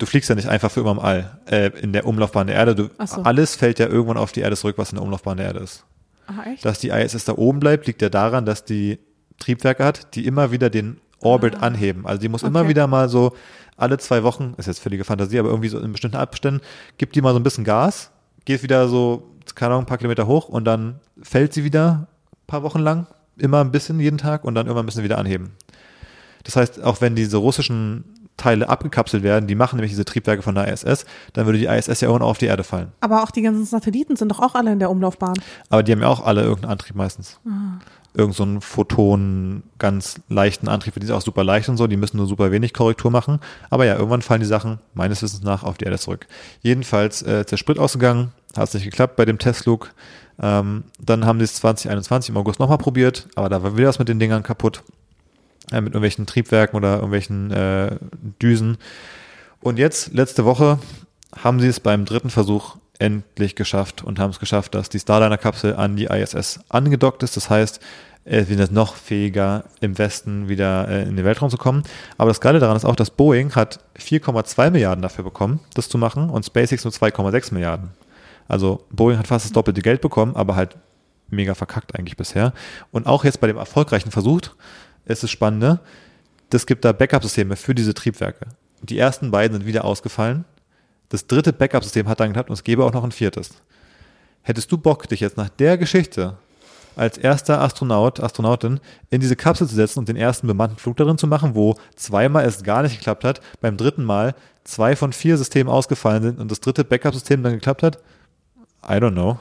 Du 0.00 0.06
fliegst 0.06 0.28
ja 0.30 0.34
nicht 0.34 0.48
einfach 0.48 0.70
für 0.70 0.80
immer 0.80 0.92
im 0.92 0.98
All, 0.98 1.38
äh, 1.46 1.70
in 1.80 1.92
der 1.92 2.06
Umlaufbahn 2.06 2.46
der 2.46 2.56
Erde. 2.56 2.74
Du, 2.74 2.88
Ach 2.98 3.06
so. 3.06 3.22
Alles 3.22 3.54
fällt 3.54 3.78
ja 3.78 3.86
irgendwann 3.86 4.16
auf 4.16 4.32
die 4.32 4.40
Erde 4.40 4.56
zurück, 4.56 4.78
was 4.78 4.90
in 4.90 4.96
der 4.96 5.04
Umlaufbahn 5.04 5.36
der 5.36 5.46
Erde 5.46 5.60
ist. 5.60 5.84
Ah, 6.26 6.48
echt? 6.50 6.64
Dass 6.64 6.78
die 6.78 6.88
ISS 6.88 7.26
da 7.26 7.34
oben 7.36 7.60
bleibt, 7.60 7.86
liegt 7.86 8.00
ja 8.00 8.08
daran, 8.08 8.46
dass 8.46 8.64
die 8.64 8.98
Triebwerke 9.38 9.84
hat, 9.84 10.14
die 10.14 10.26
immer 10.26 10.52
wieder 10.52 10.70
den 10.70 11.00
Orbit 11.20 11.56
anheben. 11.62 12.06
Also 12.06 12.18
die 12.20 12.28
muss 12.30 12.42
immer 12.42 12.60
Ah. 12.60 12.62
Okay. 12.62 12.70
wieder 12.70 12.86
mal 12.86 13.08
so 13.10 13.34
alle 13.76 13.98
zwei 13.98 14.22
Wochen, 14.22 14.54
ist 14.56 14.66
jetzt 14.66 14.80
völlige 14.80 15.04
Fantasie, 15.04 15.38
aber 15.38 15.50
irgendwie 15.50 15.68
so 15.68 15.78
in 15.78 15.92
bestimmten 15.92 16.16
Abständen, 16.16 16.60
gibt 16.96 17.14
die 17.14 17.20
mal 17.20 17.32
so 17.34 17.38
ein 17.38 17.42
bisschen 17.42 17.64
Gas, 17.64 18.10
geht 18.46 18.62
wieder 18.62 18.88
so, 18.88 19.28
keine 19.54 19.72
Ahnung, 19.74 19.84
ein 19.84 19.86
paar 19.86 19.98
Kilometer 19.98 20.26
hoch 20.26 20.48
und 20.48 20.64
dann 20.64 21.00
fällt 21.22 21.52
sie 21.52 21.62
wieder 21.64 22.08
ein 22.32 22.46
paar 22.46 22.62
Wochen 22.62 22.78
lang, 22.80 23.06
immer 23.36 23.60
ein 23.60 23.70
bisschen 23.70 24.00
jeden 24.00 24.18
Tag 24.18 24.44
und 24.44 24.54
dann 24.54 24.66
irgendwann 24.66 24.86
müssen 24.86 24.98
sie 24.98 25.04
wieder 25.04 25.18
anheben. 25.18 25.50
Das 26.44 26.56
heißt, 26.56 26.82
auch 26.82 27.00
wenn 27.02 27.14
diese 27.16 27.36
russischen 27.36 28.04
Teile 28.40 28.68
abgekapselt 28.68 29.22
werden, 29.22 29.46
die 29.46 29.54
machen 29.54 29.76
nämlich 29.76 29.92
diese 29.92 30.04
Triebwerke 30.04 30.42
von 30.42 30.54
der 30.54 30.72
ISS, 30.72 31.04
dann 31.34 31.46
würde 31.46 31.58
die 31.58 31.66
ISS 31.66 32.00
ja 32.00 32.08
irgendwann 32.08 32.28
auf 32.28 32.38
die 32.38 32.46
Erde 32.46 32.64
fallen. 32.64 32.92
Aber 33.00 33.22
auch 33.22 33.30
die 33.30 33.42
ganzen 33.42 33.66
Satelliten 33.66 34.16
sind 34.16 34.30
doch 34.30 34.40
auch 34.40 34.54
alle 34.54 34.72
in 34.72 34.78
der 34.78 34.90
Umlaufbahn. 34.90 35.34
Aber 35.68 35.82
die 35.82 35.92
haben 35.92 36.00
ja 36.00 36.08
auch 36.08 36.24
alle 36.24 36.42
irgendeinen 36.42 36.72
Antrieb 36.72 36.96
meistens. 36.96 37.38
Irgend 38.14 38.34
so 38.34 38.42
einen 38.42 38.60
Photon, 38.60 39.62
ganz 39.78 40.20
leichten 40.28 40.68
Antrieb, 40.68 40.94
die 40.98 41.06
sind 41.06 41.14
auch 41.14 41.20
super 41.20 41.44
leicht 41.44 41.68
und 41.68 41.76
so, 41.76 41.86
die 41.86 41.96
müssen 41.96 42.16
nur 42.16 42.26
super 42.26 42.50
wenig 42.50 42.72
Korrektur 42.72 43.10
machen. 43.10 43.38
Aber 43.68 43.84
ja, 43.84 43.94
irgendwann 43.94 44.22
fallen 44.22 44.40
die 44.40 44.46
Sachen 44.46 44.78
meines 44.94 45.22
Wissens 45.22 45.42
nach 45.42 45.62
auf 45.62 45.76
die 45.76 45.84
Erde 45.84 45.98
zurück. 45.98 46.26
Jedenfalls 46.62 47.22
äh, 47.22 47.42
ist 47.42 47.52
der 47.52 47.56
Sprit 47.58 47.78
ausgegangen, 47.78 48.32
hat 48.56 48.68
es 48.68 48.74
nicht 48.74 48.84
geklappt 48.84 49.16
bei 49.16 49.26
dem 49.26 49.38
Testflug. 49.38 49.92
Ähm, 50.42 50.84
dann 50.98 51.26
haben 51.26 51.38
die 51.38 51.44
es 51.44 51.54
2021 51.56 52.30
im 52.30 52.38
August 52.38 52.58
nochmal 52.58 52.78
probiert, 52.78 53.28
aber 53.34 53.50
da 53.50 53.62
war 53.62 53.76
wieder 53.76 53.88
was 53.88 53.98
mit 53.98 54.08
den 54.08 54.18
Dingern 54.18 54.42
kaputt. 54.42 54.82
Äh, 55.70 55.80
mit 55.80 55.92
irgendwelchen 55.92 56.26
Triebwerken 56.26 56.76
oder 56.76 56.94
irgendwelchen 56.94 57.50
äh, 57.50 57.96
Düsen. 58.42 58.78
Und 59.60 59.78
jetzt, 59.78 60.12
letzte 60.12 60.44
Woche, 60.44 60.78
haben 61.36 61.60
sie 61.60 61.68
es 61.68 61.80
beim 61.80 62.04
dritten 62.06 62.30
Versuch 62.30 62.76
endlich 62.98 63.54
geschafft 63.54 64.02
und 64.02 64.18
haben 64.18 64.30
es 64.30 64.40
geschafft, 64.40 64.74
dass 64.74 64.88
die 64.88 64.98
Starliner-Kapsel 64.98 65.76
an 65.76 65.96
die 65.96 66.06
ISS 66.06 66.60
angedockt 66.68 67.22
ist. 67.22 67.36
Das 67.36 67.50
heißt, 67.50 67.80
äh, 68.24 68.44
wir 68.48 68.56
sind 68.56 68.72
noch 68.72 68.94
fähiger, 68.96 69.64
im 69.80 69.96
Westen 69.96 70.48
wieder 70.48 70.88
äh, 70.88 71.02
in 71.02 71.16
den 71.16 71.24
Weltraum 71.24 71.50
zu 71.50 71.56
kommen. 71.56 71.84
Aber 72.18 72.30
das 72.30 72.40
Geile 72.40 72.58
daran 72.58 72.76
ist 72.76 72.84
auch, 72.84 72.96
dass 72.96 73.10
Boeing 73.10 73.54
hat 73.54 73.80
4,2 73.98 74.70
Milliarden 74.70 75.02
dafür 75.02 75.24
bekommen, 75.24 75.60
das 75.74 75.88
zu 75.88 75.98
machen, 75.98 76.30
und 76.30 76.44
SpaceX 76.44 76.84
nur 76.84 76.92
2,6 76.92 77.54
Milliarden. 77.54 77.90
Also 78.48 78.84
Boeing 78.90 79.18
hat 79.18 79.28
fast 79.28 79.44
das 79.44 79.52
doppelte 79.52 79.82
Geld 79.82 80.00
bekommen, 80.00 80.34
aber 80.34 80.56
halt 80.56 80.76
mega 81.28 81.54
verkackt 81.54 81.96
eigentlich 81.96 82.16
bisher. 82.16 82.52
Und 82.90 83.06
auch 83.06 83.24
jetzt 83.24 83.40
bei 83.40 83.46
dem 83.46 83.56
erfolgreichen 83.56 84.10
Versuch 84.10 84.40
ist 85.10 85.24
es 85.24 85.30
Spannende, 85.30 85.80
das 86.50 86.66
gibt 86.66 86.84
da 86.84 86.92
Backup-Systeme 86.92 87.56
für 87.56 87.74
diese 87.74 87.94
Triebwerke. 87.94 88.46
Die 88.82 88.98
ersten 88.98 89.30
beiden 89.30 89.58
sind 89.58 89.66
wieder 89.66 89.84
ausgefallen. 89.84 90.44
Das 91.08 91.26
dritte 91.26 91.52
Backup-System 91.52 92.08
hat 92.08 92.20
dann 92.20 92.28
geklappt 92.28 92.50
und 92.50 92.54
es 92.54 92.64
gäbe 92.64 92.84
auch 92.84 92.92
noch 92.92 93.04
ein 93.04 93.12
viertes. 93.12 93.50
Hättest 94.42 94.72
du 94.72 94.78
Bock, 94.78 95.08
dich 95.08 95.20
jetzt 95.20 95.36
nach 95.36 95.48
der 95.48 95.76
Geschichte 95.76 96.36
als 96.96 97.18
erster 97.18 97.60
Astronaut, 97.60 98.20
Astronautin 98.20 98.80
in 99.10 99.20
diese 99.20 99.36
Kapsel 99.36 99.68
zu 99.68 99.74
setzen 99.74 100.00
und 100.00 100.08
den 100.08 100.16
ersten 100.16 100.46
bemannten 100.46 100.78
Flug 100.78 100.96
darin 100.96 101.18
zu 101.18 101.26
machen, 101.26 101.54
wo 101.54 101.76
zweimal 101.94 102.44
es 102.44 102.62
gar 102.62 102.82
nicht 102.82 102.98
geklappt 102.98 103.24
hat, 103.24 103.40
beim 103.60 103.76
dritten 103.76 104.04
Mal 104.04 104.34
zwei 104.64 104.96
von 104.96 105.12
vier 105.12 105.36
Systemen 105.36 105.72
ausgefallen 105.72 106.22
sind 106.22 106.40
und 106.40 106.50
das 106.50 106.60
dritte 106.60 106.84
Backup-System 106.84 107.42
dann 107.42 107.54
geklappt 107.54 107.82
hat? 107.82 107.98
I 108.84 108.94
don't 108.94 109.12
know. 109.12 109.38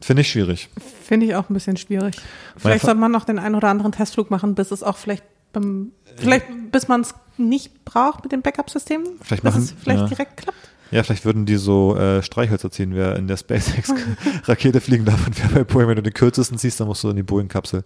Finde 0.00 0.22
ich 0.22 0.30
schwierig. 0.30 0.68
Finde 1.04 1.26
ich 1.26 1.34
auch 1.34 1.48
ein 1.48 1.54
bisschen 1.54 1.76
schwierig. 1.76 2.16
Vielleicht 2.56 2.80
Fa- 2.82 2.88
sollte 2.88 3.00
man 3.00 3.12
noch 3.12 3.24
den 3.24 3.38
einen 3.38 3.54
oder 3.54 3.68
anderen 3.68 3.92
Testflug 3.92 4.30
machen, 4.30 4.54
bis 4.54 4.70
es 4.70 4.82
auch 4.82 4.96
vielleicht 4.96 5.24
beim, 5.52 5.92
vielleicht 6.16 6.46
bis 6.70 6.88
man 6.88 7.00
es 7.00 7.14
nicht 7.38 7.84
braucht 7.84 8.22
mit 8.24 8.32
dem 8.32 8.42
Backup-System, 8.42 9.04
Vielleicht 9.22 9.42
bis 9.42 9.52
machen- 9.52 9.62
es 9.64 9.74
vielleicht 9.82 10.00
ja. 10.02 10.08
direkt 10.08 10.36
klappt. 10.36 10.58
Ja, 10.90 11.02
vielleicht 11.02 11.24
würden 11.24 11.46
die 11.46 11.56
so 11.56 11.96
äh, 11.96 12.22
Streichhölzer 12.22 12.70
ziehen, 12.70 12.94
wer 12.94 13.16
in 13.16 13.26
der 13.26 13.36
SpaceX-Rakete 13.36 14.80
fliegen 14.82 15.04
darf 15.04 15.26
und 15.26 15.36
wer 15.42 15.48
bei 15.50 15.64
Boeing, 15.64 15.88
wenn 15.88 15.96
du 15.96 16.02
den 16.02 16.14
kürzesten 16.14 16.58
ziehst, 16.58 16.78
dann 16.78 16.86
musst 16.86 17.02
du 17.02 17.10
in 17.10 17.16
die 17.16 17.22
Boeing-Kapsel. 17.24 17.82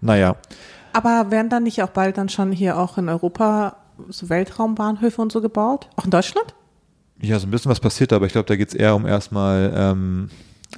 Naja, 0.00 0.36
Aber 0.92 1.30
werden 1.30 1.48
dann 1.48 1.62
nicht 1.62 1.82
auch 1.82 1.90
bald 1.90 2.16
dann 2.18 2.28
schon 2.28 2.52
hier 2.52 2.76
auch 2.78 2.98
in 2.98 3.08
Europa 3.08 3.76
so 4.08 4.28
Weltraumbahnhöfe 4.28 5.20
und 5.22 5.30
so 5.32 5.40
gebaut? 5.40 5.88
Auch 5.96 6.04
in 6.04 6.10
Deutschland? 6.10 6.54
ja, 7.20 7.38
so 7.38 7.46
ein 7.48 7.50
bisschen 7.50 7.70
was 7.70 7.80
passiert, 7.80 8.12
aber 8.12 8.26
ich 8.26 8.32
glaube, 8.32 8.46
da 8.46 8.54
geht's 8.56 8.74
eher 8.74 8.94
um 8.94 9.04
erstmal, 9.06 9.72
ähm, 9.76 10.30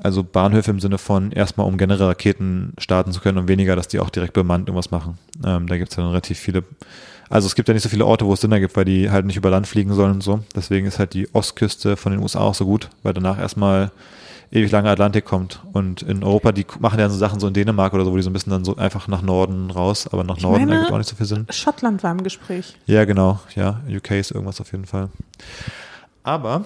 also 0.03 0.23
Bahnhöfe 0.23 0.71
im 0.71 0.81
Sinne 0.81 0.99
von 0.99 1.33
erstmal 1.33 1.67
um 1.67 1.77
generell 1.79 2.07
Raketen 2.07 2.73
starten 2.79 3.13
zu 3.13 3.21
können 3.21 3.39
und 3.39 3.49
weniger, 3.49 3.77
dass 3.77 3.89
die 3.89 4.01
auch 4.01 4.11
direkt 4.11 4.33
bemannt 4.35 4.69
irgendwas 4.69 4.91
machen. 4.91 5.19
Ähm, 5.45 5.67
da 5.67 5.77
gibt's 5.77 5.97
dann 5.97 6.07
relativ 6.07 6.39
viele, 6.39 6.63
also 7.29 7.47
es 7.47 7.55
gibt 7.55 7.69
ja 7.69 7.75
nicht 7.75 7.83
so 7.83 7.89
viele 7.89 8.07
Orte, 8.07 8.25
wo 8.27 8.33
es 8.33 8.41
Sinn 8.41 8.53
ergibt, 8.53 8.77
weil 8.77 8.85
die 8.85 9.11
halt 9.11 9.27
nicht 9.27 9.37
über 9.37 9.51
Land 9.51 9.67
fliegen 9.67 9.93
sollen 9.95 10.13
und 10.13 10.23
so. 10.23 10.41
Deswegen 10.55 10.87
ist 10.87 10.99
halt 10.99 11.15
die 11.15 11.29
Ostküste 11.35 11.97
von 11.97 12.13
den 12.13 12.21
USA 12.23 12.41
auch 12.41 12.55
so 12.55 12.65
gut, 12.67 12.89
weil 13.03 13.13
danach 13.15 13.39
erstmal 13.39 13.91
ewig 14.53 14.71
lange 14.73 14.91
Atlantik 14.91 15.25
kommt. 15.25 15.61
Und 15.73 16.03
in 16.03 16.25
Europa, 16.25 16.51
die 16.51 16.67
machen 16.81 16.99
ja 16.99 17.09
so 17.09 17.17
Sachen 17.17 17.39
so 17.39 17.47
in 17.47 17.55
Dänemark 17.55 17.93
oder 17.95 18.05
so, 18.05 18.11
wo 18.13 18.17
die 18.17 18.23
so 18.23 18.31
ein 18.31 18.33
bisschen 18.33 18.51
dann 18.51 18.65
so 18.65 18.75
einfach 18.77 19.07
nach 19.07 19.23
Norden 19.23 19.71
raus, 19.71 20.09
aber 20.13 20.25
nach 20.25 20.39
Ich 20.39 20.43
Norden 20.43 20.63
meine- 20.65 20.75
ergibt 20.75 20.93
auch 20.93 20.99
nicht 20.99 21.09
so 21.09 21.15
viel 21.15 21.27
Sinn. 21.27 21.47
Schottland 21.51 22.03
war 22.03 22.11
im 22.11 22.23
Gespräch. 22.25 22.77
Ja, 22.87 23.05
genau. 23.05 23.39
Ja, 23.55 23.81
UK 23.89 24.13
ist 24.19 24.33
irgendwas 24.33 24.61
auf 24.61 24.73
jeden 24.73 24.87
Fall. 24.87 25.09
Aber 26.23 26.65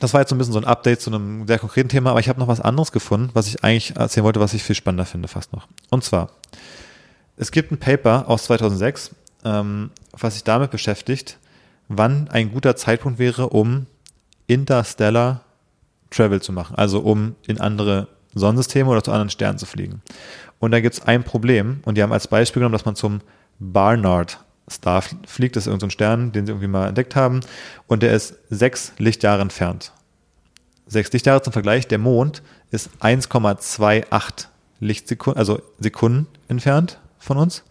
das 0.00 0.12
war 0.12 0.20
jetzt 0.20 0.30
so 0.30 0.34
ein 0.34 0.38
bisschen 0.38 0.52
so 0.52 0.58
ein 0.58 0.64
Update 0.64 1.00
zu 1.00 1.10
einem 1.10 1.46
sehr 1.46 1.58
konkreten 1.58 1.88
Thema, 1.88 2.10
aber 2.10 2.20
ich 2.20 2.28
habe 2.28 2.40
noch 2.40 2.48
was 2.48 2.60
anderes 2.60 2.92
gefunden, 2.92 3.30
was 3.34 3.46
ich 3.46 3.62
eigentlich 3.62 3.96
erzählen 3.96 4.24
wollte, 4.24 4.40
was 4.40 4.54
ich 4.54 4.62
viel 4.62 4.76
spannender 4.76 5.06
finde 5.06 5.28
fast 5.28 5.52
noch. 5.52 5.68
Und 5.90 6.04
zwar, 6.04 6.30
es 7.36 7.50
gibt 7.50 7.72
ein 7.72 7.78
Paper 7.78 8.28
aus 8.28 8.44
2006, 8.44 9.10
ähm, 9.44 9.90
was 10.12 10.34
sich 10.34 10.44
damit 10.44 10.70
beschäftigt, 10.70 11.38
wann 11.88 12.28
ein 12.28 12.52
guter 12.52 12.76
Zeitpunkt 12.76 13.18
wäre, 13.18 13.50
um 13.50 13.86
Interstellar 14.46 15.42
Travel 16.10 16.40
zu 16.40 16.52
machen, 16.52 16.76
also 16.76 17.00
um 17.00 17.34
in 17.46 17.60
andere 17.60 18.08
Sonnensysteme 18.34 18.88
oder 18.88 19.02
zu 19.02 19.10
anderen 19.10 19.30
Sternen 19.30 19.58
zu 19.58 19.66
fliegen. 19.66 20.02
Und 20.58 20.70
da 20.70 20.80
gibt 20.80 20.94
es 20.94 21.02
ein 21.02 21.24
Problem 21.24 21.80
und 21.84 21.96
die 21.96 22.02
haben 22.02 22.12
als 22.12 22.28
Beispiel 22.28 22.60
genommen, 22.60 22.72
dass 22.72 22.84
man 22.84 22.96
zum 22.96 23.20
Barnard 23.58 24.43
Star 24.70 25.02
fliegt, 25.26 25.56
das 25.56 25.64
ist 25.64 25.66
irgendein 25.68 25.90
Stern, 25.90 26.32
den 26.32 26.46
sie 26.46 26.52
irgendwie 26.52 26.68
mal 26.68 26.88
entdeckt 26.88 27.16
haben 27.16 27.40
und 27.86 28.02
der 28.02 28.12
ist 28.12 28.34
sechs 28.50 28.92
Lichtjahre 28.98 29.42
entfernt. 29.42 29.92
Sechs 30.86 31.12
Lichtjahre 31.12 31.42
zum 31.42 31.52
Vergleich, 31.52 31.86
der 31.88 31.98
Mond 31.98 32.42
ist 32.70 32.90
1,28 33.00 34.46
Lichtsekunden, 34.80 35.38
also 35.38 35.62
Sekunden 35.78 36.26
entfernt 36.48 36.98
von 37.18 37.36
uns, 37.36 37.62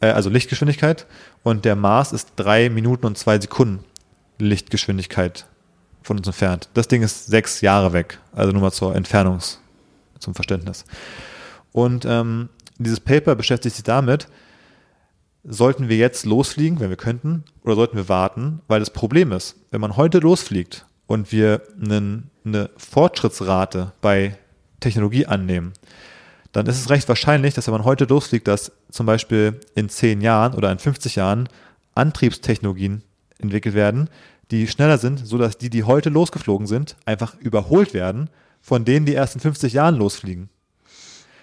äh, 0.00 0.08
also 0.08 0.30
Lichtgeschwindigkeit 0.30 1.06
und 1.42 1.64
der 1.64 1.76
Mars 1.76 2.12
ist 2.12 2.32
drei 2.36 2.70
Minuten 2.70 3.06
und 3.06 3.18
zwei 3.18 3.38
Sekunden 3.40 3.84
Lichtgeschwindigkeit 4.38 5.46
von 6.02 6.18
uns 6.18 6.26
entfernt. 6.26 6.68
Das 6.74 6.88
Ding 6.88 7.02
ist 7.02 7.26
sechs 7.26 7.60
Jahre 7.60 7.92
weg, 7.92 8.18
also 8.32 8.52
nur 8.52 8.62
mal 8.62 8.72
zur 8.72 8.94
Entfernungs, 8.94 9.60
zum 10.18 10.34
Verständnis. 10.34 10.84
Und 11.72 12.04
ähm, 12.04 12.48
dieses 12.78 13.00
Paper 13.00 13.34
beschäftigt 13.34 13.76
sich 13.76 13.84
damit, 13.84 14.26
sollten 15.44 15.88
wir 15.88 15.96
jetzt 15.96 16.26
losfliegen, 16.26 16.80
wenn 16.80 16.90
wir 16.90 16.96
könnten, 16.96 17.44
oder 17.62 17.74
sollten 17.74 17.96
wir 17.96 18.08
warten? 18.08 18.60
Weil 18.68 18.80
das 18.80 18.90
Problem 18.90 19.32
ist, 19.32 19.56
wenn 19.70 19.80
man 19.80 19.96
heute 19.96 20.18
losfliegt 20.18 20.86
und 21.06 21.32
wir 21.32 21.62
einen, 21.80 22.30
eine 22.44 22.70
Fortschrittsrate 22.76 23.92
bei 24.00 24.36
Technologie 24.80 25.26
annehmen, 25.26 25.72
dann 26.52 26.66
ist 26.66 26.80
es 26.80 26.90
recht 26.90 27.08
wahrscheinlich, 27.08 27.54
dass 27.54 27.66
wenn 27.66 27.74
man 27.74 27.84
heute 27.84 28.04
losfliegt, 28.04 28.48
dass 28.48 28.72
zum 28.90 29.06
Beispiel 29.06 29.60
in 29.74 29.88
10 29.88 30.20
Jahren 30.20 30.54
oder 30.54 30.72
in 30.72 30.78
50 30.78 31.16
Jahren 31.16 31.48
Antriebstechnologien 31.94 33.02
entwickelt 33.38 33.74
werden, 33.74 34.08
die 34.50 34.66
schneller 34.66 34.98
sind, 34.98 35.24
sodass 35.24 35.58
die, 35.58 35.70
die 35.70 35.84
heute 35.84 36.10
losgeflogen 36.10 36.66
sind, 36.66 36.96
einfach 37.04 37.36
überholt 37.38 37.94
werden 37.94 38.30
von 38.60 38.84
denen, 38.84 39.06
die 39.06 39.14
erst 39.14 39.36
in 39.36 39.40
50 39.40 39.72
Jahren 39.72 39.96
losfliegen. 39.96 40.50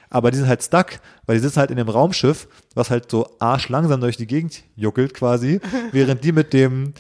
Aber 0.10 0.32
die 0.32 0.38
sind 0.38 0.47
halt 0.47 0.64
stuck, 0.64 0.99
weil 1.26 1.38
die 1.38 1.43
sitzen 1.43 1.60
halt 1.60 1.72
in 1.72 1.78
dem 1.78 1.89
Raumschiff, 1.89 2.47
was 2.76 2.89
halt 2.89 3.12
so 3.12 3.30
arschlangsam 3.39 3.99
durch 3.99 4.18
die 4.18 4.28
Gegend 4.28 4.64
juckelt 4.76 5.14
quasi, 5.14 5.60
während 5.91 6.24
die 6.24 6.32
mit 6.32 6.53
dem 6.53 6.93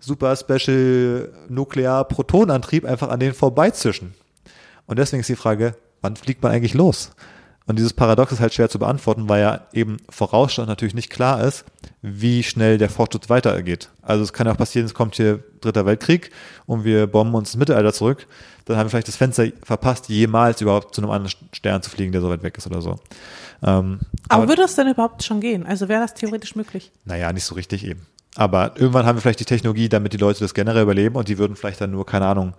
Super 0.00 0.36
Special 0.36 1.32
Nuklear 1.48 2.04
Protonantrieb 2.04 2.84
einfach 2.84 3.08
an 3.08 3.20
denen 3.20 3.34
vorbeizischen. 3.34 4.14
Und 4.86 4.98
deswegen 4.98 5.20
ist 5.20 5.28
die 5.28 5.36
Frage, 5.36 5.76
wann 6.02 6.16
fliegt 6.16 6.42
man 6.42 6.52
eigentlich 6.52 6.74
los? 6.74 7.12
Und 7.66 7.78
dieses 7.78 7.94
Paradox 7.94 8.32
ist 8.32 8.40
halt 8.40 8.52
schwer 8.52 8.68
zu 8.68 8.78
beantworten, 8.78 9.28
weil 9.28 9.40
ja 9.40 9.60
eben 9.72 9.96
vorausschauend 10.10 10.68
natürlich 10.68 10.94
nicht 10.94 11.08
klar 11.08 11.42
ist, 11.42 11.64
wie 12.02 12.42
schnell 12.42 12.76
der 12.76 12.90
Fortschritt 12.90 13.30
weitergeht. 13.30 13.88
Also 14.02 14.22
es 14.22 14.34
kann 14.34 14.46
ja 14.46 14.52
auch 14.52 14.58
passieren, 14.58 14.84
es 14.84 14.92
kommt 14.92 15.14
hier 15.14 15.42
Dritter 15.62 15.86
Weltkrieg 15.86 16.30
und 16.66 16.84
wir 16.84 17.06
bomben 17.06 17.34
uns 17.34 17.50
ins 17.50 17.58
Mittelalter 17.58 17.94
zurück. 17.94 18.26
Dann 18.66 18.76
haben 18.76 18.86
wir 18.86 18.90
vielleicht 18.90 19.08
das 19.08 19.16
Fenster 19.16 19.46
verpasst, 19.62 20.08
jemals 20.10 20.60
überhaupt 20.60 20.94
zu 20.94 21.00
einem 21.00 21.10
anderen 21.10 21.34
Stern 21.52 21.82
zu 21.82 21.88
fliegen, 21.88 22.12
der 22.12 22.20
so 22.20 22.28
weit 22.28 22.42
weg 22.42 22.58
ist 22.58 22.66
oder 22.66 22.82
so. 22.82 22.96
Ähm, 23.62 24.00
aber, 24.28 24.42
aber 24.42 24.48
würde 24.48 24.62
das 24.62 24.74
denn 24.74 24.88
überhaupt 24.88 25.22
schon 25.22 25.40
gehen? 25.40 25.64
Also 25.64 25.88
wäre 25.88 26.02
das 26.02 26.12
theoretisch 26.12 26.56
möglich? 26.56 26.92
Naja, 27.06 27.32
nicht 27.32 27.44
so 27.44 27.54
richtig 27.54 27.86
eben. 27.86 28.06
Aber 28.36 28.72
irgendwann 28.76 29.06
haben 29.06 29.16
wir 29.16 29.22
vielleicht 29.22 29.40
die 29.40 29.44
Technologie, 29.44 29.88
damit 29.88 30.12
die 30.12 30.18
Leute 30.18 30.40
das 30.40 30.54
generell 30.54 30.82
überleben 30.82 31.16
und 31.16 31.28
die 31.28 31.38
würden 31.38 31.56
vielleicht 31.56 31.80
dann 31.80 31.92
nur, 31.92 32.04
keine 32.04 32.26
Ahnung, 32.26 32.54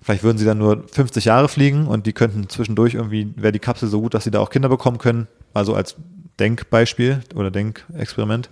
Vielleicht 0.00 0.22
würden 0.22 0.38
sie 0.38 0.44
dann 0.44 0.58
nur 0.58 0.84
50 0.90 1.24
Jahre 1.24 1.48
fliegen 1.48 1.86
und 1.86 2.06
die 2.06 2.12
könnten 2.12 2.48
zwischendurch 2.48 2.94
irgendwie, 2.94 3.32
wäre 3.36 3.52
die 3.52 3.58
Kapsel 3.58 3.88
so 3.88 4.00
gut, 4.00 4.14
dass 4.14 4.24
sie 4.24 4.30
da 4.30 4.40
auch 4.40 4.50
Kinder 4.50 4.68
bekommen 4.68 4.98
können. 4.98 5.26
Also 5.54 5.74
als 5.74 5.96
Denkbeispiel 6.38 7.20
oder 7.34 7.50
Denkexperiment. 7.50 8.48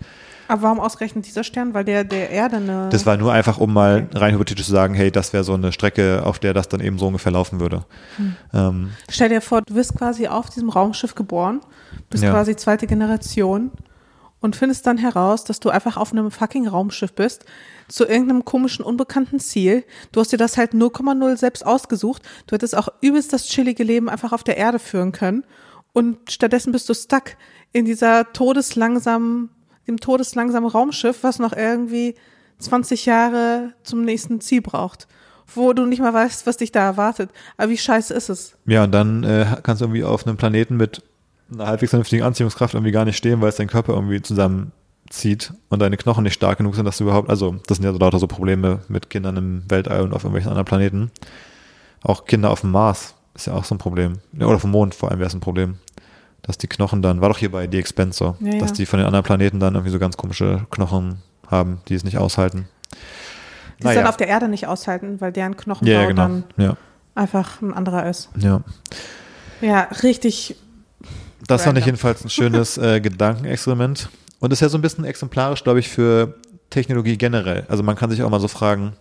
Aber 0.49 0.63
warum 0.63 0.81
ausgerechnet 0.81 1.27
dieser 1.27 1.45
Stern? 1.45 1.75
Weil 1.75 1.85
der 1.85 2.05
der 2.05 2.31
Erde 2.31 2.57
eine. 2.57 2.89
Das 2.91 3.07
war 3.07 3.17
nur 3.17 3.33
einfach, 3.33 3.59
um 3.59 3.73
mal 3.73 4.09
rein 4.15 4.35
hypothetisch 4.35 4.67
zu 4.67 4.73
sagen, 4.73 4.95
hey, 4.95 5.11
das 5.11 5.33
wäre 5.33 5.45
so 5.45 5.55
eine 5.55 5.73
Strecke, 5.73 6.23
auf 6.25 6.39
der 6.39 6.55
das 6.55 6.69
dann 6.69 6.81
eben 6.81 6.99
so 6.99 7.07
ungefähr 7.07 7.33
laufen 7.33 7.61
würde. 7.61 7.85
Hm. 8.17 8.37
Ähm, 8.53 8.91
Stell 9.11 9.29
dir 9.29 9.41
vor, 9.41 9.63
du 9.63 9.75
wirst 9.75 9.97
quasi 9.97 10.29
auf 10.29 10.51
diesem 10.51 10.69
Raumschiff 10.69 11.15
geboren, 11.15 11.61
bist 12.11 12.23
ja. 12.23 12.31
quasi 12.31 12.55
zweite 12.55 12.87
Generation 12.87 13.73
und 14.47 14.55
findest 14.55 14.87
dann 14.87 14.97
heraus, 14.97 15.43
dass 15.43 15.59
du 15.59 15.71
einfach 15.71 15.97
auf 15.97 16.13
einem 16.13 16.31
fucking 16.31 16.69
Raumschiff 16.69 17.13
bist, 17.13 17.45
zu 17.89 18.07
irgendeinem 18.07 18.45
komischen, 18.45 18.85
unbekannten 18.85 19.41
Ziel. 19.41 19.85
Du 20.13 20.21
hast 20.21 20.31
dir 20.31 20.37
das 20.37 20.57
halt 20.57 20.73
0,0 20.73 21.37
selbst 21.37 21.67
ausgesucht. 21.67 22.23
Du 22.47 22.55
hättest 22.55 22.77
auch 22.77 22.89
übelst 23.01 23.33
das 23.33 23.49
chillige 23.49 23.83
Leben 23.83 24.09
einfach 24.09 24.33
auf 24.33 24.45
der 24.45 24.57
Erde 24.57 24.79
führen 24.79 25.11
können. 25.11 25.45
Und 25.93 26.31
stattdessen 26.31 26.71
bist 26.71 26.89
du 26.89 26.95
stuck 26.95 27.37
in 27.73 27.87
dieser 27.87 28.33
todeslangsamen, 28.33 29.51
dem 29.89 29.99
todeslangsamen 29.99 30.71
Raumschiff, 30.71 31.25
was 31.25 31.41
noch 31.41 31.53
irgendwie 31.53 32.15
20 32.61 33.05
Jahre 33.05 33.75
zum 33.83 34.03
nächsten 34.03 34.41
Ziel 34.41 34.63
braucht 34.63 35.09
wo 35.55 35.73
du 35.73 35.87
nicht 35.87 36.01
mal 36.01 36.13
weißt, 36.13 36.45
was 36.49 36.57
dich 36.57 36.73
da 36.73 36.81
erwartet. 36.81 37.31
Aber 37.57 37.71
wie 37.71 37.79
scheiße 37.79 38.13
ist 38.13 38.29
es? 38.29 38.57
Ja, 38.67 38.83
und 38.83 38.91
dann 38.91 39.23
äh, 39.23 39.47
kannst 39.63 39.81
du 39.81 39.85
irgendwie 39.85 40.03
auf 40.03 40.27
einem 40.27 40.37
Planeten 40.37 40.77
mit 40.77 41.05
einer 41.53 41.67
halbwegs 41.67 41.91
vernünftigen 41.91 42.23
Anziehungskraft 42.23 42.75
irgendwie 42.75 42.93
gar 42.93 43.05
nicht 43.05 43.17
stehen, 43.17 43.41
weil 43.41 43.49
es 43.49 43.57
dein 43.57 43.69
Körper 43.69 43.95
irgendwie 43.95 44.21
zusammen 44.23 44.73
zieht 45.11 45.53
und 45.69 45.81
deine 45.81 45.97
Knochen 45.97 46.25
nicht 46.25 46.35
stark 46.35 46.59
genug 46.59 46.75
sind, 46.75 46.85
dass 46.85 46.99
du 46.99 47.05
überhaupt, 47.05 47.31
also 47.31 47.57
das 47.67 47.77
sind 47.77 47.85
ja 47.85 47.93
so 47.93 47.99
lauter 47.99 48.19
so 48.19 48.27
Probleme 48.27 48.81
mit 48.89 49.11
Kindern 49.11 49.37
im 49.37 49.63
Weltall 49.69 50.03
und 50.03 50.13
auf 50.13 50.25
irgendwelchen 50.25 50.51
anderen 50.51 50.67
Planeten. 50.67 51.11
Auch 52.03 52.25
Kinder 52.25 52.51
auf 52.51 52.61
dem 52.63 52.73
Mars 52.73 53.15
ist 53.35 53.47
ja 53.47 53.55
auch 53.55 53.65
so 53.65 53.75
ein 53.75 53.79
Problem. 53.79 54.19
Ja, 54.33 54.47
oder 54.47 54.57
auf 54.57 54.63
dem 54.63 54.71
Mond 54.71 54.95
vor 54.95 55.11
allem 55.11 55.19
wäre 55.19 55.29
es 55.29 55.35
ein 55.35 55.41
Problem. 55.41 55.79
Dass 56.43 56.59
die 56.59 56.69
Knochen 56.69 57.03
dann, 57.03 57.21
war 57.21 57.29
doch 57.29 57.39
hier 57.39 57.51
bei 57.51 57.69
The 57.71 57.79
Expense 57.79 58.17
so, 58.19 58.37
ja, 58.41 58.59
dass 58.59 58.73
die 58.73 58.87
von 58.87 58.99
den 58.99 59.07
anderen 59.07 59.25
Planeten 59.25 59.59
dann 59.59 59.75
irgendwie 59.75 59.91
so 59.91 59.99
ganz 59.99 60.17
komische 60.17 60.67
Knochen 60.71 61.23
haben, 61.49 61.81
die 61.89 61.95
es 61.95 62.05
nicht 62.05 62.19
aushalten. 62.19 62.69
Die 63.81 63.85
naja. 63.85 63.97
es 63.99 64.03
dann 64.03 64.09
auf 64.09 64.17
der 64.17 64.29
Erde 64.29 64.49
nicht 64.49 64.67
aushalten, 64.67 65.21
weil 65.21 65.33
deren 65.33 65.57
Knochenbau 65.57 65.93
ja, 65.93 66.07
genau. 66.07 66.23
dann 66.23 66.45
ja. 66.57 66.77
einfach 67.15 67.61
ein 67.63 67.75
anderer 67.75 68.09
ist. 68.09 68.31
Ja. 68.37 68.63
Ja, 69.61 69.89
richtig. 70.03 70.57
Das 71.47 71.65
fand 71.65 71.79
ich 71.79 71.87
jedenfalls 71.87 72.25
ein 72.25 72.31
schönes 72.31 72.79
äh, 72.79 73.01
Gedankenexperiment. 73.03 74.09
Und 74.39 74.53
ist 74.53 74.61
ja 74.61 74.69
so 74.69 74.79
ein 74.79 74.83
bisschen 74.83 75.05
exemplarisch, 75.05 75.65
glaube 75.65 75.81
ich, 75.81 75.89
für 75.89 76.35
Technologie 76.71 77.17
generell. 77.17 77.65
Also 77.69 77.83
man 77.83 77.97
kann 77.97 78.11
sich 78.11 78.23
auch 78.23 78.31
mal 78.31 78.41
so 78.41 78.49
fragen, 78.49 78.93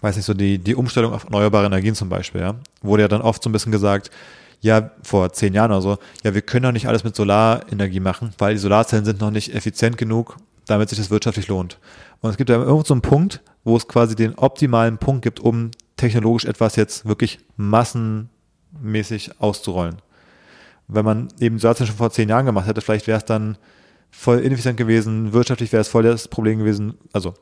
weiß 0.00 0.16
nicht, 0.16 0.24
so 0.24 0.34
die, 0.34 0.58
die 0.58 0.74
Umstellung 0.74 1.12
auf 1.12 1.24
erneuerbare 1.24 1.66
Energien 1.66 1.94
zum 1.94 2.08
Beispiel, 2.08 2.40
ja, 2.40 2.54
wurde 2.82 3.02
ja 3.02 3.08
dann 3.08 3.22
oft 3.22 3.42
so 3.42 3.50
ein 3.50 3.52
bisschen 3.52 3.72
gesagt, 3.72 4.10
ja, 4.60 4.90
vor 5.02 5.32
zehn 5.32 5.52
Jahren 5.52 5.70
oder 5.70 5.82
so, 5.82 5.98
ja, 6.24 6.34
wir 6.34 6.42
können 6.42 6.64
doch 6.64 6.72
nicht 6.72 6.88
alles 6.88 7.04
mit 7.04 7.14
Solarenergie 7.14 8.00
machen, 8.00 8.32
weil 8.38 8.54
die 8.54 8.60
Solarzellen 8.60 9.04
sind 9.04 9.20
noch 9.20 9.30
nicht 9.30 9.54
effizient 9.54 9.98
genug, 9.98 10.36
damit 10.66 10.88
sich 10.88 10.98
das 10.98 11.10
wirtschaftlich 11.10 11.48
lohnt. 11.48 11.78
Und 12.20 12.30
es 12.30 12.36
gibt 12.36 12.50
ja 12.50 12.56
irgendwo 12.56 12.84
so 12.84 12.94
einen 12.94 13.02
Punkt, 13.02 13.40
wo 13.64 13.76
es 13.76 13.86
quasi 13.86 14.16
den 14.16 14.34
optimalen 14.36 14.98
Punkt 14.98 15.22
gibt, 15.22 15.40
um 15.40 15.70
technologisch 15.96 16.44
etwas 16.44 16.76
jetzt 16.76 17.06
wirklich 17.06 17.38
massenmäßig 17.56 19.40
auszurollen. 19.40 19.96
Wenn 20.88 21.04
man 21.04 21.28
eben 21.40 21.58
Solarzellen 21.58 21.88
schon 21.88 21.96
vor 21.96 22.10
zehn 22.10 22.28
Jahren 22.28 22.46
gemacht 22.46 22.66
hätte, 22.66 22.80
vielleicht 22.80 23.06
wäre 23.06 23.18
es 23.18 23.24
dann 23.24 23.58
voll 24.10 24.38
ineffizient 24.38 24.76
gewesen, 24.76 25.32
wirtschaftlich 25.32 25.72
wäre 25.72 25.80
es 25.80 25.88
voll 25.88 26.04
das 26.04 26.28
Problem 26.28 26.58
gewesen, 26.58 26.94
also 27.12 27.34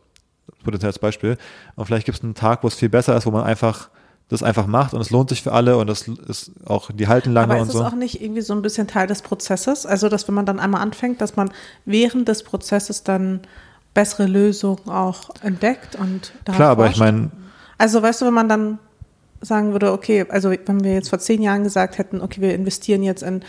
potenziell 0.62 0.88
als 0.88 0.98
Beispiel. 0.98 1.36
Und 1.76 1.86
vielleicht 1.86 2.06
gibt 2.06 2.18
es 2.18 2.24
einen 2.24 2.34
Tag, 2.34 2.62
wo 2.62 2.68
es 2.68 2.74
viel 2.74 2.88
besser 2.88 3.16
ist, 3.16 3.26
wo 3.26 3.30
man 3.30 3.44
einfach 3.44 3.90
das 4.28 4.42
einfach 4.42 4.66
macht 4.66 4.94
und 4.94 5.00
es 5.00 5.10
lohnt 5.10 5.28
sich 5.28 5.42
für 5.42 5.52
alle 5.52 5.76
und 5.76 5.86
das 5.86 6.08
ist 6.08 6.52
auch, 6.64 6.90
die 6.90 7.08
halten 7.08 7.32
lange 7.32 7.52
Aber 7.52 7.62
und 7.62 7.70
so. 7.70 7.78
ist 7.78 7.86
es 7.86 7.92
auch 7.92 7.96
nicht 7.96 8.22
irgendwie 8.22 8.40
so 8.40 8.54
ein 8.54 8.62
bisschen 8.62 8.86
Teil 8.86 9.06
des 9.06 9.20
Prozesses? 9.20 9.84
Also, 9.84 10.08
dass 10.08 10.26
wenn 10.28 10.34
man 10.34 10.46
dann 10.46 10.60
einmal 10.60 10.80
anfängt, 10.80 11.20
dass 11.20 11.36
man 11.36 11.50
während 11.84 12.26
des 12.28 12.42
Prozesses 12.42 13.02
dann 13.02 13.40
bessere 13.92 14.26
Lösungen 14.26 14.88
auch 14.88 15.30
entdeckt 15.42 15.94
und 15.96 16.32
da 16.44 16.52
Klar, 16.54 16.70
aber 16.70 16.88
ich 16.88 16.96
meine. 16.96 17.30
Also, 17.76 18.02
weißt 18.02 18.22
du, 18.22 18.26
wenn 18.26 18.34
man 18.34 18.48
dann 18.48 18.78
sagen 19.40 19.72
würde, 19.72 19.92
okay, 19.92 20.24
also 20.28 20.50
wenn 20.50 20.84
wir 20.84 20.94
jetzt 20.94 21.08
vor 21.08 21.18
zehn 21.18 21.42
Jahren 21.42 21.64
gesagt 21.64 21.98
hätten, 21.98 22.20
okay, 22.20 22.40
wir 22.40 22.54
investieren 22.54 23.02
jetzt 23.02 23.22
in 23.22 23.44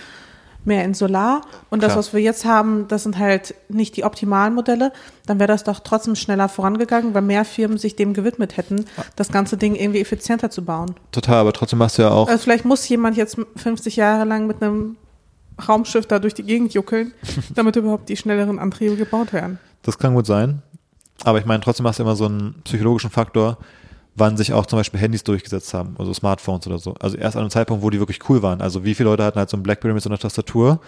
mehr 0.65 0.83
in 0.83 0.93
Solar 0.93 1.41
und 1.69 1.79
Klar. 1.79 1.89
das, 1.89 1.97
was 1.97 2.13
wir 2.13 2.21
jetzt 2.21 2.45
haben, 2.45 2.87
das 2.87 3.03
sind 3.03 3.17
halt 3.17 3.55
nicht 3.69 3.95
die 3.95 4.03
optimalen 4.03 4.53
Modelle, 4.53 4.91
dann 5.25 5.39
wäre 5.39 5.47
das 5.47 5.63
doch 5.63 5.79
trotzdem 5.79 6.15
schneller 6.15 6.49
vorangegangen, 6.49 7.13
weil 7.13 7.21
mehr 7.21 7.45
Firmen 7.45 7.77
sich 7.77 7.95
dem 7.95 8.13
gewidmet 8.13 8.57
hätten, 8.57 8.85
das 9.15 9.31
ganze 9.31 9.57
Ding 9.57 9.75
irgendwie 9.75 10.01
effizienter 10.01 10.49
zu 10.49 10.65
bauen. 10.65 10.95
Total, 11.11 11.37
aber 11.37 11.53
trotzdem 11.53 11.79
machst 11.79 11.97
du 11.97 12.03
ja 12.03 12.11
auch. 12.11 12.27
Also 12.27 12.43
vielleicht 12.43 12.65
muss 12.65 12.87
jemand 12.89 13.15
jetzt 13.15 13.37
50 13.55 13.95
Jahre 13.95 14.25
lang 14.25 14.47
mit 14.47 14.61
einem 14.61 14.97
Raumschiff 15.67 16.05
da 16.05 16.19
durch 16.19 16.33
die 16.33 16.43
Gegend 16.43 16.73
juckeln, 16.73 17.13
damit 17.55 17.75
überhaupt 17.75 18.09
die 18.09 18.17
schnelleren 18.17 18.59
Antriebe 18.59 18.95
gebaut 18.95 19.33
werden. 19.33 19.59
Das 19.83 19.97
kann 19.97 20.15
gut 20.15 20.25
sein. 20.25 20.61
Aber 21.23 21.39
ich 21.39 21.45
meine, 21.45 21.61
trotzdem 21.61 21.87
hast 21.87 21.99
du 21.99 22.03
immer 22.03 22.15
so 22.15 22.25
einen 22.25 22.55
psychologischen 22.63 23.09
Faktor, 23.09 23.57
wann 24.15 24.37
sich 24.37 24.53
auch 24.53 24.65
zum 24.65 24.79
Beispiel 24.79 24.99
Handys 24.99 25.23
durchgesetzt 25.23 25.73
haben, 25.73 25.95
also 25.99 26.13
Smartphones 26.13 26.65
oder 26.67 26.79
so. 26.79 26.95
Also 26.99 27.17
erst 27.17 27.35
an 27.35 27.41
einem 27.41 27.49
Zeitpunkt, 27.49 27.83
wo 27.83 27.89
die 27.89 27.99
wirklich 27.99 28.29
cool 28.29 28.41
waren. 28.41 28.61
Also 28.61 28.85
wie 28.85 28.95
viele 28.95 29.09
Leute 29.09 29.23
hatten 29.23 29.37
halt 29.37 29.49
so 29.49 29.57
ein 29.57 29.63
Blackberry 29.63 29.93
mit 29.93 30.03
so 30.03 30.09
einer 30.09 30.17
Tastatur? 30.17 30.79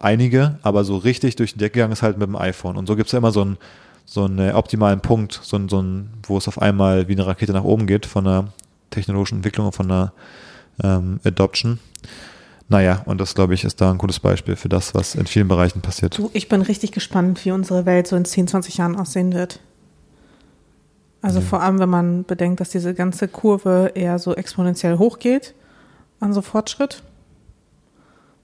Einige, 0.00 0.58
aber 0.62 0.84
so 0.84 0.96
richtig 0.96 1.36
durch 1.36 1.52
den 1.52 1.58
Deck 1.58 1.74
gegangen 1.74 1.92
ist 1.92 2.02
halt 2.02 2.18
mit 2.18 2.28
dem 2.28 2.36
iPhone. 2.36 2.76
Und 2.76 2.86
so 2.86 2.96
gibt's 2.96 3.12
ja 3.12 3.18
immer 3.18 3.32
so 3.32 3.42
einen, 3.42 3.58
so 4.06 4.24
einen 4.24 4.52
optimalen 4.52 5.00
Punkt, 5.00 5.40
so 5.42 5.56
einen, 5.56 5.68
so 5.68 5.78
einen, 5.78 6.10
wo 6.22 6.38
es 6.38 6.48
auf 6.48 6.62
einmal 6.62 7.08
wie 7.08 7.12
eine 7.12 7.26
Rakete 7.26 7.52
nach 7.52 7.64
oben 7.64 7.86
geht 7.86 8.06
von 8.06 8.24
der 8.24 8.48
technologischen 8.90 9.38
Entwicklung 9.38 9.66
und 9.66 9.74
von 9.74 9.88
der 9.88 10.12
ähm, 10.82 11.20
Adoption. 11.24 11.80
Naja, 12.68 13.02
und 13.04 13.20
das, 13.20 13.34
glaube 13.34 13.54
ich, 13.54 13.64
ist 13.64 13.80
da 13.80 13.90
ein 13.90 13.98
gutes 13.98 14.20
Beispiel 14.20 14.56
für 14.56 14.68
das, 14.68 14.94
was 14.94 15.14
in 15.14 15.26
vielen 15.26 15.48
Bereichen 15.48 15.82
passiert. 15.82 16.16
Du, 16.16 16.30
ich 16.32 16.48
bin 16.48 16.62
richtig 16.62 16.92
gespannt, 16.92 17.44
wie 17.44 17.50
unsere 17.50 17.84
Welt 17.86 18.06
so 18.06 18.16
in 18.16 18.24
10, 18.24 18.48
20 18.48 18.78
Jahren 18.78 18.96
aussehen 18.96 19.34
wird. 19.34 19.60
Also 21.22 21.38
Nee. 21.40 21.46
vor 21.46 21.62
allem, 21.62 21.78
wenn 21.78 21.88
man 21.88 22.24
bedenkt, 22.24 22.60
dass 22.60 22.70
diese 22.70 22.94
ganze 22.94 23.28
Kurve 23.28 23.92
eher 23.94 24.18
so 24.18 24.34
exponentiell 24.34 24.98
hochgeht 24.98 25.54
an 26.20 26.32
so 26.32 26.42
Fortschritt. 26.42 27.02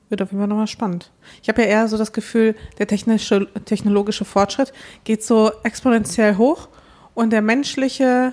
Wird 0.08 0.22
auf 0.22 0.30
jeden 0.30 0.40
Fall 0.40 0.48
nochmal 0.48 0.66
spannend. 0.68 1.10
Ich 1.42 1.48
habe 1.48 1.60
ja 1.62 1.68
eher 1.68 1.88
so 1.88 1.98
das 1.98 2.12
Gefühl, 2.12 2.54
der 2.78 2.86
technische, 2.86 3.46
technologische 3.66 4.24
Fortschritt 4.24 4.72
geht 5.04 5.22
so 5.22 5.50
exponentiell 5.64 6.36
hoch 6.38 6.68
und 7.14 7.30
der 7.30 7.42
menschliche, 7.42 8.32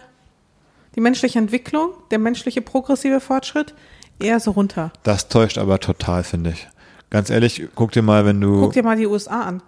die 0.95 1.01
menschliche 1.01 1.37
Entwicklung, 1.39 1.89
der 2.11 2.19
menschliche 2.19 2.61
progressive 2.61 3.19
Fortschritt 3.19 3.73
eher 4.19 4.39
so 4.39 4.51
runter. 4.51 4.93
Das 5.03 5.27
täuscht 5.27 5.57
aber 5.57 5.79
total, 5.79 6.23
finde 6.23 6.51
ich. 6.51 6.67
Ganz 7.09 7.29
ehrlich, 7.29 7.67
guck 7.75 7.91
dir 7.91 8.01
mal, 8.03 8.25
wenn 8.25 8.39
du 8.39 8.61
Guck 8.61 8.73
dir 8.73 8.83
mal 8.83 8.95
die 8.95 9.07
USA 9.07 9.41
an. 9.41 9.61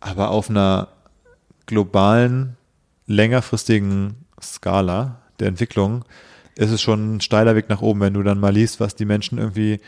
aber 0.00 0.30
auf 0.30 0.50
einer 0.50 0.88
globalen, 1.66 2.56
längerfristigen 3.10 4.14
Skala 4.40 5.16
der 5.40 5.48
Entwicklung 5.48 6.04
ist 6.56 6.70
es 6.70 6.80
schon 6.80 7.16
ein 7.16 7.20
steiler 7.20 7.56
Weg 7.56 7.68
nach 7.68 7.80
oben, 7.80 8.00
wenn 8.00 8.14
du 8.14 8.22
dann 8.22 8.38
mal 8.38 8.52
liest, 8.52 8.80
was 8.80 8.94
die 8.94 9.04
Menschen 9.04 9.38
irgendwie, 9.38 9.80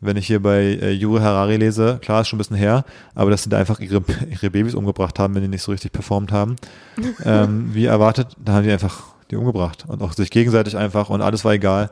wenn 0.00 0.16
ich 0.16 0.26
hier 0.26 0.40
bei 0.40 0.60
äh, 0.62 0.90
Yuri 0.92 1.20
Harari 1.20 1.56
lese, 1.56 1.98
klar, 2.00 2.22
ist 2.22 2.28
schon 2.28 2.38
ein 2.38 2.38
bisschen 2.38 2.56
her, 2.56 2.84
aber 3.14 3.30
dass 3.30 3.42
sie 3.42 3.50
da 3.50 3.58
einfach 3.58 3.80
ihre, 3.80 4.02
ihre 4.30 4.50
Babys 4.50 4.74
umgebracht 4.74 5.18
haben, 5.18 5.34
wenn 5.34 5.42
die 5.42 5.48
nicht 5.48 5.62
so 5.62 5.72
richtig 5.72 5.92
performt 5.92 6.32
haben, 6.32 6.56
ähm, 7.24 7.74
wie 7.74 7.86
erwartet, 7.86 8.36
da 8.42 8.54
haben 8.54 8.64
die 8.64 8.72
einfach 8.72 9.02
die 9.30 9.36
umgebracht 9.36 9.84
und 9.86 10.02
auch 10.02 10.12
sich 10.12 10.30
gegenseitig 10.30 10.76
einfach 10.76 11.10
und 11.10 11.20
alles 11.20 11.44
war 11.44 11.52
egal. 11.52 11.90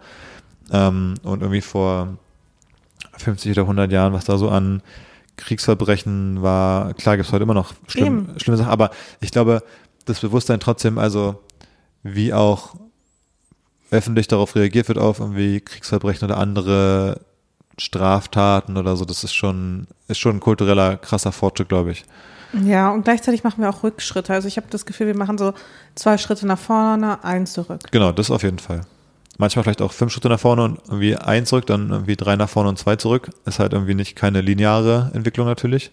Ähm, 0.72 1.14
und 1.22 1.42
irgendwie 1.42 1.60
vor 1.60 2.16
50 3.18 3.52
oder 3.52 3.62
100 3.62 3.92
Jahren, 3.92 4.12
was 4.12 4.24
da 4.24 4.38
so 4.38 4.48
an 4.48 4.82
Kriegsverbrechen 5.36 6.42
war, 6.42 6.94
klar 6.94 7.16
gibt 7.16 7.26
es 7.26 7.32
heute 7.32 7.42
immer 7.42 7.54
noch 7.54 7.74
schlimm, 7.88 8.28
schlimme 8.36 8.56
Sachen, 8.56 8.70
aber 8.70 8.90
ich 9.20 9.32
glaube, 9.32 9.62
das 10.04 10.20
Bewusstsein 10.20 10.60
trotzdem, 10.60 10.98
also 10.98 11.42
wie 12.02 12.32
auch 12.32 12.74
öffentlich 13.90 14.28
darauf 14.28 14.56
reagiert 14.56 14.88
wird 14.88 14.98
auf 14.98 15.20
irgendwie 15.20 15.60
Kriegsverbrechen 15.60 16.26
oder 16.26 16.38
andere 16.38 17.20
Straftaten 17.78 18.76
oder 18.76 18.96
so, 18.96 19.04
das 19.04 19.24
ist 19.24 19.34
schon, 19.34 19.86
ist 20.08 20.18
schon 20.18 20.36
ein 20.36 20.40
kultureller 20.40 20.96
krasser 20.96 21.32
Fortschritt, 21.32 21.68
glaube 21.68 21.92
ich. 21.92 22.04
Ja, 22.62 22.90
und 22.90 23.02
gleichzeitig 23.04 23.42
machen 23.42 23.62
wir 23.62 23.68
auch 23.68 23.82
Rückschritte. 23.82 24.32
Also 24.32 24.46
ich 24.46 24.56
habe 24.56 24.68
das 24.70 24.86
Gefühl, 24.86 25.08
wir 25.08 25.16
machen 25.16 25.38
so 25.38 25.54
zwei 25.96 26.18
Schritte 26.18 26.46
nach 26.46 26.58
vorne, 26.58 27.22
eins 27.24 27.52
zurück. 27.52 27.80
Genau, 27.90 28.12
das 28.12 28.30
auf 28.30 28.42
jeden 28.42 28.60
Fall. 28.60 28.82
Manchmal 29.38 29.64
vielleicht 29.64 29.82
auch 29.82 29.92
fünf 29.92 30.12
Schritte 30.12 30.28
nach 30.28 30.38
vorne 30.38 30.62
und 30.62 30.80
irgendwie 30.86 31.16
ein 31.16 31.46
zurück, 31.46 31.66
dann 31.66 31.90
irgendwie 31.90 32.14
drei 32.14 32.36
nach 32.36 32.48
vorne 32.48 32.68
und 32.68 32.78
zwei 32.78 32.94
zurück. 32.94 33.30
Ist 33.44 33.58
halt 33.58 33.72
irgendwie 33.72 33.94
nicht 33.94 34.14
keine 34.14 34.40
lineare 34.40 35.10
Entwicklung 35.14 35.46
natürlich. 35.48 35.90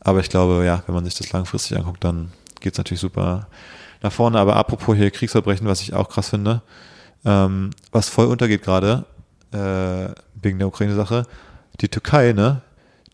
Aber 0.00 0.20
ich 0.20 0.30
glaube, 0.30 0.64
ja, 0.64 0.82
wenn 0.86 0.94
man 0.94 1.04
sich 1.04 1.14
das 1.14 1.30
langfristig 1.32 1.76
anguckt, 1.76 2.02
dann 2.02 2.32
geht's 2.62 2.78
natürlich 2.78 3.00
super 3.00 3.48
nach 4.02 4.12
vorne. 4.12 4.38
Aber 4.38 4.56
apropos 4.56 4.96
hier 4.96 5.10
Kriegsverbrechen, 5.10 5.66
was 5.66 5.80
ich 5.80 5.94
auch 5.94 6.08
krass 6.08 6.30
finde, 6.30 6.62
ähm, 7.24 7.70
was 7.90 8.08
voll 8.08 8.26
untergeht 8.26 8.62
gerade, 8.62 9.04
äh, 9.52 10.08
wegen 10.40 10.58
der 10.58 10.68
Ukraine-Sache, 10.68 11.26
die 11.80 11.88
Türkei, 11.88 12.32
ne, 12.32 12.62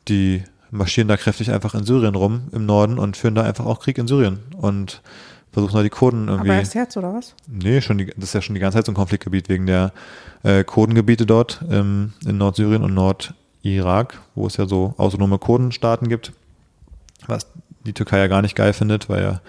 die 0.09 0.43
marschieren 0.71 1.09
da 1.09 1.17
kräftig 1.17 1.51
einfach 1.51 1.75
in 1.75 1.85
Syrien 1.85 2.15
rum, 2.15 2.49
im 2.53 2.67
Norden 2.67 2.99
und 2.99 3.17
führen 3.17 3.35
da 3.35 3.43
einfach 3.43 3.67
auch 3.67 3.81
Krieg 3.81 3.99
in 3.99 4.07
Syrien 4.07 4.41
und 4.57 5.03
versuchen 5.53 5.75
da 5.77 5.83
die 5.83 5.91
Kurden 5.91 6.29
irgendwie. 6.29 6.51
Aber 6.51 6.59
erst 6.59 6.75
jetzt, 6.75 6.97
oder 6.97 7.15
was? 7.15 7.35
Nee, 7.47 7.81
schon 7.81 7.99
die, 7.99 8.07
das 8.07 8.25
ist 8.25 8.35
ja 8.35 8.43
schon 8.43 8.55
die 8.55 8.61
ganze 8.61 8.79
Zeit 8.79 8.87
so 8.87 8.93
ein 8.93 8.97
Konfliktgebiet 8.97 9.49
wegen 9.49 9.67
der 9.67 9.93
äh, 10.43 10.65
Kurdengebiete 10.65 11.27
dort 11.27 11.65
ähm, 11.71 12.13
in 12.27 12.39
Nordsyrien 12.39 12.83
und 12.83 12.95
Nordirak, 12.95 14.21
wo 14.35 14.47
es 14.47 14.57
ja 14.57 14.67
so 14.67 14.95
autonome 14.99 15.39
Kurdenstaaten 15.39 16.09
gibt, 16.09 16.33
was 17.27 17.47
die 17.89 17.95
Türkei 17.95 18.19
ja 18.19 18.27
gar 18.27 18.43
nicht 18.43 18.55
geil 18.55 18.73
findet, 18.73 19.09
weil 19.09 19.23
ja 19.23 19.41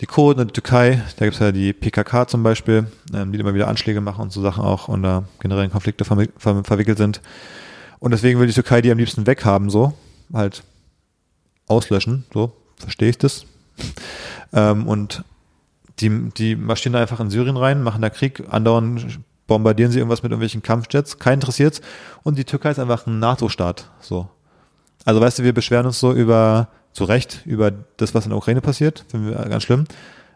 die 0.00 0.06
Kurden 0.06 0.40
und 0.40 0.48
die 0.48 0.60
Türkei, 0.60 1.02
da 1.16 1.24
gibt 1.24 1.34
es 1.34 1.40
ja 1.40 1.52
die 1.52 1.72
PKK 1.72 2.28
zum 2.28 2.42
Beispiel, 2.42 2.86
ähm, 3.12 3.32
die 3.32 3.38
immer 3.38 3.54
wieder 3.54 3.68
Anschläge 3.68 4.00
machen 4.00 4.22
und 4.22 4.32
so 4.32 4.40
Sachen 4.40 4.62
auch 4.64 4.88
und 4.88 5.02
da 5.02 5.24
generell 5.40 5.68
Konflikte 5.68 6.04
vermi- 6.04 6.30
ver 6.36 6.64
verwickelt 6.64 6.98
sind. 6.98 7.20
Und 7.98 8.12
deswegen 8.12 8.38
will 8.38 8.46
die 8.46 8.52
Türkei 8.52 8.80
die 8.80 8.92
am 8.92 8.98
liebsten 8.98 9.26
weghaben, 9.26 9.70
so, 9.70 9.92
halt 10.32 10.62
auslöschen, 11.66 12.24
so, 12.32 12.52
verstehe 12.76 13.10
ich 13.10 13.18
das. 13.18 13.44
ähm, 14.52 14.86
und 14.86 15.24
die, 15.98 16.30
die 16.30 16.54
marschieren 16.54 16.92
da 16.92 17.00
einfach 17.00 17.18
in 17.18 17.30
Syrien 17.30 17.56
rein, 17.56 17.82
machen 17.82 18.02
da 18.02 18.10
Krieg, 18.10 18.44
andauernd 18.50 19.18
bombardieren 19.48 19.90
sie 19.90 19.98
irgendwas 19.98 20.22
mit 20.22 20.30
irgendwelchen 20.30 20.62
Kampfjets, 20.62 21.18
keinen 21.18 21.34
interessiert's. 21.34 21.80
Und 22.22 22.38
die 22.38 22.44
Türkei 22.44 22.70
ist 22.70 22.78
einfach 22.78 23.06
ein 23.06 23.18
NATO-Staat, 23.18 23.90
so. 24.00 24.28
Also 25.04 25.20
weißt 25.20 25.40
du, 25.40 25.42
wir 25.42 25.54
beschweren 25.54 25.86
uns 25.86 25.98
so 25.98 26.12
über, 26.12 26.68
zu 26.92 27.04
Recht, 27.04 27.42
über 27.44 27.70
das, 27.96 28.14
was 28.14 28.24
in 28.24 28.30
der 28.30 28.38
Ukraine 28.38 28.60
passiert, 28.60 29.04
finden 29.08 29.28
wir 29.28 29.36
ganz 29.36 29.62
schlimm. 29.62 29.84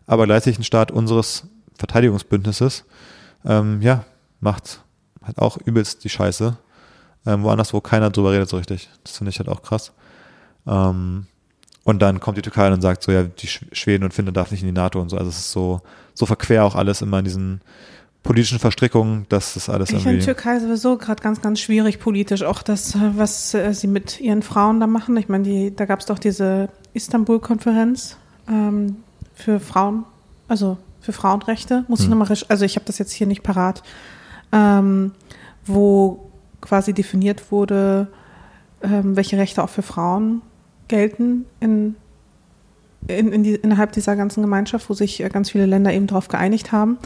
Aber 0.07 0.27
gleichzeitig 0.27 0.59
ein 0.59 0.65
Staat 0.65 0.91
unseres 0.91 1.45
Verteidigungsbündnisses, 1.77 2.85
ähm, 3.45 3.83
ja, 3.83 4.05
macht 4.41 4.81
halt 5.23 5.39
auch 5.39 5.57
übelst 5.57 6.05
die 6.05 6.09
Scheiße. 6.09 6.57
Ähm, 7.25 7.45
woanders, 7.45 7.73
wo 7.73 7.81
keiner 7.81 8.11
drüber 8.11 8.33
redet 8.33 8.49
so 8.49 8.57
richtig. 8.57 8.89
Das 9.05 9.17
finde 9.17 9.31
ich 9.31 9.39
halt 9.39 9.49
auch 9.49 9.63
krass. 9.63 9.93
Ähm, 10.67 11.27
und 11.85 12.03
dann 12.03 12.21
kommt 12.21 12.37
die 12.37 12.43
Türkei 12.43 12.73
und 12.73 12.81
sagt 12.81 13.03
so, 13.03 13.13
ja, 13.13 13.23
die 13.23 13.47
Sch- 13.49 13.73
Schweden 13.73 14.05
und 14.05 14.13
Finnland 14.13 14.37
darf 14.37 14.51
nicht 14.51 14.61
in 14.63 14.67
die 14.67 14.73
NATO 14.73 15.01
und 15.01 15.09
so. 15.09 15.17
Also 15.17 15.31
es 15.31 15.39
ist 15.39 15.53
so, 15.53 15.81
so 16.15 16.27
verquer 16.27 16.65
auch 16.65 16.75
alles 16.75 17.03
immer 17.03 17.21
in 17.21 17.25
diesen 17.25 17.61
politischen 18.23 18.59
Verstrickungen, 18.61 19.27
dass 19.29 19.55
das 19.55 19.69
alles 19.69 19.91
Ich 19.91 19.97
finde 19.97 20.11
irgendwie. 20.11 20.25
Türkei 20.27 20.59
sowieso 20.61 20.97
gerade 20.97 21.23
ganz, 21.23 21.41
ganz 21.41 21.59
schwierig 21.61 21.99
politisch. 21.99 22.43
Auch 22.45 22.63
das, 22.63 22.97
was 23.17 23.53
äh, 23.55 23.73
sie 23.75 23.89
mit 23.89 24.21
ihren 24.21 24.43
Frauen 24.43 24.79
da 24.81 24.87
machen. 24.87 25.17
Ich 25.17 25.29
meine, 25.29 25.71
da 25.73 25.85
gab 25.87 26.01
es 26.01 26.07
doch 26.07 26.19
diese 26.19 26.69
Istanbul-Konferenz 26.95 28.17
ähm, 28.49 28.97
für 29.35 29.59
Frauen, 29.61 30.05
also 30.49 30.79
für 31.01 31.13
Frauenrechte. 31.13 31.85
Muss 31.89 32.01
ich 32.01 32.07
Hm. 32.07 32.11
nochmal, 32.19 32.29
resch- 32.29 32.47
also 32.49 32.65
ich 32.65 32.77
habe 32.77 32.87
das 32.87 32.99
jetzt 32.99 33.13
hier 33.13 33.27
nicht 33.27 33.43
parat, 33.43 33.83
ähm, 34.53 35.13
wo 35.67 36.31
quasi 36.61 36.93
definiert 36.93 37.51
wurde, 37.51 38.07
ähm, 38.83 39.17
welche 39.17 39.37
Rechte 39.37 39.65
auch 39.65 39.69
für 39.71 39.83
Frauen 39.83 40.43
gelten 40.87 41.45
in, 41.59 41.97
in, 43.09 43.33
in 43.33 43.43
die, 43.43 43.55
innerhalb 43.57 43.93
dieser 43.93 44.15
ganzen 44.15 44.43
Gemeinschaft, 44.43 44.89
wo 44.89 44.95
sich 44.95 45.21
äh, 45.23 45.29
ganz 45.29 45.51
viele 45.51 45.67
Länder 45.67 45.93
eben 45.93 46.07
darauf 46.07 46.29
geeinigt 46.29 46.71
haben. 46.71 46.99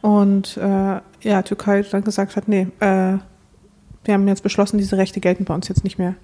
Und 0.00 0.56
äh, 0.56 1.00
ja, 1.22 1.42
Türkei 1.42 1.82
dann 1.82 2.04
gesagt 2.04 2.36
hat, 2.36 2.48
nee, 2.48 2.68
äh, 2.80 3.18
wir 4.04 4.14
haben 4.14 4.28
jetzt 4.28 4.42
beschlossen, 4.42 4.78
diese 4.78 4.96
Rechte 4.96 5.20
gelten 5.20 5.44
bei 5.44 5.54
uns 5.54 5.68
jetzt 5.68 5.84
nicht 5.84 5.98
mehr. 5.98 6.14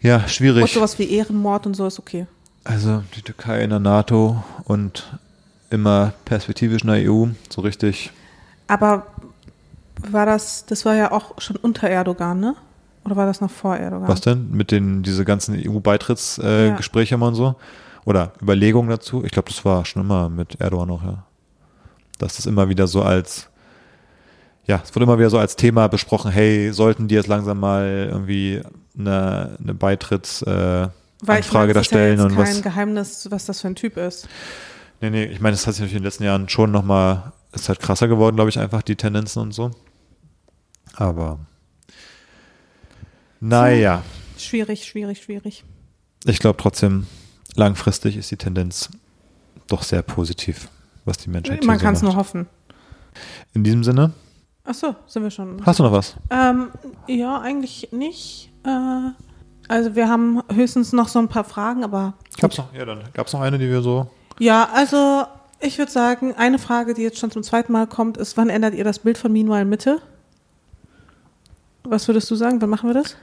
Ja, 0.00 0.28
schwierig. 0.28 0.62
Und 0.62 0.70
sowas 0.70 0.98
wie 0.98 1.10
Ehrenmord 1.10 1.66
und 1.66 1.74
so 1.74 1.86
ist 1.86 1.98
okay. 1.98 2.26
Also 2.64 3.02
die 3.16 3.22
Türkei 3.22 3.62
in 3.62 3.70
der 3.70 3.78
NATO 3.78 4.42
und 4.64 5.18
immer 5.70 6.12
perspektivisch 6.24 6.82
in 6.82 6.88
der 6.88 7.10
EU, 7.10 7.26
so 7.48 7.62
richtig. 7.62 8.10
Aber 8.66 9.06
war 10.10 10.26
das, 10.26 10.66
das 10.66 10.84
war 10.84 10.94
ja 10.94 11.10
auch 11.12 11.40
schon 11.40 11.56
unter 11.56 11.88
Erdogan, 11.88 12.40
ne? 12.40 12.54
Oder 13.04 13.16
war 13.16 13.26
das 13.26 13.40
noch 13.40 13.50
vor 13.50 13.76
Erdogan? 13.76 14.08
Was 14.08 14.20
denn? 14.20 14.50
Mit 14.50 14.70
den, 14.70 15.02
diese 15.02 15.24
ganzen 15.24 15.54
EU-Beitrittsgespräche 15.56 17.14
äh, 17.14 17.18
Ja. 17.18 17.26
Und 17.26 17.34
so? 17.34 17.56
Oder 18.08 18.32
Überlegungen 18.40 18.88
dazu? 18.88 19.22
Ich 19.22 19.32
glaube, 19.32 19.50
das 19.50 19.66
war 19.66 19.84
schon 19.84 20.00
immer 20.00 20.30
mit 20.30 20.58
Erdogan 20.62 20.88
auch, 20.88 21.02
ja. 21.02 21.26
Dass 22.16 22.36
das 22.36 22.46
immer 22.46 22.70
wieder 22.70 22.86
so 22.86 23.02
als, 23.02 23.50
ja, 24.64 24.80
es 24.82 24.94
wurde 24.94 25.04
immer 25.04 25.18
wieder 25.18 25.28
so 25.28 25.38
als 25.38 25.56
Thema 25.56 25.88
besprochen, 25.88 26.30
hey, 26.30 26.72
sollten 26.72 27.06
die 27.08 27.16
jetzt 27.16 27.26
langsam 27.26 27.60
mal 27.60 28.08
irgendwie 28.10 28.62
eine, 28.98 29.58
eine 29.62 29.74
Beitritts, 29.74 30.40
äh, 30.40 30.88
Weil 31.20 31.40
ich 31.40 31.52
meine, 31.52 31.74
da 31.74 31.80
ja 31.80 31.84
stellen 31.84 32.16
jetzt 32.16 32.24
und 32.24 32.34
kein 32.34 32.46
was. 32.46 32.62
Geheimnis, 32.62 33.28
was 33.30 33.44
das 33.44 33.60
für 33.60 33.68
ein 33.68 33.74
Typ 33.74 33.98
ist. 33.98 34.26
Nee, 35.02 35.10
nee, 35.10 35.24
ich 35.24 35.40
meine, 35.40 35.52
das 35.52 35.66
hat 35.66 35.74
sich 35.74 35.82
natürlich 35.82 35.96
in 35.96 35.98
den 35.98 36.04
letzten 36.04 36.24
Jahren 36.24 36.48
schon 36.48 36.70
nochmal, 36.72 37.34
ist 37.52 37.68
halt 37.68 37.78
krasser 37.78 38.08
geworden, 38.08 38.36
glaube 38.36 38.48
ich, 38.48 38.58
einfach 38.58 38.80
die 38.80 38.96
Tendenzen 38.96 39.42
und 39.42 39.52
so. 39.52 39.70
Aber 40.94 41.40
naja, 43.40 44.02
Schwierig, 44.38 44.86
schwierig, 44.86 45.22
schwierig. 45.22 45.62
ich 46.24 46.38
glaube 46.38 46.56
trotzdem, 46.56 47.06
langfristig 47.58 48.16
ist 48.16 48.30
die 48.30 48.36
Tendenz 48.36 48.88
doch 49.66 49.82
sehr 49.82 50.02
positiv, 50.02 50.68
was 51.04 51.18
die 51.18 51.28
Menschheit 51.30 51.64
Man 51.64 51.78
kann 51.78 51.94
es 51.94 52.02
nur 52.02 52.16
hoffen. 52.16 52.46
In 53.52 53.64
diesem 53.64 53.84
Sinne, 53.84 54.12
Ach 54.64 54.74
so, 54.74 54.94
sind 55.06 55.22
wir 55.22 55.30
schon. 55.30 55.64
hast 55.64 55.78
du 55.78 55.82
noch 55.82 55.92
was? 55.92 56.14
Ähm, 56.30 56.68
ja, 57.06 57.40
eigentlich 57.40 57.88
nicht. 57.92 58.50
Äh, 58.64 59.10
also 59.66 59.94
wir 59.96 60.08
haben 60.08 60.42
höchstens 60.52 60.92
noch 60.92 61.08
so 61.08 61.18
ein 61.18 61.28
paar 61.28 61.44
Fragen, 61.44 61.84
aber 61.84 62.14
Gab's 62.38 62.56
noch, 62.58 62.72
ja, 62.74 62.84
dann 62.84 63.02
gab's 63.12 63.32
noch 63.32 63.40
eine, 63.40 63.58
die 63.58 63.68
wir 63.68 63.82
so. 63.82 64.10
ja, 64.38 64.68
also 64.74 65.24
ich 65.60 65.78
würde 65.78 65.90
sagen, 65.90 66.34
eine 66.36 66.58
Frage, 66.58 66.94
die 66.94 67.02
jetzt 67.02 67.18
schon 67.18 67.30
zum 67.30 67.42
zweiten 67.42 67.72
Mal 67.72 67.86
kommt, 67.88 68.16
ist, 68.16 68.36
wann 68.36 68.48
ändert 68.48 68.74
ihr 68.74 68.84
das 68.84 69.00
Bild 69.00 69.18
von 69.18 69.32
Meanwhile 69.32 69.64
Mitte? 69.64 70.00
Was 71.84 72.06
würdest 72.06 72.30
du 72.30 72.34
sagen? 72.36 72.60
Wann 72.60 72.70
machen 72.70 72.88
wir 72.90 72.94
das? 72.94 73.16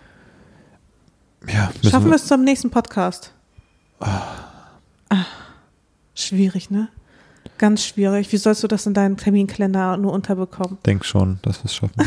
Ja, 1.47 1.71
Schaffen 1.87 2.07
wir 2.07 2.15
es 2.15 2.25
zum 2.27 2.43
nächsten 2.43 2.71
Podcast? 2.71 3.31
Ah, 4.05 5.25
schwierig, 6.13 6.69
ne? 6.69 6.89
Ganz 7.57 7.85
schwierig. 7.85 8.31
Wie 8.31 8.37
sollst 8.37 8.63
du 8.63 8.67
das 8.67 8.85
in 8.85 8.93
deinen 8.93 9.17
Terminkalender 9.17 9.97
nur 9.97 10.11
unterbekommen? 10.13 10.77
Denk 10.85 11.05
schon, 11.05 11.39
dass 11.41 11.59
wir 11.59 11.65
es 11.65 11.75
schaffen. 11.75 11.95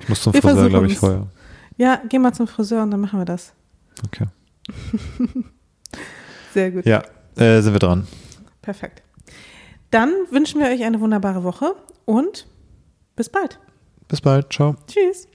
Ich 0.00 0.08
muss 0.08 0.22
zum 0.22 0.32
Friseur, 0.32 0.68
glaube 0.68 0.88
ich, 0.88 0.98
vorher. 0.98 1.28
Ja, 1.76 2.02
geh 2.08 2.18
mal 2.18 2.32
zum 2.32 2.48
Friseur 2.48 2.82
und 2.82 2.90
dann 2.90 2.98
machen 2.98 3.20
wir 3.20 3.24
das. 3.24 3.52
Okay. 4.04 4.26
Sehr 6.54 6.72
gut. 6.72 6.84
Ja, 6.86 7.04
äh, 7.36 7.60
sind 7.60 7.72
wir 7.72 7.78
dran. 7.78 8.06
Perfekt. 8.62 9.04
Dann 9.92 10.12
wünschen 10.30 10.60
wir 10.60 10.68
euch 10.68 10.82
eine 10.82 11.00
wunderbare 11.00 11.44
Woche 11.44 11.76
und 12.04 12.48
bis 13.14 13.28
bald. 13.28 13.60
Bis 14.08 14.20
bald. 14.20 14.52
Ciao. 14.52 14.74
Tschüss. 14.88 15.29